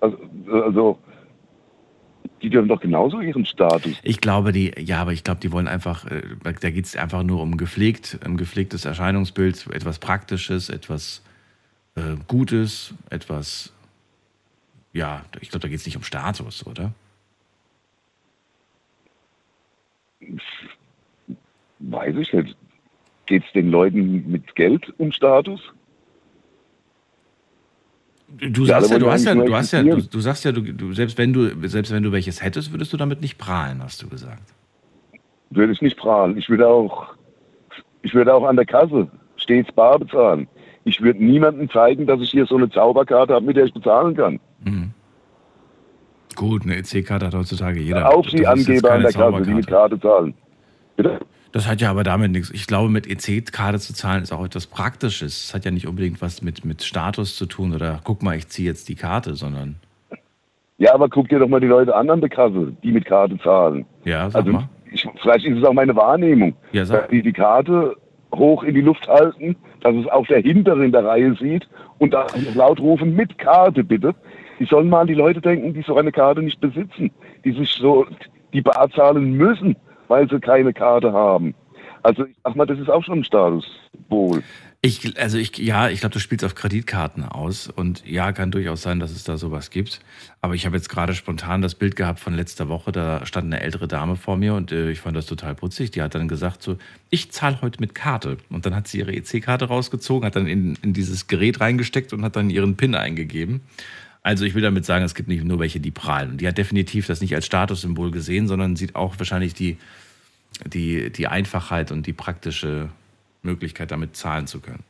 Also, 0.00 0.18
also, 0.50 0.98
die 2.42 2.50
dürfen 2.50 2.68
doch 2.68 2.80
genauso 2.80 3.20
ihren 3.20 3.44
Status. 3.44 3.92
Ich 4.02 4.20
glaube, 4.20 4.52
die, 4.52 4.72
ja, 4.78 5.00
aber 5.00 5.12
ich 5.12 5.24
glaube, 5.24 5.40
die 5.40 5.52
wollen 5.52 5.68
einfach, 5.68 6.06
äh, 6.06 6.22
da 6.42 6.70
geht 6.70 6.86
es 6.86 6.96
einfach 6.96 7.22
nur 7.22 7.40
um 7.42 7.56
gepflegt, 7.56 8.18
ein 8.24 8.36
gepflegtes 8.36 8.84
Erscheinungsbild, 8.84 9.68
etwas 9.72 9.98
Praktisches, 9.98 10.70
etwas 10.70 11.22
äh, 12.00 12.16
Gutes, 12.26 12.94
etwas, 13.10 13.72
ja, 14.92 15.24
ich 15.40 15.50
glaube, 15.50 15.62
da 15.62 15.68
geht 15.68 15.78
es 15.78 15.86
nicht 15.86 15.96
um 15.96 16.02
Status, 16.02 16.66
oder? 16.66 16.92
Weiß 21.78 22.14
ich 22.16 22.32
nicht. 22.32 22.56
Geht 23.26 23.44
es 23.44 23.52
den 23.52 23.70
Leuten 23.70 24.30
mit 24.30 24.54
Geld 24.56 24.92
um 24.98 25.12
Status? 25.12 25.60
Du 28.38 28.64
sagst 28.64 28.90
ja, 28.90 28.98
du 28.98 29.10
hast 29.10 29.24
ja, 29.24 29.34
du 29.34 29.54
hast 29.54 29.72
ja, 29.72 29.82
du, 29.82 30.02
du 30.02 30.20
sagst 30.20 30.44
ja, 30.44 30.52
du, 30.52 30.62
du, 30.62 30.92
selbst 30.92 31.18
wenn 31.18 31.32
du, 31.32 31.68
selbst 31.68 31.92
wenn 31.92 32.02
du 32.02 32.12
welches 32.12 32.42
hättest, 32.42 32.72
würdest 32.72 32.92
du 32.92 32.96
damit 32.96 33.20
nicht 33.20 33.38
prahlen, 33.38 33.82
hast 33.82 34.02
du 34.02 34.08
gesagt. 34.08 34.54
Würde 35.50 35.72
ich 35.72 35.82
nicht 35.82 35.96
prahlen. 35.96 36.36
Ich 36.36 36.48
würde 36.48 36.68
auch, 36.68 37.14
ich 38.02 38.14
würde 38.14 38.32
auch 38.32 38.44
an 38.44 38.54
der 38.54 38.66
Kasse 38.66 39.08
stets 39.36 39.72
bar 39.72 39.98
bezahlen. 39.98 40.46
Ich 40.84 41.00
würde 41.00 41.22
niemandem 41.24 41.68
zeigen, 41.70 42.06
dass 42.06 42.20
ich 42.20 42.30
hier 42.30 42.46
so 42.46 42.56
eine 42.56 42.70
Zauberkarte 42.70 43.34
habe, 43.34 43.44
mit 43.44 43.56
der 43.56 43.64
ich 43.66 43.72
bezahlen 43.74 44.16
kann. 44.16 44.40
Mhm. 44.64 44.90
Gut, 46.36 46.62
eine 46.62 46.76
EC-Karte 46.76 47.26
hat 47.26 47.34
heutzutage 47.34 47.80
jeder. 47.80 48.14
Auf 48.14 48.26
die 48.28 48.46
Angeber 48.46 48.92
an 48.92 49.02
der 49.02 49.12
Kasse, 49.12 49.42
die 49.42 49.54
mit. 49.54 49.66
Karte 49.66 50.00
zahlen. 50.00 50.34
Bitte? 50.96 51.18
Das 51.52 51.66
hat 51.66 51.80
ja 51.80 51.90
aber 51.90 52.04
damit 52.04 52.30
nichts. 52.30 52.50
Ich 52.52 52.66
glaube, 52.68 52.88
mit 52.88 53.06
EC-Karte 53.08 53.80
zu 53.80 53.92
zahlen 53.92 54.22
ist 54.22 54.32
auch 54.32 54.44
etwas 54.44 54.66
Praktisches. 54.68 55.46
Es 55.46 55.54
hat 55.54 55.64
ja 55.64 55.70
nicht 55.72 55.86
unbedingt 55.88 56.22
was 56.22 56.40
mit, 56.42 56.64
mit 56.64 56.82
Status 56.82 57.36
zu 57.36 57.46
tun 57.46 57.74
oder 57.74 58.00
guck 58.04 58.22
mal, 58.22 58.36
ich 58.36 58.48
ziehe 58.48 58.68
jetzt 58.68 58.88
die 58.88 58.94
Karte, 58.94 59.34
sondern 59.34 59.76
Ja, 60.78 60.94
aber 60.94 61.08
guck 61.08 61.28
dir 61.28 61.40
doch 61.40 61.48
mal 61.48 61.60
die 61.60 61.66
Leute 61.66 61.94
an 61.94 62.08
an 62.08 62.20
der 62.20 62.30
Kasse, 62.30 62.72
die 62.84 62.92
mit 62.92 63.04
Karte 63.04 63.36
zahlen. 63.40 63.84
ja, 64.04 64.30
sag 64.30 64.40
Also 64.42 64.52
mal. 64.52 64.68
ich, 64.92 65.06
vielleicht 65.20 65.44
ist 65.44 65.58
es 65.58 65.64
auch 65.64 65.72
meine 65.74 65.94
Wahrnehmung, 65.96 66.54
Ja, 66.72 66.84
sag. 66.84 67.08
die 67.10 67.20
die 67.22 67.32
Karte 67.32 67.96
hoch 68.34 68.62
in 68.62 68.74
die 68.74 68.80
Luft 68.80 69.06
halten, 69.08 69.56
dass 69.80 69.94
es 69.94 70.06
auch 70.08 70.26
der 70.26 70.40
Hintere 70.40 70.84
in 70.84 70.92
der 70.92 71.04
Reihe 71.04 71.34
sieht 71.34 71.68
und 71.98 72.14
da 72.14 72.26
laut 72.54 72.80
rufen, 72.80 73.14
mit 73.14 73.38
Karte 73.38 73.84
bitte. 73.84 74.14
Die 74.58 74.66
sollen 74.66 74.88
mal 74.88 75.00
an 75.00 75.06
die 75.06 75.14
Leute 75.14 75.40
denken, 75.40 75.74
die 75.74 75.82
so 75.82 75.96
eine 75.96 76.12
Karte 76.12 76.42
nicht 76.42 76.60
besitzen, 76.60 77.10
die 77.44 77.52
sich 77.52 77.70
so 77.72 78.06
die 78.52 78.60
bar 78.60 78.90
zahlen 78.90 79.32
müssen, 79.32 79.76
weil 80.08 80.28
sie 80.28 80.40
keine 80.40 80.72
Karte 80.72 81.12
haben. 81.12 81.54
Also 82.02 82.24
ich 82.24 82.36
sag 82.44 82.56
mal, 82.56 82.66
das 82.66 82.78
ist 82.78 82.90
auch 82.90 83.02
schon 83.04 83.20
ein 83.20 83.24
Statussymbol. 83.24 84.42
Ich, 84.82 85.20
also 85.20 85.36
ich, 85.36 85.58
ja, 85.58 85.90
ich 85.90 86.00
glaube, 86.00 86.14
du 86.14 86.20
spielst 86.20 86.42
auf 86.42 86.54
Kreditkarten 86.54 87.22
aus 87.22 87.68
und 87.68 88.02
ja, 88.06 88.32
kann 88.32 88.50
durchaus 88.50 88.80
sein, 88.80 88.98
dass 88.98 89.10
es 89.10 89.24
da 89.24 89.36
sowas 89.36 89.68
gibt. 89.68 90.00
Aber 90.40 90.54
ich 90.54 90.64
habe 90.64 90.74
jetzt 90.74 90.88
gerade 90.88 91.14
spontan 91.14 91.60
das 91.60 91.74
Bild 91.74 91.96
gehabt 91.96 92.18
von 92.18 92.32
letzter 92.32 92.70
Woche, 92.70 92.90
da 92.90 93.26
stand 93.26 93.52
eine 93.52 93.60
ältere 93.60 93.88
Dame 93.88 94.16
vor 94.16 94.38
mir 94.38 94.54
und 94.54 94.72
äh, 94.72 94.90
ich 94.90 95.00
fand 95.00 95.18
das 95.18 95.26
total 95.26 95.54
putzig. 95.54 95.90
Die 95.90 96.00
hat 96.00 96.14
dann 96.14 96.28
gesagt 96.28 96.62
so, 96.62 96.78
ich 97.10 97.30
zahle 97.30 97.60
heute 97.60 97.78
mit 97.78 97.94
Karte. 97.94 98.38
Und 98.48 98.64
dann 98.64 98.74
hat 98.74 98.88
sie 98.88 99.00
ihre 99.00 99.12
EC-Karte 99.12 99.66
rausgezogen, 99.66 100.24
hat 100.26 100.36
dann 100.36 100.46
in, 100.46 100.78
in 100.80 100.94
dieses 100.94 101.26
Gerät 101.26 101.60
reingesteckt 101.60 102.14
und 102.14 102.24
hat 102.24 102.36
dann 102.36 102.48
ihren 102.48 102.76
PIN 102.76 102.94
eingegeben. 102.94 103.60
Also 104.22 104.46
ich 104.46 104.54
will 104.54 104.62
damit 104.62 104.86
sagen, 104.86 105.04
es 105.04 105.14
gibt 105.14 105.28
nicht 105.28 105.44
nur 105.44 105.58
welche, 105.58 105.80
die 105.80 105.90
prahlen. 105.90 106.30
Und 106.30 106.40
die 106.40 106.48
hat 106.48 106.56
definitiv 106.56 107.06
das 107.06 107.20
nicht 107.20 107.34
als 107.34 107.44
Statussymbol 107.44 108.12
gesehen, 108.12 108.48
sondern 108.48 108.76
sieht 108.76 108.96
auch 108.96 109.18
wahrscheinlich 109.18 109.52
die, 109.52 109.76
die, 110.64 111.10
die 111.10 111.26
Einfachheit 111.26 111.92
und 111.92 112.06
die 112.06 112.14
praktische 112.14 112.88
Möglichkeit, 113.42 113.90
damit 113.90 114.16
zahlen 114.16 114.46
zu 114.46 114.60
können. 114.60 114.84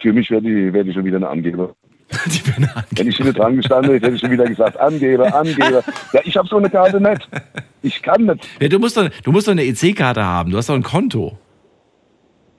Für 0.00 0.12
mich 0.12 0.30
wäre 0.30 0.42
die, 0.42 0.72
wär 0.72 0.84
die 0.84 0.92
schon 0.92 1.04
wieder 1.04 1.16
eine 1.16 1.28
Angeber. 1.28 1.74
Die 2.26 2.46
wäre 2.46 2.56
eine 2.58 2.76
Angeber. 2.76 2.86
Wenn 2.98 3.08
ich 3.08 3.16
hinten 3.16 3.32
dran 3.34 3.56
gestanden 3.56 3.92
hätte, 3.92 4.06
hätte 4.06 4.14
ich 4.16 4.20
schon 4.20 4.30
wieder 4.30 4.44
gesagt, 4.46 4.78
Angeber, 4.78 5.34
Angeber. 5.34 5.82
Ja, 6.12 6.20
ich 6.24 6.36
habe 6.36 6.46
so 6.46 6.56
eine 6.56 6.70
Karte 6.70 7.00
nicht. 7.00 7.28
Ich 7.82 8.00
kann 8.02 8.24
nicht. 8.26 8.46
Ja, 8.60 8.68
du, 8.68 8.78
musst 8.78 8.96
doch, 8.96 9.08
du 9.08 9.32
musst 9.32 9.48
doch 9.48 9.52
eine 9.52 9.64
EC-Karte 9.64 10.24
haben, 10.24 10.50
du 10.52 10.56
hast 10.56 10.68
doch 10.68 10.74
ein 10.76 10.82
Konto. 10.84 11.36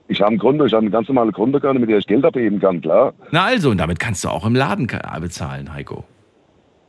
Ich 0.10 0.22
habe 0.22 0.34
ein 0.34 0.38
Konto, 0.38 0.66
ich 0.66 0.74
habe 0.74 0.82
eine 0.82 0.90
ganz 0.92 1.08
normale 1.08 1.32
Kontokarte, 1.32 1.80
mit 1.80 1.90
der 1.90 1.98
ich 2.00 2.08
Geld 2.08 2.24
abheben 2.26 2.60
kann, 2.60 2.82
klar. 2.82 3.14
Na 3.32 3.44
also, 3.46 3.70
und 3.72 3.78
damit 3.78 4.00
kannst 4.00 4.24
du 4.24 4.30
auch 4.30 4.46
im 4.46 4.56
Laden 4.56 4.88
ka- 4.88 5.18
bezahlen, 5.20 5.74
Heiko. 5.74 6.04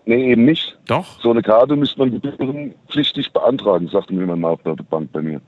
Nee, 0.07 0.33
eben 0.33 0.45
nicht. 0.45 0.79
Doch. 0.87 1.21
So 1.21 1.31
eine 1.31 1.43
Karte 1.43 1.77
müsste 1.77 1.99
man 1.99 2.11
gebührenpflichtig 2.13 3.33
beantragen, 3.33 3.89
sagte 3.89 4.15
mir 4.15 4.21
jemand 4.21 4.41
mal 4.41 4.51
auf 4.51 4.63
der 4.63 4.75
Bank 4.75 5.13
bei 5.13 5.21
mir. 5.21 5.41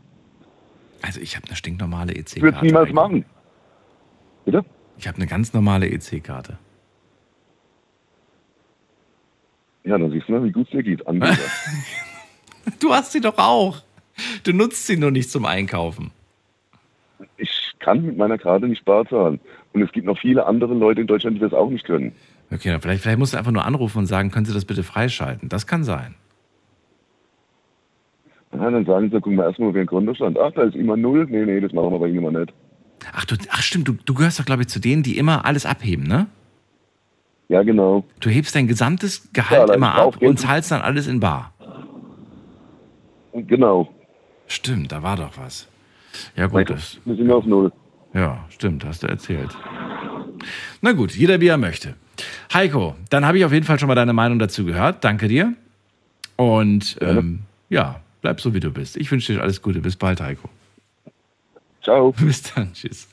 Also 1.03 1.21
ich 1.21 1.37
habe 1.37 1.47
eine 1.47 1.57
stinknormale 1.57 2.13
Ich 2.13 2.19
würde 2.19 2.27
es 2.27 2.37
EC-Karte. 2.63 2.67
niemals 2.67 2.93
machen. 2.93 3.25
Bitte? 4.45 4.65
Ich 4.99 5.07
habe 5.09 5.17
eine 5.17 5.27
ganz 5.27 5.53
normale 5.55 5.89
EC-Karte. 5.89 6.59
Ja, 9.85 9.97
dann 9.97 10.11
siehst 10.11 10.29
du 10.29 10.33
mal, 10.33 10.45
wie 10.45 10.53
gut 10.53 10.67
es 10.67 10.71
dir 10.73 10.83
geht. 10.83 11.07
Angeber. 11.07 11.37
Du 12.79 12.93
hast 12.93 13.13
sie 13.13 13.23
doch 13.23 13.39
auch. 13.39 13.81
Du 14.45 14.53
nutzt 14.53 14.87
sie 14.87 14.99
nur 14.99 15.11
nicht 15.11 15.31
zum 15.31 15.47
Einkaufen. 15.47 16.11
ich 17.39 17.51
kann 17.79 18.03
mit 18.05 18.19
meiner 18.19 18.37
Karte 18.37 18.69
nicht 18.69 18.85
bar 18.85 19.07
zahlen. 19.09 19.41
Und 19.73 19.81
es 19.83 19.91
gibt 19.93 20.05
noch 20.07 20.19
viele 20.19 20.45
andere 20.45 20.75
Leute 20.75 21.01
in 21.01 21.07
Deutschland, 21.07 21.37
die 21.37 21.41
das 21.41 21.55
auch 21.55 21.71
nicht 21.71 21.87
können. 21.87 22.13
Okay, 22.53 22.79
vielleicht, 22.81 23.03
vielleicht 23.03 23.19
musst 23.19 23.33
du 23.33 23.39
einfach 23.39 23.51
nur 23.51 23.65
anrufen 23.65 23.99
und 23.99 24.07
sagen, 24.07 24.31
können 24.31 24.45
Sie 24.45 24.53
das 24.53 24.67
bitte 24.67 24.83
freischalten? 24.83 25.49
Das 25.49 25.67
kann 25.67 25.83
sein. 25.85 26.15
Ja, 28.53 28.71
dann 28.71 28.85
sagen 28.85 29.11
sie, 29.11 29.21
gucken 29.21 29.37
wir 29.37 29.45
erstmal, 29.45 29.73
wer 29.75 29.83
ein 29.83 29.87
Konto 29.87 30.15
stand. 30.15 30.39
Ach, 30.39 30.51
da 30.53 30.63
ist 30.63 30.75
immer 30.75 30.97
null. 30.97 31.27
Nee, 31.31 31.45
nee, 31.45 31.61
das 31.61 31.73
machen 31.73 31.93
wir 31.93 31.99
bei 32.01 32.09
Ihnen 32.09 32.19
immer 32.19 32.39
nicht. 32.41 32.53
Ach, 33.15 33.25
du, 33.25 33.37
ach 33.51 33.63
stimmt, 33.63 33.89
du, 33.89 33.93
du 34.05 34.13
gehörst 34.15 34.39
doch, 34.41 34.45
glaube 34.45 34.63
ich, 34.63 34.69
zu 34.69 34.81
denen, 34.81 35.03
die 35.03 35.17
immer 35.17 35.45
alles 35.45 35.65
abheben, 35.67 36.05
ne? 36.05 36.27
Ja, 37.49 37.63
genau. 37.63 38.05
Du 38.21 38.29
hebst 38.31 38.55
dein 38.55 38.67
gesamtes 38.69 39.25
Ja, 39.37 39.43
Gehalt 39.43 39.69
da 39.71 39.75
immer 39.75 39.95
ab 39.95 40.21
und 40.21 40.39
zahlst 40.39 40.71
dann 40.71 40.83
alles 40.83 41.07
in 41.07 41.19
bar. 41.21 41.53
Genau. 43.33 43.89
Stimmt, 44.47 44.93
da 44.93 45.03
war 45.03 45.17
doch 45.17 45.37
was. 45.39 45.69
Ja 46.37 46.47
gut, 46.49 46.69
das, 46.69 46.99
Wir 47.05 47.17
sind 47.17 47.31
auf 47.31 47.45
null. 47.47 47.73
ja, 48.15 48.45
stimmt, 48.51 48.85
hast 48.85 49.03
du 49.03 49.07
erzählt. 49.07 49.57
Na 50.81 50.93
gut, 50.93 51.13
jeder 51.13 51.41
wie 51.41 51.47
er 51.49 51.59
möchte. 51.59 51.95
Heiko, 52.53 52.95
dann 53.11 53.25
habe 53.25 53.39
ich 53.39 53.45
auf 53.45 53.53
jeden 53.53 53.65
Fall 53.65 53.79
schon 53.79 53.87
mal 53.89 53.95
deine 53.95 54.13
Meinung 54.13 54.39
dazu 54.39 54.65
gehört. 54.65 55.05
Danke 55.05 55.29
dir. 55.29 55.55
Und 56.37 56.99
ähm, 57.01 57.41
ja, 57.69 58.01
bleib 58.21 58.41
so 58.41 58.55
wie 58.55 58.61
du 58.61 58.71
bist. 58.71 58.97
Ich 58.97 59.11
wünsche 59.11 59.33
dir 59.33 59.43
alles 59.43 59.63
Gute. 59.63 59.81
Bis 59.81 59.97
bald, 59.97 60.21
Heiko. 60.21 60.49
Ciao. 61.83 62.13
Bis 62.19 62.43
dann, 62.43 62.73
tschüss. 62.73 63.09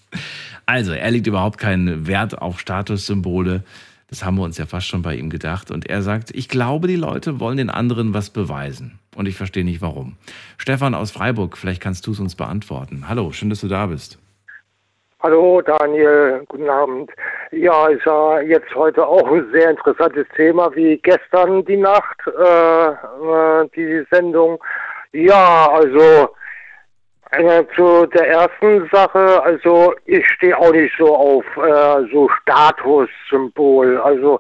Also, 0.66 0.92
er 0.94 1.12
legt 1.12 1.28
überhaupt 1.28 1.58
keinen 1.58 2.08
Wert 2.08 2.42
auf 2.42 2.60
Statussymbole. 2.60 3.64
Das 4.10 4.24
haben 4.24 4.38
wir 4.38 4.44
uns 4.44 4.58
ja 4.58 4.66
fast 4.66 4.88
schon 4.88 5.02
bei 5.02 5.16
ihm 5.16 5.30
gedacht. 5.30 5.72
Und 5.72 5.90
er 5.90 6.02
sagt, 6.02 6.32
ich 6.34 6.48
glaube, 6.48 6.88
die 6.88 6.96
Leute 6.96 7.40
wollen 7.40 7.58
den 7.58 7.70
anderen 7.70 8.14
was 8.14 8.30
beweisen. 8.30 9.00
Und 9.16 9.28
ich 9.28 9.36
verstehe 9.36 9.66
nicht 9.66 9.82
warum. 9.82 10.16
Stefan 10.58 10.94
aus 10.94 11.12
Freiburg, 11.12 11.58
vielleicht 11.58 11.82
kannst 11.82 12.08
du 12.08 12.12
es 12.12 12.20
uns 12.20 12.36
beantworten. 12.36 13.06
Hallo, 13.10 13.32
schön, 13.32 13.50
dass 13.50 13.62
du 13.62 13.68
da 13.68 13.88
bist. 13.88 14.18
Hallo 15.24 15.62
Daniel, 15.62 16.44
guten 16.48 16.70
Abend. 16.70 17.12
Ja, 17.52 17.88
ist 17.88 18.06
ja 18.06 18.40
jetzt 18.42 18.74
heute 18.76 19.06
auch 19.06 19.28
ein 19.32 19.48
sehr 19.52 19.72
interessantes 19.72 20.28
Thema 20.36 20.74
wie 20.76 20.98
gestern 20.98 21.66
die 21.66 21.78
Nacht, 21.78 22.20
äh, 22.28 22.90
äh, 22.90 23.68
die 23.76 24.06
Sendung. 24.12 24.60
Ja, 25.14 25.70
also 25.72 26.30
äh, 27.32 27.64
zu 27.76 28.06
der 28.08 28.28
ersten 28.30 28.90
Sache, 28.92 29.42
also 29.44 29.94
ich 30.06 30.28
stehe 30.30 30.58
auch 30.58 30.72
nicht 30.72 30.94
so 30.98 31.16
auf 31.16 31.46
äh, 31.58 32.08
so 32.12 32.30
Statussymbol. 32.42 33.98
Also 33.98 34.40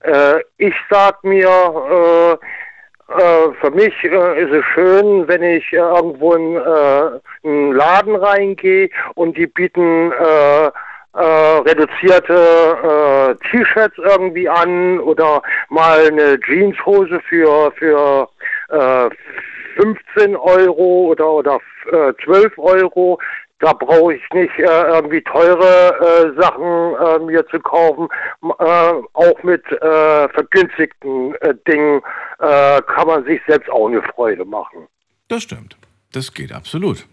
äh, 0.00 0.40
ich 0.58 0.74
sag 0.90 1.22
mir, 1.24 1.48
äh, 1.48 2.32
äh, 3.12 3.52
für 3.60 3.70
mich 3.70 3.94
äh, 4.04 4.42
ist 4.42 4.52
es 4.52 4.64
schön, 4.74 5.28
wenn 5.28 5.42
ich 5.42 5.72
äh, 5.72 5.76
irgendwo 5.76 6.34
in 6.34 6.56
äh, 6.56 7.46
einen 7.46 7.72
Laden 7.72 8.16
reingehe 8.16 8.90
und 9.14 9.36
die 9.36 9.46
bieten 9.46 10.12
äh, 10.12 10.66
äh, 10.66 11.58
reduzierte 11.58 12.34
äh, 12.82 13.48
T-Shirts 13.48 13.98
irgendwie 13.98 14.48
an 14.48 14.98
oder 15.00 15.42
mal 15.68 16.06
eine 16.06 16.40
Jeanshose 16.40 17.20
für 17.28 17.70
für 17.72 18.28
15 19.76 20.36
Euro 20.36 21.08
oder 21.10 21.30
oder 21.30 21.58
äh, 21.92 22.12
12 22.24 22.58
Euro. 22.58 23.18
Da 23.60 23.72
brauche 23.72 24.14
ich 24.14 24.22
nicht 24.34 24.58
äh, 24.58 24.62
irgendwie 24.64 25.22
teure 25.22 26.34
äh, 26.34 26.40
Sachen 26.40 26.94
äh, 26.96 27.18
mir 27.24 27.46
zu 27.46 27.58
kaufen. 27.60 28.08
Äh, 28.42 28.92
auch 29.14 29.42
mit 29.42 29.64
äh, 29.70 30.28
vergünstigten 30.28 31.34
äh, 31.36 31.54
Dingen 31.66 32.02
kann 32.38 33.06
man 33.06 33.24
sich 33.24 33.40
selbst 33.46 33.70
auch 33.70 33.86
eine 33.88 34.02
Freude 34.02 34.44
machen. 34.44 34.86
Das 35.28 35.42
stimmt. 35.44 35.78
Das 36.12 36.34
geht 36.34 36.52
absolut. 36.52 37.06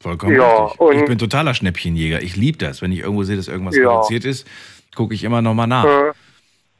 Vollkommen 0.00 0.36
Ja, 0.36 0.66
richtig. 0.66 1.00
Ich 1.00 1.04
bin 1.04 1.18
totaler 1.18 1.52
Schnäppchenjäger. 1.52 2.22
Ich 2.22 2.36
liebe 2.36 2.56
das. 2.56 2.80
Wenn 2.80 2.92
ich 2.92 3.00
irgendwo 3.00 3.24
sehe, 3.24 3.36
dass 3.36 3.48
irgendwas 3.48 3.76
Ja. 3.76 3.90
reduziert 3.90 4.24
ist, 4.24 4.46
gucke 4.94 5.12
ich 5.14 5.24
immer 5.24 5.42
nochmal 5.42 5.66
nach. 5.66 5.84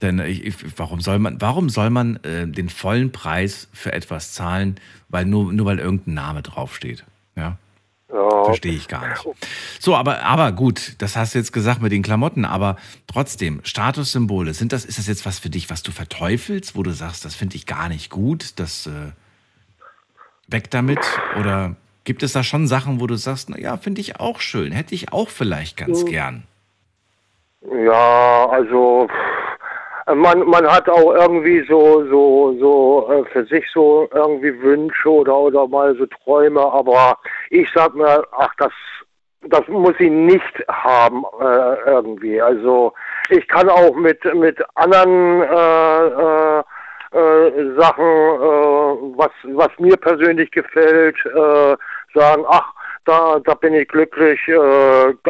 Denn 0.03 0.19
ich, 0.19 0.45
ich, 0.45 0.55
warum 0.79 1.01
soll 1.01 1.19
man, 1.19 1.41
warum 1.41 1.71
soll 1.71 1.91
man 1.91 2.17
äh, 2.17 2.47
den 2.47 2.69
vollen 2.69 3.13
Preis 3.13 3.69
für 3.73 3.93
etwas 3.93 4.33
zahlen, 4.33 4.79
weil 5.09 5.25
nur, 5.25 5.53
nur 5.53 5.67
weil 5.67 5.79
irgendein 5.79 6.15
Name 6.15 6.43
draufsteht? 6.43 7.05
Ja, 7.35 7.57
ja. 8.13 8.45
verstehe 8.45 8.75
ich 8.75 8.89
gar 8.89 9.09
nicht. 9.09 9.27
So, 9.81 9.97
aber, 9.97 10.23
aber 10.23 10.53
gut, 10.53 10.97
das 10.99 11.17
hast 11.17 11.35
du 11.35 11.39
jetzt 11.39 11.53
gesagt 11.53 11.81
mit 11.81 11.93
den 11.93 12.03
Klamotten, 12.03 12.45
aber 12.45 12.77
trotzdem, 13.07 13.61
Statussymbole, 13.65 14.53
sind 14.53 14.73
das, 14.73 14.85
ist 14.85 14.99
das 14.99 15.07
jetzt 15.07 15.25
was 15.25 15.39
für 15.39 15.49
dich, 15.51 15.71
was 15.71 15.83
du 15.83 15.93
verteufelst, 15.93 16.77
wo 16.77 16.83
du 16.83 16.91
sagst, 16.91 17.25
das 17.25 17.35
finde 17.35 17.57
ich 17.57 17.65
gar 17.65 17.89
nicht 17.89 18.11
gut, 18.11 18.59
das 18.61 18.87
äh, 18.87 19.13
weg 20.49 20.71
damit? 20.71 21.01
Oder 21.41 21.77
gibt 22.05 22.23
es 22.23 22.33
da 22.33 22.43
schon 22.43 22.67
Sachen, 22.67 23.01
wo 23.01 23.07
du 23.07 23.17
sagst, 23.17 23.49
na 23.49 23.59
ja, 23.59 23.77
finde 23.79 24.03
ich 24.03 24.21
auch 24.21 24.41
schön, 24.41 24.73
hätte 24.73 24.95
ich 24.95 25.13
auch 25.13 25.31
vielleicht 25.31 25.79
ganz 25.79 26.05
Mhm. 26.05 26.09
gern? 26.09 26.43
Ja, 27.85 28.49
also 28.51 29.09
pff, 29.09 29.46
man, 30.15 30.47
man 30.47 30.67
hat 30.67 30.89
auch 30.89 31.15
irgendwie 31.15 31.65
so 31.69 32.05
so 32.09 32.57
so 32.61 33.11
äh, 33.11 33.25
für 33.33 33.45
sich 33.47 33.65
so 33.73 34.09
irgendwie 34.15 34.61
Wünsche 34.63 35.11
oder 35.11 35.37
oder 35.37 35.67
mal 35.67 35.97
so 35.97 36.07
Träume, 36.07 36.61
aber 36.61 37.19
ich 37.51 37.69
sag 37.75 37.95
mir, 37.95 38.25
ach 38.33 38.55
das 38.59 38.73
das 39.49 39.67
muss 39.69 39.95
ich 39.99 40.11
nicht 40.11 40.65
haben 40.69 41.25
äh, 41.41 41.91
irgendwie. 41.91 42.41
Also 42.41 42.93
ich 43.31 43.47
kann 43.49 43.69
auch 43.69 43.95
mit 43.95 44.23
mit 44.35 44.63
anderen 44.77 45.43
äh, 45.43 46.07
äh, 46.07 46.63
äh, 47.13 47.75
Sachen, 47.79 48.05
äh, 48.05 49.17
was 49.17 49.31
was 49.45 49.71
mir 49.79 49.97
persönlich 49.97 50.51
gefällt, 50.53 51.17
sagen, 52.15 52.45
ach 52.49 52.73
da 53.05 53.41
da 53.41 53.55
bin 53.55 53.75
ich 53.75 53.89
glücklich. 53.89 54.41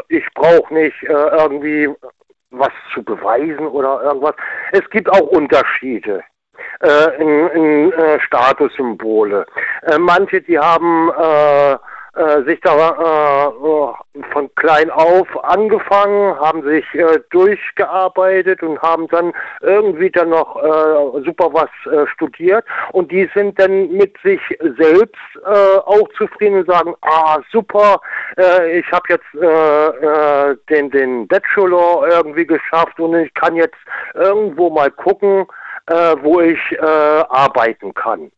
Ich 0.09 0.27
brauche 0.35 0.75
nicht 0.75 1.03
irgendwie 1.03 1.89
was 2.51 2.73
zu 2.95 3.03
beweisen 3.03 3.67
oder 3.67 4.03
irgendwas. 4.03 4.35
Es 4.73 4.89
gibt 4.91 5.11
auch 5.11 5.27
Unterschiede 5.29 6.23
äh, 6.81 7.23
in, 7.23 7.49
in 7.49 7.93
äh, 7.93 8.21
Statussymbole. 8.21 9.47
Äh, 9.83 9.99
manche, 9.99 10.41
die 10.43 10.59
haben 10.59 11.11
äh, 11.11 11.77
äh, 12.17 12.43
sich 12.45 12.61
da 12.63 12.73
äh, 12.73 14.23
von 14.33 14.55
klein 14.57 14.91
auf 14.91 15.29
angefangen, 15.45 16.39
haben 16.41 16.63
sich 16.63 16.85
äh, 16.95 17.21
durchgearbeitet 17.31 18.63
und 18.63 18.81
haben 18.81 19.07
dann 19.09 19.33
irgendwie 19.61 20.11
dann 20.11 20.31
noch 20.31 20.57
äh, 20.57 21.23
super 21.25 21.51
was 21.53 21.71
äh, 21.93 22.07
studiert 22.09 22.65
und 22.93 23.13
die 23.13 23.29
sind 23.35 23.59
dann 23.59 23.93
mit 23.93 24.17
sich 24.23 24.41
selbst 24.79 25.15
äh, 25.45 25.79
auch 25.79 26.09
zufrieden 26.17 26.61
und 26.61 26.67
sagen, 26.67 26.95
ah 27.03 27.39
super, 27.53 28.01
äh, 28.39 28.79
ich 28.79 28.91
habe 28.93 29.05
jetzt 29.11 29.35
äh, 29.35 30.51
äh, 30.51 30.57
den, 30.71 30.91
den 30.91 31.29
Bachelor 31.29 32.09
irgendwie 32.09 32.47
geschafft 32.47 32.99
und 32.99 33.15
ich 33.15 33.33
kann 33.35 33.57
jetzt 33.57 33.79
irgendwo 34.15 34.71
mal 34.71 34.91
gucken, 34.91 35.47
äh, 35.87 36.17
wo 36.23 36.41
ich 36.41 36.61
äh, 36.73 36.81
arbeiten 36.81 37.93
kann. 37.95 38.31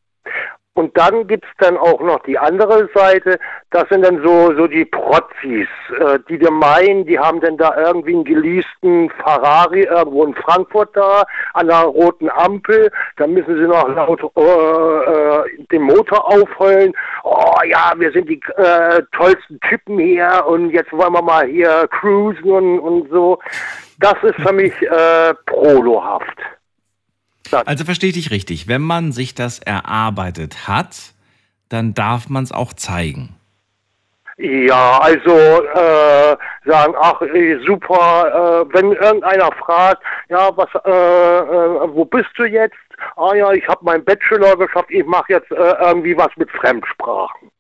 Und 0.79 0.97
dann 0.97 1.27
gibt's 1.27 1.49
dann 1.59 1.77
auch 1.77 2.01
noch 2.01 2.23
die 2.23 2.39
andere 2.39 2.89
Seite, 2.95 3.41
das 3.73 3.89
sind 3.89 4.03
dann 4.03 4.23
so, 4.23 4.55
so 4.55 4.69
die 4.69 4.85
Protzis, 4.85 5.67
äh, 5.99 6.21
die 6.29 6.39
dir 6.39 6.53
meinen, 6.53 7.05
die 7.05 7.19
haben 7.19 7.41
dann 7.41 7.57
da 7.57 7.77
irgendwie 7.77 8.15
einen 8.15 8.23
geleasten 8.23 9.11
Ferrari 9.11 9.83
irgendwo 9.83 10.25
in 10.25 10.37
Frankfurt 10.37 10.97
da, 10.97 11.25
an 11.55 11.67
der 11.67 11.81
roten 11.81 12.31
Ampel, 12.31 12.93
da 13.17 13.27
müssen 13.27 13.57
sie 13.57 13.67
noch 13.67 13.89
laut 13.89 14.23
äh, 14.37 14.41
äh, 14.41 15.65
den 15.73 15.83
Motor 15.83 16.25
aufheulen, 16.33 16.93
oh 17.25 17.57
ja, 17.67 17.93
wir 17.97 18.13
sind 18.13 18.29
die 18.29 18.41
äh, 18.57 19.03
tollsten 19.17 19.59
Typen 19.69 19.99
hier 19.99 20.45
und 20.47 20.71
jetzt 20.71 20.93
wollen 20.93 21.13
wir 21.13 21.23
mal 21.23 21.45
hier 21.45 21.89
cruisen 21.91 22.53
und, 22.53 22.79
und 22.79 23.11
so. 23.11 23.41
Das 23.99 24.15
ist 24.23 24.37
für 24.37 24.53
mich 24.53 24.81
äh, 24.83 25.35
prolohaft. 25.45 26.39
Also 27.53 27.85
verstehe 27.85 28.11
ich 28.11 28.17
dich 28.17 28.31
richtig. 28.31 28.69
Wenn 28.69 28.83
man 28.83 29.13
sich 29.13 29.35
das 29.35 29.59
erarbeitet 29.59 30.69
hat, 30.69 31.15
dann 31.69 31.95
darf 31.95 32.29
man 32.29 32.45
es 32.45 32.53
auch 32.53 32.73
zeigen. 32.73 33.35
Ja, 34.37 35.01
also 35.01 35.37
äh, 35.37 36.37
sagen, 36.65 36.95
ach 37.01 37.21
eh, 37.23 37.59
super, 37.67 38.67
äh, 38.71 38.75
wenn 38.75 38.93
irgendeiner 38.93 39.51
fragt, 39.53 40.01
ja, 40.29 40.57
was, 40.57 40.69
äh, 40.85 40.91
äh, 40.91 41.95
wo 41.95 42.05
bist 42.05 42.29
du 42.37 42.45
jetzt? 42.45 42.77
Ah 43.17 43.35
ja, 43.35 43.53
ich 43.53 43.67
habe 43.67 43.85
meinen 43.85 44.05
Bachelor 44.05 44.57
geschafft, 44.57 44.91
ich 44.91 45.05
mache 45.05 45.33
jetzt 45.33 45.51
äh, 45.51 45.75
irgendwie 45.81 46.17
was 46.17 46.31
mit 46.37 46.51
Fremdsprachen. 46.53 47.51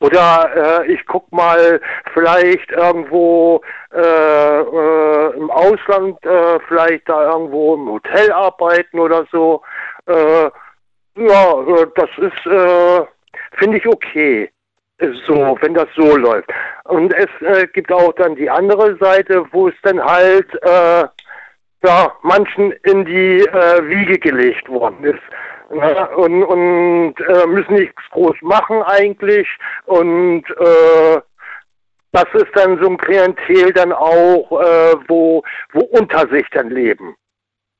Oder 0.00 0.80
äh, 0.86 0.92
ich 0.92 1.04
guck 1.06 1.30
mal 1.30 1.80
vielleicht 2.14 2.70
irgendwo 2.70 3.60
äh, 3.60 3.60
äh, 3.60 3.79
im 3.92 5.50
Ausland, 5.50 6.24
äh, 6.24 6.58
vielleicht 6.68 7.08
da 7.08 7.32
irgendwo 7.32 7.74
im 7.74 7.88
Hotel 7.88 8.32
arbeiten 8.32 8.98
oder 9.00 9.26
so. 9.32 9.62
Äh, 10.06 10.50
ja, 11.16 11.60
äh, 11.62 11.86
das 11.96 12.10
ist, 12.18 12.46
äh, 12.46 13.04
finde 13.58 13.78
ich 13.78 13.86
okay. 13.86 14.50
So, 15.26 15.56
wenn 15.62 15.72
das 15.72 15.88
so 15.96 16.14
läuft. 16.14 16.50
Und 16.84 17.14
es 17.14 17.28
äh, 17.40 17.66
gibt 17.68 17.90
auch 17.90 18.12
dann 18.14 18.36
die 18.36 18.50
andere 18.50 18.96
Seite, 18.98 19.44
wo 19.50 19.68
es 19.68 19.74
dann 19.82 20.02
halt 20.04 20.46
äh, 20.62 21.04
ja, 21.82 22.12
manchen 22.22 22.72
in 22.84 23.06
die 23.06 23.40
äh, 23.40 23.88
Wiege 23.88 24.18
gelegt 24.18 24.68
worden 24.68 25.04
ist. 25.04 25.22
Ja, 25.72 26.06
und 26.16 26.42
und 26.42 27.14
äh, 27.20 27.46
müssen 27.46 27.74
nichts 27.74 28.02
groß 28.10 28.36
machen 28.42 28.82
eigentlich. 28.82 29.48
Und 29.86 30.44
äh, 30.58 31.20
das 32.12 32.26
ist 32.34 32.50
dann 32.54 32.78
so 32.80 32.88
ein 32.88 32.98
Klientel 32.98 33.72
dann 33.72 33.92
auch, 33.92 34.60
äh, 34.60 34.96
wo, 35.08 35.42
wo 35.72 35.80
unter 35.80 36.28
sich 36.28 36.46
dann 36.52 36.70
leben. 36.70 37.16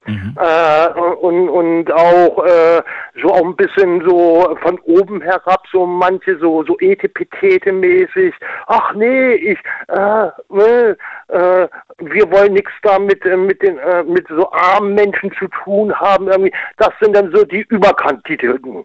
Äh, 0.06 0.88
und, 1.20 1.48
und 1.50 1.92
auch 1.92 2.44
äh, 2.44 2.82
so 3.22 3.28
auch 3.28 3.44
ein 3.44 3.54
bisschen 3.54 4.02
so 4.08 4.56
von 4.62 4.78
oben 4.80 5.20
herab, 5.20 5.64
so 5.70 5.84
manche 5.84 6.38
so, 6.38 6.64
so 6.64 6.76
Etepetete-mäßig. 6.78 8.32
Ach 8.66 8.94
nee, 8.94 9.34
ich, 9.34 9.58
äh, 9.88 10.28
äh, 10.58 10.96
äh, 11.28 11.68
wir 11.98 12.30
wollen 12.30 12.54
nichts 12.54 12.72
da 12.82 12.98
mit, 12.98 13.24
äh, 13.26 13.36
mit, 13.36 13.62
den, 13.62 13.78
äh, 13.78 14.02
mit 14.04 14.26
so 14.28 14.50
armen 14.52 14.94
Menschen 14.94 15.32
zu 15.38 15.46
tun 15.48 15.94
haben. 15.94 16.28
Irgendwie. 16.28 16.54
Das 16.78 16.90
sind 17.00 17.14
dann 17.14 17.30
so 17.34 17.44
die 17.44 17.66
Überkandidierten 17.68 18.84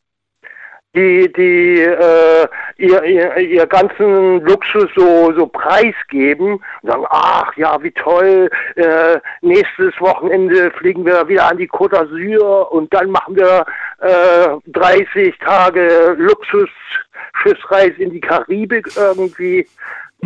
die, 0.95 1.31
die 1.33 1.81
äh, 1.81 2.47
ihr, 2.77 3.03
ihr, 3.03 3.37
ihr 3.37 3.67
ganzen 3.67 4.41
Luxus 4.41 4.89
so, 4.95 5.33
so 5.35 5.47
preisgeben 5.47 6.53
und 6.81 6.89
sagen, 6.89 7.05
ach 7.09 7.55
ja, 7.57 7.81
wie 7.83 7.91
toll, 7.91 8.49
äh, 8.75 9.19
nächstes 9.41 9.93
Wochenende 9.99 10.71
fliegen 10.71 11.05
wir 11.05 11.27
wieder 11.27 11.49
an 11.49 11.57
die 11.57 11.69
Côte 11.69 11.95
d'Azur 11.95 12.71
und 12.71 12.93
dann 12.93 13.11
machen 13.11 13.35
wir 13.35 13.65
äh, 13.99 14.47
30 14.67 15.37
Tage 15.39 16.15
Luxus-Schiffsreise 16.17 18.01
in 18.01 18.11
die 18.11 18.21
Karibik 18.21 18.87
irgendwie. 18.95 19.67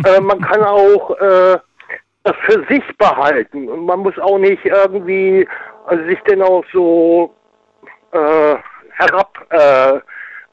Äh, 0.04 0.20
man 0.20 0.40
kann 0.50 0.62
auch 0.62 1.10
äh, 1.20 1.58
das 2.24 2.36
für 2.46 2.64
sich 2.68 2.84
behalten 2.98 3.68
und 3.68 3.86
man 3.86 4.00
muss 4.00 4.18
auch 4.18 4.38
nicht 4.38 4.64
irgendwie 4.64 5.46
also 5.86 6.04
sich 6.04 6.20
denn 6.28 6.42
auch 6.42 6.64
so 6.72 7.34
äh, 8.12 8.56
herab 8.92 9.38
äh, 9.50 10.00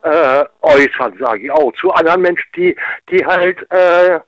äh, 0.04 0.46
äußern, 0.62 1.18
sage 1.20 1.44
ich 1.44 1.52
auch, 1.52 1.74
zu 1.74 1.92
anderen 1.92 2.22
Menschen, 2.22 2.50
die, 2.56 2.76
die 3.10 3.26
halt 3.26 3.60
äh, 3.72 4.20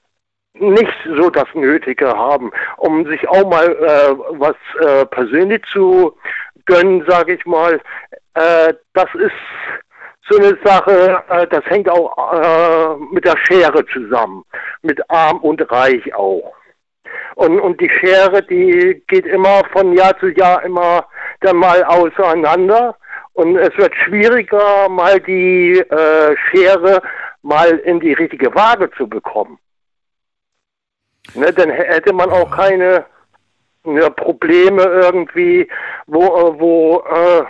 nicht 0.54 0.94
so 1.06 1.30
das 1.30 1.48
Nötige 1.54 2.08
haben, 2.08 2.52
um 2.78 3.06
sich 3.06 3.28
auch 3.30 3.50
mal 3.50 3.68
äh, 3.68 4.40
was 4.40 4.56
äh, 4.82 5.06
persönlich 5.06 5.64
zu 5.72 6.18
gönnen, 6.66 7.04
sage 7.08 7.36
ich 7.36 7.46
mal. 7.46 7.80
Äh, 8.34 8.74
das 8.94 9.08
ist 9.16 9.32
so 10.30 10.38
eine 10.38 10.58
Sache, 10.64 11.24
äh, 11.30 11.48
das 11.48 11.66
hängt 11.66 11.90
auch 11.90 12.34
äh, 12.34 12.96
mit 13.12 13.26
der 13.26 13.38
Schere 13.38 13.86
zusammen, 13.88 14.44
mit 14.82 15.00
Arm 15.10 15.38
und 15.40 15.72
Reich 15.72 16.14
auch. 16.14 16.54
Und, 17.36 17.60
und 17.60 17.80
die 17.80 17.90
Schere, 17.90 18.44
die 18.44 19.04
geht 19.08 19.26
immer 19.26 19.64
von 19.72 19.94
Jahr 19.94 20.18
zu 20.20 20.28
Jahr 20.28 20.64
immer 20.64 21.06
dann 21.42 21.58
mal 21.58 21.84
auseinander. 21.84 22.96
Und 23.40 23.56
es 23.56 23.76
wird 23.78 23.96
schwieriger, 23.96 24.90
mal 24.90 25.18
die 25.22 25.80
äh, 25.80 26.36
Schere 26.36 27.02
mal 27.42 27.70
in 27.70 28.02
die 28.02 28.12
richtige 28.12 28.54
Waage 28.54 28.92
zu 28.98 29.08
bekommen. 29.08 29.58
Ne, 31.36 31.54
dann 31.54 31.70
hätte 31.70 32.12
man 32.12 32.30
auch 32.32 32.52
keine 32.52 33.06
ne, 33.86 34.12
Probleme 34.12 34.84
irgendwie, 34.84 35.70
wo, 36.08 36.26
äh, 36.26 36.60
wo, 36.60 37.00
äh, 37.10 37.46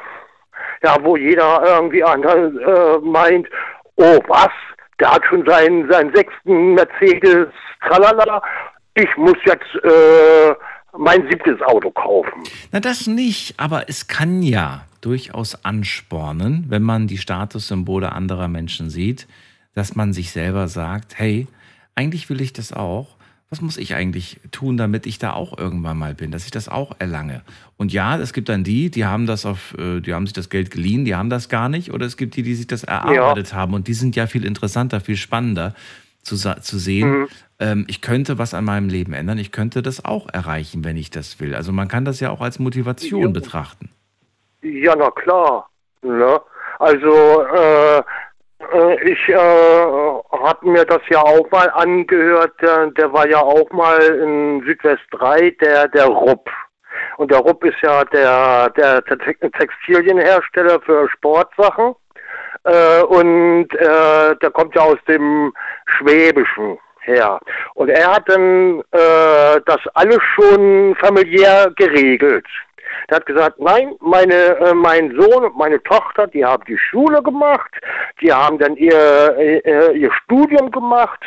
ja, 0.84 0.96
wo 1.02 1.18
jeder 1.18 1.64
irgendwie 1.66 2.04
anders 2.04 2.54
äh, 2.54 3.00
meint, 3.00 3.48
oh 3.96 4.20
was, 4.28 4.52
der 5.00 5.16
hat 5.16 5.26
schon 5.26 5.44
seinen, 5.44 5.92
seinen 5.92 6.14
sechsten 6.14 6.76
Mercedes, 6.76 7.48
tralala, 7.82 8.44
ich 8.94 9.18
muss 9.18 9.38
jetzt 9.44 9.74
äh, 9.84 10.54
mein 10.98 11.28
siebtes 11.30 11.62
Auto 11.62 11.92
kaufen. 11.92 12.44
Na, 12.72 12.80
das 12.80 13.08
nicht, 13.08 13.56
aber 13.58 13.90
es 13.90 14.08
kann 14.08 14.42
ja 14.42 14.86
durchaus 15.02 15.64
anspornen, 15.64 16.66
wenn 16.68 16.84
man 16.84 17.08
die 17.08 17.18
Statussymbole 17.18 18.12
anderer 18.12 18.48
Menschen 18.48 18.90
sieht, 18.90 19.28
dass 19.74 19.96
man 19.96 20.14
sich 20.14 20.32
selber 20.32 20.68
sagt, 20.68 21.18
hey, 21.18 21.48
eigentlich 21.96 22.30
will 22.30 22.42
ich 22.42 22.54
das 22.54 22.74
auch. 22.74 23.16
Was 23.52 23.62
muss 23.62 23.78
ich 23.78 23.96
eigentlich 23.96 24.40
tun, 24.52 24.78
damit 24.78 25.08
ich 25.08 25.18
da 25.18 25.34
auch 25.34 25.58
irgendwann 25.58 25.98
mal 25.98 26.14
bin, 26.14 26.30
dass 26.30 26.46
ich 26.46 26.52
das 26.52 26.70
auch 26.70 26.96
erlange? 27.00 27.42
Und 27.78 27.92
ja, 27.92 28.16
es 28.18 28.34
gibt 28.34 28.48
dann 28.48 28.64
die, 28.64 28.92
die 28.92 29.06
haben 29.06 29.26
das 29.26 29.46
auf, 29.46 29.76
äh, 29.80 30.02
die 30.02 30.14
haben 30.14 30.28
sich 30.28 30.34
das 30.34 30.50
Geld 30.50 30.70
geliehen, 30.70 31.04
die 31.04 31.16
haben 31.16 31.32
das 31.32 31.50
gar 31.50 31.68
nicht, 31.68 31.92
oder 31.92 32.06
es 32.06 32.16
gibt 32.16 32.36
die, 32.36 32.44
die 32.44 32.54
sich 32.54 32.68
das 32.68 32.84
erarbeitet 32.84 33.52
ja. 33.52 33.56
haben 33.56 33.74
und 33.74 33.88
die 33.88 33.96
sind 33.96 34.16
ja 34.16 34.28
viel 34.28 34.46
interessanter, 34.46 35.02
viel 35.02 35.18
spannender 35.18 35.74
zu, 36.22 36.36
zu 36.36 36.78
sehen. 36.78 37.22
Mhm. 37.22 37.28
Ähm, 37.60 37.86
ich 37.88 38.02
könnte 38.02 38.38
was 38.38 38.54
an 38.54 38.66
meinem 38.66 38.90
Leben 38.90 39.14
ändern, 39.14 39.38
ich 39.38 39.52
könnte 39.52 39.82
das 39.82 40.06
auch 40.06 40.28
erreichen, 40.32 40.86
wenn 40.86 40.98
ich 40.98 41.10
das 41.10 41.40
will. 41.40 41.56
Also 41.56 41.72
man 41.72 41.88
kann 41.88 42.06
das 42.06 42.20
ja 42.20 42.30
auch 42.30 42.42
als 42.42 42.60
Motivation 42.60 43.22
ja. 43.22 43.30
betrachten. 43.30 43.90
Ja, 44.62 44.96
na 44.98 45.12
klar. 45.12 45.70
Ne? 46.02 46.40
Also 46.80 47.44
äh, 47.54 48.02
äh, 48.74 49.12
ich 49.12 49.30
äh, 49.30 49.36
habe 49.36 50.70
mir 50.70 50.86
das 50.86 51.02
ja 51.10 51.22
auch 51.22 51.50
mal 51.52 51.70
angehört. 51.72 52.54
Der, 52.62 52.88
der 52.92 53.12
war 53.12 53.28
ja 53.28 53.40
auch 53.40 53.70
mal 53.72 54.00
in 54.02 54.64
Südwest 54.66 55.04
3, 55.12 55.52
der, 55.62 55.88
der 55.90 56.06
Rupp. 56.06 56.50
Und 57.18 57.32
der 57.32 57.40
Rupp 57.40 57.64
ist 57.66 57.82
ja 57.82 58.04
der, 58.06 58.70
der, 58.72 59.02
der 59.02 59.18
Textilienhersteller 59.52 60.80
für 60.82 61.10
Sportsachen. 61.10 61.96
Äh, 62.64 63.02
und 63.04 63.74
äh, 63.76 64.36
der 64.36 64.52
kommt 64.52 64.76
ja 64.76 64.82
aus 64.82 64.98
dem 65.08 65.54
Schwäbischen 65.86 66.78
her. 67.02 67.40
Und 67.76 67.90
er 67.90 68.16
hat 68.16 68.28
dann 68.28 68.82
äh, 68.92 69.62
das 69.66 69.80
alles 69.94 70.20
schon 70.36 70.96
familiär 70.96 71.72
geregelt. 71.76 72.46
Der 73.10 73.18
hat 73.18 73.26
gesagt, 73.26 73.60
nein, 73.60 73.96
meine, 74.00 74.34
äh, 74.34 74.74
mein 74.74 75.16
Sohn 75.16 75.46
und 75.46 75.58
meine 75.58 75.82
Tochter, 75.84 76.28
die 76.28 76.46
haben 76.46 76.64
die 76.66 76.78
Schule 76.78 77.22
gemacht, 77.24 77.72
die 78.22 78.32
haben 78.32 78.58
dann 78.60 78.76
ihr, 78.76 79.36
äh, 79.38 79.98
ihr 79.98 80.12
Studium 80.24 80.72
gemacht 80.72 81.20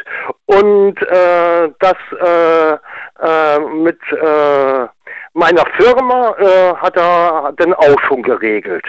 und 0.47 1.01
äh, 1.03 1.71
das 1.81 1.97
äh, 2.21 2.73
äh, 3.21 3.59
mit 3.59 3.99
äh, 4.13 4.87
meiner 5.35 5.65
Firma 5.77 6.35
äh, 6.39 6.75
hat 6.77 6.97
er 6.97 7.53
dann 7.57 7.75
auch 7.75 8.01
schon 8.07 8.23
geregelt. 8.23 8.85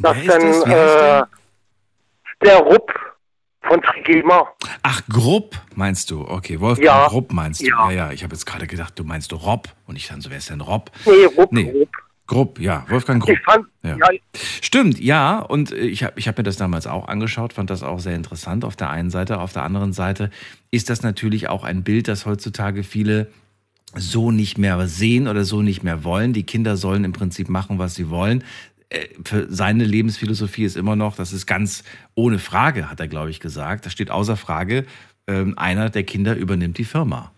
Dann 0.00 0.16
das? 0.26 0.64
äh, 0.66 1.22
der 2.44 2.58
Rupp 2.58 2.92
von 3.62 3.80
Trigema. 3.82 4.48
Ach, 4.82 5.02
Grupp 5.08 5.60
meinst 5.74 6.10
du? 6.10 6.22
Okay, 6.26 6.60
Wolfgang 6.60 6.86
ja. 6.86 7.08
Grupp 7.08 7.32
meinst 7.32 7.60
du? 7.60 7.66
Ja, 7.66 7.90
ja. 7.90 7.96
ja. 8.06 8.12
Ich 8.12 8.22
habe 8.22 8.34
jetzt 8.34 8.46
gerade 8.46 8.66
gedacht, 8.66 8.98
du 8.98 9.04
meinst 9.04 9.32
du 9.32 9.36
Rob 9.36 9.68
und 9.86 9.96
ich 9.96 10.08
dann 10.08 10.20
so, 10.20 10.30
wer 10.30 10.38
ist 10.38 10.50
denn 10.50 10.60
Rob? 10.60 10.90
Nee, 11.04 11.24
Rupp. 11.36 11.52
Nee. 11.52 11.70
Rupp. 11.70 11.88
Grupp, 12.26 12.60
ja, 12.60 12.86
Wolfgang 12.88 13.20
Grupp. 13.20 13.38
Fand, 13.44 13.66
ja. 13.82 13.96
ja. 13.96 14.06
Stimmt, 14.62 15.00
ja, 15.00 15.40
und 15.40 15.72
ich 15.72 16.04
habe 16.04 16.12
ich 16.16 16.28
hab 16.28 16.38
mir 16.38 16.44
das 16.44 16.56
damals 16.56 16.86
auch 16.86 17.08
angeschaut, 17.08 17.54
fand 17.54 17.70
das 17.70 17.82
auch 17.82 17.98
sehr 17.98 18.14
interessant 18.14 18.64
auf 18.64 18.76
der 18.76 18.88
einen 18.88 19.10
Seite. 19.10 19.40
Auf 19.40 19.52
der 19.52 19.64
anderen 19.64 19.92
Seite 19.92 20.30
ist 20.70 20.90
das 20.90 21.02
natürlich 21.02 21.48
auch 21.48 21.64
ein 21.64 21.82
Bild, 21.82 22.06
das 22.06 22.26
heutzutage 22.26 22.84
viele 22.84 23.32
so 23.96 24.30
nicht 24.30 24.58
mehr 24.58 24.86
sehen 24.86 25.26
oder 25.26 25.44
so 25.44 25.62
nicht 25.62 25.82
mehr 25.82 26.04
wollen. 26.04 26.32
Die 26.32 26.44
Kinder 26.44 26.76
sollen 26.76 27.02
im 27.02 27.12
Prinzip 27.12 27.48
machen, 27.48 27.80
was 27.80 27.96
sie 27.96 28.10
wollen. 28.10 28.44
Äh, 28.90 29.08
für 29.24 29.46
seine 29.48 29.84
Lebensphilosophie 29.84 30.64
ist 30.64 30.76
immer 30.76 30.96
noch, 30.96 31.16
das 31.16 31.32
ist 31.32 31.46
ganz 31.46 31.84
ohne 32.14 32.38
Frage, 32.38 32.90
hat 32.90 33.00
er, 33.00 33.08
glaube 33.08 33.30
ich, 33.30 33.40
gesagt. 33.40 33.86
Da 33.86 33.90
steht 33.90 34.10
außer 34.10 34.36
Frage, 34.36 34.84
ähm, 35.26 35.54
einer 35.56 35.90
der 35.90 36.02
Kinder 36.02 36.36
übernimmt 36.36 36.76
die 36.78 36.84
Firma. 36.84 37.32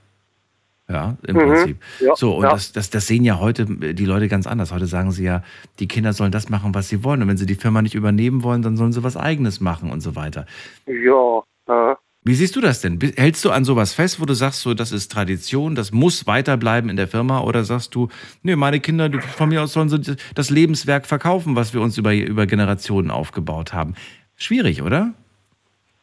Ja, 0.88 1.16
im 1.26 1.36
mhm. 1.36 1.40
Prinzip. 1.40 1.82
Ja, 2.00 2.16
so, 2.16 2.36
und 2.36 2.42
ja. 2.44 2.50
das, 2.50 2.72
das, 2.72 2.90
das 2.90 3.06
sehen 3.06 3.24
ja 3.24 3.38
heute 3.38 3.66
die 3.66 4.04
Leute 4.04 4.28
ganz 4.28 4.46
anders. 4.46 4.72
Heute 4.72 4.86
sagen 4.86 5.12
sie 5.12 5.24
ja, 5.24 5.42
die 5.78 5.88
Kinder 5.88 6.12
sollen 6.12 6.32
das 6.32 6.48
machen, 6.48 6.74
was 6.74 6.88
sie 6.88 7.04
wollen. 7.04 7.22
Und 7.22 7.28
wenn 7.28 7.36
sie 7.36 7.46
die 7.46 7.54
Firma 7.54 7.82
nicht 7.82 7.94
übernehmen 7.94 8.42
wollen, 8.42 8.62
dann 8.62 8.76
sollen 8.76 8.92
sie 8.92 9.02
was 9.02 9.16
Eigenes 9.16 9.60
machen 9.60 9.90
und 9.90 10.00
so 10.00 10.16
weiter. 10.16 10.46
Ja. 10.86 11.42
ja. 11.68 11.98
Wie 12.24 12.34
siehst 12.34 12.54
du 12.54 12.60
das 12.60 12.80
denn? 12.80 13.00
Hältst 13.16 13.44
du 13.44 13.50
an 13.50 13.64
sowas 13.64 13.94
fest, 13.94 14.20
wo 14.20 14.26
du 14.26 14.34
sagst, 14.34 14.60
so, 14.60 14.74
das 14.74 14.92
ist 14.92 15.10
Tradition, 15.10 15.74
das 15.74 15.90
muss 15.90 16.24
weiterbleiben 16.28 16.88
in 16.88 16.96
der 16.96 17.08
Firma? 17.08 17.40
Oder 17.40 17.64
sagst 17.64 17.96
du, 17.96 18.08
nee, 18.42 18.54
meine 18.54 18.78
Kinder, 18.78 19.10
von 19.20 19.48
mir 19.48 19.60
aus 19.60 19.72
sollen 19.72 19.88
sie 19.88 20.16
das 20.36 20.48
Lebenswerk 20.48 21.06
verkaufen, 21.06 21.56
was 21.56 21.74
wir 21.74 21.80
uns 21.80 21.98
über, 21.98 22.14
über 22.14 22.46
Generationen 22.46 23.10
aufgebaut 23.10 23.72
haben? 23.72 23.94
Schwierig, 24.36 24.82
oder? 24.82 25.14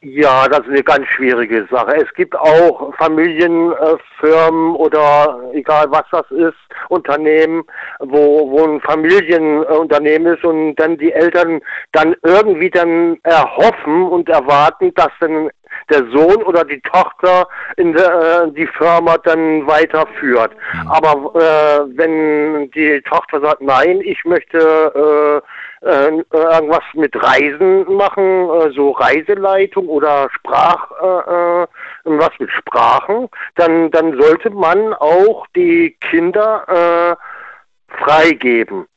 Ja, 0.01 0.47
das 0.47 0.61
ist 0.61 0.69
eine 0.69 0.83
ganz 0.83 1.05
schwierige 1.07 1.67
Sache. 1.69 1.93
Es 1.97 2.13
gibt 2.13 2.33
auch 2.33 2.93
Familienfirmen 2.95 4.75
oder 4.75 5.41
egal 5.53 5.87
was 5.89 6.03
das 6.11 6.29
ist, 6.31 6.55
Unternehmen, 6.87 7.63
wo, 7.99 8.49
wo 8.49 8.63
ein 8.63 8.79
Familienunternehmen 8.79 10.35
ist 10.35 10.45
und 10.45 10.75
dann 10.75 10.97
die 10.97 11.11
Eltern 11.11 11.59
dann 11.91 12.15
irgendwie 12.23 12.69
dann 12.69 13.17
erhoffen 13.23 14.03
und 14.03 14.29
erwarten, 14.29 14.93
dass 14.95 15.11
dann 15.19 15.49
der 15.89 16.05
Sohn 16.11 16.43
oder 16.43 16.63
die 16.63 16.81
Tochter 16.81 17.47
in 17.77 17.93
der, 17.93 18.45
äh, 18.45 18.51
die 18.51 18.67
Firma 18.67 19.17
dann 19.19 19.65
weiterführt. 19.67 20.51
Mhm. 20.73 20.87
Aber 20.87 21.35
äh, 21.35 21.97
wenn 21.97 22.71
die 22.71 23.01
Tochter 23.01 23.41
sagt, 23.41 23.61
nein, 23.61 24.01
ich 24.01 24.23
möchte 24.25 24.57
äh, 24.61 25.41
äh, 25.81 26.23
irgendwas 26.31 26.83
mit 26.93 27.15
Reisen 27.15 27.85
machen, 27.93 28.49
äh, 28.49 28.71
so 28.71 28.91
Reiseleitung 28.91 29.87
oder 29.87 30.29
Sprach, 30.31 30.91
äh, 31.01 31.63
äh, 31.63 31.67
was 32.03 32.31
mit 32.39 32.51
Sprachen, 32.51 33.29
dann, 33.55 33.89
dann 33.91 34.19
sollte 34.19 34.49
man 34.49 34.93
auch 34.93 35.47
die 35.55 35.95
Kinder 36.01 36.65
äh, 36.67 37.95
freigeben. 38.03 38.87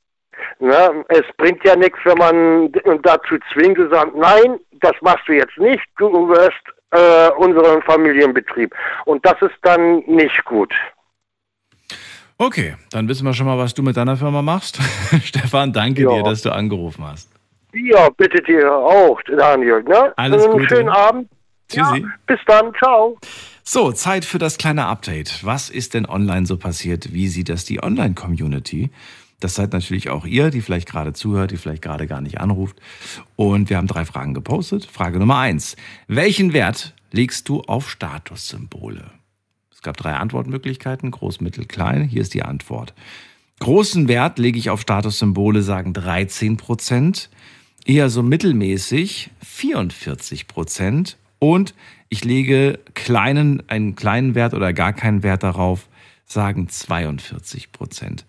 Ne? 0.59 1.05
Es 1.09 1.24
bringt 1.36 1.64
ja 1.64 1.77
nichts, 1.77 1.98
wenn 2.05 2.19
man 2.19 2.73
dazu 3.02 3.39
zwingt 3.52 3.78
und 3.78 3.93
sagt, 3.93 4.16
nein, 4.16 4.59
das 4.81 4.94
machst 5.01 5.28
du 5.28 5.32
jetzt 5.32 5.56
nicht, 5.59 5.85
du 5.98 6.28
wirst 6.28 6.62
äh, 6.93 7.31
unseren 7.39 7.82
Familienbetrieb. 7.82 8.74
Und 9.05 9.24
das 9.27 9.40
ist 9.43 9.56
dann 9.62 10.01
nicht 10.06 10.44
gut. 10.44 10.73
Okay, 12.39 12.74
dann 12.90 13.09
wissen 13.09 13.24
wir 13.24 13.35
schon 13.35 13.47
mal, 13.47 13.59
was 13.59 13.74
du 13.74 13.82
mit 13.82 13.97
deiner 13.97 14.16
Firma 14.16 14.43
machst. 14.43 14.78
Stefan, 15.24 15.73
danke 15.73 16.02
ja. 16.02 16.10
dir, 16.10 16.23
dass 16.23 16.43
du 16.43 16.51
angerufen 16.51 17.05
hast. 17.05 17.31
Ja, 17.73 18.09
bitte 18.10 18.43
dir 18.43 18.70
auch, 18.73 19.20
Daniel. 19.23 19.82
Ne? 19.82 20.12
Alles 20.16 20.44
Einen 20.44 20.52
Gute. 20.52 20.69
schönen 20.69 20.89
Abend. 20.89 21.28
Tschüssi. 21.69 22.01
Ja, 22.01 22.09
bis 22.27 22.40
dann, 22.47 22.73
ciao. 22.74 23.16
So, 23.64 23.93
Zeit 23.93 24.24
für 24.24 24.39
das 24.39 24.59
kleine 24.59 24.86
Update. 24.86 25.44
Was 25.44 25.70
ist 25.70 25.94
denn 25.94 26.05
online 26.05 26.47
so 26.47 26.56
passiert? 26.56 27.12
Wie 27.12 27.28
sieht 27.28 27.48
das 27.48 27.64
die 27.64 27.82
Online-Community? 27.82 28.90
Das 29.43 29.56
seid 29.56 29.73
natürlich 29.73 30.09
auch 30.09 30.24
ihr, 30.24 30.51
die 30.51 30.60
vielleicht 30.60 30.89
gerade 30.89 31.12
zuhört, 31.12 31.51
die 31.51 31.56
vielleicht 31.56 31.82
gerade 31.82 32.06
gar 32.06 32.20
nicht 32.20 32.40
anruft. 32.40 32.77
Und 33.35 33.70
wir 33.70 33.77
haben 33.77 33.89
drei 33.89 34.05
Fragen 34.05 34.35
gepostet. 34.35 34.85
Frage 34.85 35.19
Nummer 35.19 35.39
eins. 35.39 35.74
Welchen 36.06 36.52
Wert 36.52 36.94
legst 37.10 37.48
du 37.48 37.60
auf 37.62 37.90
Statussymbole? 37.90 39.10
Es 39.73 39.82
gab 39.82 39.97
drei 39.97 40.12
Antwortmöglichkeiten, 40.12 41.10
groß, 41.10 41.40
mittel, 41.40 41.64
klein. 41.64 42.05
Hier 42.05 42.23
ist 42.23 42.35
die 42.35 42.44
Antwort. 42.44 42.94
Großen 43.59 44.06
Wert 44.06 44.39
lege 44.39 44.60
ich 44.60 44.70
auf 44.70 44.82
Statussymbole, 44.82 45.62
sagen 45.62 45.93
13 45.93 46.56
Prozent. 46.56 47.28
Eher 47.85 48.10
so 48.10 48.23
mittelmäßig 48.23 49.31
44 49.40 50.47
Prozent. 50.47 51.16
Und 51.40 51.74
ich 52.09 52.24
lege 52.24 52.78
kleinen, 52.94 53.69
einen 53.69 53.97
kleinen 53.97 54.36
Wert 54.36 54.55
oder 54.55 54.73
gar 54.73 54.93
keinen 54.93 55.24
Wert 55.24 55.43
darauf, 55.43 55.89
sagen 56.27 56.69
42 56.69 57.73
Prozent. 57.73 58.24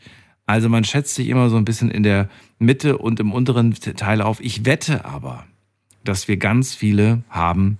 Also 0.45 0.69
man 0.69 0.83
schätzt 0.83 1.15
sich 1.15 1.29
immer 1.29 1.49
so 1.49 1.57
ein 1.57 1.65
bisschen 1.65 1.89
in 1.89 2.03
der 2.03 2.29
Mitte 2.59 2.97
und 2.97 3.19
im 3.19 3.31
unteren 3.31 3.73
Teil 3.73 4.21
auf. 4.21 4.39
Ich 4.41 4.65
wette 4.65 5.05
aber, 5.05 5.45
dass 6.03 6.27
wir 6.27 6.37
ganz 6.37 6.75
viele 6.75 7.23
haben, 7.29 7.77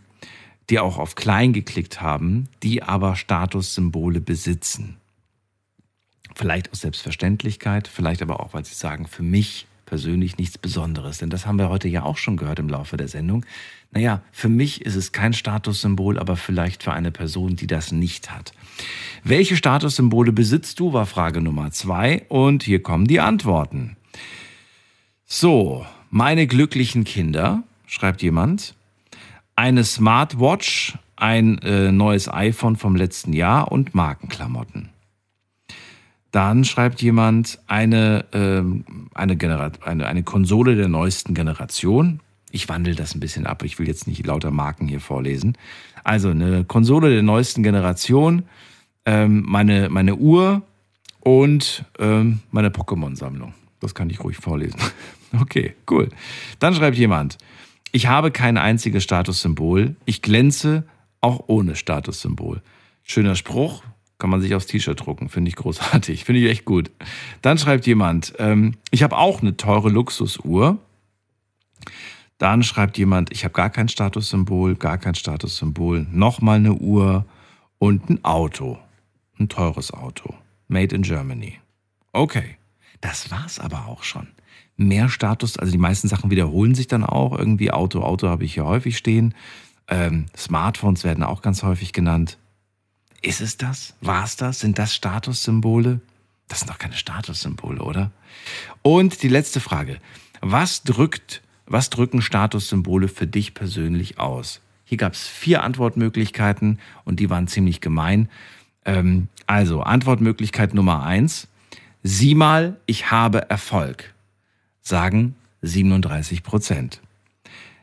die 0.69 0.80
auch 0.80 0.98
auf 0.98 1.15
klein 1.15 1.52
geklickt 1.52 2.02
haben, 2.02 2.48
die 2.64 2.84
aber 2.84 3.15
Statussymbole 3.15 4.22
besitzen. 4.22 4.98
Vielleicht 6.35 6.72
aus 6.72 6.81
Selbstverständlichkeit, 6.81 7.88
vielleicht 7.88 8.22
aber 8.22 8.40
auch, 8.40 8.53
weil 8.53 8.65
sie 8.65 8.73
sagen, 8.73 9.07
für 9.07 9.23
mich 9.23 9.68
persönlich 9.85 10.38
nichts 10.38 10.57
Besonderes. 10.57 11.19
Denn 11.19 11.30
das 11.30 11.45
haben 11.45 11.60
wir 11.60 11.69
heute 11.69 11.88
ja 11.88 12.03
auch 12.03 12.18
schon 12.18 12.38
gehört 12.38 12.60
im 12.60 12.69
Laufe 12.69 12.98
der 12.98 13.07
Sendung. 13.07 13.45
Naja, 13.91 14.23
für 14.31 14.49
mich 14.49 14.84
ist 14.85 14.95
es 14.95 15.11
kein 15.11 15.34
Statussymbol, 15.34 16.18
aber 16.18 16.35
vielleicht 16.35 16.81
für 16.81 16.94
eine 16.94 17.11
Person, 17.11 17.56
die 17.56 17.68
das 17.68 17.91
nicht 17.91 18.31
hat. 18.31 18.53
Welche 19.23 19.55
Statussymbole 19.55 20.31
besitzt 20.31 20.79
du, 20.79 20.93
war 20.93 21.05
Frage 21.05 21.41
Nummer 21.41 21.71
zwei. 21.71 22.25
Und 22.29 22.63
hier 22.63 22.83
kommen 22.83 23.07
die 23.07 23.19
Antworten. 23.19 23.95
So, 25.25 25.85
meine 26.09 26.45
glücklichen 26.45 27.05
Kinder, 27.05 27.63
schreibt 27.87 28.21
jemand. 28.21 28.75
Eine 29.55 29.83
Smartwatch, 29.83 30.97
ein 31.15 31.57
äh, 31.59 31.91
neues 31.91 32.27
iPhone 32.27 32.75
vom 32.75 32.95
letzten 32.95 33.33
Jahr 33.33 33.71
und 33.71 33.95
Markenklamotten. 33.95 34.89
Dann 36.31 36.65
schreibt 36.65 37.01
jemand 37.01 37.59
eine, 37.67 38.25
äh, 38.33 38.63
eine, 39.13 39.71
eine, 39.81 40.07
eine 40.07 40.23
Konsole 40.23 40.75
der 40.75 40.87
neuesten 40.87 41.33
Generation. 41.33 42.19
Ich 42.51 42.67
wandle 42.69 42.95
das 42.95 43.15
ein 43.15 43.19
bisschen 43.19 43.45
ab. 43.45 43.63
Ich 43.63 43.79
will 43.79 43.87
jetzt 43.87 44.07
nicht 44.07 44.25
lauter 44.25 44.51
Marken 44.51 44.87
hier 44.87 44.99
vorlesen. 44.99 45.57
Also 46.03 46.30
eine 46.30 46.63
Konsole 46.63 47.11
der 47.11 47.23
neuesten 47.23 47.63
Generation, 47.63 48.43
ähm, 49.05 49.43
meine, 49.45 49.89
meine 49.89 50.15
Uhr 50.15 50.61
und 51.19 51.85
ähm, 51.99 52.39
meine 52.51 52.69
Pokémon-Sammlung. 52.69 53.53
Das 53.80 53.95
kann 53.95 54.09
ich 54.09 54.23
ruhig 54.23 54.38
vorlesen. 54.38 54.80
Okay, 55.41 55.73
cool. 55.89 56.09
Dann 56.59 56.75
schreibt 56.75 56.95
jemand, 56.95 57.39
ich 57.91 58.05
habe 58.05 58.30
kein 58.30 58.57
einziges 58.57 59.03
Statussymbol. 59.03 59.95
Ich 60.05 60.21
glänze 60.21 60.84
auch 61.21 61.45
ohne 61.47 61.75
Statussymbol. 61.75 62.61
Schöner 63.01 63.35
Spruch, 63.35 63.84
kann 64.19 64.30
man 64.30 64.41
sich 64.41 64.55
aufs 64.55 64.67
T-Shirt 64.67 65.05
drucken. 65.05 65.30
Finde 65.30 65.49
ich 65.49 65.55
großartig. 65.55 66.23
Finde 66.23 66.41
ich 66.41 66.49
echt 66.49 66.65
gut. 66.65 66.91
Dann 67.41 67.57
schreibt 67.57 67.85
jemand, 67.88 68.34
ähm, 68.39 68.75
ich 68.91 69.03
habe 69.03 69.17
auch 69.17 69.41
eine 69.41 69.57
teure 69.57 69.89
Luxusuhr. 69.89 70.77
Dann 72.43 72.61
schreibt 72.61 72.97
jemand, 72.97 73.31
ich 73.31 73.45
habe 73.45 73.53
gar 73.53 73.69
kein 73.69 73.87
Statussymbol, 73.87 74.75
gar 74.75 74.97
kein 74.97 75.15
Statussymbol. 75.15 76.05
Nochmal 76.11 76.57
eine 76.57 76.73
Uhr 76.73 77.25
und 77.79 78.09
ein 78.09 78.25
Auto. 78.25 78.77
Ein 79.39 79.47
teures 79.47 79.93
Auto. 79.93 80.33
Made 80.67 80.93
in 80.93 81.03
Germany. 81.03 81.61
Okay. 82.11 82.57
Das 82.99 83.31
war's 83.31 83.59
aber 83.59 83.87
auch 83.87 84.03
schon. 84.03 84.27
Mehr 84.75 85.07
Status, 85.07 85.57
also 85.57 85.71
die 85.71 85.77
meisten 85.77 86.09
Sachen 86.09 86.31
wiederholen 86.31 86.75
sich 86.75 86.87
dann 86.87 87.05
auch. 87.05 87.31
Irgendwie 87.31 87.71
Auto, 87.71 88.01
Auto 88.01 88.27
habe 88.27 88.43
ich 88.43 88.55
hier 88.55 88.65
häufig 88.65 88.97
stehen. 88.97 89.35
Ähm, 89.87 90.25
Smartphones 90.35 91.05
werden 91.05 91.23
auch 91.23 91.41
ganz 91.41 91.63
häufig 91.63 91.93
genannt. 91.93 92.37
Ist 93.21 93.39
es 93.39 93.55
das? 93.55 93.95
War 94.01 94.25
es 94.25 94.35
das? 94.35 94.59
Sind 94.59 94.77
das 94.79 94.93
Statussymbole? 94.93 96.01
Das 96.49 96.59
sind 96.59 96.69
doch 96.69 96.77
keine 96.77 96.95
Statussymbole, 96.95 97.81
oder? 97.81 98.11
Und 98.81 99.23
die 99.23 99.29
letzte 99.29 99.61
Frage. 99.61 100.01
Was 100.41 100.83
drückt, 100.83 101.41
was 101.65 101.90
drücken 101.90 102.22
Statussymbole 102.22 103.07
für 103.07 103.27
dich 103.27 103.53
persönlich 103.53 104.19
aus? 104.19 104.61
Hier 104.85 104.98
gab 104.98 105.14
es 105.14 105.27
vier 105.27 105.64
Antwortmöglichkeiten 105.64 106.80
und 107.06 107.19
die 107.19 107.30
waren 107.30 107.48
ziemlich 107.48 107.81
gemein. 107.81 108.30
Ähm, 108.85 109.27
also, 109.48 109.81
Antwortmöglichkeit 109.81 110.73
Nummer 110.73 111.03
eins. 111.03 111.48
Sieh 112.03 112.35
mal, 112.35 112.77
ich 112.85 113.11
habe 113.11 113.49
Erfolg. 113.49 114.14
Sagen 114.81 115.35
37 115.61 116.44
Prozent. 116.44 117.02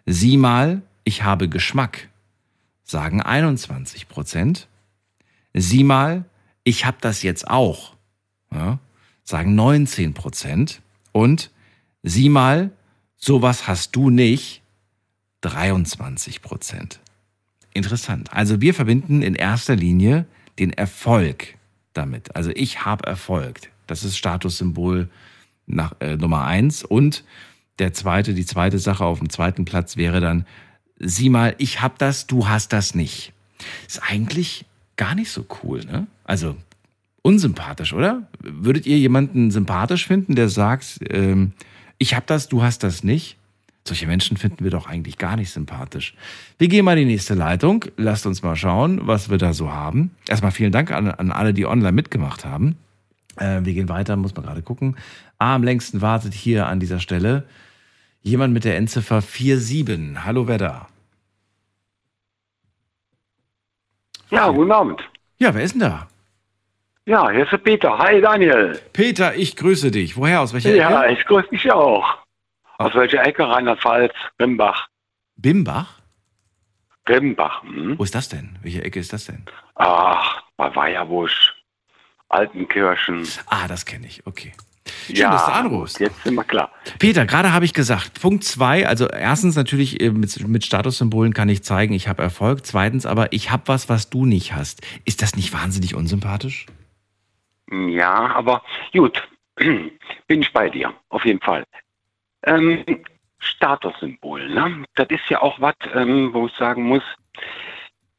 Sieh 0.05 0.36
mal, 0.36 0.82
ich 1.05 1.23
habe 1.23 1.48
Geschmack. 1.48 2.09
Sagen 2.85 3.23
21 3.23 4.09
Prozent. 4.09 4.69
Sieh 5.55 5.85
mal, 5.85 6.24
ich 6.65 6.85
habe 6.85 6.98
das 7.01 7.23
jetzt 7.23 7.48
auch. 7.48 7.94
Ja, 8.52 8.78
sagen 9.24 9.55
19 9.55 10.12
Prozent. 10.12 10.82
Und 11.12 11.51
sieh 12.02 12.28
mal, 12.28 12.70
sowas 13.20 13.68
hast 13.68 13.94
du 13.94 14.10
nicht. 14.10 14.62
23 15.42 16.42
Prozent. 16.42 17.01
Interessant. 17.72 18.32
Also 18.32 18.60
wir 18.60 18.74
verbinden 18.74 19.22
in 19.22 19.34
erster 19.34 19.76
Linie 19.76 20.26
den 20.59 20.72
Erfolg 20.72 21.55
damit. 21.94 22.34
Also 22.36 22.51
ich 22.55 22.84
habe 22.84 23.06
Erfolg. 23.06 23.70
Das 23.86 24.05
ist 24.05 24.18
Statussymbol 24.18 25.09
nach, 25.66 25.94
äh, 26.01 26.16
Nummer 26.16 26.44
eins. 26.44 26.84
Und 26.84 27.24
der 27.78 27.92
zweite, 27.94 28.34
die 28.34 28.44
zweite 28.44 28.78
Sache 28.78 29.05
auf 29.05 29.18
dem 29.20 29.30
zweiten 29.30 29.64
Platz 29.64 29.97
wäre 29.97 30.20
dann, 30.20 30.47
sieh 30.98 31.30
mal, 31.30 31.55
ich 31.59 31.80
habe 31.80 31.94
das, 31.98 32.26
du 32.26 32.48
hast 32.48 32.72
das 32.72 32.94
nicht. 32.94 33.32
Ist 33.86 34.02
eigentlich 34.02 34.66
gar 34.97 35.14
nicht 35.14 35.30
so 35.30 35.47
cool, 35.62 35.80
ne? 35.84 36.06
Also 36.24 36.56
unsympathisch, 37.22 37.92
oder? 37.92 38.28
Würdet 38.40 38.86
ihr 38.86 38.98
jemanden 38.98 39.51
sympathisch 39.51 40.06
finden, 40.06 40.34
der 40.34 40.48
sagt, 40.48 41.01
ähm, 41.09 41.52
ich 42.01 42.14
habe 42.14 42.24
das, 42.27 42.48
du 42.48 42.62
hast 42.62 42.82
das 42.82 43.05
nicht? 43.05 43.36
Solche 43.86 44.06
Menschen 44.06 44.36
finden 44.36 44.64
wir 44.64 44.70
doch 44.70 44.86
eigentlich 44.86 45.18
gar 45.18 45.36
nicht 45.36 45.51
sympathisch. 45.51 46.14
Wir 46.59 46.68
gehen 46.68 46.85
mal 46.85 46.98
in 46.98 47.06
die 47.06 47.12
nächste 47.14 47.35
Leitung. 47.35 47.85
Lasst 47.97 48.27
uns 48.27 48.43
mal 48.43 48.56
schauen, 48.56 49.06
was 49.06 49.31
wir 49.31 49.39
da 49.39 49.52
so 49.52 49.70
haben. 49.70 50.10
Erstmal 50.27 50.51
vielen 50.51 50.72
Dank 50.72 50.90
an, 50.90 51.10
an 51.10 51.31
alle, 51.31 51.55
die 51.55 51.66
online 51.66 51.93
mitgemacht 51.93 52.44
haben. 52.44 52.77
Äh, 53.36 53.60
wir 53.64 53.74
gehen 53.74 53.89
weiter, 53.89 54.16
muss 54.16 54.35
man 54.35 54.44
gerade 54.44 54.62
gucken. 54.62 54.97
Ah, 55.39 55.55
am 55.55 55.62
längsten 55.62 56.01
wartet 56.01 56.35
hier 56.35 56.66
an 56.66 56.81
dieser 56.81 57.01
Stelle 57.01 57.44
jemand 58.22 58.55
mit 58.55 58.64
der 58.64 58.77
Endziffer 58.77 59.20
47. 59.20 60.24
Hallo, 60.24 60.48
wer 60.48 60.59
da? 60.59 60.89
Ja, 64.31 64.48
guten 64.51 64.72
Abend. 64.72 65.01
Ja, 65.39 65.55
wer 65.55 65.62
ist 65.62 65.72
denn 65.72 65.81
da? 65.81 66.09
Ja, 67.10 67.28
hier 67.28 67.42
ist 67.42 67.50
der 67.50 67.58
Peter. 67.58 67.98
Hi, 67.98 68.20
Daniel. 68.20 68.80
Peter, 68.92 69.34
ich 69.34 69.56
grüße 69.56 69.90
dich. 69.90 70.16
Woher? 70.16 70.42
Aus 70.42 70.52
welcher 70.52 70.72
Ja, 70.76 71.02
Ecke? 71.02 71.14
ich 71.18 71.26
grüße 71.26 71.48
dich 71.48 71.72
auch. 71.72 72.18
Aus 72.78 72.94
welcher 72.94 73.26
Ecke? 73.26 73.48
Rheinland-Pfalz, 73.48 74.12
Bimbach. 74.38 74.86
Bimbach? 75.34 75.98
Bimbach, 77.04 77.64
hm? 77.64 77.98
Wo 77.98 78.04
ist 78.04 78.14
das 78.14 78.28
denn? 78.28 78.56
Welche 78.62 78.84
Ecke 78.84 79.00
ist 79.00 79.12
das 79.12 79.24
denn? 79.24 79.44
Ach, 79.74 80.40
bei 80.56 80.72
Weierbusch, 80.76 81.52
Altenkirchen. 82.28 83.26
Ah, 83.46 83.66
das 83.66 83.86
kenne 83.86 84.06
ich. 84.06 84.24
Okay. 84.24 84.52
Schön, 85.08 85.16
ja, 85.16 85.32
dass 85.32 85.46
du 85.46 85.52
anrufst. 85.52 85.98
Jetzt 85.98 86.22
sind 86.22 86.36
wir 86.36 86.44
klar. 86.44 86.70
Peter, 87.00 87.26
gerade 87.26 87.52
habe 87.52 87.64
ich 87.64 87.74
gesagt, 87.74 88.20
Punkt 88.20 88.44
zwei, 88.44 88.86
also 88.86 89.08
erstens 89.08 89.56
natürlich 89.56 90.00
äh, 90.00 90.10
mit, 90.10 90.46
mit 90.46 90.64
Statussymbolen 90.64 91.34
kann 91.34 91.48
ich 91.48 91.64
zeigen, 91.64 91.92
ich 91.92 92.06
habe 92.06 92.22
Erfolg. 92.22 92.64
Zweitens 92.64 93.04
aber, 93.04 93.32
ich 93.32 93.50
habe 93.50 93.64
was, 93.66 93.88
was 93.88 94.10
du 94.10 94.26
nicht 94.26 94.54
hast. 94.54 94.82
Ist 95.04 95.22
das 95.22 95.34
nicht 95.34 95.52
wahnsinnig 95.52 95.96
unsympathisch? 95.96 96.66
Ja, 97.70 98.34
aber 98.34 98.62
gut, 98.92 99.28
bin 99.56 100.42
ich 100.42 100.52
bei 100.52 100.68
dir, 100.68 100.92
auf 101.09 101.24
jeden 101.24 101.40
Fall. 101.40 101.64
Ähm, 102.44 102.84
Statussymbol, 103.38 104.48
ne? 104.48 104.84
Das 104.94 105.09
ist 105.10 105.28
ja 105.28 105.40
auch 105.40 105.60
was, 105.60 105.76
ähm, 105.94 106.32
wo 106.34 106.47
ich 106.47 106.55
sagen 106.55 106.84
muss, 106.84 107.05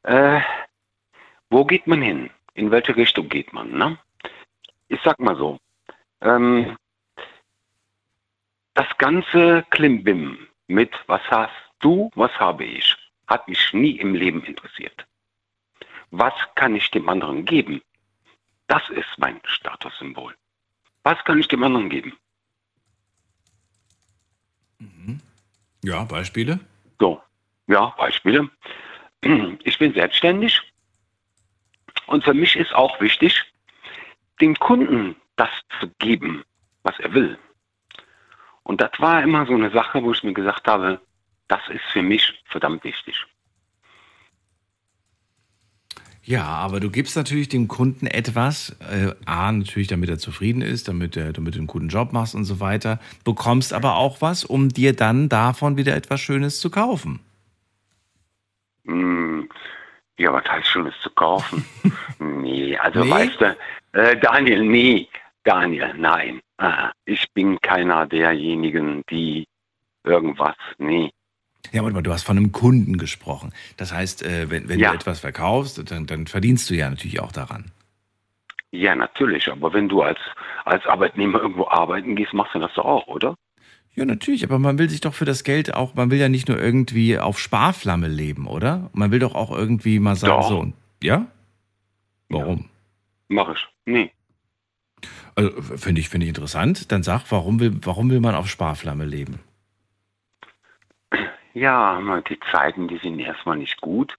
äh, 0.03 0.41
wo 1.49 1.65
geht 1.65 1.85
man 1.85 2.01
hin? 2.01 2.29
In 2.53 2.71
welche 2.71 2.95
Richtung 2.95 3.29
geht 3.29 3.53
man, 3.53 3.71
ne? 3.71 3.97
Ich 4.87 4.99
sag 5.03 5.19
mal 5.19 5.35
so, 5.35 5.59
ähm, 6.21 6.77
das 8.73 8.87
ganze 8.97 9.65
Klimbim 9.69 10.47
mit 10.67 10.91
was 11.07 11.21
hast 11.29 11.53
du, 11.79 12.09
was 12.15 12.31
habe 12.39 12.63
ich, 12.63 12.95
hat 13.27 13.47
mich 13.47 13.73
nie 13.73 13.97
im 13.97 14.15
Leben 14.15 14.43
interessiert. 14.43 15.05
Was 16.11 16.33
kann 16.55 16.75
ich 16.75 16.89
dem 16.91 17.07
anderen 17.09 17.45
geben? 17.45 17.81
Das 18.71 18.89
ist 18.91 19.17
mein 19.17 19.41
Statussymbol. 19.43 20.33
Was 21.03 21.21
kann 21.25 21.37
ich 21.37 21.49
dem 21.49 21.61
anderen 21.61 21.89
geben? 21.89 22.13
Ja, 25.83 26.05
Beispiele? 26.05 26.57
So, 26.97 27.21
ja, 27.67 27.87
Beispiele. 27.97 28.49
Ich 29.65 29.77
bin 29.77 29.93
selbstständig 29.93 30.61
und 32.05 32.23
für 32.23 32.33
mich 32.33 32.55
ist 32.55 32.73
auch 32.73 33.01
wichtig, 33.01 33.43
dem 34.39 34.55
Kunden 34.55 35.17
das 35.35 35.49
zu 35.81 35.89
geben, 35.99 36.45
was 36.83 36.97
er 36.99 37.13
will. 37.13 37.37
Und 38.63 38.79
das 38.79 38.91
war 38.99 39.21
immer 39.21 39.45
so 39.45 39.53
eine 39.53 39.71
Sache, 39.71 40.01
wo 40.01 40.13
ich 40.13 40.23
mir 40.23 40.33
gesagt 40.33 40.65
habe, 40.69 41.01
das 41.49 41.61
ist 41.67 41.83
für 41.91 42.03
mich 42.03 42.41
verdammt 42.45 42.85
wichtig. 42.85 43.15
Ja, 46.23 46.43
aber 46.45 46.79
du 46.79 46.91
gibst 46.91 47.15
natürlich 47.15 47.49
dem 47.49 47.67
Kunden 47.67 48.05
etwas, 48.05 48.75
äh, 48.79 49.13
A, 49.25 49.51
natürlich, 49.51 49.87
damit 49.87 50.09
er 50.09 50.19
zufrieden 50.19 50.61
ist, 50.61 50.87
damit, 50.87 51.17
er, 51.17 51.33
damit 51.33 51.55
du 51.55 51.59
einen 51.59 51.67
guten 51.67 51.87
Job 51.89 52.13
machst 52.13 52.35
und 52.35 52.45
so 52.45 52.59
weiter, 52.59 52.99
bekommst 53.25 53.73
aber 53.73 53.95
auch 53.95 54.21
was, 54.21 54.45
um 54.45 54.69
dir 54.69 54.95
dann 54.95 55.29
davon 55.29 55.77
wieder 55.77 55.95
etwas 55.95 56.21
Schönes 56.21 56.59
zu 56.59 56.69
kaufen. 56.69 57.19
Hm, 58.85 59.49
ja, 60.17 60.31
was 60.31 60.45
heißt 60.45 60.67
Schönes 60.67 60.93
zu 61.01 61.09
kaufen? 61.09 61.65
nee, 62.19 62.77
also 62.77 63.03
Nee? 63.03 63.09
weißt 63.11 63.41
du, 63.41 63.57
äh, 63.93 64.17
Daniel, 64.19 64.63
nee, 64.63 65.07
Daniel, 65.43 65.93
nein. 65.97 66.39
Ah, 66.57 66.91
Ich 67.05 67.25
bin 67.33 67.59
keiner 67.61 68.05
derjenigen, 68.05 69.01
die 69.09 69.47
irgendwas, 70.03 70.55
nee. 70.77 71.09
Ja, 71.71 71.83
warte 71.83 71.93
mal, 71.93 72.01
du 72.01 72.11
hast 72.11 72.23
von 72.23 72.37
einem 72.37 72.51
Kunden 72.51 72.97
gesprochen. 72.97 73.53
Das 73.77 73.93
heißt, 73.93 74.23
äh, 74.23 74.49
wenn, 74.49 74.67
wenn 74.67 74.79
Ja. 74.79 74.89
du 74.89 74.95
etwas 74.95 75.19
verkaufst, 75.19 75.91
dann, 75.91 76.05
dann 76.07 76.27
verdienst 76.27 76.69
du 76.69 76.73
ja 76.73 76.89
natürlich 76.89 77.19
auch 77.21 77.31
daran. 77.31 77.71
Ja, 78.71 78.95
natürlich, 78.95 79.49
aber 79.51 79.73
wenn 79.73 79.89
du 79.89 80.01
als, 80.01 80.19
als 80.65 80.85
Arbeitnehmer 80.85 81.41
irgendwo 81.41 81.67
arbeiten 81.67 82.15
gehst, 82.15 82.33
machst 82.33 82.55
du 82.55 82.59
das 82.59 82.73
doch 82.73 82.85
auch, 82.85 83.07
oder? 83.07 83.35
Ja, 83.93 84.05
natürlich, 84.05 84.45
aber 84.45 84.57
man 84.59 84.77
will 84.79 84.89
sich 84.89 85.01
doch 85.01 85.13
für 85.13 85.25
das 85.25 85.43
Geld 85.43 85.73
auch, 85.73 85.95
man 85.95 86.09
will 86.11 86.17
ja 86.17 86.29
nicht 86.29 86.47
nur 86.47 86.57
irgendwie 86.57 87.17
auf 87.19 87.37
Sparflamme 87.39 88.07
leben, 88.07 88.47
oder? 88.47 88.89
Man 88.93 89.11
will 89.11 89.19
doch 89.19 89.35
auch 89.35 89.51
irgendwie 89.51 89.99
mal 89.99 90.15
sagen, 90.15 90.41
Doch. 90.41 90.47
so, 90.47 90.73
ja? 91.03 91.27
Warum? 92.29 92.69
Mach 93.27 93.53
ich. 93.53 93.67
Nee. 93.85 94.11
Also, 95.35 95.61
finde 95.61 95.99
ich, 95.99 96.07
finde 96.07 96.25
ich 96.25 96.29
interessant. 96.29 96.91
Dann 96.93 97.03
sag, 97.03 97.25
warum 97.29 97.59
will, 97.59 97.77
warum 97.81 98.09
will 98.09 98.21
man 98.21 98.35
auf 98.35 98.49
Sparflamme 98.49 99.03
leben? 99.05 99.39
Ja, 101.53 102.21
die 102.21 102.39
Zeiten, 102.51 102.87
die 102.87 102.97
sind 102.97 103.19
erstmal 103.19 103.57
nicht 103.57 103.81
gut. 103.81 104.17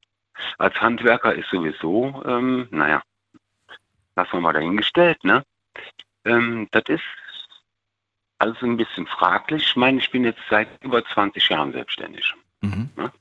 Als 0.59 0.81
Handwerker 0.81 1.35
ist 1.35 1.51
sowieso, 1.51 2.23
ähm, 2.27 2.69
naja, 2.71 3.03
lassen 4.17 4.33
wir 4.33 4.41
mal 4.41 4.53
dahingestellt, 4.53 5.23
ne? 5.25 5.45
Ähm, 6.25 6.69
das 6.71 6.85
ist 6.89 7.03
also 8.39 8.67
ein 8.67 8.77
bisschen 8.77 9.07
fraglich. 9.07 9.63
Ich 9.63 9.77
meine, 9.77 9.99
ich 9.99 10.11
bin 10.11 10.25
jetzt 10.25 10.43
seit 10.51 10.69
über 10.83 11.05
20 11.05 11.49
Jahren 11.49 11.73
selbstständig. 11.73 12.35
Mhm. 12.61 12.91
Ne? 12.97 13.13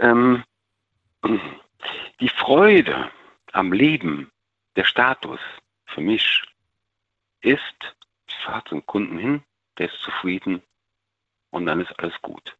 Ähm, 0.00 0.44
die 2.20 2.28
Freude 2.28 3.10
am 3.52 3.72
Leben, 3.72 4.30
der 4.76 4.84
Status, 4.84 5.40
für 5.86 6.00
mich 6.02 6.42
ist, 7.40 7.96
ich 8.28 8.34
fahre 8.44 8.64
zum 8.64 8.84
Kunden 8.84 9.18
hin, 9.18 9.42
der 9.78 9.86
ist 9.86 10.00
zufrieden 10.02 10.62
und 11.50 11.66
dann 11.66 11.80
ist 11.80 11.98
alles 11.98 12.20
gut. 12.20 12.56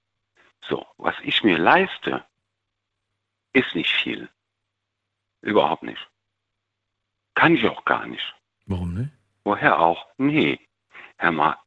So, 0.68 0.86
was 0.96 1.14
ich 1.22 1.42
mir 1.44 1.58
leiste, 1.58 2.24
ist 3.52 3.74
nicht 3.74 3.92
viel. 3.92 4.28
Überhaupt 5.42 5.82
nicht. 5.82 6.10
Kann 7.34 7.54
ich 7.54 7.66
auch 7.66 7.84
gar 7.84 8.06
nicht. 8.06 8.34
Warum 8.66 8.94
nicht? 8.94 9.12
Woher 9.44 9.78
auch? 9.78 10.06
Nee. 10.16 10.58
Herr 11.18 11.32
Ma, 11.32 11.62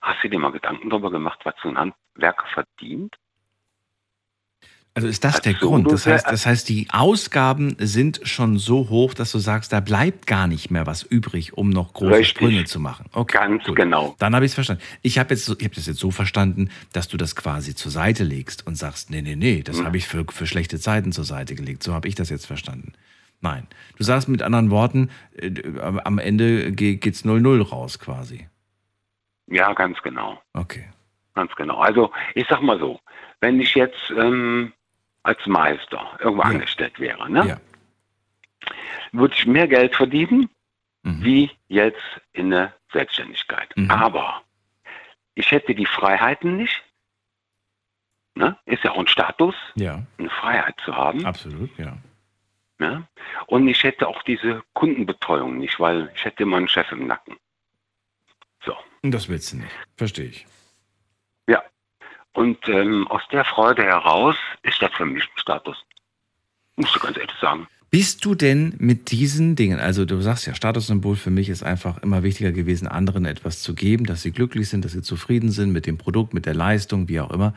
hast 0.00 0.24
du 0.24 0.28
dir 0.28 0.38
mal 0.38 0.52
Gedanken 0.52 0.90
darüber 0.90 1.10
gemacht, 1.10 1.40
was 1.44 1.54
so 1.62 1.68
ein 1.68 1.78
Handwerker 1.78 2.46
verdient? 2.46 3.16
Also 4.98 5.06
ist 5.08 5.22
das 5.22 5.40
der 5.42 5.54
Grund? 5.54 5.90
Das 5.92 6.06
heißt, 6.06 6.26
das 6.28 6.44
heißt, 6.44 6.68
die 6.68 6.88
Ausgaben 6.90 7.76
sind 7.78 8.20
schon 8.24 8.58
so 8.58 8.88
hoch, 8.88 9.14
dass 9.14 9.30
du 9.30 9.38
sagst, 9.38 9.72
da 9.72 9.78
bleibt 9.78 10.26
gar 10.26 10.48
nicht 10.48 10.72
mehr 10.72 10.86
was 10.86 11.04
übrig, 11.04 11.56
um 11.56 11.70
noch 11.70 11.92
große 11.92 12.10
Richtig. 12.18 12.28
Sprünge 12.36 12.64
zu 12.64 12.80
machen. 12.80 13.06
Okay, 13.12 13.38
Ganz 13.38 13.62
gut. 13.62 13.76
genau. 13.76 14.16
Dann 14.18 14.34
habe 14.34 14.44
ich 14.44 14.50
es 14.50 14.54
verstanden. 14.54 14.82
Ich 15.02 15.18
habe 15.20 15.30
jetzt, 15.34 15.44
so- 15.44 15.54
ich 15.56 15.64
habe 15.64 15.74
das 15.76 15.86
jetzt 15.86 16.00
so 16.00 16.10
verstanden, 16.10 16.70
dass 16.92 17.06
du 17.06 17.16
das 17.16 17.36
quasi 17.36 17.76
zur 17.76 17.92
Seite 17.92 18.24
legst 18.24 18.66
und 18.66 18.74
sagst, 18.76 19.10
nee, 19.10 19.22
nee, 19.22 19.36
nee, 19.36 19.62
das 19.62 19.78
Mhm. 19.78 19.84
habe 19.86 19.96
ich 19.98 20.08
für, 20.08 20.24
für 20.30 20.46
schlechte 20.48 20.80
Zeiten 20.80 21.12
zur 21.12 21.22
Seite 21.24 21.54
gelegt. 21.54 21.84
So 21.84 21.94
habe 21.94 22.08
ich 22.08 22.16
das 22.16 22.28
jetzt 22.28 22.46
verstanden. 22.46 22.94
Nein. 23.40 23.68
Du 23.96 24.02
sagst 24.02 24.28
mit 24.28 24.42
anderen 24.42 24.70
Worten, 24.72 25.10
äh, 25.36 25.52
am 26.02 26.18
Ende 26.18 26.72
ge- 26.72 26.96
geht's 26.96 27.24
0-0 27.24 27.62
raus 27.62 28.00
quasi. 28.00 28.48
Ja, 29.46 29.72
ganz 29.74 29.96
genau. 30.02 30.42
Okay. 30.54 30.86
Ganz 31.36 31.54
genau. 31.54 31.78
Also 31.78 32.10
ich 32.34 32.46
sag 32.50 32.62
mal 32.62 32.80
so, 32.80 32.98
wenn 33.40 33.60
ich 33.60 33.76
jetzt 33.76 34.12
ähm, 34.20 34.72
als 35.22 35.44
Meister 35.46 36.18
irgendwo 36.20 36.42
angestellt 36.42 36.98
wäre, 37.00 37.30
ne, 37.30 37.60
würde 39.12 39.34
ich 39.34 39.46
mehr 39.46 39.68
Geld 39.68 39.94
verdienen, 39.94 40.48
wie 41.02 41.50
jetzt 41.68 42.02
in 42.32 42.50
der 42.50 42.74
Selbstständigkeit. 42.92 43.72
Aber 43.88 44.42
ich 45.34 45.50
hätte 45.50 45.74
die 45.74 45.86
Freiheiten 45.86 46.56
nicht. 46.56 46.82
Ne? 48.34 48.56
Ist 48.66 48.84
ja 48.84 48.92
auch 48.92 48.98
ein 48.98 49.08
Status, 49.08 49.54
Ja. 49.74 50.02
eine 50.18 50.30
Freiheit 50.30 50.74
zu 50.84 50.94
haben. 50.94 51.24
Absolut, 51.24 51.76
ja. 51.78 51.96
Ne? 52.78 53.06
Und 53.46 53.66
ich 53.68 53.82
hätte 53.82 54.06
auch 54.06 54.22
diese 54.22 54.62
Kundenbetreuung 54.74 55.58
nicht, 55.58 55.80
weil 55.80 56.10
ich 56.14 56.24
hätte 56.24 56.42
immer 56.44 56.58
einen 56.58 56.68
Chef 56.68 56.90
im 56.92 57.06
Nacken. 57.06 57.36
Und 59.02 59.12
das 59.12 59.28
willst 59.28 59.52
du 59.52 59.58
nicht. 59.58 59.70
Verstehe 59.96 60.26
ich. 60.26 60.46
Und 62.34 62.68
ähm, 62.68 63.06
aus 63.08 63.22
der 63.32 63.44
Freude 63.44 63.82
heraus 63.82 64.36
ist 64.62 64.80
das 64.80 64.92
für 64.92 65.06
mich 65.06 65.24
ein 65.24 65.38
Status. 65.38 65.76
Musst 66.76 66.94
du 66.94 67.00
ganz 67.00 67.16
ehrlich 67.16 67.36
sagen. 67.40 67.66
Bist 67.90 68.24
du 68.24 68.34
denn 68.34 68.74
mit 68.78 69.10
diesen 69.10 69.56
Dingen, 69.56 69.80
also 69.80 70.04
du 70.04 70.20
sagst 70.20 70.46
ja, 70.46 70.54
Statussymbol 70.54 71.16
für 71.16 71.30
mich 71.30 71.48
ist 71.48 71.62
einfach 71.62 72.02
immer 72.02 72.22
wichtiger 72.22 72.52
gewesen, 72.52 72.86
anderen 72.86 73.24
etwas 73.24 73.62
zu 73.62 73.74
geben, 73.74 74.04
dass 74.04 74.20
sie 74.20 74.30
glücklich 74.30 74.68
sind, 74.68 74.84
dass 74.84 74.92
sie 74.92 75.00
zufrieden 75.00 75.50
sind 75.50 75.72
mit 75.72 75.86
dem 75.86 75.96
Produkt, 75.96 76.34
mit 76.34 76.44
der 76.44 76.54
Leistung, 76.54 77.08
wie 77.08 77.20
auch 77.20 77.30
immer. 77.30 77.54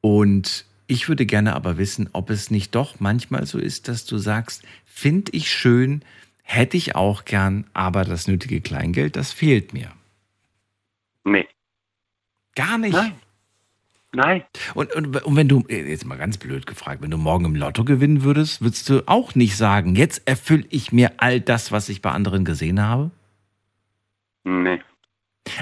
Und 0.00 0.64
ich 0.86 1.08
würde 1.08 1.26
gerne 1.26 1.56
aber 1.56 1.76
wissen, 1.76 2.08
ob 2.12 2.30
es 2.30 2.52
nicht 2.52 2.74
doch 2.76 3.00
manchmal 3.00 3.46
so 3.46 3.58
ist, 3.58 3.88
dass 3.88 4.06
du 4.06 4.16
sagst, 4.16 4.62
finde 4.84 5.32
ich 5.32 5.50
schön, 5.50 6.02
hätte 6.42 6.76
ich 6.76 6.94
auch 6.94 7.24
gern, 7.24 7.66
aber 7.72 8.04
das 8.04 8.28
nötige 8.28 8.60
Kleingeld, 8.60 9.16
das 9.16 9.32
fehlt 9.32 9.72
mir. 9.72 9.90
Nee. 11.24 11.48
Gar 12.54 12.78
nicht. 12.78 12.92
Nein. 12.92 13.14
Nein. 14.14 14.44
Und, 14.74 14.94
und, 14.94 15.24
und 15.24 15.36
wenn 15.36 15.48
du, 15.48 15.64
jetzt 15.68 16.06
mal 16.06 16.16
ganz 16.16 16.38
blöd 16.38 16.66
gefragt, 16.66 17.02
wenn 17.02 17.10
du 17.10 17.18
morgen 17.18 17.44
im 17.44 17.56
Lotto 17.56 17.84
gewinnen 17.84 18.22
würdest, 18.22 18.62
würdest 18.62 18.88
du 18.88 19.02
auch 19.06 19.34
nicht 19.34 19.56
sagen, 19.56 19.96
jetzt 19.96 20.26
erfülle 20.26 20.64
ich 20.70 20.92
mir 20.92 21.12
all 21.16 21.40
das, 21.40 21.72
was 21.72 21.88
ich 21.88 22.00
bei 22.00 22.12
anderen 22.12 22.44
gesehen 22.44 22.80
habe? 22.80 23.10
Nee. 24.44 24.80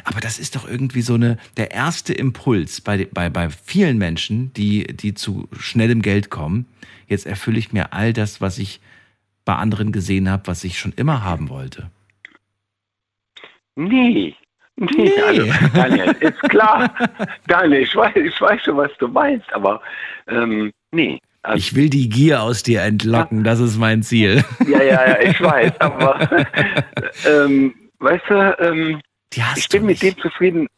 Aber 0.05 0.21
das 0.21 0.39
ist 0.39 0.55
doch 0.55 0.69
irgendwie 0.69 1.03
so 1.03 1.15
eine, 1.15 1.39
der 1.57 1.73
erste 1.73 2.13
Impuls 2.13 2.81
bei, 2.81 3.09
bei, 3.11 3.31
bei 3.31 3.51
vielen 3.51 3.99
Menschen, 3.99 4.53
die, 4.53 4.87
die 4.87 5.15
zu 5.15 5.49
schnellem 5.59 6.03
Geld 6.03 6.31
kommen. 6.31 6.67
Jetzt 7.09 7.27
erfülle 7.27 7.59
ich 7.59 7.73
mir 7.73 7.93
all 7.93 8.13
das, 8.13 8.41
was 8.41 8.59
ich 8.59 8.81
bei 9.45 9.55
anderen 9.55 9.93
gesehen 9.93 10.31
habe, 10.31 10.47
was 10.47 10.63
ich 10.63 10.79
schon 10.79 10.93
immer 10.93 11.25
haben 11.25 11.49
wollte. 11.49 11.91
Nee. 13.75 14.37
Nee, 14.77 15.13
also 15.27 15.45
Daniel, 15.75 16.17
ist 16.21 16.41
klar. 16.43 16.93
Daniel, 17.47 17.83
ich 17.83 17.95
weiß, 17.95 18.17
ich 18.17 18.41
weiß 18.41 18.63
schon, 18.63 18.77
was 18.77 18.91
du 18.99 19.09
meinst, 19.09 19.53
aber 19.53 19.81
ähm, 20.29 20.73
nee. 20.91 21.21
Also, 21.43 21.59
Ich 21.59 21.75
will 21.75 21.91
die 21.91 22.09
Gier 22.09 22.41
aus 22.43 22.63
dir 22.63 22.83
entlocken, 22.83 23.43
das 23.43 23.59
ist 23.59 23.77
mein 23.77 24.03
Ziel. 24.03 24.45
ja, 24.67 24.83
ja, 24.83 25.09
ja, 25.09 25.21
ich 25.21 25.41
weiß, 25.41 25.73
aber 25.81 26.29
ähm, 27.27 27.75
weißt 27.99 28.25
du, 28.29 28.57
ähm, 28.61 29.01
ich 29.57 29.69
bin 29.69 29.87
mit 29.87 30.03
dem 30.03 30.17
zufrieden. 30.19 30.69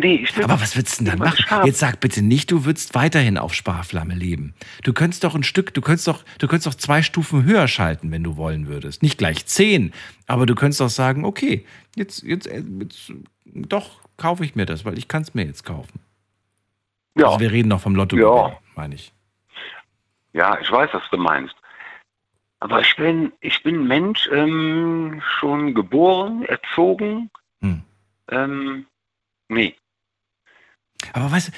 Nee, 0.00 0.14
ich 0.22 0.44
Aber 0.44 0.60
was 0.60 0.76
würdest 0.76 1.00
du 1.00 1.04
denn 1.04 1.18
dann 1.18 1.28
machen? 1.28 1.66
Jetzt 1.66 1.80
sag 1.80 1.98
bitte 1.98 2.22
nicht, 2.22 2.52
du 2.52 2.64
würdest 2.64 2.94
weiterhin 2.94 3.36
auf 3.36 3.52
Sparflamme 3.52 4.14
leben. 4.14 4.54
Du 4.84 4.92
könntest 4.92 5.24
doch 5.24 5.34
ein 5.34 5.42
Stück, 5.42 5.74
du 5.74 5.80
könntest 5.80 6.06
doch, 6.06 6.24
du 6.38 6.46
könntest 6.46 6.68
doch 6.68 6.74
zwei 6.74 7.02
Stufen 7.02 7.44
höher 7.44 7.66
schalten, 7.66 8.12
wenn 8.12 8.22
du 8.22 8.36
wollen 8.36 8.68
würdest. 8.68 9.02
Nicht 9.02 9.18
gleich 9.18 9.44
zehn, 9.46 9.92
aber 10.28 10.46
du 10.46 10.54
könntest 10.54 10.80
doch 10.80 10.88
sagen, 10.88 11.24
okay, 11.24 11.66
jetzt, 11.96 12.22
jetzt, 12.22 12.46
äh, 12.46 12.62
jetzt 12.80 13.12
doch 13.44 14.00
kaufe 14.16 14.44
ich 14.44 14.54
mir 14.54 14.66
das, 14.66 14.84
weil 14.84 14.96
ich 14.98 15.08
kann 15.08 15.22
es 15.22 15.34
mir 15.34 15.44
jetzt 15.44 15.64
kaufen. 15.64 15.98
Ja. 17.16 17.26
Also 17.26 17.40
wir 17.40 17.50
reden 17.50 17.68
noch 17.68 17.80
vom 17.80 17.96
Lotto, 17.96 18.16
Ja. 18.16 18.56
meine 18.76 18.94
ich. 18.94 19.12
Ja, 20.32 20.60
ich 20.60 20.70
weiß, 20.70 20.90
was 20.92 21.02
du 21.10 21.16
meinst. 21.16 21.56
Aber 22.60 22.80
ich 22.80 22.94
bin, 22.94 23.32
ich 23.40 23.60
bin 23.64 23.88
Mensch, 23.88 24.28
ähm, 24.32 25.20
schon 25.40 25.74
geboren, 25.74 26.44
erzogen. 26.44 27.30
Hm. 27.60 27.82
Ähm, 28.30 28.86
nee. 29.48 29.74
Aber 31.12 31.30
weißt 31.30 31.48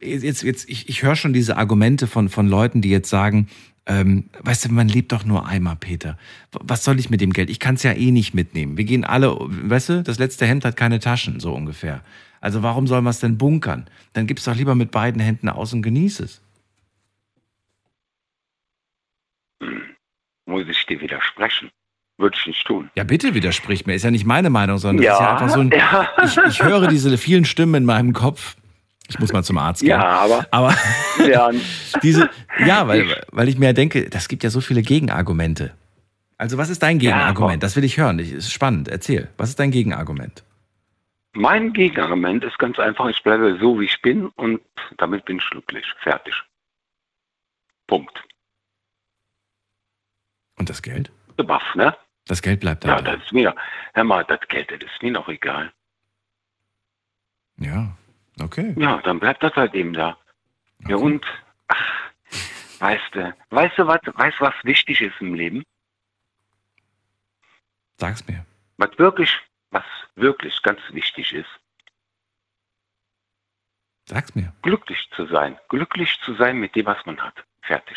du, 0.00 0.06
jetzt, 0.06 0.42
jetzt, 0.42 0.68
ich, 0.68 0.88
ich 0.88 1.02
höre 1.02 1.16
schon 1.16 1.32
diese 1.32 1.56
Argumente 1.56 2.06
von, 2.06 2.28
von 2.28 2.48
Leuten, 2.48 2.80
die 2.80 2.90
jetzt 2.90 3.10
sagen, 3.10 3.48
ähm, 3.86 4.30
weißt 4.40 4.64
du, 4.66 4.72
man 4.72 4.88
lebt 4.88 5.12
doch 5.12 5.24
nur 5.24 5.46
einmal, 5.46 5.76
Peter. 5.76 6.16
Was 6.52 6.84
soll 6.84 6.98
ich 6.98 7.10
mit 7.10 7.20
dem 7.20 7.32
Geld? 7.32 7.50
Ich 7.50 7.60
kann 7.60 7.74
es 7.74 7.82
ja 7.82 7.92
eh 7.92 8.10
nicht 8.10 8.34
mitnehmen. 8.34 8.76
Wir 8.78 8.84
gehen 8.84 9.04
alle, 9.04 9.36
weißt 9.38 9.88
du, 9.90 10.02
das 10.02 10.18
letzte 10.18 10.46
Hemd 10.46 10.64
hat 10.64 10.76
keine 10.76 11.00
Taschen, 11.00 11.38
so 11.40 11.52
ungefähr. 11.54 12.02
Also 12.40 12.62
warum 12.62 12.86
soll 12.86 13.02
man 13.02 13.10
es 13.10 13.20
denn 13.20 13.38
bunkern? 13.38 13.86
Dann 14.12 14.26
gib's 14.26 14.44
doch 14.44 14.54
lieber 14.54 14.74
mit 14.74 14.90
beiden 14.90 15.20
Händen 15.20 15.48
aus 15.48 15.72
und 15.72 15.82
genieß 15.82 16.20
es. 16.20 16.40
Muss 20.46 20.66
ich 20.68 20.86
dir 20.86 21.00
widersprechen? 21.00 21.70
Würde 22.16 22.36
ich 22.38 22.46
nicht 22.46 22.66
tun. 22.66 22.90
Ja, 22.96 23.04
bitte 23.04 23.34
widersprich 23.34 23.86
mir. 23.86 23.94
Ist 23.94 24.04
ja 24.04 24.10
nicht 24.10 24.24
meine 24.26 24.50
Meinung, 24.50 24.78
sondern 24.78 25.04
das 25.04 25.14
ist 25.14 25.20
ja 25.20 25.26
Ja, 25.26 25.32
einfach 25.32 25.48
so 25.54 25.60
ein. 25.60 25.70
ja. 25.76 26.08
Ich, 26.22 26.36
ich 26.36 26.62
höre 26.62 26.86
diese 26.86 27.18
vielen 27.18 27.44
Stimmen 27.44 27.74
in 27.74 27.84
meinem 27.84 28.12
Kopf. 28.12 28.56
Ich 29.08 29.18
muss 29.18 29.32
mal 29.32 29.42
zum 29.44 29.58
Arzt 29.58 29.80
gehen. 29.82 29.90
Ja, 29.90 30.02
aber- 30.02 30.46
Aber 30.50 30.74
Ja. 31.28 31.50
diese, 32.02 32.30
ja, 32.64 32.88
weil, 32.88 33.22
weil 33.30 33.48
ich 33.48 33.58
mir 33.58 33.72
denke, 33.74 34.08
das 34.08 34.28
gibt 34.28 34.42
ja 34.44 34.50
so 34.50 34.60
viele 34.60 34.82
Gegenargumente. 34.82 35.74
Also, 36.38 36.58
was 36.58 36.68
ist 36.70 36.82
dein 36.82 36.98
Ja, 37.00 37.10
Gegenargument? 37.12 37.62
das 37.62 37.76
will 37.76 37.84
ich 37.84 37.96
hören. 37.98 38.18
Das 38.18 38.28
ist 38.28 38.52
spannend. 38.52 38.88
Erzähl. 38.88 39.28
Was 39.36 39.50
ist 39.50 39.58
dein 39.60 39.70
Gegenargument? 39.70 40.42
Mein 41.32 41.72
Gegenargument 41.72 42.44
ist 42.44 42.58
ganz 42.58 42.78
einfach, 42.78 43.08
ich 43.08 43.22
bleibe 43.22 43.58
so, 43.60 43.78
wie 43.80 43.84
ich 43.86 44.00
bin 44.02 44.26
und 44.28 44.60
damit 44.98 45.24
bin 45.24 45.38
ich 45.38 45.50
glücklich. 45.50 45.84
Fertig. 46.02 46.34
Punkt. 47.86 48.22
Und 50.56 50.70
das 50.70 50.80
Geld? 50.82 51.10
Buff, 51.36 51.62
ne? 51.74 51.96
Das 52.26 52.40
Geld 52.40 52.60
bleibt 52.60 52.84
Ja, 52.84 53.00
da. 53.02 53.12
das 53.16 53.22
ist 53.24 53.32
mir, 53.32 53.54
hör 53.92 54.04
mal, 54.04 54.24
das 54.24 54.40
Geld, 54.48 54.70
das 54.70 54.78
ist 54.90 55.02
mir 55.02 55.10
noch 55.12 55.28
egal. 55.28 55.72
Ja, 57.58 57.96
okay. 58.40 58.74
Ja, 58.78 59.00
dann 59.02 59.20
bleibt 59.20 59.42
das 59.42 59.54
halt 59.54 59.74
eben 59.74 59.92
da. 59.92 60.16
Ja, 60.88 60.96
und, 60.96 61.24
ach, 61.68 62.10
weißt 62.80 63.14
du, 63.14 63.34
weißt 63.50 63.78
du, 63.78 63.86
was, 63.86 64.00
weißt 64.04 64.40
was 64.40 64.54
wichtig 64.64 65.00
ist 65.00 65.14
im 65.20 65.34
Leben? 65.34 65.62
Sag's 67.98 68.26
mir. 68.26 68.44
Was 68.76 68.90
wirklich, 68.98 69.30
was 69.70 69.84
wirklich 70.16 70.60
ganz 70.62 70.80
wichtig 70.90 71.32
ist, 71.32 71.48
Sag's 74.06 74.34
mir. 74.34 74.52
glücklich 74.62 75.08
zu 75.16 75.26
sein. 75.26 75.56
Glücklich 75.68 76.18
zu 76.24 76.34
sein 76.34 76.58
mit 76.58 76.74
dem, 76.76 76.84
was 76.86 76.98
man 77.06 77.18
hat. 77.20 77.34
Fertig. 77.62 77.96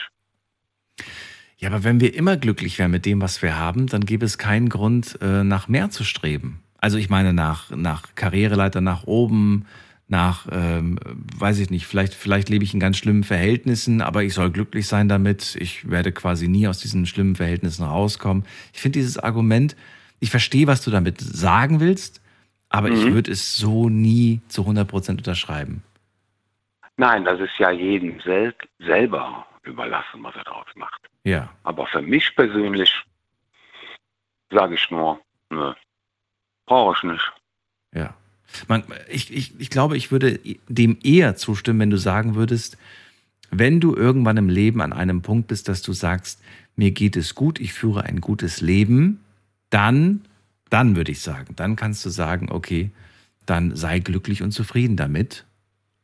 Ja, 1.58 1.70
aber 1.70 1.84
wenn 1.84 2.00
wir 2.00 2.14
immer 2.14 2.38
glücklich 2.38 2.80
wären 2.80 2.92
mit 2.92 3.06
dem, 3.06 3.20
was 3.22 3.42
wir 3.42 3.58
haben, 3.58 3.88
dann 3.88 4.06
gäbe 4.06 4.26
es 4.26 4.38
keinen 4.38 4.70
Grund, 4.70 5.18
äh, 5.22 5.44
nach 5.44 5.68
mehr 5.68 5.90
zu 5.90 6.04
streben. 6.06 6.64
Also 6.78 6.98
ich 6.98 7.10
meine 7.10 7.34
nach, 7.34 7.72
nach 7.72 8.16
Karriereleiter 8.16 8.80
nach 8.80 9.04
oben, 9.04 9.66
nach, 10.10 10.48
ähm, 10.52 10.98
weiß 11.38 11.60
ich 11.60 11.70
nicht, 11.70 11.86
vielleicht, 11.86 12.14
vielleicht 12.14 12.50
lebe 12.50 12.64
ich 12.64 12.74
in 12.74 12.80
ganz 12.80 12.98
schlimmen 12.98 13.24
Verhältnissen, 13.24 14.02
aber 14.02 14.24
ich 14.24 14.34
soll 14.34 14.52
glücklich 14.52 14.88
sein 14.88 15.10
damit. 15.10 15.58
Ich 15.60 15.90
werde 15.90 16.12
quasi 16.14 16.48
nie 16.48 16.68
aus 16.68 16.80
diesen 16.80 17.06
schlimmen 17.06 17.36
Verhältnissen 17.36 17.84
rauskommen. 17.84 18.46
Ich 18.74 18.80
finde 18.80 19.00
dieses 19.00 19.18
Argument, 19.18 19.76
ich 20.20 20.30
verstehe, 20.32 20.68
was 20.68 20.82
du 20.82 20.92
damit 20.92 21.20
sagen 21.20 21.80
willst, 21.82 22.22
aber 22.70 22.90
ich 22.90 23.04
Mhm. 23.06 23.14
würde 23.14 23.32
es 23.32 23.58
so 23.58 23.90
nie 23.90 24.42
zu 24.48 24.66
100 24.66 24.88
Prozent 24.88 25.20
unterschreiben. 25.20 25.84
Nein, 26.96 27.26
das 27.26 27.40
ist 27.40 27.58
ja 27.60 27.70
jedem 27.72 28.20
sel 28.22 28.56
selber 28.80 29.46
überlassen, 29.64 30.24
was 30.24 30.36
er 30.36 30.44
daraus 30.46 30.66
macht. 30.76 31.02
Ja. 31.26 31.50
Aber 31.64 31.86
für 31.88 32.02
mich 32.02 32.34
persönlich 32.36 32.92
sage 34.50 34.76
ich 34.76 34.90
nur, 34.90 35.20
nö, 35.50 35.74
brauche 36.66 36.96
ich 36.98 37.04
nicht. 37.04 37.34
Ja. 37.94 38.16
Man, 38.68 38.84
ich, 39.10 39.34
ich, 39.34 39.54
ich 39.60 39.70
glaube, 39.70 39.98
ich 39.98 40.12
würde 40.12 40.40
dem 40.68 40.98
eher 41.04 41.36
zustimmen, 41.36 41.80
wenn 41.80 41.90
du 41.90 41.98
sagen 41.98 42.36
würdest, 42.36 42.78
wenn 43.52 43.80
du 43.80 43.96
irgendwann 43.96 44.38
im 44.38 44.50
Leben 44.50 44.82
an 44.82 44.94
einem 44.94 45.22
Punkt 45.22 45.48
bist, 45.48 45.68
dass 45.70 45.82
du 45.82 45.94
sagst, 45.94 46.42
mir 46.76 46.92
geht 46.92 47.16
es 47.16 47.36
gut, 47.36 47.60
ich 47.60 47.74
führe 47.74 48.04
ein 48.04 48.22
gutes 48.22 48.62
Leben, 48.62 49.20
dann, 49.70 50.22
dann 50.70 50.96
würde 50.96 51.12
ich 51.12 51.22
sagen, 51.22 51.56
dann 51.56 51.76
kannst 51.76 52.06
du 52.06 52.10
sagen, 52.10 52.50
okay, 52.52 52.92
dann 53.46 53.76
sei 53.76 54.00
glücklich 54.00 54.44
und 54.44 54.52
zufrieden 54.52 54.98
damit 54.98 55.46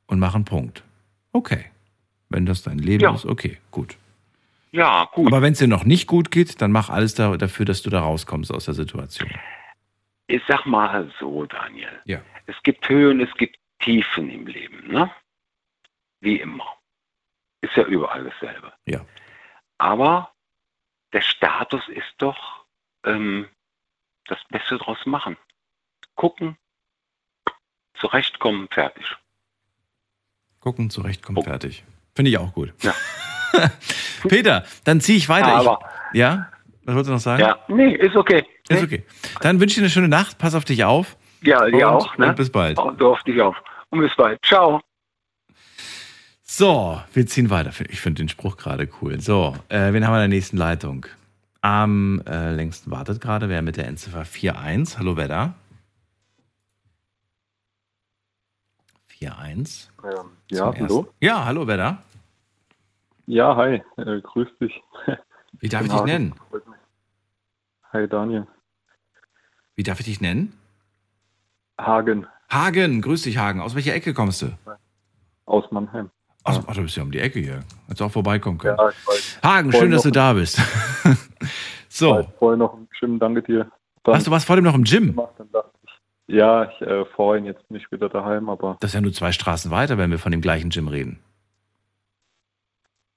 und 0.07 0.19
mach 0.19 0.35
einen 0.35 0.45
Punkt. 0.45 0.83
Okay. 1.33 1.65
Wenn 2.29 2.45
das 2.45 2.63
dein 2.63 2.79
Leben 2.79 3.03
Ja. 3.03 3.13
ist, 3.13 3.25
okay, 3.25 3.57
gut. 3.71 3.97
Ja, 4.71 5.07
gut. 5.13 5.27
Aber 5.27 5.41
wenn 5.41 5.53
es 5.53 5.59
dir 5.59 5.67
noch 5.67 5.85
nicht 5.85 6.07
gut 6.07 6.31
geht, 6.31 6.61
dann 6.61 6.71
mach 6.71 6.89
alles 6.89 7.13
da, 7.13 7.37
dafür, 7.37 7.65
dass 7.65 7.83
du 7.83 7.89
da 7.89 7.99
rauskommst 8.01 8.51
aus 8.51 8.65
der 8.65 8.73
Situation. 8.73 9.29
Ich 10.33 10.41
sag 10.47 10.65
mal 10.65 11.13
so, 11.19 11.45
Daniel. 11.45 12.01
Ja. 12.05 12.19
Es 12.47 12.55
gibt 12.63 12.89
Höhen, 12.89 13.21
es 13.21 13.31
gibt 13.35 13.55
Tiefen 13.77 14.31
im 14.31 14.47
Leben, 14.47 14.87
ne? 14.87 15.11
Wie 16.21 16.37
immer. 16.39 16.65
Ist 17.61 17.75
ja 17.75 17.83
überall 17.83 18.23
dasselbe. 18.23 18.73
Ja. 18.85 19.05
Aber 19.77 20.31
der 21.13 21.21
Status 21.21 21.87
ist 21.87 22.15
doch 22.17 22.65
ähm, 23.05 23.47
das 24.25 24.39
Beste 24.49 24.79
draus 24.79 24.97
machen. 25.05 25.37
Gucken, 26.15 26.57
zurechtkommen, 27.93 28.67
fertig. 28.69 29.05
Gucken, 30.61 30.89
zurechtkommen, 30.89 31.43
fertig. 31.43 31.83
Finde 32.15 32.31
ich 32.31 32.39
auch 32.39 32.53
gut. 32.53 32.73
Ja. 32.81 32.95
Peter, 34.27 34.65
dann 34.83 34.99
ziehe 34.99 35.19
ich 35.19 35.29
weiter. 35.29 35.53
Aber- 35.53 35.79
ich, 36.11 36.17
ja? 36.17 36.49
Was 36.85 36.95
wolltest 36.95 37.09
du 37.09 37.13
noch 37.13 37.19
sagen? 37.19 37.43
Ja, 37.43 37.63
nee, 37.67 37.93
ist 37.93 38.15
okay. 38.15 38.43
Ist 38.69 38.83
okay. 38.83 39.03
Dann 39.41 39.59
wünsche 39.59 39.73
ich 39.73 39.75
dir 39.75 39.81
eine 39.81 39.89
schöne 39.89 40.07
Nacht. 40.07 40.37
Pass 40.37 40.55
auf 40.55 40.65
dich 40.65 40.83
auf. 40.83 41.17
Ja, 41.41 41.63
Und- 41.65 41.83
auch, 41.83 42.17
ne? 42.17 42.29
und 42.29 42.35
bis 42.37 42.49
bald. 42.51 42.77
Und 42.79 42.99
du 43.01 43.11
auf 43.11 43.21
dich 43.23 43.41
auf. 43.41 43.55
Und 43.89 43.99
bis 43.99 44.15
bald. 44.15 44.39
Ciao. 44.45 44.81
So, 46.43 47.01
wir 47.13 47.25
ziehen 47.27 47.49
weiter. 47.49 47.71
Ich 47.89 47.99
finde 47.99 48.21
den 48.21 48.29
Spruch 48.29 48.57
gerade 48.57 48.87
cool. 49.01 49.19
So, 49.19 49.55
äh, 49.69 49.91
wen 49.91 50.05
haben 50.05 50.13
wir 50.13 50.23
in 50.23 50.29
der 50.31 50.37
nächsten 50.37 50.57
Leitung? 50.57 51.05
Am 51.61 52.21
äh, 52.27 52.51
längsten 52.53 52.91
wartet 52.91 53.21
gerade 53.21 53.49
wer 53.49 53.61
mit 53.61 53.77
der 53.77 53.87
Endziffer 53.87 54.19
41. 54.21 54.97
Hallo, 54.99 55.17
wer 55.17 55.27
da? 55.27 55.53
41. 59.21 59.89
Ja, 60.51 60.71
Zum 60.71 60.75
hallo? 60.81 60.97
ersten- 60.99 61.15
Ja, 61.21 61.45
hallo, 61.45 61.65
wer 61.67 61.77
da? 61.77 62.03
Ja, 63.25 63.55
hi, 63.55 63.81
äh, 63.97 64.21
grüß 64.21 64.49
dich. 64.59 64.81
Wie 65.59 65.69
darf 65.69 65.85
ich 65.85 65.91
dich 65.91 66.03
nennen? 66.03 66.33
Freut 66.49 66.67
mich. 66.67 66.77
Hi 67.93 68.07
Daniel. 68.07 68.47
Wie 69.75 69.83
darf 69.83 69.99
ich 69.99 70.05
dich 70.07 70.21
nennen? 70.21 70.53
Hagen 71.79 72.27
Hagen, 72.49 73.01
grüß 73.01 73.23
dich, 73.23 73.37
Hagen. 73.37 73.61
Aus 73.61 73.75
welcher 73.75 73.93
Ecke 73.93 74.13
kommst 74.13 74.41
du? 74.41 74.47
aus 75.45 75.65
Mannheim. 75.71 76.09
Ach, 76.45 76.61
ach, 76.67 76.75
du 76.75 76.83
bist 76.83 76.95
ja 76.95 77.03
um 77.03 77.11
die 77.11 77.19
Ecke 77.19 77.39
hier. 77.39 77.63
Hättest 77.87 78.01
auch 78.01 78.11
vorbeikommen 78.11 78.57
können. 78.57 78.77
Ja. 78.77 78.91
Hagen, 79.43 79.71
Vorhin 79.71 79.87
schön, 79.87 79.91
dass 79.91 80.03
du 80.03 80.11
da 80.11 80.33
bist. 80.33 80.59
so, 81.89 82.27
Vorher 82.39 82.57
noch 82.57 82.73
im 82.73 82.87
Gym, 82.99 83.19
danke 83.19 83.41
dir. 83.43 83.71
Dann 84.03 84.15
Ach, 84.15 84.23
du 84.23 84.31
warst 84.31 84.45
vor 84.45 84.55
dem 84.55 84.65
noch 84.65 84.75
im 84.75 84.83
Gym? 84.83 85.07
gemacht, 85.07 85.33
dann 85.37 85.51
dachte 85.51 85.71
ich, 85.83 86.35
ja, 86.35 86.69
ich 86.69 86.81
äh, 86.81 87.05
vorhin, 87.15 87.45
jetzt 87.45 87.67
bin 87.67 87.77
ich 87.77 87.91
wieder 87.91 88.09
daheim, 88.09 88.49
aber 88.49 88.77
das 88.79 88.91
ist 88.91 88.95
ja 88.95 89.01
nur 89.01 89.13
zwei 89.13 89.31
Straßen 89.31 89.71
weiter, 89.71 89.97
wenn 89.97 90.11
wir 90.11 90.19
von 90.19 90.31
dem 90.31 90.41
gleichen 90.41 90.69
Gym 90.69 90.87
reden. 90.87 91.19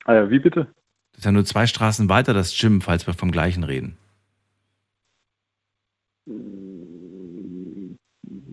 ah, 0.05 0.15
ja, 0.15 0.31
wie 0.31 0.39
bitte? 0.39 0.66
Das 1.12 1.19
ist 1.19 1.24
ja 1.24 1.32
nur 1.32 1.44
zwei 1.44 1.66
Straßen 1.66 2.09
weiter, 2.09 2.35
das 2.35 2.57
Gym, 2.57 2.81
falls 2.81 3.07
wir 3.07 3.15
vom 3.15 3.31
gleichen 3.32 3.65
reden. 3.65 3.97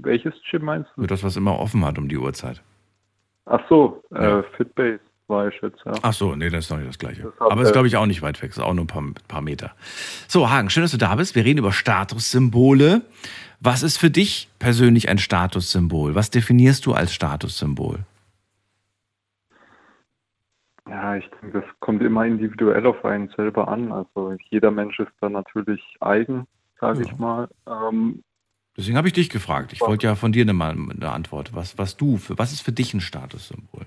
Welches 0.04 0.34
Gym 0.50 0.66
meinst 0.66 0.92
du? 0.96 1.08
Das, 1.08 1.24
was 1.24 1.36
immer 1.36 1.60
offen 1.60 1.84
hat 1.86 1.98
um 1.98 2.08
die 2.08 2.18
Uhrzeit. 2.18 2.62
Ach 3.46 3.62
so, 3.68 4.04
äh, 4.12 4.44
Fitbase 4.56 5.00
war 5.28 5.48
ich 5.48 5.62
jetzt, 5.62 5.80
ja. 5.86 5.94
Ach 6.02 6.14
so, 6.14 6.36
nee, 6.36 6.50
das 6.50 6.66
ist 6.66 6.70
noch 6.70 6.78
nicht 6.78 6.90
das 6.90 7.00
Gleiche. 7.00 7.24
Das 7.24 7.52
Aber 7.52 7.62
ist, 7.62 7.70
äh, 7.70 7.74
glaube 7.74 7.88
ich, 7.88 7.98
auch 7.98 8.06
nicht 8.06 8.22
weit 8.22 8.42
weg. 8.42 8.52
Ist 8.52 8.60
auch 8.60 8.74
nur 8.74 8.84
ein 8.84 8.88
paar, 8.88 9.04
paar 9.28 9.42
Meter. 9.42 9.72
So, 10.28 10.50
Hagen, 10.50 10.70
schön, 10.70 10.84
dass 10.84 10.92
du 10.92 10.98
da 10.98 11.16
bist. 11.16 11.36
Wir 11.36 11.46
reden 11.46 11.60
über 11.60 11.72
Statussymbole. 11.72 13.02
Was 13.60 13.84
ist 13.84 13.98
für 13.98 14.10
dich 14.10 14.50
persönlich 14.60 15.10
ein 15.10 15.18
Statussymbol? 15.18 16.16
Was 16.16 16.30
definierst 16.30 16.86
du 16.86 16.94
als 16.94 17.14
Statussymbol? 17.14 18.00
Ja, 20.90 21.16
ich 21.16 21.30
denke, 21.42 21.62
das 21.62 21.80
kommt 21.80 22.02
immer 22.04 22.26
individuell 22.26 22.86
auf 22.86 23.04
einen 23.06 23.30
selber 23.30 23.70
an. 23.70 23.92
Also 23.92 24.36
jeder 24.50 24.70
Mensch 24.70 25.00
ist 25.00 25.14
da 25.22 25.30
natürlich 25.30 25.82
eigen, 26.02 26.46
sage 26.84 27.04
ich 27.04 27.18
mal. 27.18 27.48
Ähm, 27.66 28.24
Deswegen 28.76 28.98
habe 28.98 29.08
ich 29.08 29.14
dich 29.14 29.30
gefragt. 29.30 29.72
Ich 29.72 29.82
wollte 29.82 30.08
ja 30.08 30.16
von 30.16 30.32
dir 30.32 30.42
eine, 30.42 30.54
mal 30.54 30.72
eine 30.72 31.12
Antwort. 31.12 31.56
Was, 31.56 31.78
was 31.78 31.96
du, 31.96 32.18
für, 32.18 32.38
was 32.38 32.52
ist 32.52 32.62
für 32.62 32.72
dich 32.72 32.94
ein 32.94 33.02
Statussymbol? 33.02 33.86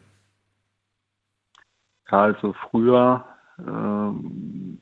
Ja, 2.11 2.23
also 2.23 2.55
früher, 2.71 3.27
ähm, 3.59 4.81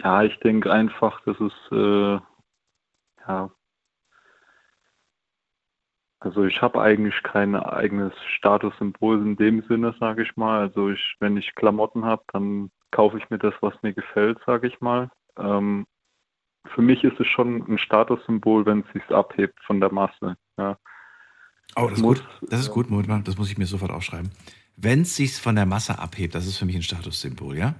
ja, 0.00 0.24
ich 0.24 0.38
denke 0.40 0.72
einfach, 0.72 1.20
dass 1.22 1.38
es, 1.40 1.52
äh, 1.70 2.18
ja, 3.28 3.50
also 6.18 6.44
ich 6.44 6.60
habe 6.60 6.80
eigentlich 6.80 7.22
kein 7.22 7.54
eigenes 7.54 8.12
Statussymbol 8.36 9.20
in 9.20 9.36
dem 9.36 9.62
Sinne, 9.62 9.94
sage 10.00 10.22
ich 10.24 10.36
mal. 10.36 10.60
Also 10.60 10.90
ich, 10.90 11.16
wenn 11.20 11.36
ich 11.36 11.54
Klamotten 11.54 12.04
habe, 12.04 12.24
dann 12.32 12.70
kaufe 12.90 13.18
ich 13.18 13.30
mir 13.30 13.38
das, 13.38 13.54
was 13.60 13.80
mir 13.82 13.92
gefällt, 13.92 14.38
sage 14.44 14.66
ich 14.66 14.80
mal. 14.80 15.10
Ähm, 15.38 15.86
für 16.74 16.82
mich 16.82 17.04
ist 17.04 17.18
es 17.20 17.26
schon 17.26 17.64
ein 17.68 17.78
Statussymbol, 17.78 18.66
wenn 18.66 18.80
es 18.80 18.92
sich 18.92 19.08
abhebt 19.10 19.58
von 19.64 19.80
der 19.80 19.92
Masse. 19.92 20.36
Ja. 20.58 20.78
Oh, 21.76 21.88
das 21.88 21.98
ist 21.98 22.02
Muss, 22.02 22.18
gut. 22.18 22.50
Das 22.50 22.60
ist 22.60 22.70
gut, 22.70 22.90
Moment 22.90 23.08
mal, 23.08 23.22
das 23.22 23.36
muss 23.36 23.50
ich 23.50 23.58
mir 23.58 23.66
sofort 23.66 23.90
aufschreiben. 23.90 24.30
Wenn 24.76 25.02
es 25.02 25.16
sich 25.16 25.36
von 25.36 25.56
der 25.56 25.66
Masse 25.66 25.98
abhebt, 25.98 26.34
das 26.34 26.46
ist 26.46 26.58
für 26.58 26.66
mich 26.66 26.76
ein 26.76 26.82
Statussymbol, 26.82 27.56
ja? 27.56 27.74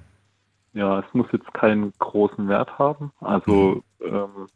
Ja, 0.73 1.01
es 1.01 1.07
muss 1.15 1.27
jetzt 1.33 1.53
keinen 1.55 1.93
großen 1.99 2.49
Wert 2.49 2.79
haben. 2.79 3.13
Also 3.21 3.83
ähm, 4.03 4.47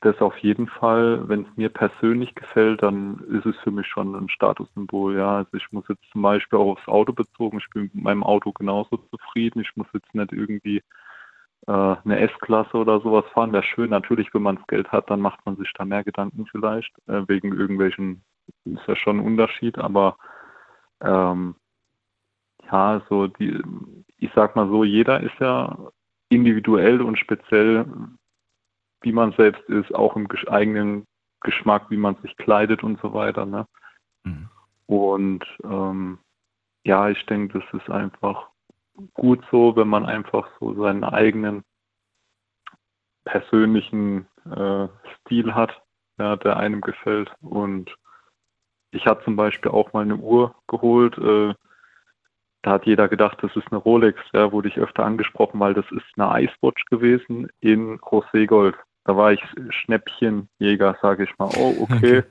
das 0.00 0.20
auf 0.20 0.36
jeden 0.38 0.68
Fall, 0.68 1.28
wenn 1.28 1.42
es 1.42 1.56
mir 1.56 1.68
persönlich 1.68 2.34
gefällt, 2.34 2.82
dann 2.82 3.18
ist 3.30 3.46
es 3.46 3.56
für 3.62 3.70
mich 3.70 3.86
schon 3.86 4.14
ein 4.14 4.28
Statussymbol. 4.28 5.16
Ja, 5.16 5.38
also 5.38 5.56
ich 5.56 5.70
muss 5.72 5.84
jetzt 5.88 6.04
zum 6.12 6.22
Beispiel 6.22 6.58
auch 6.58 6.72
aufs 6.72 6.88
Auto 6.88 7.12
bezogen, 7.12 7.58
ich 7.58 7.70
bin 7.70 7.82
mit 7.82 7.94
meinem 7.94 8.22
Auto 8.22 8.52
genauso 8.52 8.96
zufrieden. 8.96 9.60
Ich 9.60 9.76
muss 9.76 9.86
jetzt 9.92 10.14
nicht 10.14 10.32
irgendwie 10.32 10.82
äh, 11.66 11.72
eine 12.04 12.20
S-Klasse 12.20 12.76
oder 12.76 13.00
sowas 13.00 13.24
fahren. 13.32 13.52
Wäre 13.52 13.62
schön. 13.62 13.90
Natürlich, 13.90 14.32
wenn 14.34 14.42
man 14.42 14.56
das 14.56 14.66
Geld 14.66 14.92
hat, 14.92 15.10
dann 15.10 15.20
macht 15.20 15.44
man 15.46 15.56
sich 15.56 15.72
da 15.74 15.84
mehr 15.84 16.04
Gedanken 16.04 16.46
vielleicht. 16.46 16.92
Äh, 17.08 17.26
wegen 17.28 17.52
irgendwelchen, 17.52 18.22
ist 18.64 18.86
ja 18.86 18.96
schon 18.96 19.18
ein 19.18 19.26
Unterschied, 19.26 19.78
aber 19.78 20.16
ähm, 21.00 21.56
ja, 22.70 23.02
so 23.08 23.26
die, 23.26 23.60
ich 24.18 24.30
sag 24.34 24.56
mal 24.56 24.68
so, 24.68 24.84
jeder 24.84 25.20
ist 25.20 25.38
ja 25.40 25.76
individuell 26.28 27.00
und 27.02 27.18
speziell, 27.18 27.86
wie 29.00 29.12
man 29.12 29.32
selbst 29.32 29.62
ist, 29.68 29.94
auch 29.94 30.16
im 30.16 30.26
gesch- 30.26 30.48
eigenen 30.48 31.06
Geschmack, 31.40 31.90
wie 31.90 31.96
man 31.96 32.16
sich 32.22 32.36
kleidet 32.36 32.82
und 32.82 33.00
so 33.00 33.12
weiter. 33.14 33.46
Ne? 33.46 33.66
Und 34.86 35.44
ähm, 35.64 36.18
ja, 36.84 37.08
ich 37.08 37.24
denke, 37.26 37.60
das 37.60 37.80
ist 37.80 37.90
einfach 37.90 38.48
gut 39.14 39.44
so, 39.50 39.76
wenn 39.76 39.88
man 39.88 40.06
einfach 40.06 40.48
so 40.60 40.74
seinen 40.74 41.04
eigenen 41.04 41.62
persönlichen 43.24 44.26
äh, 44.44 44.88
Stil 45.20 45.54
hat, 45.54 45.82
ja, 46.18 46.36
der 46.36 46.56
einem 46.56 46.80
gefällt. 46.80 47.30
Und 47.40 47.94
ich 48.90 49.06
habe 49.06 49.22
zum 49.24 49.36
Beispiel 49.36 49.70
auch 49.70 49.92
mal 49.92 50.02
eine 50.02 50.16
Uhr 50.16 50.54
geholt. 50.68 51.18
Äh, 51.18 51.54
da 52.62 52.72
hat 52.72 52.86
jeder 52.86 53.08
gedacht, 53.08 53.38
das 53.42 53.54
ist 53.54 53.66
eine 53.70 53.78
Rolex. 53.78 54.18
Ja, 54.32 54.52
wurde 54.52 54.68
ich 54.68 54.78
öfter 54.78 55.04
angesprochen, 55.04 55.60
weil 55.60 55.74
das 55.74 55.86
ist 55.90 56.04
eine 56.16 56.44
Icewatch 56.44 56.84
gewesen 56.86 57.48
in 57.60 57.98
Roségold. 58.00 58.74
Da 59.04 59.16
war 59.16 59.32
ich 59.32 59.42
Schnäppchenjäger, 59.70 60.96
sage 61.00 61.24
ich 61.24 61.38
mal. 61.38 61.50
Oh, 61.56 61.74
okay. 61.80 62.24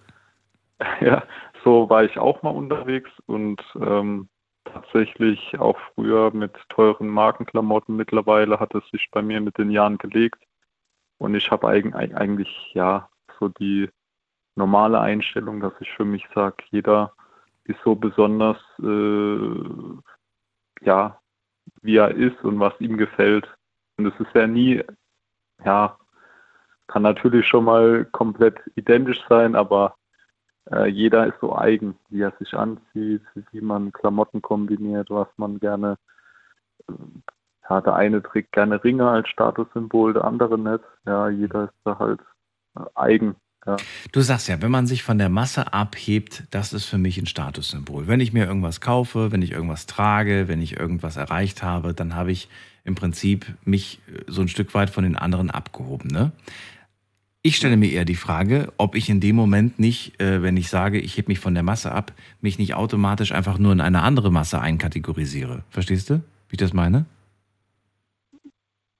ja, 1.01 1.23
so 1.63 1.89
war 1.89 2.03
ich 2.03 2.17
auch 2.17 2.41
mal 2.43 2.49
unterwegs 2.49 3.09
und 3.27 3.61
ähm, 3.75 4.27
tatsächlich 4.65 5.57
auch 5.59 5.77
früher 5.93 6.31
mit 6.31 6.53
teuren 6.69 7.07
Markenklamotten. 7.07 7.95
Mittlerweile 7.95 8.59
hat 8.59 8.75
es 8.75 8.87
sich 8.89 9.09
bei 9.11 9.21
mir 9.21 9.41
mit 9.41 9.57
den 9.57 9.71
Jahren 9.71 9.97
gelegt. 9.97 10.43
Und 11.17 11.35
ich 11.35 11.49
habe 11.51 11.67
eig 11.67 11.93
eigentlich 11.95 12.71
ja 12.73 13.09
so 13.39 13.47
die 13.47 13.89
normale 14.55 14.99
Einstellung, 14.99 15.59
dass 15.59 15.73
ich 15.79 15.91
für 15.91 16.05
mich 16.05 16.25
sage, 16.33 16.57
jeder 16.71 17.13
ist 17.65 17.79
so 17.83 17.95
besonders, 17.95 18.57
äh, 18.79 20.85
ja, 20.85 21.19
wie 21.81 21.97
er 21.97 22.11
ist 22.11 22.43
und 22.43 22.59
was 22.59 22.73
ihm 22.79 22.97
gefällt. 22.97 23.47
Und 23.97 24.07
es 24.07 24.19
ist 24.19 24.33
ja 24.33 24.47
nie, 24.47 24.83
ja, 25.63 25.97
kann 26.87 27.01
natürlich 27.01 27.47
schon 27.47 27.65
mal 27.65 28.05
komplett 28.05 28.59
identisch 28.75 29.23
sein, 29.27 29.55
aber 29.55 29.95
äh, 30.71 30.87
jeder 30.87 31.27
ist 31.27 31.39
so 31.41 31.55
eigen, 31.55 31.95
wie 32.09 32.21
er 32.21 32.33
sich 32.39 32.53
anzieht, 32.53 33.21
wie 33.51 33.61
man 33.61 33.91
Klamotten 33.91 34.41
kombiniert, 34.41 35.09
was 35.09 35.27
man 35.37 35.59
gerne, 35.59 35.97
äh, 36.87 36.93
ja, 37.69 37.81
der 37.81 37.95
eine 37.95 38.21
trägt 38.21 38.51
gerne 38.51 38.83
Ringe 38.83 39.07
als 39.07 39.29
Statussymbol, 39.29 40.13
der 40.13 40.25
andere 40.25 40.57
nicht. 40.57 40.83
Ja, 41.05 41.29
jeder 41.29 41.65
ist 41.65 41.73
da 41.83 41.99
halt 41.99 42.19
äh, 42.77 42.81
eigen. 42.95 43.35
Ja. 43.65 43.77
Du 44.11 44.21
sagst 44.21 44.47
ja, 44.47 44.61
wenn 44.61 44.69
man 44.69 44.85
sich 44.85 45.01
von 45.01 45.17
der 45.17 45.29
Masse 45.29 45.73
abhebt, 45.73 46.43
das 46.51 46.71
ist 46.71 46.85
für 46.85 46.99
mich 46.99 47.17
ein 47.17 47.25
Statussymbol. 47.25 48.07
Wenn 48.07 48.19
ich 48.19 48.31
mir 48.31 48.45
irgendwas 48.45 48.79
kaufe, 48.79 49.31
wenn 49.31 49.41
ich 49.41 49.51
irgendwas 49.51 49.87
trage, 49.87 50.47
wenn 50.47 50.61
ich 50.61 50.79
irgendwas 50.79 51.17
erreicht 51.17 51.63
habe, 51.63 51.95
dann 51.95 52.15
habe 52.15 52.31
ich 52.31 52.47
im 52.83 52.93
Prinzip 52.93 53.55
mich 53.65 53.99
äh, 54.07 54.23
so 54.27 54.41
ein 54.41 54.47
Stück 54.47 54.73
weit 54.73 54.89
von 54.89 55.03
den 55.03 55.15
anderen 55.15 55.51
abgehoben. 55.51 56.09
Ne? 56.09 56.31
Ich 57.45 57.57
stelle 57.57 57.77
mir 57.77 57.91
eher 57.91 58.05
die 58.05 58.15
Frage, 58.15 58.73
ob 58.77 58.95
ich 58.95 59.07
in 59.07 59.19
dem 59.19 59.35
Moment 59.35 59.77
nicht, 59.77 60.19
äh, 60.19 60.41
wenn 60.41 60.57
ich 60.57 60.67
sage, 60.67 60.99
ich 60.99 61.15
hebe 61.15 61.27
mich 61.27 61.37
von 61.37 61.53
der 61.53 61.61
Masse 61.61 61.91
ab, 61.91 62.11
mich 62.41 62.57
nicht 62.57 62.73
automatisch 62.73 63.33
einfach 63.33 63.59
nur 63.59 63.71
in 63.71 63.81
eine 63.81 64.01
andere 64.01 64.31
Masse 64.31 64.59
einkategorisiere. 64.59 65.63
Verstehst 65.69 66.09
du, 66.09 66.15
wie 66.15 66.53
ich 66.53 66.57
das 66.57 66.73
meine? 66.73 67.05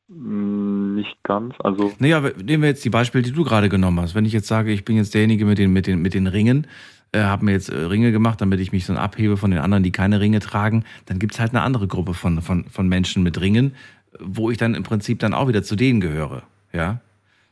Mm, 0.09 0.93
Nicht 0.93 1.17
ganz. 1.23 1.55
Also 1.57 1.91
Naja, 1.97 2.21
nehmen 2.21 2.61
wir 2.61 2.69
jetzt 2.69 2.85
die 2.85 2.91
Beispiele, 2.91 3.23
die 3.23 3.31
du 3.31 3.43
gerade 3.43 3.67
genommen 3.67 3.99
hast. 3.99 4.13
Wenn 4.13 4.25
ich 4.25 4.33
jetzt 4.33 4.47
sage, 4.47 4.71
ich 4.71 4.85
bin 4.85 4.95
jetzt 4.95 5.15
derjenige 5.15 5.43
mit 5.45 5.57
den, 5.57 5.73
mit 5.73 5.87
den, 5.87 6.03
mit 6.03 6.13
den 6.13 6.27
Ringen, 6.27 6.67
äh, 7.13 7.21
habe 7.21 7.45
mir 7.45 7.53
jetzt 7.53 7.69
äh, 7.69 7.75
Ringe 7.75 8.11
gemacht, 8.11 8.41
damit 8.41 8.59
ich 8.59 8.71
mich 8.71 8.85
so 8.85 8.93
abhebe 8.93 9.37
von 9.37 9.49
den 9.49 9.59
anderen, 9.59 9.81
die 9.81 9.91
keine 9.91 10.19
Ringe 10.19 10.39
tragen, 10.39 10.85
dann 11.07 11.17
gibt 11.17 11.33
es 11.33 11.39
halt 11.39 11.53
eine 11.55 11.63
andere 11.63 11.87
Gruppe 11.87 12.13
von, 12.13 12.43
von, 12.43 12.65
von 12.65 12.87
Menschen 12.87 13.23
mit 13.23 13.41
Ringen, 13.41 13.73
wo 14.19 14.51
ich 14.51 14.59
dann 14.59 14.75
im 14.75 14.83
Prinzip 14.83 15.17
dann 15.17 15.33
auch 15.33 15.47
wieder 15.47 15.63
zu 15.63 15.75
denen 15.75 15.99
gehöre. 15.99 16.43
Ja. 16.73 17.01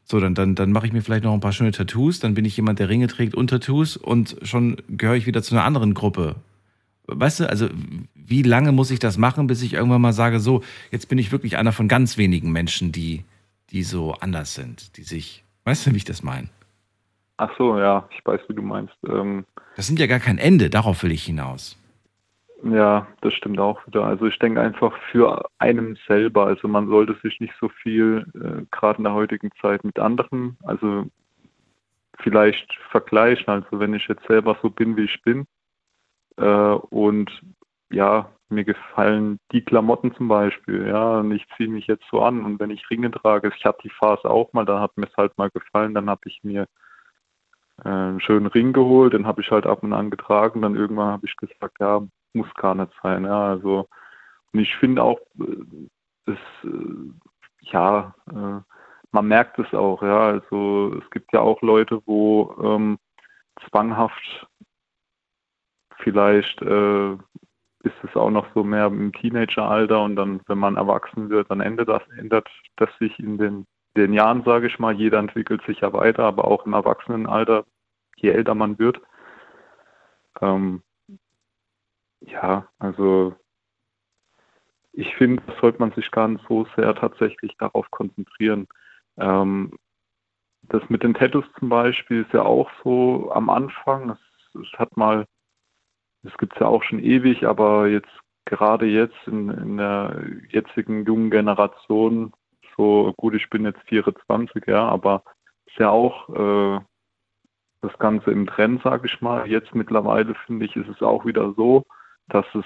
So, 0.06 0.20
dann, 0.20 0.36
dann, 0.36 0.56
dann 0.56 0.72
mache 0.72 0.86
ich 0.86 0.94
mir 0.94 1.02
vielleicht 1.02 1.24
noch 1.24 1.34
ein 1.34 1.40
paar 1.40 1.54
schöne 1.54 1.72
Tattoos, 1.72 2.20
dann 2.20 2.34
bin 2.34 2.46
ich 2.46 2.58
jemand, 2.58 2.80
der 2.80 2.90
Ringe 2.90 3.08
trägt 3.08 3.36
und 3.36 3.50
Tattoos 3.50 3.96
und 3.98 4.36
schon 4.44 4.78
gehöre 4.90 5.16
ich 5.16 5.26
wieder 5.26 5.42
zu 5.42 5.56
einer 5.56 5.64
anderen 5.64 5.94
Gruppe. 5.94 6.36
Weißt 7.08 7.42
du, 7.42 7.50
also 7.50 7.70
wie 8.14 8.44
lange 8.44 8.72
muss 8.72 8.92
ich 8.92 9.00
das 9.00 9.18
machen, 9.18 9.48
bis 9.48 9.62
ich 9.62 9.74
irgendwann 9.74 10.02
mal 10.02 10.14
sage, 10.14 10.40
so, 10.40 10.62
jetzt 10.92 11.10
bin 11.10 11.18
ich 11.18 11.32
wirklich 11.32 11.58
einer 11.58 11.72
von 11.72 11.88
ganz 11.88 12.18
wenigen 12.18 12.52
Menschen, 12.52 12.92
die, 12.92 13.24
die 13.72 13.84
so 13.84 14.14
anders 14.14 14.54
sind, 14.56 14.98
die 14.98 15.04
sich, 15.04 15.44
weißt 15.66 15.88
du, 15.88 15.92
wie 15.92 15.98
ich 15.98 16.06
das 16.06 16.24
meine? 16.24 16.50
Ach 17.38 17.50
so, 17.58 17.78
ja, 17.78 18.08
ich 18.12 18.26
weiß, 18.26 18.42
wie 18.48 18.54
du 18.54 18.62
meinst. 18.62 18.94
Ähm, 19.08 19.46
Das 19.76 19.88
sind 19.88 20.00
ja 20.00 20.08
gar 20.08 20.20
kein 20.20 20.38
Ende, 20.38 20.70
darauf 20.70 21.04
will 21.04 21.12
ich 21.12 21.24
hinaus. 21.24 21.78
Ja, 22.64 23.08
das 23.22 23.34
stimmt 23.34 23.60
auch 23.60 23.86
wieder. 23.88 24.06
Also 24.06 24.26
ich 24.26 24.40
denke 24.40 24.62
einfach 24.62 24.98
für 25.12 25.46
einem 25.60 25.98
selber. 26.08 26.46
Also 26.48 26.68
man 26.68 26.88
sollte 26.88 27.16
sich 27.22 27.40
nicht 27.40 27.54
so 27.60 27.70
viel, 27.70 28.26
äh, 28.36 28.66
gerade 28.72 29.00
in 29.00 29.04
der 29.04 29.14
heutigen 29.14 29.52
Zeit, 29.62 29.84
mit 29.84 30.00
anderen, 30.00 30.58
also 30.64 31.06
vielleicht 32.20 32.74
vergleichen. 32.92 33.48
Also 33.48 33.80
wenn 33.80 33.94
ich 33.94 34.08
jetzt 34.08 34.26
selber 34.28 34.58
so 34.62 34.70
bin, 34.70 34.96
wie 34.98 35.04
ich 35.06 35.22
bin, 35.24 35.46
äh, 36.38 36.44
und 36.90 37.30
ja, 37.92 38.30
mir 38.50 38.64
gefallen 38.64 39.40
die 39.52 39.64
Klamotten 39.64 40.14
zum 40.16 40.28
Beispiel, 40.28 40.88
ja, 40.88 41.20
und 41.20 41.32
ich 41.32 41.46
ziehe 41.58 41.70
mich 41.70 41.88
jetzt 41.88 42.06
so 42.12 42.22
an 42.22 42.46
und 42.46 42.60
wenn 42.60 42.70
ich 42.70 42.90
Ringe 42.90 43.12
trage, 43.12 43.52
ich 43.56 43.66
hatte 43.66 43.82
die 43.84 43.90
Phase 43.90 44.30
auch 44.30 44.54
mal, 44.54 44.66
da 44.66 44.80
hat 44.80 44.96
mir 44.98 45.08
es 45.08 45.18
halt 45.18 45.38
mal 45.38 45.50
gefallen, 45.50 45.94
dann 45.94 46.10
habe 46.10 46.22
ich 46.26 46.40
mir 46.44 46.68
äh, 47.84 47.90
einen 47.90 48.22
schönen 48.22 48.48
Ring 48.48 48.74
geholt, 48.74 49.14
den 49.14 49.28
habe 49.28 49.42
ich 49.42 49.52
halt 49.52 49.66
ab 49.66 49.84
und 49.84 49.94
an 49.94 50.10
getragen, 50.12 50.62
dann 50.62 50.76
irgendwann 50.76 51.12
habe 51.12 51.26
ich 51.26 51.36
gesagt, 51.38 51.80
ja, 51.80 52.02
muss 52.34 52.54
gar 52.56 52.76
nicht 52.76 52.92
sein, 53.02 53.26
ja, 53.26 53.50
also 53.50 53.88
und 54.54 54.60
ich 54.60 54.76
finde 54.78 55.04
auch, 55.04 55.20
äh, 55.40 56.32
es, 56.32 56.38
äh, 56.64 57.12
ja, 57.62 58.16
äh, 58.30 58.62
man 59.12 59.28
merkt 59.28 59.60
es 59.60 59.74
auch, 59.74 60.02
ja, 60.02 60.28
also 60.28 60.96
es 61.02 61.10
gibt 61.12 61.34
ja 61.34 61.42
auch 61.42 61.62
Leute, 61.62 62.02
wo 62.06 62.56
ähm, 62.64 62.98
zwanghaft 63.70 64.48
vielleicht 66.00 66.62
äh, 66.62 67.14
ist 67.84 67.96
es 68.04 68.16
auch 68.16 68.30
noch 68.30 68.48
so 68.54 68.64
mehr 68.64 68.88
im 68.88 69.12
Teenageralter 69.12 70.02
und 70.02 70.16
dann, 70.16 70.42
wenn 70.48 70.58
man 70.58 70.78
erwachsen 70.78 71.30
wird, 71.30 71.52
dann 71.52 71.62
ändert 71.62 71.90
das, 71.90 72.02
ändert 72.18 72.50
das 72.78 72.90
sich 73.00 73.20
in 73.20 73.38
den, 73.38 73.66
den 73.98 74.14
Jahren, 74.14 74.44
sage 74.44 74.68
ich 74.68 74.80
mal. 74.80 74.94
Jeder 74.94 75.20
entwickelt 75.20 75.62
sich 75.66 75.82
ja 75.82 75.92
weiter, 75.94 76.24
aber 76.24 76.46
auch 76.46 76.66
im 76.66 76.74
Erwachsenenalter, 76.74 77.66
je 78.16 78.30
älter 78.30 78.56
man 78.56 78.80
wird. 78.80 79.02
Ähm, 80.42 80.82
ja, 82.26 82.68
also 82.80 83.36
ich 84.92 85.16
finde, 85.16 85.42
sollte 85.60 85.80
man 85.80 85.92
sich 85.94 86.12
gar 86.12 86.28
nicht 86.28 86.46
so 86.48 86.68
sehr 86.76 86.94
tatsächlich 86.96 87.56
darauf 87.58 87.90
konzentrieren. 87.92 88.68
Ähm, 89.18 89.78
das 90.64 90.82
mit 90.90 91.04
den 91.04 91.14
Tattoos 91.14 91.46
zum 91.60 91.70
Beispiel 91.70 92.22
ist 92.22 92.34
ja 92.34 92.44
auch 92.44 92.70
so 92.84 93.32
am 93.34 93.50
Anfang. 93.50 94.12
Es, 94.12 94.62
es 94.62 94.80
hat 94.80 94.96
mal 94.96 95.26
das 96.24 96.38
gibt 96.38 96.54
es 96.54 96.60
ja 96.60 96.68
auch 96.68 96.84
schon 96.84 97.00
ewig, 97.00 97.46
aber 97.46 97.88
jetzt 97.88 98.12
gerade 98.46 98.86
jetzt 98.86 99.28
in, 99.28 99.50
in 99.50 99.78
der 99.78 100.24
jetzigen 100.50 101.06
jungen 101.06 101.30
Generation, 101.30 102.34
so 102.78 103.14
gut, 103.18 103.36
ich 103.36 103.50
bin 103.50 103.66
jetzt 103.66 103.82
24, 103.88 104.66
ja, 104.68 104.88
aber 104.88 105.24
ist 105.66 105.78
ja 105.78 105.90
auch 105.90 106.30
äh, 106.30 106.80
das 107.82 107.98
Ganze 108.00 108.32
im 108.32 108.48
Trend, 108.48 108.82
sage 108.84 109.08
ich 109.08 109.22
mal. 109.22 109.48
Jetzt 109.48 109.76
mittlerweile 109.76 110.34
finde 110.46 110.66
ich, 110.66 110.76
ist 110.76 110.90
es 110.90 111.02
auch 111.02 111.26
wieder 111.26 111.54
so, 111.54 111.84
dass 112.28 112.46
es 112.54 112.66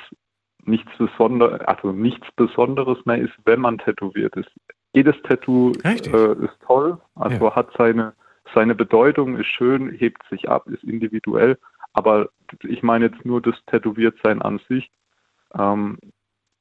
nichts 0.63 0.91
Besonderes, 0.97 1.61
also 1.61 1.91
nichts 1.91 2.27
Besonderes 2.35 3.05
mehr 3.05 3.19
ist, 3.19 3.33
wenn 3.45 3.61
man 3.61 3.77
tätowiert 3.77 4.35
ist. 4.35 4.49
Jedes 4.93 5.15
Tattoo 5.23 5.71
äh, 5.83 6.45
ist 6.45 6.59
toll, 6.65 6.97
also 7.15 7.55
hat 7.55 7.69
seine 7.77 8.13
seine 8.53 8.75
Bedeutung, 8.75 9.37
ist 9.37 9.47
schön, 9.47 9.89
hebt 9.91 10.21
sich 10.29 10.49
ab, 10.49 10.67
ist 10.67 10.83
individuell. 10.83 11.57
Aber 11.93 12.29
ich 12.63 12.83
meine 12.83 13.05
jetzt 13.05 13.25
nur 13.25 13.41
das 13.41 13.55
Tätowiertsein 13.67 14.41
an 14.41 14.59
sich. 14.69 14.89
Ähm, 15.57 15.97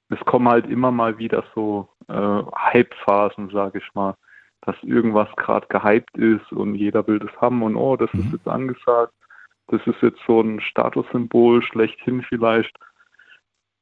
es 0.08 0.20
kommen 0.20 0.48
halt 0.48 0.66
immer 0.66 0.90
mal 0.90 1.18
wieder 1.18 1.44
so 1.54 1.88
äh, 2.08 2.14
Hype-Phasen, 2.14 3.50
sage 3.50 3.78
ich 3.78 3.94
mal, 3.94 4.14
dass 4.62 4.76
irgendwas 4.82 5.28
gerade 5.36 5.66
gehypt 5.68 6.16
ist 6.16 6.50
und 6.52 6.74
jeder 6.74 7.06
will 7.06 7.18
das 7.18 7.34
haben 7.40 7.62
und 7.62 7.76
oh, 7.76 7.96
das 7.96 8.12
ist 8.14 8.32
jetzt 8.32 8.48
angesagt. 8.48 9.12
Das 9.68 9.80
ist 9.86 10.00
jetzt 10.02 10.20
so 10.26 10.40
ein 10.40 10.60
Statussymbol 10.60 11.62
schlechthin 11.62 12.22
vielleicht. 12.22 12.76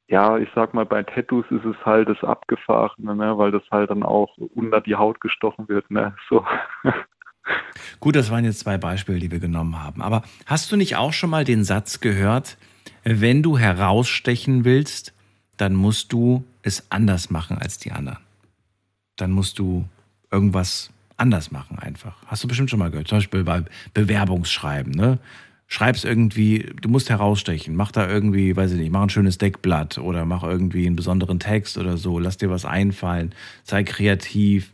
Ja, 0.07 0.37
ich 0.37 0.49
sag 0.53 0.73
mal, 0.73 0.85
bei 0.85 1.03
Tattoos 1.03 1.45
ist 1.49 1.65
es 1.65 1.75
halt 1.85 2.09
das 2.09 2.23
Abgefahrene, 2.23 3.15
ne, 3.15 3.37
weil 3.37 3.51
das 3.51 3.63
halt 3.71 3.89
dann 3.89 4.03
auch 4.03 4.37
unter 4.37 4.81
die 4.81 4.95
Haut 4.95 5.19
gestochen 5.19 5.67
wird, 5.67 5.89
ne, 5.89 6.15
so. 6.29 6.45
Gut, 7.99 8.15
das 8.15 8.31
waren 8.31 8.45
jetzt 8.45 8.59
zwei 8.59 8.77
Beispiele, 8.77 9.19
die 9.19 9.31
wir 9.31 9.39
genommen 9.39 9.81
haben. 9.83 10.01
Aber 10.01 10.23
hast 10.45 10.71
du 10.71 10.75
nicht 10.75 10.95
auch 10.95 11.13
schon 11.13 11.29
mal 11.29 11.43
den 11.43 11.63
Satz 11.63 11.99
gehört, 11.99 12.57
wenn 13.03 13.43
du 13.43 13.57
herausstechen 13.57 14.65
willst, 14.65 15.13
dann 15.57 15.75
musst 15.75 16.11
du 16.11 16.43
es 16.63 16.91
anders 16.91 17.29
machen 17.29 17.57
als 17.59 17.77
die 17.77 17.91
anderen. 17.91 18.19
Dann 19.15 19.31
musst 19.31 19.59
du 19.59 19.87
irgendwas 20.31 20.91
anders 21.17 21.51
machen 21.51 21.79
einfach. 21.79 22.17
Hast 22.27 22.43
du 22.43 22.47
bestimmt 22.47 22.69
schon 22.69 22.79
mal 22.79 22.91
gehört. 22.91 23.07
Zum 23.07 23.19
Beispiel 23.19 23.43
bei 23.43 23.63
Bewerbungsschreiben. 23.93 24.91
Ne? 24.91 25.19
Schreib's 25.67 26.03
irgendwie, 26.03 26.71
du 26.81 26.89
musst 26.89 27.09
herausstechen. 27.09 27.75
Mach 27.75 27.91
da 27.91 28.07
irgendwie, 28.07 28.55
weiß 28.55 28.71
ich 28.73 28.79
nicht, 28.79 28.91
mach 28.91 29.01
ein 29.01 29.09
schönes 29.09 29.37
Deckblatt 29.37 29.97
oder 29.97 30.25
mach 30.25 30.43
irgendwie 30.43 30.85
einen 30.85 30.95
besonderen 30.95 31.39
Text 31.39 31.77
oder 31.77 31.97
so. 31.97 32.19
Lass 32.19 32.37
dir 32.37 32.49
was 32.49 32.65
einfallen. 32.65 33.33
Sei 33.63 33.83
kreativ. 33.83 34.71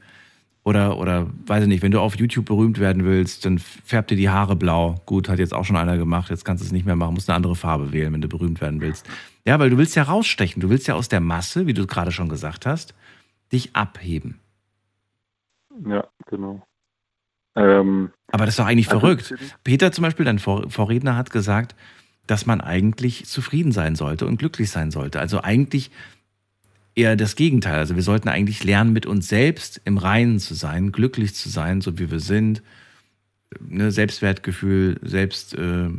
Oder, 0.64 0.98
oder, 0.98 1.28
weiß 1.48 1.64
ich 1.64 1.70
nicht, 1.70 1.82
wenn 1.82 1.92
du 1.92 2.00
auf 2.00 2.18
YouTube 2.18 2.46
berühmt 2.46 2.78
werden 2.78 3.04
willst, 3.04 3.46
dann 3.46 3.58
färb 3.58 4.08
dir 4.10 4.16
die 4.16 4.30
Haare 4.30 4.56
blau. 4.56 5.02
Gut, 5.08 5.28
hat 5.28 5.40
jetzt 5.40 5.56
auch 5.56 5.66
schon 5.66 5.76
einer 5.76 5.98
gemacht, 5.98 6.30
jetzt 6.30 6.46
kannst 6.46 6.62
du 6.62 6.68
es 6.68 6.72
nicht 6.72 6.86
mehr 6.86 6.96
machen, 6.96 7.16
musst 7.16 7.30
eine 7.30 7.36
andere 7.36 7.56
Farbe 7.56 7.92
wählen, 7.92 8.14
wenn 8.14 8.22
du 8.22 8.30
berühmt 8.30 8.62
werden 8.62 8.80
willst. 8.80 9.10
Ja, 9.44 9.58
weil 9.58 9.72
du 9.72 9.78
willst 9.78 9.96
ja 9.96 10.04
rausstechen, 10.04 10.62
du 10.62 10.70
willst 10.70 10.88
ja 10.88 10.94
aus 10.94 11.10
der 11.10 11.20
Masse, 11.20 11.66
wie 11.66 11.74
du 11.74 11.88
gerade 11.88 12.12
schon 12.12 12.30
gesagt 12.30 12.68
hast, 12.68 12.94
dich 13.52 13.76
abheben. 13.76 14.40
Ja, 15.84 16.08
genau. 16.28 16.62
Ähm, 17.56 18.12
Aber 18.32 18.46
das 18.46 18.54
ist 18.54 18.60
doch 18.60 18.66
eigentlich 18.66 18.90
also 18.90 19.00
verrückt. 19.00 19.34
Peter 19.64 19.92
zum 19.92 20.04
Beispiel, 20.04 20.26
dein 20.26 20.40
Vor 20.40 20.70
Vorredner, 20.70 21.16
hat 21.16 21.32
gesagt, 21.32 21.76
dass 22.28 22.46
man 22.46 22.62
eigentlich 22.62 23.26
zufrieden 23.26 23.72
sein 23.72 23.96
sollte 23.96 24.26
und 24.26 24.38
glücklich 24.38 24.70
sein 24.70 24.92
sollte. 24.92 25.20
Also 25.20 25.42
eigentlich 25.42 25.92
eher 26.96 27.16
das 27.16 27.36
Gegenteil. 27.36 27.80
Also 27.80 27.96
wir 27.96 28.04
sollten 28.04 28.30
eigentlich 28.30 28.64
lernen, 28.64 28.94
mit 28.94 29.06
uns 29.06 29.28
selbst 29.28 29.82
im 29.86 29.98
Reinen 29.98 30.40
zu 30.40 30.54
sein, 30.54 30.92
glücklich 30.92 31.34
zu 31.34 31.50
sein, 31.50 31.82
so 31.82 32.00
wie 32.00 32.12
wir 32.12 32.20
sind. 32.20 32.62
Ne, 33.60 33.92
Selbstwertgefühl, 33.92 35.00
selbst, 35.02 35.54
äh, 35.56 35.90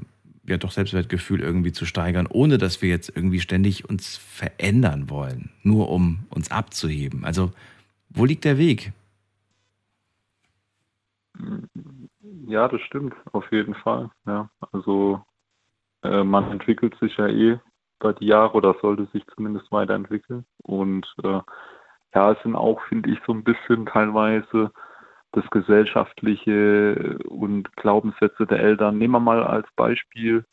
ja 0.47 0.57
doch 0.57 0.73
Selbstwertgefühl 0.73 1.41
irgendwie 1.41 1.73
zu 1.73 1.85
steigern, 1.87 2.27
ohne 2.27 2.59
dass 2.59 2.83
wir 2.83 2.89
jetzt 2.89 3.13
irgendwie 3.15 3.41
ständig 3.41 3.89
uns 3.89 4.17
verändern 4.17 5.11
wollen, 5.11 5.51
nur 5.63 5.91
um 5.91 6.21
uns 6.31 6.51
abzuheben. 6.51 7.25
Also 7.25 7.53
wo 8.09 8.25
liegt 8.25 8.45
der 8.45 8.59
Weg? 8.59 8.93
Ja, 12.47 12.69
das 12.69 12.81
stimmt, 12.83 13.15
auf 13.33 13.51
jeden 13.53 13.75
Fall. 13.75 14.11
Ja, 14.27 14.51
also 14.73 15.25
äh, 16.03 16.23
man 16.25 16.51
entwickelt 16.51 16.95
sich 17.01 17.17
ja 17.17 17.27
eh 17.29 17.59
über 18.01 18.13
die 18.13 18.27
Jahre 18.27 18.55
oder 18.55 18.75
sollte 18.81 19.07
sich 19.07 19.25
zumindest 19.35 19.71
weiterentwickeln. 19.73 20.45
Und 20.63 21.07
äh, 21.23 21.41
ja, 22.15 22.33
es 22.33 22.43
sind 22.43 22.57
auch, 22.57 22.81
finde 22.89 23.11
ich, 23.11 23.19
so 23.27 23.33
ein 23.33 23.45
bisschen 23.45 23.87
teilweise 23.87 24.71
das 25.33 25.49
gesellschaftliche 25.51 27.19
und 27.29 27.75
Glaubenssätze 27.77 28.47
der 28.47 28.61
Eltern. 28.61 28.99
Nehmen 28.99 29.15
wir 29.15 29.21
mal 29.21 29.43
als 29.43 29.67
Beispiel, 29.77 30.45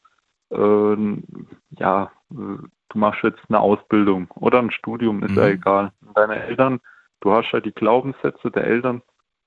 ähm, 0.52 1.24
ja, 1.72 2.12
du 2.30 2.98
machst 2.98 3.24
jetzt 3.24 3.42
eine 3.50 3.60
Ausbildung 3.60 4.30
oder 4.36 4.60
ein 4.60 4.72
Studium, 4.72 5.22
ist 5.24 5.36
ja 5.36 5.44
Mhm. 5.44 5.50
egal. 5.54 5.92
Deine 6.16 6.36
Eltern, 6.44 6.80
du 7.20 7.32
hast 7.32 7.52
ja 7.52 7.60
die 7.60 7.74
Glaubenssätze 7.74 8.52
der 8.52 8.64
Eltern, 8.66 9.02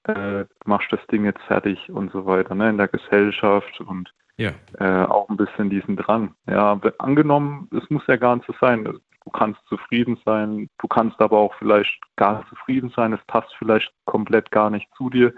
äh, 0.05 0.45
machst 0.65 0.93
das 0.93 1.05
Ding 1.11 1.25
jetzt 1.25 1.43
fertig 1.43 1.91
und 1.91 2.13
so 2.13 2.27
weiter, 2.27 2.55
ne, 2.55 2.71
in 2.71 2.79
der 2.79 2.89
Gesellschaft 2.89 3.81
und 3.81 4.13
Ja. 4.37 4.51
äh, 4.79 5.05
auch 5.05 5.29
ein 5.29 5.37
bisschen 5.37 5.71
diesen 5.71 5.97
Drang. 5.97 6.35
Ja, 6.49 6.81
angenommen, 6.99 7.69
es 7.73 7.89
muss 7.91 8.07
ja 8.07 8.17
gar 8.17 8.37
nicht 8.37 8.47
so 8.47 8.55
sein. 8.61 8.85
Du 8.85 9.31
kannst 9.31 9.61
zufrieden 9.69 10.19
sein, 10.25 10.69
du 10.79 10.89
kannst 10.89 11.21
aber 11.21 11.39
auch 11.39 11.55
vielleicht 11.55 11.97
gar 12.17 12.39
nicht 12.39 12.49
zufrieden 12.49 12.93
sein, 12.97 13.13
es 13.13 13.25
passt 13.27 13.55
vielleicht 13.57 13.93
komplett 14.05 14.51
gar 14.51 14.69
nicht 14.71 14.89
zu 14.97 15.11
dir. 15.11 15.33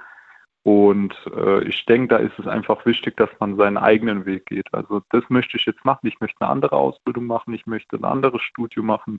Und 0.62 1.15
äh, 1.36 1.62
ich 1.65 1.85
denke, 1.85 2.09
da 2.09 2.16
ist 2.16 2.39
es 2.39 2.47
einfach 2.47 2.86
wichtig, 2.86 3.19
dass 3.19 3.28
man 3.39 3.57
seinen 3.57 3.77
eigenen 3.77 4.24
Weg 4.24 4.47
geht. 4.47 4.73
Also 4.73 5.03
das 5.11 5.23
möchte 5.28 5.59
ich 5.59 5.66
jetzt 5.66 5.85
machen. 5.85 6.07
Ich 6.07 6.19
möchte 6.20 6.41
eine 6.41 6.51
andere 6.51 6.77
Ausbildung 6.77 7.27
machen, 7.27 7.53
ich 7.53 7.66
möchte 7.66 7.97
ein 7.97 8.05
anderes 8.07 8.41
Studium 8.41 8.86
machen 8.86 9.19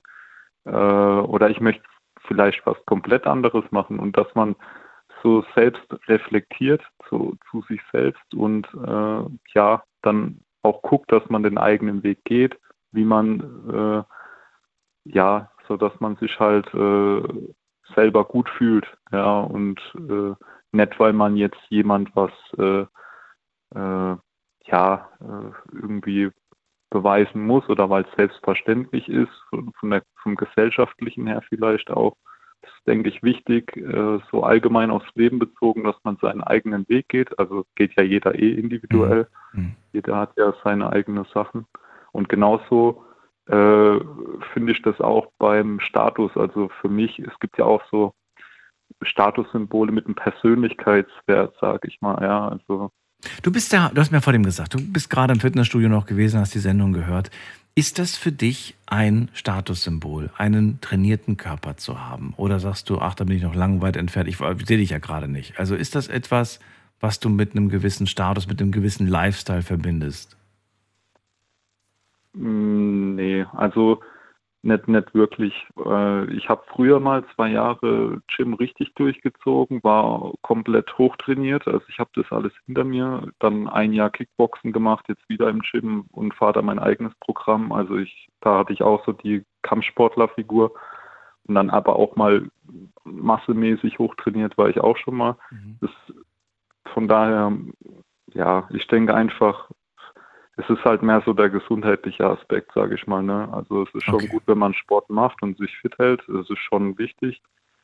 äh, 0.64 0.70
oder 0.70 1.48
ich 1.48 1.60
möchte 1.60 1.84
vielleicht 2.26 2.66
was 2.66 2.76
komplett 2.86 3.28
anderes 3.28 3.64
machen 3.70 4.00
und 4.00 4.16
dass 4.16 4.26
man 4.34 4.56
so 5.26 5.44
selbst 5.56 5.84
reflektiert 6.06 6.82
zu, 7.08 7.36
zu 7.50 7.62
sich 7.62 7.80
selbst 7.90 8.32
und 8.32 8.64
äh, 8.74 9.24
ja, 9.54 9.82
dann 10.02 10.40
auch 10.62 10.82
guckt, 10.82 11.10
dass 11.10 11.28
man 11.28 11.42
den 11.42 11.58
eigenen 11.58 12.04
Weg 12.04 12.22
geht, 12.24 12.56
wie 12.92 13.04
man 13.04 13.40
äh, 13.68 15.10
ja, 15.12 15.50
so 15.66 15.76
dass 15.76 15.98
man 15.98 16.14
sich 16.16 16.38
halt 16.38 16.72
äh, 16.74 17.22
selber 17.94 18.24
gut 18.24 18.48
fühlt, 18.50 18.86
ja, 19.10 19.40
und 19.40 19.80
äh, 19.96 20.34
nicht, 20.70 21.00
weil 21.00 21.12
man 21.12 21.36
jetzt 21.36 21.60
jemand 21.70 22.14
was 22.14 22.30
äh, 22.58 22.86
äh, 23.74 24.16
ja 24.66 25.10
äh, 25.20 25.72
irgendwie 25.72 26.30
beweisen 26.90 27.44
muss 27.44 27.68
oder 27.68 27.90
weil 27.90 28.04
es 28.04 28.16
selbstverständlich 28.16 29.08
ist, 29.08 29.32
von, 29.50 29.90
der, 29.90 30.02
vom 30.22 30.36
gesellschaftlichen 30.36 31.26
her 31.26 31.42
vielleicht 31.48 31.90
auch. 31.90 32.16
Denke 32.86 33.08
ich, 33.08 33.22
wichtig, 33.22 33.76
äh, 33.76 34.18
so 34.30 34.42
allgemein 34.42 34.90
aufs 34.90 35.12
Leben 35.14 35.38
bezogen, 35.38 35.84
dass 35.84 35.96
man 36.04 36.16
seinen 36.20 36.42
eigenen 36.42 36.88
Weg 36.88 37.08
geht. 37.08 37.38
Also 37.38 37.64
geht 37.74 37.96
ja 37.96 38.02
jeder 38.02 38.34
eh 38.34 38.52
individuell. 38.52 39.26
Jeder 39.92 40.16
hat 40.16 40.36
ja 40.36 40.54
seine 40.62 40.90
eigenen 40.92 41.24
Sachen. 41.32 41.66
Und 42.12 42.28
genauso 42.28 43.04
äh, 43.46 43.98
finde 44.52 44.72
ich 44.72 44.82
das 44.82 45.00
auch 45.00 45.28
beim 45.38 45.80
Status. 45.80 46.36
Also 46.36 46.68
für 46.80 46.88
mich, 46.88 47.18
es 47.18 47.38
gibt 47.40 47.58
ja 47.58 47.64
auch 47.64 47.82
so 47.90 48.12
Statussymbole 49.02 49.92
mit 49.92 50.06
einem 50.06 50.14
Persönlichkeitswert, 50.14 51.56
sage 51.60 51.88
ich 51.88 52.00
mal. 52.00 52.22
Ja, 52.22 52.48
also 52.48 52.90
Du 53.42 53.50
bist 53.52 53.72
ja, 53.72 53.90
du 53.92 54.00
hast 54.00 54.12
mir 54.12 54.20
vor 54.20 54.32
dem 54.32 54.42
gesagt, 54.42 54.74
du 54.74 54.78
bist 54.78 55.10
gerade 55.10 55.32
im 55.32 55.40
Fitnessstudio 55.40 55.88
noch 55.88 56.06
gewesen, 56.06 56.40
hast 56.40 56.54
die 56.54 56.58
Sendung 56.58 56.92
gehört. 56.92 57.30
Ist 57.74 57.98
das 57.98 58.16
für 58.16 58.32
dich 58.32 58.74
ein 58.86 59.28
Statussymbol, 59.34 60.30
einen 60.36 60.80
trainierten 60.80 61.36
Körper 61.36 61.76
zu 61.76 62.00
haben? 62.00 62.32
Oder 62.36 62.58
sagst 62.58 62.88
du, 62.88 62.98
ach, 63.00 63.14
da 63.14 63.24
bin 63.24 63.36
ich 63.36 63.42
noch 63.42 63.54
lang 63.54 63.82
weit 63.82 63.96
entfernt, 63.96 64.28
ich, 64.28 64.40
ich 64.40 64.66
sehe 64.66 64.78
dich 64.78 64.90
ja 64.90 64.98
gerade 64.98 65.28
nicht. 65.28 65.58
Also 65.58 65.74
ist 65.74 65.94
das 65.94 66.08
etwas, 66.08 66.58
was 67.00 67.20
du 67.20 67.28
mit 67.28 67.52
einem 67.52 67.68
gewissen 67.68 68.06
Status, 68.06 68.46
mit 68.46 68.60
einem 68.60 68.72
gewissen 68.72 69.06
Lifestyle 69.06 69.62
verbindest? 69.62 70.36
Mm, 72.34 73.14
Nee, 73.16 73.44
also 73.52 74.00
nicht, 74.66 74.88
nicht 74.88 75.14
wirklich. 75.14 75.54
Äh, 75.78 76.34
Ich 76.34 76.48
habe 76.48 76.62
früher 76.68 77.00
mal 77.00 77.24
zwei 77.34 77.48
Jahre 77.48 78.20
Gym 78.36 78.54
richtig 78.54 78.94
durchgezogen, 78.94 79.82
war 79.84 80.32
komplett 80.42 80.98
hochtrainiert. 80.98 81.66
Also 81.66 81.84
ich 81.88 81.98
habe 81.98 82.10
das 82.14 82.30
alles 82.30 82.52
hinter 82.66 82.84
mir. 82.84 83.28
Dann 83.38 83.68
ein 83.68 83.92
Jahr 83.92 84.10
Kickboxen 84.10 84.72
gemacht, 84.72 85.06
jetzt 85.08 85.28
wieder 85.28 85.48
im 85.48 85.60
Gym 85.60 86.06
und 86.10 86.34
fahre 86.34 86.54
da 86.54 86.62
mein 86.62 86.78
eigenes 86.80 87.14
Programm. 87.20 87.72
Also 87.72 87.96
ich, 87.96 88.28
da 88.40 88.58
hatte 88.58 88.72
ich 88.72 88.82
auch 88.82 89.04
so 89.06 89.12
die 89.12 89.44
Kampfsportlerfigur 89.62 90.72
und 91.46 91.54
dann 91.54 91.70
aber 91.70 91.96
auch 91.96 92.16
mal 92.16 92.48
massemäßig 93.04 93.98
hochtrainiert 94.00 94.58
war 94.58 94.68
ich 94.68 94.80
auch 94.80 94.96
schon 94.96 95.16
mal. 95.16 95.36
Das, 95.80 95.90
von 96.92 97.06
daher, 97.06 97.52
ja, 98.34 98.68
ich 98.70 98.86
denke 98.88 99.14
einfach, 99.14 99.70
es 100.56 100.68
ist 100.70 100.84
halt 100.84 101.02
mehr 101.02 101.22
so 101.26 101.34
der 101.34 101.50
gesundheitliche 101.50 102.26
Aspekt, 102.26 102.72
sage 102.72 102.94
ich 102.94 103.06
mal. 103.06 103.22
Ne? 103.22 103.48
Also 103.52 103.82
es 103.82 103.94
ist 103.94 104.04
schon 104.04 104.26
gut, 104.28 104.42
wenn 104.46 104.58
man 104.58 104.74
Sport 104.74 105.10
macht 105.10 105.42
und 105.42 105.58
sich 105.58 105.76
fit 105.78 105.98
hält. 105.98 106.26
Es 106.28 106.48
ist 106.48 106.58
schon 106.58 106.96
wichtig. 106.98 107.42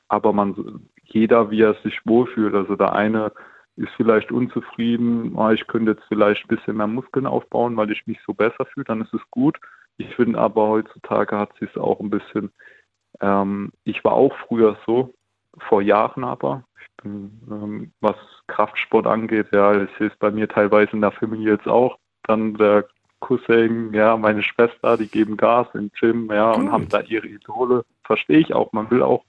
Aber 0.08 0.32
man, 0.32 0.88
jeder, 1.04 1.50
wie 1.50 1.60
er 1.60 1.74
sich 1.82 2.00
wohlfühlt. 2.04 2.54
Also 2.54 2.76
der 2.76 2.94
eine 2.94 3.32
ist 3.76 3.92
vielleicht 3.96 4.32
unzufrieden, 4.32 5.34
oh, 5.34 5.50
ich 5.50 5.66
könnte 5.66 5.92
jetzt 5.92 6.04
vielleicht 6.08 6.44
ein 6.44 6.56
bisschen 6.56 6.76
mehr 6.76 6.86
Muskeln 6.86 7.26
aufbauen, 7.26 7.76
weil 7.76 7.90
ich 7.90 8.06
mich 8.06 8.18
so 8.26 8.34
besser 8.34 8.66
fühle, 8.66 8.84
dann 8.84 9.02
ist 9.02 9.14
es 9.14 9.22
gut. 9.30 9.58
Ich 9.96 10.14
finde 10.14 10.38
aber 10.38 10.68
heutzutage 10.68 11.38
hat 11.38 11.56
sich 11.58 11.70
es 11.70 11.76
auch 11.76 12.00
ein 12.00 12.10
bisschen, 12.10 12.50
ähm, 13.20 13.72
ich 13.84 14.02
war 14.04 14.12
auch 14.12 14.34
früher 14.46 14.76
so, 14.86 15.14
vor 15.68 15.82
Jahren 15.82 16.24
aber, 16.24 16.64
ich 16.80 17.02
bin, 17.02 17.40
ähm, 17.50 17.92
was 18.00 18.16
Kraftsport 18.46 19.06
angeht, 19.06 19.48
ja, 19.52 19.82
ich 19.82 19.90
sehe 19.98 20.08
es 20.08 20.16
bei 20.18 20.30
mir 20.30 20.48
teilweise 20.48 20.92
in 20.92 21.02
der 21.02 21.12
Familie 21.12 21.52
jetzt 21.52 21.68
auch, 21.68 21.98
dann 22.24 22.54
der 22.54 22.86
Cousin, 23.20 23.94
ja, 23.94 24.16
meine 24.16 24.42
Schwester, 24.42 24.96
die 24.96 25.08
geben 25.08 25.36
Gas 25.36 25.68
im 25.74 25.90
Gym, 25.98 26.30
ja, 26.32 26.50
und 26.52 26.72
haben 26.72 26.88
da 26.88 27.00
ihre 27.00 27.26
Idole. 27.26 27.84
Verstehe 28.04 28.38
ich 28.38 28.52
auch. 28.52 28.72
Man 28.72 28.90
will 28.90 29.02
auch, 29.02 29.24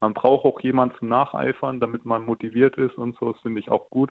man 0.00 0.14
braucht 0.14 0.44
auch 0.44 0.60
jemanden 0.60 0.96
zum 0.98 1.08
Nacheifern, 1.08 1.80
damit 1.80 2.04
man 2.04 2.24
motiviert 2.24 2.76
ist 2.76 2.98
und 2.98 3.16
so, 3.18 3.32
das 3.32 3.40
finde 3.42 3.60
ich 3.60 3.70
auch 3.70 3.88
gut. 3.88 4.10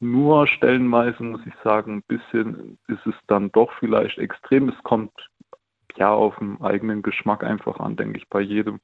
Nur 0.00 0.46
stellenweise 0.46 1.22
muss 1.22 1.40
ich 1.46 1.54
sagen, 1.62 1.96
ein 1.96 2.02
bisschen 2.02 2.78
ist 2.88 3.06
es 3.06 3.14
dann 3.26 3.52
doch 3.52 3.72
vielleicht 3.78 4.18
extrem. 4.18 4.68
Es 4.68 4.82
kommt 4.82 5.12
ja 5.98 6.10
auf 6.10 6.36
den 6.38 6.60
eigenen 6.60 7.02
Geschmack 7.02 7.44
einfach 7.44 7.78
an, 7.78 7.96
denke 7.96 8.18
ich, 8.18 8.28
bei 8.28 8.40
jedem. 8.40 8.80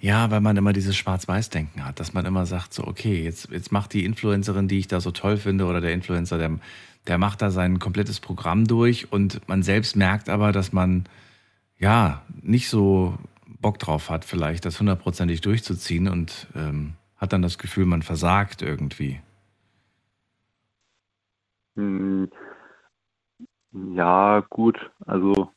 Ja, 0.00 0.30
weil 0.30 0.40
man 0.40 0.56
immer 0.56 0.72
dieses 0.72 0.96
Schwarz-Weiß-Denken 0.96 1.84
hat, 1.84 2.00
dass 2.00 2.12
man 2.12 2.26
immer 2.26 2.46
sagt, 2.46 2.74
so, 2.74 2.86
okay, 2.86 3.22
jetzt, 3.22 3.50
jetzt 3.50 3.72
macht 3.72 3.92
die 3.92 4.04
Influencerin, 4.04 4.68
die 4.68 4.78
ich 4.78 4.88
da 4.88 5.00
so 5.00 5.10
toll 5.10 5.36
finde, 5.36 5.64
oder 5.66 5.80
der 5.80 5.92
Influencer, 5.92 6.38
der, 6.38 6.58
der 7.06 7.18
macht 7.18 7.42
da 7.42 7.50
sein 7.50 7.78
komplettes 7.78 8.20
Programm 8.20 8.66
durch 8.66 9.12
und 9.12 9.46
man 9.48 9.62
selbst 9.62 9.96
merkt 9.96 10.28
aber, 10.28 10.52
dass 10.52 10.72
man 10.72 11.04
ja 11.78 12.22
nicht 12.42 12.68
so 12.68 13.18
Bock 13.60 13.78
drauf 13.78 14.10
hat, 14.10 14.24
vielleicht 14.24 14.64
das 14.64 14.78
hundertprozentig 14.78 15.40
durchzuziehen 15.40 16.08
und 16.08 16.48
ähm, 16.54 16.94
hat 17.16 17.32
dann 17.32 17.42
das 17.42 17.58
Gefühl, 17.58 17.86
man 17.86 18.02
versagt 18.02 18.62
irgendwie. 18.62 19.20
Hm, 21.76 22.28
Ja, 23.72 24.40
gut, 24.50 24.90
also 25.06 25.50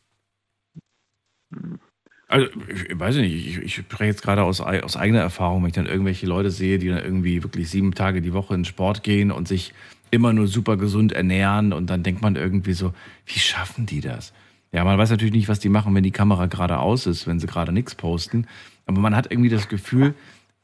Also, 2.28 2.48
ich, 2.68 3.00
weiß 3.00 3.18
nicht, 3.18 3.34
ich, 3.34 3.58
ich 3.58 3.76
spreche 3.76 4.06
jetzt 4.06 4.24
gerade 4.24 4.44
aus, 4.44 4.60
aus 4.60 4.98
eigener 4.98 5.20
Erfahrung, 5.20 5.62
wenn 5.62 5.70
ich 5.70 5.76
dann 5.76 5.86
irgendwelche 5.86 6.26
Leute 6.26 6.50
sehe, 6.50 6.80
die 6.80 6.90
dann 6.90 7.04
irgendwie 7.04 7.44
wirklich 7.44 7.70
sieben 7.70 7.94
Tage 7.94 8.22
die 8.22 8.34
Woche 8.34 8.56
in 8.56 8.66
Sport 8.66 9.04
gehen 9.04 9.32
und 9.32 9.48
sich 9.48 9.74
immer 10.12 10.34
nur 10.34 10.48
super 10.48 10.78
gesund 10.78 11.12
ernähren 11.12 11.74
und 11.74 11.90
dann 11.90 12.04
denkt 12.04 12.22
man 12.22 12.36
irgendwie 12.36 12.74
so, 12.74 12.94
wie 13.26 13.40
schaffen 13.40 13.86
die 13.86 14.02
das? 14.02 14.34
Ja, 14.72 14.84
man 14.84 14.98
weiß 14.98 15.10
natürlich 15.12 15.34
nicht, 15.34 15.48
was 15.48 15.60
die 15.60 15.70
machen, 15.70 15.94
wenn 15.94 16.04
die 16.04 16.12
Kamera 16.12 16.48
gerade 16.48 16.80
aus 16.80 17.06
ist, 17.06 17.28
wenn 17.28 17.40
sie 17.40 17.48
gerade 17.48 17.72
nichts 17.72 17.96
posten, 17.96 18.48
aber 18.86 19.00
man 19.00 19.16
hat 19.16 19.32
irgendwie 19.32 19.50
das 19.50 19.68
Gefühl, 19.68 20.16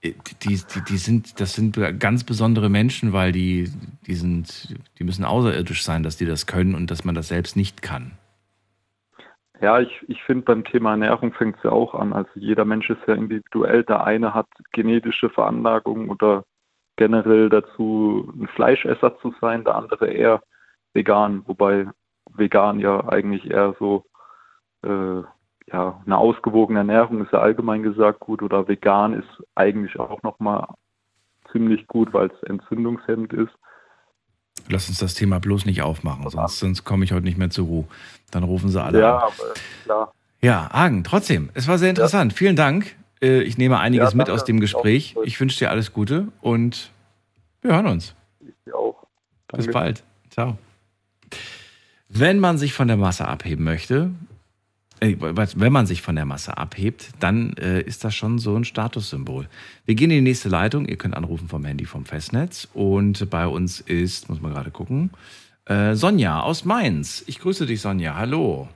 äh, 0.02 0.14
die, 0.42 0.56
die, 0.56 0.82
die 0.88 0.98
sind, 0.98 1.40
das 1.40 1.54
sind 1.54 1.78
ganz 2.00 2.24
besondere 2.24 2.70
Menschen, 2.70 3.14
weil 3.14 3.32
die, 3.32 3.72
die 4.08 4.16
sind, 4.16 4.76
die 5.00 5.04
müssen 5.04 5.24
außerirdisch 5.24 5.84
sein, 5.84 6.04
dass 6.04 6.18
die 6.18 6.26
das 6.26 6.48
können 6.48 6.76
und 6.76 6.92
dass 6.92 7.06
man 7.06 7.16
das 7.16 7.28
selbst 7.28 7.56
nicht 7.56 7.82
kann. 7.82 8.12
Ja, 9.62 9.80
ich, 9.80 10.04
ich 10.10 10.22
finde 10.24 10.44
beim 10.46 10.64
Thema 10.64 10.92
Ernährung 10.92 11.34
fängt 11.34 11.58
es 11.58 11.64
ja 11.64 11.72
auch 11.72 11.94
an. 11.94 12.14
Also 12.14 12.32
jeder 12.36 12.66
Mensch 12.66 12.90
ist 12.90 13.02
ja 13.08 13.14
individuell. 13.14 13.84
Der 13.84 14.04
eine 14.04 14.34
hat 14.34 14.48
genetische 14.72 15.30
Veranlagung 15.30 16.10
oder 16.10 16.46
generell 16.98 17.50
dazu, 17.50 18.32
ein 18.36 18.48
Fleischesser 18.48 19.20
zu 19.20 19.34
sein, 19.40 19.64
der 19.64 19.76
andere 19.76 20.08
eher 20.10 20.42
vegan, 20.94 21.44
wobei 21.48 21.88
vegan 22.34 22.80
ja 22.80 23.08
eigentlich 23.08 23.50
eher 23.52 23.76
so 23.80 24.06
äh, 24.84 25.22
ja, 25.72 26.02
eine 26.06 26.18
ausgewogene 26.18 26.80
Ernährung 26.80 27.24
ist 27.24 27.32
ja 27.32 27.40
allgemein 27.40 27.84
gesagt 27.84 28.20
gut 28.20 28.42
oder 28.42 28.68
vegan 28.68 29.14
ist 29.14 29.44
eigentlich 29.56 30.00
auch 30.00 30.22
nochmal 30.24 30.68
ziemlich 31.52 31.88
gut, 31.88 32.14
weil 32.14 32.28
es 32.28 32.44
entzündungshemmend 32.44 33.34
ist. 33.34 33.54
Lass 34.70 34.88
uns 34.90 35.00
das 35.00 35.14
Thema 35.14 35.40
bloß 35.40 35.66
nicht 35.66 35.82
aufmachen, 35.82 36.30
sonst, 36.30 36.60
sonst 36.60 36.84
komme 36.84 37.04
ich 37.06 37.12
heute 37.12 37.26
nicht 37.26 37.38
mehr 37.38 37.50
zur 37.50 37.66
Ruhe. 37.66 37.86
Dann 38.32 38.44
rufen 38.44 38.70
sie 38.70 38.82
alle 38.82 39.00
Ja, 39.02 39.18
an. 39.18 39.32
klar. 39.84 40.14
Ja, 40.42 40.70
Hagen, 40.72 41.04
trotzdem, 41.04 41.50
es 41.54 41.68
war 41.68 41.78
sehr 41.78 41.90
interessant. 41.90 42.34
Vielen 42.34 42.56
Dank. 42.56 42.96
Äh, 43.22 43.42
Ich 43.44 43.58
nehme 43.58 43.80
einiges 43.80 44.12
Ja, 44.12 44.18
mit 44.18 44.30
aus 44.30 44.44
dem 44.46 44.60
Gespräch. 44.60 45.16
Ich 45.24 45.40
wünsche 45.40 45.60
dir 45.60 45.70
alles 45.70 45.94
Gute 45.94 46.28
und 46.42 46.92
wir 47.62 47.74
hören 47.74 47.88
uns. 47.88 48.16
Ich 48.66 48.74
auch. 48.74 49.04
Bis 49.50 49.66
Danke. 49.66 49.72
bald. 49.72 50.04
Ciao. 50.32 50.58
Wenn 52.10 52.40
man 52.40 52.58
sich 52.58 52.74
von 52.74 52.88
der 52.88 52.98
Masse 52.98 53.28
abheben 53.28 53.64
möchte, 53.64 54.12
wenn 55.02 55.74
man 55.74 55.88
sich 55.88 56.02
von 56.04 56.16
der 56.16 56.26
Masse 56.26 56.58
abhebt, 56.58 57.10
dann 57.20 57.54
äh, 57.58 57.82
ist 57.82 58.04
das 58.04 58.14
schon 58.14 58.38
so 58.38 58.56
ein 58.56 58.64
Statussymbol. 58.64 59.48
Wir 59.86 59.96
gehen 59.96 60.12
in 60.12 60.18
die 60.18 60.30
nächste 60.30 60.50
Leitung. 60.50 60.86
Ihr 60.86 60.98
könnt 60.98 61.16
anrufen 61.16 61.48
vom 61.48 61.66
Handy 61.66 61.86
vom 61.86 62.06
Festnetz. 62.06 62.68
Und 62.74 63.30
bei 63.32 63.48
uns 63.48 63.80
ist, 63.80 64.30
muss 64.30 64.42
man 64.42 64.54
gerade 64.54 64.70
gucken, 64.70 65.10
äh, 65.66 65.96
Sonja 65.96 66.42
aus 66.42 66.66
Mainz. 66.66 67.24
Ich 67.26 67.40
grüße 67.40 67.66
dich, 67.66 67.82
Sonja. 67.82 68.16
Hallo. 68.16 68.68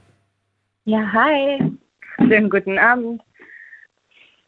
Ja, 0.86 1.12
hi. 1.14 1.72
Schönen 2.18 2.50
guten 2.50 2.80
Abend. 2.80 3.22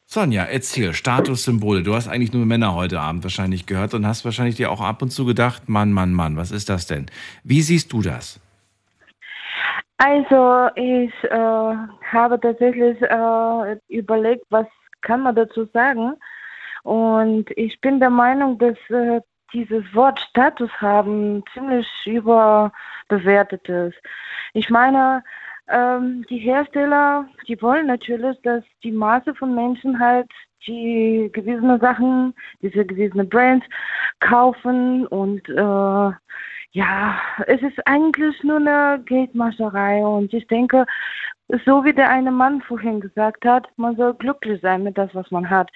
Sonja, 0.08 0.46
erzähl, 0.46 0.94
Statussymbole. 0.94 1.84
Du 1.84 1.94
hast 1.94 2.08
eigentlich 2.08 2.32
nur 2.32 2.46
Männer 2.46 2.74
heute 2.74 3.02
Abend 3.02 3.24
wahrscheinlich 3.24 3.66
gehört 3.66 3.94
und 3.94 4.08
hast 4.08 4.24
wahrscheinlich 4.26 4.56
dir 4.56 4.72
auch 4.72 4.82
ab 4.82 5.02
und 5.02 5.12
zu 5.12 5.26
gedacht, 5.26 5.68
Mann, 5.68 5.92
Mann, 5.92 6.14
Mann, 6.14 6.38
was 6.38 6.52
ist 6.52 6.70
das 6.70 6.88
denn? 6.88 7.08
Wie 7.44 7.62
siehst 7.62 7.92
du 7.92 8.02
das? 8.02 8.40
Also 9.98 10.70
ich 10.76 11.12
äh, 11.24 11.76
habe 12.12 12.40
tatsächlich 12.40 13.02
äh, 13.02 13.78
überlegt, 13.88 14.46
was 14.50 14.68
kann 15.02 15.22
man 15.22 15.36
dazu 15.36 15.66
sagen. 15.74 16.14
Und 16.84 17.46
ich 17.58 17.82
bin 17.82 18.00
der 18.00 18.12
Meinung, 18.12 18.58
dass 18.60 18.78
äh, 18.90 19.22
dieses 19.54 19.84
Wort 19.94 20.20
Status 20.20 20.70
haben 20.80 21.44
ziemlich 21.54 21.88
überbewertet 22.06 23.68
ist. 23.70 23.98
Ich 24.54 24.70
meine, 24.70 25.24
ähm, 25.68 26.26
die 26.30 26.40
Hersteller, 26.40 27.28
die 27.48 27.62
wollen 27.62 27.88
natürlich, 27.88 28.40
dass 28.44 28.64
die 28.84 28.92
Masse 28.92 29.34
von 29.36 29.56
Menschen 29.56 30.00
halt 30.00 30.30
die 30.68 31.30
gewisse 31.34 31.80
Sachen, 31.80 32.34
diese 32.62 32.86
gewisse 32.86 33.24
Brands 33.24 33.66
kaufen 34.20 35.08
und 35.08 35.48
äh, 35.50 36.12
ja, 36.72 37.20
es 37.48 37.62
ist 37.62 37.86
eigentlich 37.88 38.44
nur 38.44 38.58
eine 38.58 39.02
Geldmascherei 39.06 40.06
und 40.06 40.34
ich 40.34 40.48
denke, 40.48 40.86
so 41.66 41.84
wie 41.86 41.94
der 41.94 42.10
eine 42.10 42.32
Mann 42.32 42.62
vorhin 42.62 43.00
gesagt 43.00 43.46
hat, 43.46 43.68
man 43.78 43.96
soll 43.96 44.14
glücklich 44.16 44.62
sein 44.62 44.84
mit 44.84 44.98
das, 44.98 45.14
was 45.14 45.32
man 45.32 45.50
hat. 45.50 45.72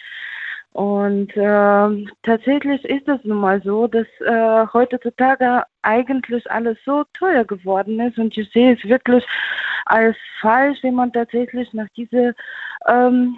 Und 0.73 1.35
äh, 1.35 2.05
tatsächlich 2.23 2.83
ist 2.85 3.07
es 3.07 3.19
nun 3.25 3.39
mal 3.39 3.61
so, 3.61 3.87
dass 3.87 4.07
äh, 4.21 4.65
heutzutage 4.71 5.63
eigentlich 5.81 6.49
alles 6.49 6.77
so 6.85 7.03
teuer 7.13 7.43
geworden 7.43 7.99
ist 7.99 8.17
und 8.17 8.37
ich 8.37 8.49
sehe 8.51 8.75
es 8.75 8.83
wirklich 8.85 9.25
als 9.85 10.15
falsch, 10.39 10.79
wenn 10.81 10.95
man 10.95 11.11
tatsächlich 11.11 11.73
nach 11.73 11.89
diese 11.97 12.33
ähm, 12.87 13.37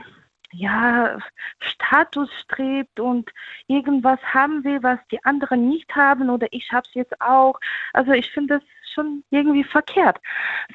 ja, 0.54 1.18
Status 1.60 2.30
strebt 2.44 3.00
und 3.00 3.30
irgendwas 3.68 4.20
haben 4.34 4.64
will, 4.64 4.82
was 4.82 5.00
die 5.12 5.24
anderen 5.26 5.70
nicht 5.70 5.94
haben 5.96 6.30
oder 6.30 6.48
ich 6.52 6.72
habe 6.72 6.88
es 6.88 6.94
jetzt 6.94 7.20
auch. 7.22 7.60
Also 7.94 8.12
ich 8.12 8.32
finde 8.32 8.56
das 8.56 8.64
schon 8.94 9.24
irgendwie 9.32 9.64
verkehrt. 9.64 10.20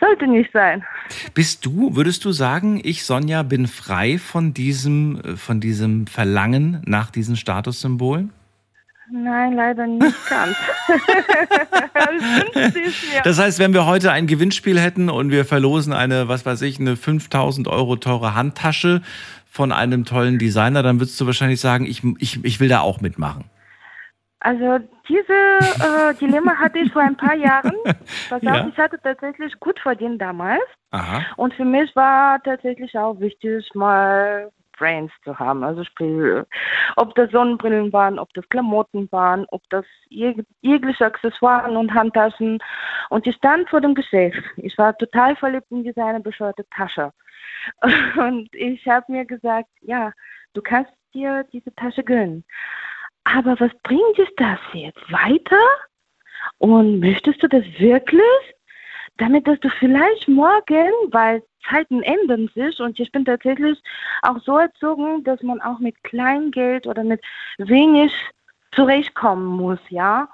Sollte 0.01 0.27
nicht 0.27 0.51
sein. 0.53 0.85
Bist 1.35 1.65
du, 1.65 1.95
würdest 1.95 2.25
du 2.25 2.33
sagen, 2.33 2.81
ich, 2.83 3.05
Sonja, 3.05 3.43
bin 3.43 3.67
frei 3.67 4.19
von 4.19 4.55
diesem, 4.55 5.21
äh, 5.21 5.37
von 5.37 5.61
diesem 5.61 6.07
Verlangen 6.07 6.83
nach 6.85 7.11
diesen 7.11 7.37
Statussymbolen? 7.37 8.33
Nein, 9.11 9.55
leider 9.55 9.87
nicht 9.87 10.29
ganz. 10.29 10.55
das 13.25 13.39
heißt, 13.39 13.59
wenn 13.59 13.73
wir 13.73 13.87
heute 13.87 14.13
ein 14.13 14.27
Gewinnspiel 14.27 14.79
hätten 14.79 15.09
und 15.09 15.31
wir 15.31 15.47
verlosen 15.47 15.95
eine, 15.95 16.29
was 16.29 16.45
weiß 16.45 16.61
ich, 16.63 16.79
eine 16.79 16.95
5000 16.95 17.69
Euro 17.69 17.97
teure 17.97 18.35
Handtasche 18.35 19.01
von 19.51 19.73
einem 19.73 20.05
tollen 20.05 20.39
Designer, 20.39 20.83
dann 20.83 21.01
würdest 21.01 21.21
du 21.21 21.27
wahrscheinlich 21.27 21.61
sagen, 21.61 21.85
ich, 21.87 22.03
ich, 22.19 22.45
ich 22.45 22.61
will 22.61 22.69
da 22.69 22.81
auch 22.81 23.01
mitmachen. 23.01 23.45
Also 24.41 24.79
diese 25.09 25.33
äh, 25.33 26.15
Dilemma 26.15 26.55
hatte 26.55 26.79
ich 26.79 26.93
vor 26.93 27.03
ein 27.03 27.17
paar 27.17 27.35
Jahren. 27.35 27.73
Pass 28.29 28.41
Ja. 28.43 28.63
auf, 28.63 28.69
ich 28.73 28.79
hatte 28.79 28.99
tatsächlich 29.03 29.53
gut 29.59 29.79
verdient 29.81 30.21
damals. 30.23 30.63
Aha. 30.93 31.23
Und 31.37 31.55
für 31.55 31.65
mich 31.65 31.95
war 31.97 32.41
tatsächlich 32.45 32.97
auch 32.97 33.19
wichtig, 33.19 33.69
mal 33.75 34.51
Brains 34.79 35.13
zu 35.25 35.39
haben. 35.39 35.65
Also 35.65 35.85
sprich, 35.85 36.45
ob 36.97 37.15
das 37.15 37.31
Sonnenbrillen 37.31 37.93
waren, 37.93 38.19
ob 38.19 38.33
das 38.35 38.49
Klamotten 38.49 39.11
waren, 39.13 39.47
ob 39.51 39.63
das 39.71 39.85
jeg 40.09 40.45
jegliche 40.63 41.07
Accessoires 41.07 41.71
und 41.71 41.93
Handtaschen. 41.93 42.59
Und 43.11 43.27
ich 43.27 43.37
stand 43.37 43.69
vor 43.69 43.81
dem 43.81 43.95
Geschäft. 43.95 44.43
Ich 44.57 44.77
war 44.79 44.97
total 44.97 45.37
verliebt 45.37 45.67
in 45.71 45.85
diese 45.85 46.21
bescheuerte 46.21 46.67
Tasche. 46.71 47.13
Und 48.17 48.49
ich 48.55 48.87
habe 48.87 49.11
mir 49.11 49.25
gesagt, 49.25 49.69
ja, 49.81 50.13
du 50.55 50.63
kannst 50.63 50.93
dir 51.15 51.45
diese 51.53 51.75
Tasche 51.75 52.05
gönnen. 52.05 52.45
Aber 53.25 53.59
was 53.61 53.71
bringt 53.83 54.17
dich 54.17 54.29
das 54.37 54.59
jetzt 54.73 55.13
weiter? 55.13 55.57
Und 56.59 57.01
möchtest 57.01 57.43
du 57.43 57.49
das 57.49 57.65
wirklich? 57.79 58.23
Damit, 59.17 59.49
dass 59.49 59.59
du 59.61 59.69
vielleicht 59.69 60.29
morgen, 60.29 60.93
weil 61.11 61.43
Zeiten 61.71 62.03
ändern 62.03 62.51
sich 62.55 62.81
und 62.81 62.99
ich 62.99 63.11
bin 63.13 63.25
tatsächlich 63.25 63.81
auch 64.23 64.39
so 64.41 64.59
erzogen, 64.59 65.25
dass 65.25 65.43
man 65.43 65.61
auch 65.61 65.79
mit 65.79 66.03
Kleingeld 66.05 66.87
oder 66.87 67.05
mit 67.05 67.23
wenig 67.59 68.13
zurechtkommen 68.73 69.47
muss, 69.47 69.79
ja. 69.89 70.29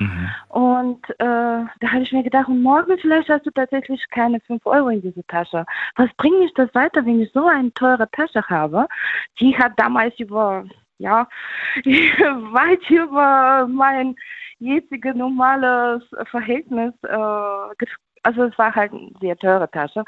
Und 0.49 1.09
äh, 1.11 1.15
da 1.21 1.89
habe 1.93 2.03
ich 2.03 2.13
mir 2.13 2.23
gedacht, 2.23 2.49
und 2.49 2.63
morgen 2.63 2.99
vielleicht 2.99 3.29
hast 3.29 3.47
du 3.47 3.51
tatsächlich 3.51 4.05
keine 4.11 4.41
5 4.41 4.65
Euro 4.67 4.89
in 4.89 5.03
diese 5.03 5.25
Tasche. 5.27 5.65
Was 5.97 6.11
bringt 6.17 6.41
mich 6.41 6.53
das 6.55 6.75
weiter, 6.75 7.05
wenn 7.07 7.21
ich 7.21 7.33
so 7.33 7.47
eine 7.47 7.73
teure 7.75 8.11
Tasche 8.11 8.43
habe? 8.49 8.87
Die 9.41 9.57
hat 9.57 9.73
damals 9.77 10.19
über, 10.19 10.65
ja, 10.99 11.29
weit 11.85 12.91
über 12.91 13.67
mein 13.69 14.17
jetziges 14.59 15.15
normales 15.15 16.03
Verhältnis, 16.31 16.93
äh, 17.03 17.87
also 18.25 18.45
es 18.45 18.59
war 18.59 18.75
halt 18.75 18.93
eine 18.93 19.11
sehr 19.21 19.37
teure 19.37 19.71
Tasche. 19.71 20.05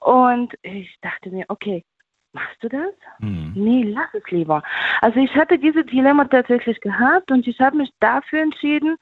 Und 0.00 0.52
ich 0.62 0.94
dachte 1.00 1.30
mir, 1.30 1.44
okay, 1.48 1.84
machst 2.32 2.62
du 2.62 2.68
das? 2.68 2.92
Nee, 3.20 3.84
lass 3.84 4.08
es 4.14 4.30
lieber. 4.30 4.62
Also 5.00 5.20
ich 5.20 5.34
hatte 5.34 5.58
dieses 5.58 5.86
Dilemma 5.86 6.24
tatsächlich 6.24 6.80
gehabt 6.80 7.30
und 7.30 7.46
ich 7.46 7.60
habe 7.60 7.76
mich 7.76 7.90
dafür 8.00 8.40
entschieden, 8.42 8.96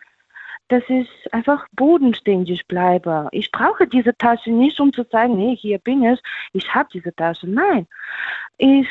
dass 0.68 0.82
ich 0.88 1.08
einfach 1.32 1.66
bodenständig 1.72 2.66
bleibe. 2.68 3.28
Ich 3.32 3.50
brauche 3.50 3.86
diese 3.86 4.16
Tasche 4.16 4.50
nicht, 4.50 4.78
um 4.78 4.92
zu 4.92 5.04
sagen, 5.10 5.36
nee, 5.36 5.56
hier 5.56 5.78
bin 5.78 6.04
ich, 6.04 6.20
ich 6.52 6.74
habe 6.74 6.88
diese 6.92 7.14
Tasche. 7.14 7.48
Nein, 7.48 7.86
ich 8.56 8.86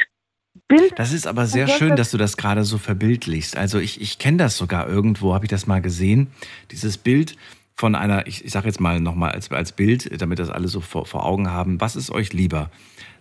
bin... 0.68 0.90
Das 0.96 1.14
ist 1.14 1.26
aber 1.26 1.46
sehr 1.46 1.68
schön, 1.68 1.96
dass 1.96 2.12
du 2.12 2.18
das 2.18 2.36
gerade 2.36 2.64
so 2.64 2.78
verbildlichst. 2.78 3.58
Also 3.58 3.80
ich, 3.80 4.02
ich 4.02 4.20
kenne 4.20 4.38
das 4.38 4.58
sogar 4.58 4.90
irgendwo, 4.90 5.34
habe 5.34 5.46
ich 5.46 5.52
das 5.52 5.68
mal 5.68 5.82
gesehen. 5.82 6.32
Dieses 6.72 6.98
Bild 6.98 7.38
von 7.80 7.96
einer, 7.96 8.28
ich, 8.28 8.44
ich 8.44 8.52
sage 8.52 8.68
jetzt 8.68 8.82
mal 8.82 9.00
nochmal 9.00 9.32
als, 9.32 9.50
als 9.52 9.72
Bild, 9.72 10.22
damit 10.22 10.38
das 10.38 10.50
alle 10.50 10.68
so 10.68 10.82
vor, 10.82 11.06
vor 11.06 11.26
Augen 11.26 11.50
haben. 11.50 11.80
Was 11.80 11.96
ist 11.96 12.12
euch 12.12 12.34
lieber? 12.34 12.70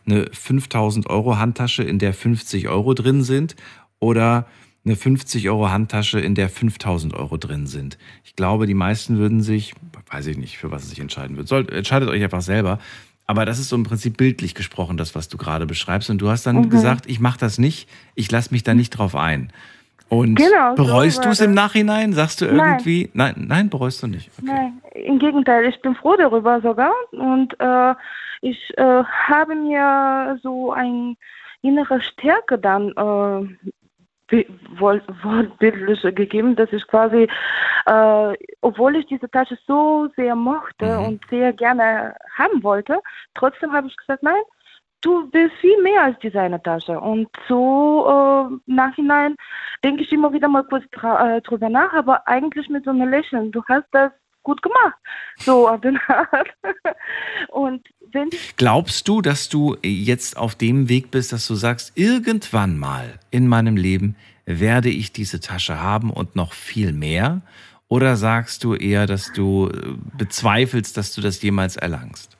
Eine 0.04 0.28
5000 0.32 1.08
Euro 1.08 1.38
Handtasche, 1.38 1.84
in 1.84 2.00
der 2.00 2.12
50 2.12 2.66
Euro 2.66 2.92
drin 2.94 3.22
sind 3.22 3.54
oder 4.00 4.46
eine 4.84 4.96
50 4.96 5.48
Euro 5.48 5.70
Handtasche, 5.70 6.18
in 6.18 6.34
der 6.34 6.48
5000 6.48 7.14
Euro 7.14 7.36
drin 7.36 7.68
sind? 7.68 7.98
Ich 8.24 8.34
glaube, 8.34 8.66
die 8.66 8.74
meisten 8.74 9.16
würden 9.18 9.42
sich, 9.42 9.74
weiß 10.10 10.26
ich 10.26 10.36
nicht, 10.36 10.58
für 10.58 10.72
was 10.72 10.82
es 10.82 10.90
sich 10.90 10.98
entscheiden 10.98 11.36
wird. 11.36 11.46
Sollt, 11.46 11.70
entscheidet 11.70 12.08
euch 12.08 12.24
einfach 12.24 12.42
selber. 12.42 12.80
Aber 13.26 13.44
das 13.44 13.60
ist 13.60 13.68
so 13.68 13.76
im 13.76 13.84
Prinzip 13.84 14.16
bildlich 14.16 14.56
gesprochen, 14.56 14.96
das, 14.96 15.14
was 15.14 15.28
du 15.28 15.36
gerade 15.36 15.66
beschreibst. 15.66 16.10
Und 16.10 16.18
du 16.18 16.30
hast 16.30 16.46
dann 16.46 16.56
Mhm. 16.56 16.70
gesagt, 16.70 17.06
ich 17.06 17.20
mache 17.20 17.38
das 17.38 17.58
nicht, 17.58 17.88
ich 18.16 18.28
lasse 18.28 18.50
mich 18.50 18.64
da 18.64 18.74
nicht 18.74 18.90
drauf 18.90 19.14
ein. 19.14 19.52
Und 20.08 20.36
Genau, 20.36 20.74
so 20.74 20.84
bereust 20.84 21.18
war 21.18 21.24
du 21.24 21.30
es 21.30 21.40
im 21.40 21.52
Nachhinein? 21.52 22.12
Sagst 22.12 22.40
du 22.40 22.46
Nein. 22.46 22.72
irgendwie? 22.72 23.10
Nein, 23.12 23.34
nein, 23.48 23.68
bereust 23.68 24.02
du 24.02 24.06
nicht. 24.06 24.30
Nein, 24.42 24.80
im 24.94 25.18
Gegenteil, 25.18 25.66
ich 25.66 25.80
bin 25.82 25.94
froh 25.94 26.16
darüber 26.16 26.60
sogar. 26.60 26.92
Und 27.12 27.54
äh, 27.60 27.94
ich 28.40 28.72
äh, 28.78 29.02
habe 29.04 29.54
mir 29.54 30.38
so 30.42 30.72
eine 30.72 31.14
innere 31.62 32.00
Stärke 32.00 32.58
dann 32.58 32.90
äh, 34.30 34.44
wortbildlich 34.78 36.02
gegeben, 36.14 36.54
dass 36.56 36.72
ich 36.72 36.86
quasi, 36.86 37.28
äh, 37.86 38.34
obwohl 38.60 38.96
ich 38.96 39.06
diese 39.06 39.30
Tasche 39.30 39.58
so 39.66 40.08
sehr 40.16 40.34
mochte 40.34 40.98
und 40.98 41.22
sehr 41.30 41.52
gerne 41.52 42.14
haben 42.36 42.62
wollte, 42.62 43.00
trotzdem 43.34 43.72
habe 43.72 43.88
ich 43.88 43.96
gesagt, 43.96 44.22
nein, 44.22 44.42
du 45.00 45.30
bist 45.30 45.54
viel 45.60 45.80
mehr 45.82 46.04
als 46.04 46.18
Designertasche. 46.20 46.98
Und 46.98 47.28
so 47.48 48.06
äh, 48.08 48.70
nachhinein 48.70 49.36
denke 49.84 50.02
ich 50.02 50.12
immer 50.12 50.32
wieder 50.32 50.48
mal 50.48 50.64
kurz 50.64 50.84
äh, 51.02 51.40
drüber 51.42 51.68
nach, 51.68 51.92
aber 51.92 52.26
eigentlich 52.26 52.68
mit 52.68 52.84
so 52.84 52.90
einem 52.90 53.08
Lächeln. 53.08 53.52
Du 53.52 53.62
hast 53.64 53.86
das 53.92 54.12
gut 54.42 54.62
gemacht. 54.62 54.96
So 55.38 55.68
auf 55.68 55.80
den 55.80 55.98
Art. 56.08 56.48
Und 57.48 57.86
wenn 58.12 58.30
Glaubst 58.56 59.06
du, 59.06 59.20
dass 59.20 59.48
du 59.48 59.76
jetzt 59.82 60.36
auf 60.36 60.54
dem 60.54 60.88
Weg 60.88 61.10
bist, 61.10 61.32
dass 61.32 61.46
du 61.46 61.54
sagst, 61.54 61.92
irgendwann 61.96 62.78
mal 62.78 63.18
in 63.30 63.46
meinem 63.46 63.76
Leben 63.76 64.16
werde 64.46 64.88
ich 64.88 65.12
diese 65.12 65.40
Tasche 65.40 65.82
haben 65.82 66.10
und 66.10 66.34
noch 66.34 66.54
viel 66.54 66.92
mehr? 66.92 67.42
Oder 67.88 68.16
sagst 68.16 68.64
du 68.64 68.74
eher, 68.74 69.06
dass 69.06 69.32
du 69.32 69.68
äh, 69.68 69.94
bezweifelst, 70.16 70.96
dass 70.96 71.14
du 71.14 71.20
das 71.20 71.42
jemals 71.42 71.76
erlangst? 71.76 72.37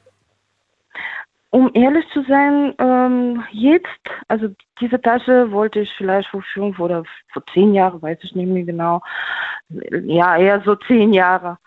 Um 1.50 1.70
ehrlich 1.72 2.04
zu 2.12 2.22
sein, 2.24 2.74
ähm, 2.78 3.42
jetzt, 3.52 3.86
also 4.28 4.48
diese 4.80 5.00
Tasche 5.00 5.50
wollte 5.50 5.80
ich 5.80 5.90
vielleicht 5.96 6.28
vor 6.28 6.42
fünf 6.52 6.78
oder 6.78 7.04
vor 7.32 7.42
zehn 7.54 7.72
Jahren, 7.72 8.02
weiß 8.02 8.18
ich 8.22 8.34
nicht 8.34 8.48
mehr 8.48 8.64
genau. 8.64 9.00
Ja, 9.68 10.36
eher 10.36 10.60
so 10.60 10.74
zehn 10.74 11.12
Jahre. 11.12 11.58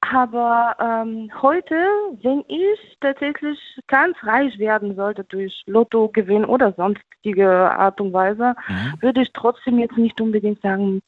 Aber 0.00 0.76
ähm, 0.80 1.30
heute, 1.42 1.74
wenn 2.22 2.42
ich 2.48 2.96
tatsächlich 3.00 3.58
ganz 3.86 4.16
reich 4.22 4.58
werden 4.58 4.96
sollte 4.96 5.24
durch 5.24 5.62
Lottogewinn 5.66 6.44
oder 6.44 6.72
sonstige 6.72 7.48
Art 7.70 8.00
und 8.00 8.12
Weise, 8.12 8.56
würde 9.00 9.22
ich 9.22 9.32
trotzdem 9.32 9.78
jetzt 9.78 9.98
nicht 9.98 10.20
unbedingt 10.20 10.62
sagen, 10.62 11.02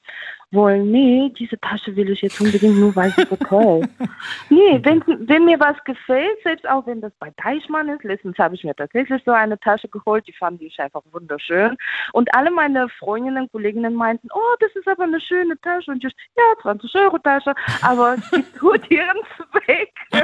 wollen, 0.52 0.90
nee, 0.90 1.32
diese 1.38 1.58
Tasche 1.60 1.94
will 1.96 2.10
ich 2.10 2.22
jetzt 2.22 2.40
unbedingt 2.40 2.78
nur, 2.78 2.94
weil 2.94 3.10
sie 3.10 3.24
so 3.28 3.36
teuer 3.36 3.80
ist. 3.80 3.90
Nee, 4.50 4.80
wenn, 4.82 5.02
wenn 5.06 5.44
mir 5.46 5.58
was 5.58 5.82
gefällt, 5.84 6.42
selbst 6.42 6.68
auch 6.68 6.86
wenn 6.86 7.00
das 7.00 7.12
bei 7.18 7.32
Deichmann 7.42 7.88
ist, 7.88 8.04
letztens 8.04 8.38
habe 8.38 8.54
ich 8.54 8.64
mir 8.64 8.74
tatsächlich 8.74 9.22
so 9.24 9.32
eine 9.32 9.58
Tasche 9.58 9.88
geholt, 9.88 10.26
die 10.26 10.32
fand 10.32 10.60
ich 10.60 10.78
einfach 10.78 11.02
wunderschön. 11.10 11.76
Und 12.12 12.34
alle 12.34 12.50
meine 12.50 12.88
Freundinnen, 12.98 13.50
Kolleginnen 13.50 13.94
meinten, 13.94 14.28
oh, 14.34 14.56
das 14.60 14.70
ist 14.74 14.86
aber 14.86 15.04
eine 15.04 15.20
schöne 15.20 15.58
Tasche. 15.60 15.90
Und 15.90 16.04
ich, 16.04 16.12
ja, 16.36 16.62
20 16.62 16.94
Euro 16.96 17.18
Tasche, 17.18 17.54
aber 17.82 18.16
sie 18.30 18.42
tut 18.58 18.90
ihren 18.90 19.18
Zweck. 19.36 19.92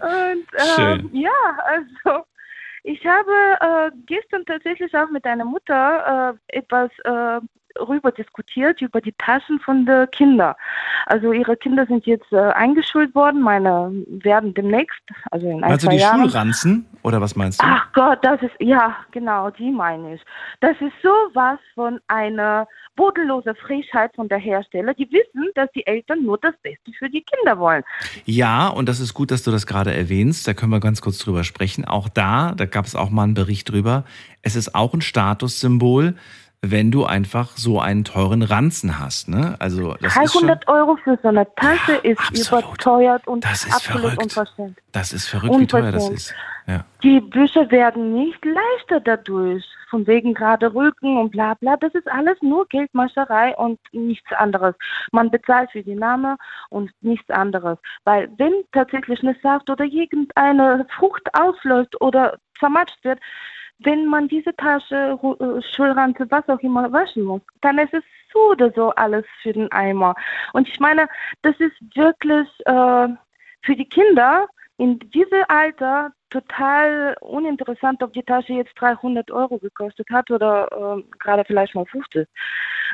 Und 0.00 0.46
ähm, 0.56 0.76
Schön. 0.76 1.10
ja, 1.12 1.30
also 1.64 2.24
ich 2.84 3.04
habe 3.06 3.32
äh, 3.60 3.90
gestern 4.06 4.44
tatsächlich 4.46 4.94
auch 4.94 5.10
mit 5.10 5.24
einer 5.26 5.44
Mutter 5.44 6.38
äh, 6.50 6.56
etwas 6.56 6.90
äh, 7.04 7.40
rüber 7.80 8.12
diskutiert 8.12 8.80
über 8.80 9.00
die 9.00 9.12
Taschen 9.18 9.58
von 9.60 9.86
den 9.86 10.10
Kindern. 10.10 10.54
Also 11.06 11.32
ihre 11.32 11.56
Kinder 11.56 11.86
sind 11.86 12.06
jetzt 12.06 12.32
äh, 12.32 12.36
eingeschult 12.38 13.14
worden, 13.14 13.40
meine 13.40 13.92
werden 14.08 14.54
demnächst, 14.54 15.02
also 15.30 15.48
in 15.48 15.62
ein, 15.62 15.72
du 15.72 15.78
zwei 15.78 15.90
die 15.92 15.96
Jahren. 15.98 16.22
Schulranzen 16.22 16.86
oder 17.02 17.20
was 17.20 17.36
meinst 17.36 17.62
du? 17.62 17.66
Ach 17.66 17.86
Gott, 17.92 18.18
das 18.22 18.42
ist, 18.42 18.54
ja, 18.60 18.96
genau, 19.12 19.50
die 19.50 19.70
meine 19.70 20.14
ich. 20.14 20.22
Das 20.60 20.76
ist 20.80 20.92
sowas 21.02 21.58
von 21.74 22.00
einer 22.08 22.66
bodenlosen 22.96 23.54
Frechheit 23.54 24.14
von 24.16 24.28
der 24.28 24.38
Hersteller. 24.38 24.92
Die 24.92 25.08
wissen, 25.10 25.48
dass 25.54 25.70
die 25.72 25.86
Eltern 25.86 26.24
nur 26.24 26.36
das 26.38 26.54
Beste 26.62 26.92
für 26.98 27.08
die 27.08 27.22
Kinder 27.22 27.58
wollen. 27.58 27.84
Ja, 28.24 28.68
und 28.68 28.88
das 28.88 29.00
ist 29.00 29.14
gut, 29.14 29.30
dass 29.30 29.44
du 29.44 29.50
das 29.50 29.66
gerade 29.66 29.94
erwähnst. 29.94 30.46
Da 30.48 30.52
können 30.52 30.72
wir 30.72 30.80
ganz 30.80 31.00
kurz 31.00 31.18
drüber 31.18 31.44
sprechen. 31.44 31.84
Auch 31.84 32.08
da, 32.08 32.52
da 32.56 32.66
gab 32.66 32.86
es 32.86 32.96
auch 32.96 33.10
mal 33.10 33.22
einen 33.22 33.34
Bericht 33.34 33.70
drüber. 33.70 34.04
Es 34.42 34.56
ist 34.56 34.74
auch 34.74 34.92
ein 34.94 35.00
Statussymbol, 35.00 36.16
wenn 36.62 36.90
du 36.90 37.04
einfach 37.04 37.56
so 37.56 37.80
einen 37.80 38.04
teuren 38.04 38.42
Ranzen 38.42 38.98
hast. 38.98 39.28
Ne? 39.28 39.56
Also 39.60 39.94
das 40.00 40.16
ist 40.16 40.32
schon, 40.32 40.46
300 40.48 40.68
Euro 40.68 40.96
für 40.96 41.18
so 41.22 41.28
eine 41.28 41.46
Tasche 41.54 41.92
ist 42.02 42.20
überteuert 42.48 43.26
und 43.28 43.44
Das 43.44 43.64
ist 43.64 43.74
absolut 43.74 44.02
verrückt. 44.02 44.22
unverschämt. 44.22 44.78
das 44.92 45.12
ist 45.12 45.28
verrückt, 45.28 45.58
wie 45.58 45.66
teuer 45.66 45.92
das 45.92 46.08
ist. 46.08 46.34
Ja. 46.66 46.84
Die 47.02 47.20
Bücher 47.20 47.70
werden 47.70 48.12
nicht 48.12 48.44
leichter 48.44 49.00
dadurch. 49.00 49.64
Von 49.88 50.06
wegen 50.06 50.34
gerade 50.34 50.74
Rücken 50.74 51.16
und 51.16 51.30
bla 51.30 51.54
bla. 51.54 51.78
Das 51.78 51.94
ist 51.94 52.06
alles 52.10 52.36
nur 52.42 52.66
Geldmascherei 52.68 53.56
und 53.56 53.80
nichts 53.92 54.30
anderes. 54.32 54.74
Man 55.12 55.30
bezahlt 55.30 55.70
für 55.70 55.82
die 55.82 55.94
Name 55.94 56.36
und 56.68 56.90
nichts 57.00 57.30
anderes. 57.30 57.78
Weil 58.04 58.28
wenn 58.36 58.52
tatsächlich 58.72 59.22
eine 59.22 59.34
Saft 59.42 59.70
oder 59.70 59.86
irgendeine 59.86 60.86
Frucht 60.98 61.26
ausläuft 61.32 61.98
oder 62.02 62.36
zermatscht 62.58 63.02
wird, 63.02 63.18
wenn 63.80 64.06
man 64.06 64.28
diese 64.28 64.54
Tasche, 64.56 65.18
äh, 65.22 65.62
Schulranze, 65.74 66.26
was 66.30 66.48
auch 66.48 66.60
immer 66.60 66.90
waschen 66.92 67.24
muss, 67.24 67.42
dann 67.60 67.78
ist 67.78 67.94
es 67.94 68.02
so 68.32 68.50
oder 68.50 68.70
so 68.72 68.90
alles 68.90 69.24
für 69.42 69.52
den 69.52 69.70
Eimer. 69.72 70.14
Und 70.52 70.68
ich 70.68 70.78
meine, 70.80 71.08
das 71.42 71.54
ist 71.58 71.76
wirklich 71.94 72.48
äh, 72.66 73.08
für 73.62 73.76
die 73.76 73.88
Kinder 73.88 74.46
in 74.76 74.98
diesem 74.98 75.44
Alter 75.48 76.12
total 76.30 77.16
uninteressant, 77.20 78.02
ob 78.02 78.12
die 78.12 78.22
Tasche 78.22 78.52
jetzt 78.52 78.72
300 78.76 79.30
Euro 79.30 79.58
gekostet 79.58 80.08
hat 80.10 80.30
oder 80.30 80.68
äh, 80.98 81.02
gerade 81.18 81.44
vielleicht 81.44 81.74
mal 81.74 81.86
50. 81.86 82.28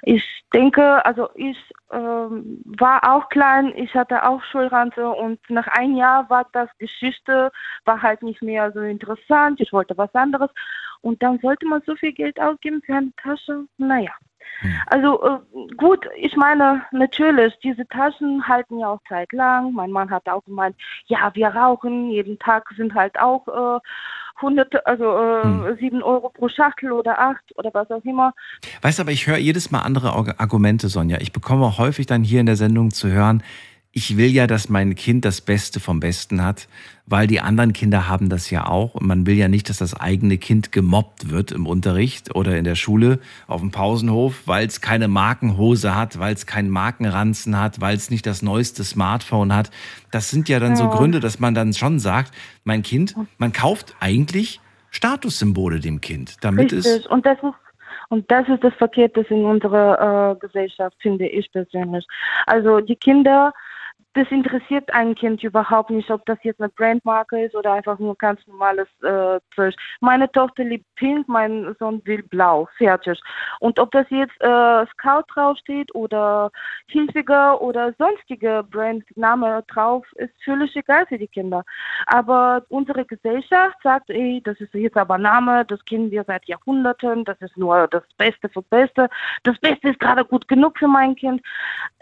Ich 0.02 0.24
denke, 0.52 1.04
also 1.04 1.28
ich 1.34 1.56
ähm, 1.92 2.62
war 2.64 3.00
auch 3.04 3.28
klein, 3.28 3.72
ich 3.76 3.94
hatte 3.94 4.26
auch 4.26 4.42
Schulranze 4.44 5.08
und 5.08 5.38
nach 5.48 5.66
einem 5.68 5.96
Jahr 5.96 6.28
war 6.30 6.46
das 6.52 6.68
Geschichte, 6.78 7.50
war 7.84 8.02
halt 8.02 8.22
nicht 8.22 8.42
mehr 8.42 8.72
so 8.72 8.80
interessant, 8.80 9.60
ich 9.60 9.72
wollte 9.72 9.96
was 9.96 10.14
anderes 10.14 10.50
und 11.00 11.22
dann 11.22 11.38
sollte 11.40 11.66
man 11.66 11.82
so 11.86 11.94
viel 11.96 12.12
Geld 12.12 12.40
ausgeben 12.40 12.82
für 12.84 12.94
eine 12.94 13.12
Tasche, 13.22 13.66
naja. 13.78 14.12
Also 14.86 15.22
äh, 15.22 15.74
gut, 15.76 16.06
ich 16.16 16.36
meine, 16.36 16.82
natürlich, 16.92 17.54
diese 17.62 17.86
Taschen 17.88 18.46
halten 18.46 18.78
ja 18.78 18.88
auch 18.88 19.00
Zeit 19.08 19.32
lang. 19.32 19.72
Mein 19.72 19.90
Mann 19.90 20.10
hat 20.10 20.28
auch 20.28 20.44
gemeint, 20.44 20.76
ja, 21.06 21.30
wir 21.34 21.48
rauchen, 21.48 22.10
jeden 22.10 22.38
Tag 22.38 22.68
sind 22.76 22.94
halt 22.94 23.18
auch 23.18 23.46
äh, 23.48 23.80
hunderte, 24.42 24.84
also 24.86 25.16
äh, 25.16 25.76
sieben 25.78 26.02
Euro 26.02 26.28
pro 26.28 26.48
Schachtel 26.48 26.92
oder 26.92 27.18
acht 27.18 27.44
oder 27.56 27.72
was 27.72 27.90
auch 27.90 28.04
immer. 28.04 28.32
Weißt 28.82 28.98
du, 28.98 29.02
aber 29.02 29.12
ich 29.12 29.26
höre 29.26 29.36
jedes 29.36 29.70
Mal 29.70 29.80
andere 29.80 30.12
Arg- 30.12 30.34
Argumente, 30.38 30.88
Sonja. 30.88 31.18
Ich 31.20 31.32
bekomme 31.32 31.64
auch 31.64 31.78
häufig 31.78 32.06
dann 32.06 32.24
hier 32.24 32.40
in 32.40 32.46
der 32.46 32.56
Sendung 32.56 32.90
zu 32.90 33.08
hören, 33.08 33.42
ich 33.96 34.16
will 34.16 34.30
ja, 34.30 34.48
dass 34.48 34.68
mein 34.68 34.96
Kind 34.96 35.24
das 35.24 35.40
Beste 35.40 35.78
vom 35.78 36.00
Besten 36.00 36.42
hat, 36.42 36.66
weil 37.06 37.28
die 37.28 37.40
anderen 37.40 37.72
Kinder 37.72 38.08
haben 38.08 38.28
das 38.28 38.50
ja 38.50 38.66
auch. 38.66 38.96
Und 38.96 39.06
man 39.06 39.24
will 39.24 39.36
ja 39.36 39.46
nicht, 39.46 39.68
dass 39.68 39.78
das 39.78 39.98
eigene 39.98 40.36
Kind 40.36 40.72
gemobbt 40.72 41.30
wird 41.30 41.52
im 41.52 41.64
Unterricht 41.64 42.34
oder 42.34 42.58
in 42.58 42.64
der 42.64 42.74
Schule, 42.74 43.20
auf 43.46 43.60
dem 43.60 43.70
Pausenhof, 43.70 44.42
weil 44.46 44.66
es 44.66 44.80
keine 44.80 45.06
Markenhose 45.06 45.94
hat, 45.94 46.18
weil 46.18 46.34
es 46.34 46.44
keinen 46.44 46.70
Markenranzen 46.70 47.56
hat, 47.56 47.80
weil 47.80 47.94
es 47.94 48.10
nicht 48.10 48.26
das 48.26 48.42
neueste 48.42 48.82
Smartphone 48.82 49.54
hat. 49.54 49.70
Das 50.10 50.28
sind 50.28 50.48
ja 50.48 50.58
dann 50.58 50.74
so 50.74 50.84
Ja. 50.84 50.90
Gründe, 50.90 51.20
dass 51.20 51.38
man 51.38 51.54
dann 51.54 51.72
schon 51.72 52.00
sagt, 52.00 52.32
mein 52.64 52.82
Kind, 52.82 53.14
man 53.38 53.52
kauft 53.52 53.94
eigentlich 54.00 54.60
Statussymbole 54.90 55.78
dem 55.78 56.00
Kind, 56.00 56.36
damit 56.40 56.72
es. 56.72 57.06
Und 57.06 57.24
das 57.24 57.38
ist 57.38 57.54
und 58.08 58.30
das 58.30 58.48
ist 58.48 58.62
das 58.62 58.74
Verkehrte 58.74 59.26
in 59.28 59.44
unserer 59.44 60.32
äh, 60.32 60.38
Gesellschaft, 60.38 60.96
finde 61.00 61.26
ich 61.26 61.50
persönlich. 61.50 62.06
Also 62.46 62.80
die 62.80 62.96
Kinder, 62.96 63.52
das 64.14 64.30
interessiert 64.30 64.92
ein 64.94 65.14
Kind 65.14 65.42
überhaupt 65.42 65.90
nicht, 65.90 66.10
ob 66.10 66.24
das 66.26 66.38
jetzt 66.42 66.60
eine 66.60 66.68
Brandmarke 66.68 67.44
ist 67.44 67.54
oder 67.54 67.72
einfach 67.72 67.98
nur 67.98 68.16
ganz 68.16 68.40
normales 68.46 68.88
äh, 69.02 69.40
Zeug. 69.54 69.74
Meine 70.00 70.30
Tochter 70.30 70.64
liebt 70.64 70.86
Pink, 70.94 71.28
mein 71.28 71.74
Sohn 71.78 72.00
will 72.04 72.22
Blau, 72.22 72.68
fertig. 72.78 73.20
Und 73.60 73.78
ob 73.80 73.90
das 73.90 74.06
jetzt 74.10 74.40
äh, 74.40 74.86
Scout 74.86 75.24
draufsteht 75.34 75.94
oder 75.94 76.50
Hilfiger 76.86 77.60
oder 77.60 77.92
sonstige 77.98 78.64
Brandname 78.70 79.64
drauf, 79.66 80.06
ist 80.14 80.32
völlig 80.44 80.74
egal 80.76 81.06
für 81.06 81.18
die 81.18 81.28
Kinder. 81.28 81.64
Aber 82.06 82.62
unsere 82.68 83.04
Gesellschaft 83.04 83.76
sagt, 83.82 84.10
ey, 84.10 84.40
das 84.44 84.60
ist 84.60 84.74
jetzt 84.74 84.96
aber 84.96 85.18
Name, 85.18 85.64
das 85.64 85.84
kennen 85.84 86.10
wir 86.10 86.24
seit 86.24 86.44
Jahrhunderten, 86.46 87.24
das 87.24 87.40
ist 87.40 87.56
nur 87.56 87.88
das 87.88 88.04
Beste 88.16 88.48
für 88.48 88.62
Beste. 88.62 89.08
Das 89.42 89.58
Beste 89.58 89.88
ist 89.88 89.98
gerade 89.98 90.24
gut 90.24 90.46
genug 90.46 90.78
für 90.78 90.88
mein 90.88 91.16
Kind. 91.16 91.42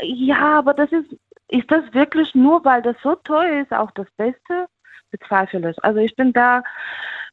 Ja, 0.01 0.59
aber 0.59 0.75
das 0.75 0.93
ist, 0.93 1.17
ist 1.53 1.71
das 1.71 1.93
wirklich 1.93 2.35
nur, 2.35 2.65
weil 2.65 2.83
das 2.83 2.97
so 3.03 3.15
teuer 3.15 3.63
ist, 3.63 3.73
auch 3.73 3.91
das 3.93 4.11
Beste? 4.17 4.67
Bezweifle 5.11 5.71
ich. 5.71 5.85
Also 5.85 6.01
ich 6.01 6.17
bin 6.17 6.33
da 6.33 6.63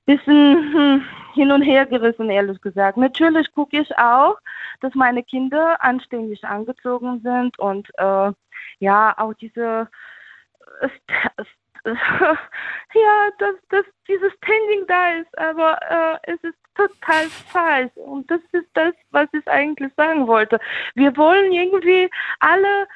bisschen 0.05 0.73
hm, 0.73 1.05
hin 1.33 1.51
und 1.51 1.61
her 1.61 1.85
gerissen, 1.85 2.29
ehrlich 2.29 2.59
gesagt. 2.61 2.97
Natürlich 2.97 3.51
gucke 3.53 3.79
ich 3.79 3.97
auch, 3.97 4.37
dass 4.81 4.93
meine 4.95 5.23
Kinder 5.23 5.81
anständig 5.83 6.43
angezogen 6.43 7.21
sind 7.21 7.57
und 7.59 7.87
äh, 7.97 8.31
ja, 8.79 9.13
auch 9.17 9.33
diese 9.35 9.87
ja, 11.85 13.29
dass, 13.37 13.55
dass 13.69 13.85
dieses 14.07 14.33
Standing 14.33 14.85
da 14.87 15.11
ist, 15.13 15.37
aber 15.37 15.79
äh, 15.89 16.33
es 16.33 16.43
ist 16.43 16.57
total 16.75 17.25
falsch. 17.51 17.91
Und 17.95 18.29
das 18.29 18.41
ist 18.51 18.67
das, 18.73 18.93
was 19.11 19.27
ich 19.33 19.47
eigentlich 19.47 19.91
sagen 19.95 20.27
wollte. 20.27 20.59
Wir 20.95 21.15
wollen 21.15 21.51
irgendwie 21.51 22.09
alle 22.39 22.87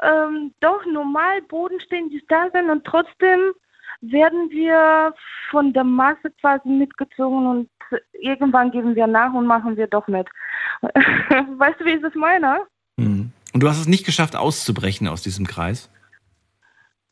ähm, 0.00 0.54
doch 0.60 0.84
normal 0.86 1.42
bodenständig 1.42 2.24
da 2.28 2.48
sein 2.52 2.70
und 2.70 2.84
trotzdem 2.84 3.52
werden 4.00 4.50
wir 4.50 5.14
von 5.50 5.72
der 5.72 5.84
Masse 5.84 6.30
quasi 6.40 6.68
mitgezogen 6.68 7.46
und 7.46 7.70
irgendwann 8.12 8.70
geben 8.70 8.94
wir 8.94 9.06
nach 9.06 9.32
und 9.32 9.46
machen 9.46 9.76
wir 9.76 9.86
doch 9.86 10.06
mit. 10.08 10.26
weißt 10.82 11.80
du, 11.80 11.84
wie 11.84 11.90
ich 11.90 12.02
das 12.02 12.14
meine? 12.14 12.62
Mhm. 12.96 13.32
Und 13.52 13.62
du 13.62 13.68
hast 13.68 13.78
es 13.78 13.86
nicht 13.86 14.06
geschafft, 14.06 14.34
auszubrechen 14.34 15.08
aus 15.08 15.22
diesem 15.22 15.46
Kreis? 15.46 15.90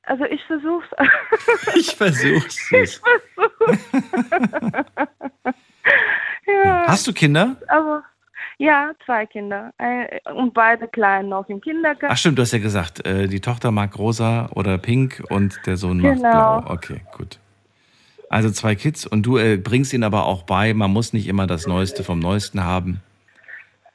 Also 0.03 0.25
ich 0.25 0.43
versuch's. 0.45 0.89
Ich 1.77 1.95
versuch's. 1.95 2.73
ich 2.73 2.99
versuch's. 2.99 3.03
ja. 6.47 6.87
Hast 6.87 7.07
du 7.07 7.13
Kinder? 7.13 7.57
Aber 7.69 8.03
ja, 8.61 8.93
zwei 9.07 9.25
Kinder. 9.27 9.73
Ein- 9.79 10.07
Und 10.35 10.53
beide 10.55 10.87
klein 10.87 11.29
noch 11.31 11.49
im 11.49 11.61
Kindergarten. 11.61 12.07
Ach 12.13 12.17
stimmt, 12.17 12.37
du 12.39 12.43
hast 12.43 12.53
ja 12.53 12.59
gesagt, 12.59 13.05
äh, 13.07 13.27
die 13.27 13.41
Tochter 13.41 13.71
mag 13.71 13.99
rosa 13.99 14.51
oder 14.55 14.77
pink 14.79 15.23
und 15.31 15.59
der 15.67 15.77
Sohn 15.77 15.99
mag 16.01 16.17
Genau. 16.17 16.61
blau. 16.61 16.73
Okay, 16.75 17.01
gut. 17.17 17.39
Also 18.29 18.51
zwei 18.51 18.75
Kids 18.77 19.07
und 19.07 19.25
du 19.25 19.39
äh, 19.39 19.57
bringst 19.57 19.93
ihnen 19.93 20.05
aber 20.05 20.27
auch 20.27 20.43
bei, 20.45 20.73
man 20.75 20.93
muss 20.93 21.13
nicht 21.13 21.27
immer 21.27 21.47
das 21.47 21.67
Neueste 21.67 22.05
vom 22.05 22.19
Neuesten 22.21 22.63
haben. 22.63 23.01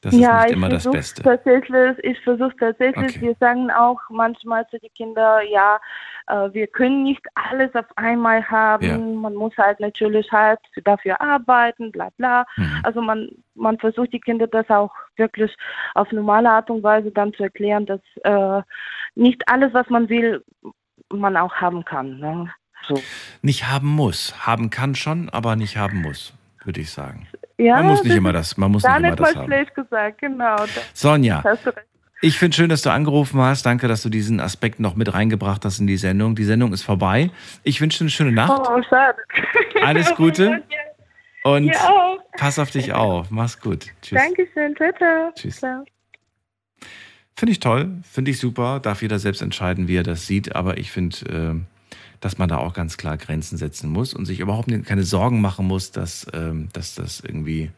Das 0.05 0.13
ja, 0.13 0.37
ist 0.37 0.43
nicht 0.43 0.51
ich 0.51 0.57
immer 0.57 0.69
das 0.69 0.83
Beste. 0.83 1.23
Tatsächlich, 1.23 1.97
ich 2.03 2.19
versuche 2.19 2.55
tatsächlich. 2.59 3.15
Okay. 3.15 3.21
Wir 3.21 3.35
sagen 3.39 3.71
auch 3.71 3.99
manchmal 4.09 4.67
zu 4.67 4.77
den 4.77 4.93
Kindern, 4.93 5.41
ja, 5.49 5.79
äh, 6.27 6.53
wir 6.53 6.67
können 6.67 7.01
nicht 7.01 7.25
alles 7.33 7.73
auf 7.73 7.87
einmal 7.95 8.47
haben. 8.47 8.85
Ja. 8.85 8.99
Man 8.99 9.33
muss 9.33 9.57
halt 9.57 9.79
natürlich 9.79 10.31
halt 10.31 10.59
dafür 10.83 11.19
arbeiten, 11.19 11.91
bla 11.91 12.09
bla. 12.17 12.45
Mhm. 12.55 12.81
Also 12.83 13.01
man, 13.01 13.29
man 13.55 13.79
versucht 13.79 14.13
die 14.13 14.19
Kinder 14.19 14.45
das 14.45 14.69
auch 14.69 14.93
wirklich 15.15 15.51
auf 15.95 16.11
normale 16.11 16.51
Art 16.51 16.69
und 16.69 16.83
Weise 16.83 17.09
dann 17.09 17.33
zu 17.33 17.41
erklären, 17.41 17.87
dass 17.87 18.01
äh, 18.23 18.61
nicht 19.15 19.41
alles, 19.47 19.73
was 19.73 19.89
man 19.89 20.07
will, 20.07 20.43
man 21.11 21.35
auch 21.35 21.55
haben 21.55 21.83
kann. 21.83 22.19
Ne? 22.19 22.53
So. 22.87 23.01
Nicht 23.41 23.67
haben 23.67 23.87
muss. 23.87 24.45
Haben 24.45 24.69
kann 24.69 24.93
schon, 24.93 25.29
aber 25.31 25.55
nicht 25.55 25.77
haben 25.77 26.03
muss, 26.03 26.35
würde 26.63 26.81
ich 26.81 26.91
sagen. 26.91 27.27
Ja, 27.57 27.75
man 27.77 27.87
muss 27.87 28.03
nicht 28.03 28.15
immer 28.15 28.33
das, 28.33 28.57
man 28.57 28.71
muss 28.71 28.83
nicht 28.83 28.97
immer 28.97 29.15
das 29.15 29.35
haben. 29.35 29.45
schlecht 29.45 29.75
gesagt, 29.75 30.19
genau. 30.19 30.55
Sonja. 30.93 31.43
Ich 32.21 32.37
finde 32.39 32.55
schön, 32.55 32.69
dass 32.69 32.81
du 32.81 32.89
angerufen 32.89 33.39
hast. 33.39 33.65
Danke, 33.65 33.87
dass 33.87 34.01
du 34.01 34.09
diesen 34.09 34.39
Aspekt 34.39 34.79
noch 34.79 34.95
mit 34.95 35.13
reingebracht 35.13 35.63
hast 35.63 35.79
in 35.79 35.87
die 35.87 35.97
Sendung. 35.97 36.35
Die 36.35 36.43
Sendung 36.43 36.73
ist 36.73 36.81
vorbei. 36.81 37.29
Ich 37.63 37.81
wünsche 37.81 37.99
dir 37.99 38.03
eine 38.05 38.09
schöne 38.09 38.31
Nacht. 38.31 38.67
Oh, 38.67 38.81
schade. 38.89 39.17
Alles 39.83 40.13
Gute. 40.15 40.63
Und 41.43 41.71
pass 42.37 42.57
auf 42.57 42.71
dich 42.71 42.93
auf. 42.93 43.29
Mach's 43.29 43.59
gut. 43.59 43.87
Tschüss. 44.01 44.19
Dankeschön. 44.19 44.75
Ciao, 44.75 44.91
ciao. 44.97 45.31
Tschüss. 45.35 45.59
Ciao. 45.59 45.85
Finde 47.37 47.51
ich 47.51 47.59
toll, 47.59 47.91
finde 48.09 48.31
ich 48.31 48.39
super. 48.39 48.79
Darf 48.79 49.01
jeder 49.01 49.19
selbst 49.19 49.41
entscheiden, 49.41 49.87
wie 49.89 49.97
er 49.97 50.03
das 50.03 50.25
sieht. 50.25 50.55
Aber 50.55 50.77
ich 50.77 50.89
finde, 50.91 51.17
äh, 51.27 51.74
dass 52.19 52.37
man 52.37 52.49
da 52.49 52.57
auch 52.57 52.73
ganz 52.73 52.97
klar 52.97 53.17
Grenzen 53.17 53.57
setzen 53.57 53.89
muss 53.89 54.13
und 54.13 54.25
sich 54.25 54.39
überhaupt 54.39 54.69
keine 54.85 55.03
Sorgen 55.03 55.41
machen 55.41 55.67
muss, 55.67 55.91
dass, 55.91 56.27
ähm, 56.33 56.69
dass 56.73 56.95
das 56.95 57.19
irgendwie 57.19 57.71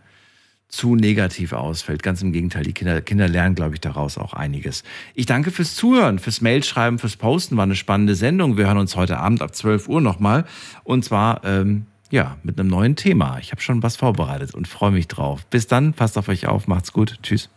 zu 0.70 0.96
negativ 0.96 1.54
ausfällt. 1.54 2.04
Ganz 2.04 2.22
im 2.22 2.34
Gegenteil, 2.34 2.64
die 2.64 2.74
Kinder, 2.74 3.02
Kinder 3.02 3.28
lernen, 3.28 3.56
glaube 3.56 3.76
ich, 3.76 3.82
daraus 3.82 4.18
auch 4.18 4.34
einiges. 4.34 4.84
Ich 5.14 5.26
danke 5.26 5.52
fürs 5.52 5.76
Zuhören, 5.76 6.20
fürs 6.20 6.42
Mailschreiben, 6.42 7.00
fürs 7.00 7.16
Posten. 7.16 7.58
War 7.58 7.64
eine 7.64 7.76
spannende 7.76 8.16
Sendung. 8.16 8.58
Wir 8.58 8.68
hören 8.68 8.78
uns 8.78 8.96
heute 8.96 9.18
Abend 9.18 9.42
ab 9.42 9.56
12 9.56 9.88
Uhr 9.88 10.02
nochmal. 10.02 10.46
Und 10.84 11.06
zwar, 11.06 11.44
ähm, 11.46 11.86
ja, 12.12 12.38
mit 12.44 12.60
einem 12.60 12.70
neuen 12.70 12.96
Thema. 12.96 13.38
Ich 13.40 13.52
habe 13.52 13.62
schon 13.62 13.84
was 13.84 13.96
vorbereitet 13.96 14.54
und 14.54 14.68
freue 14.68 14.92
mich 14.92 15.08
drauf. 15.08 15.46
Bis 15.46 15.68
dann, 15.68 15.94
passt 15.94 16.18
auf 16.18 16.28
euch 16.28 16.48
auf, 16.48 16.68
macht's 16.68 16.94
gut. 16.94 17.20
Tschüss. 17.24 17.50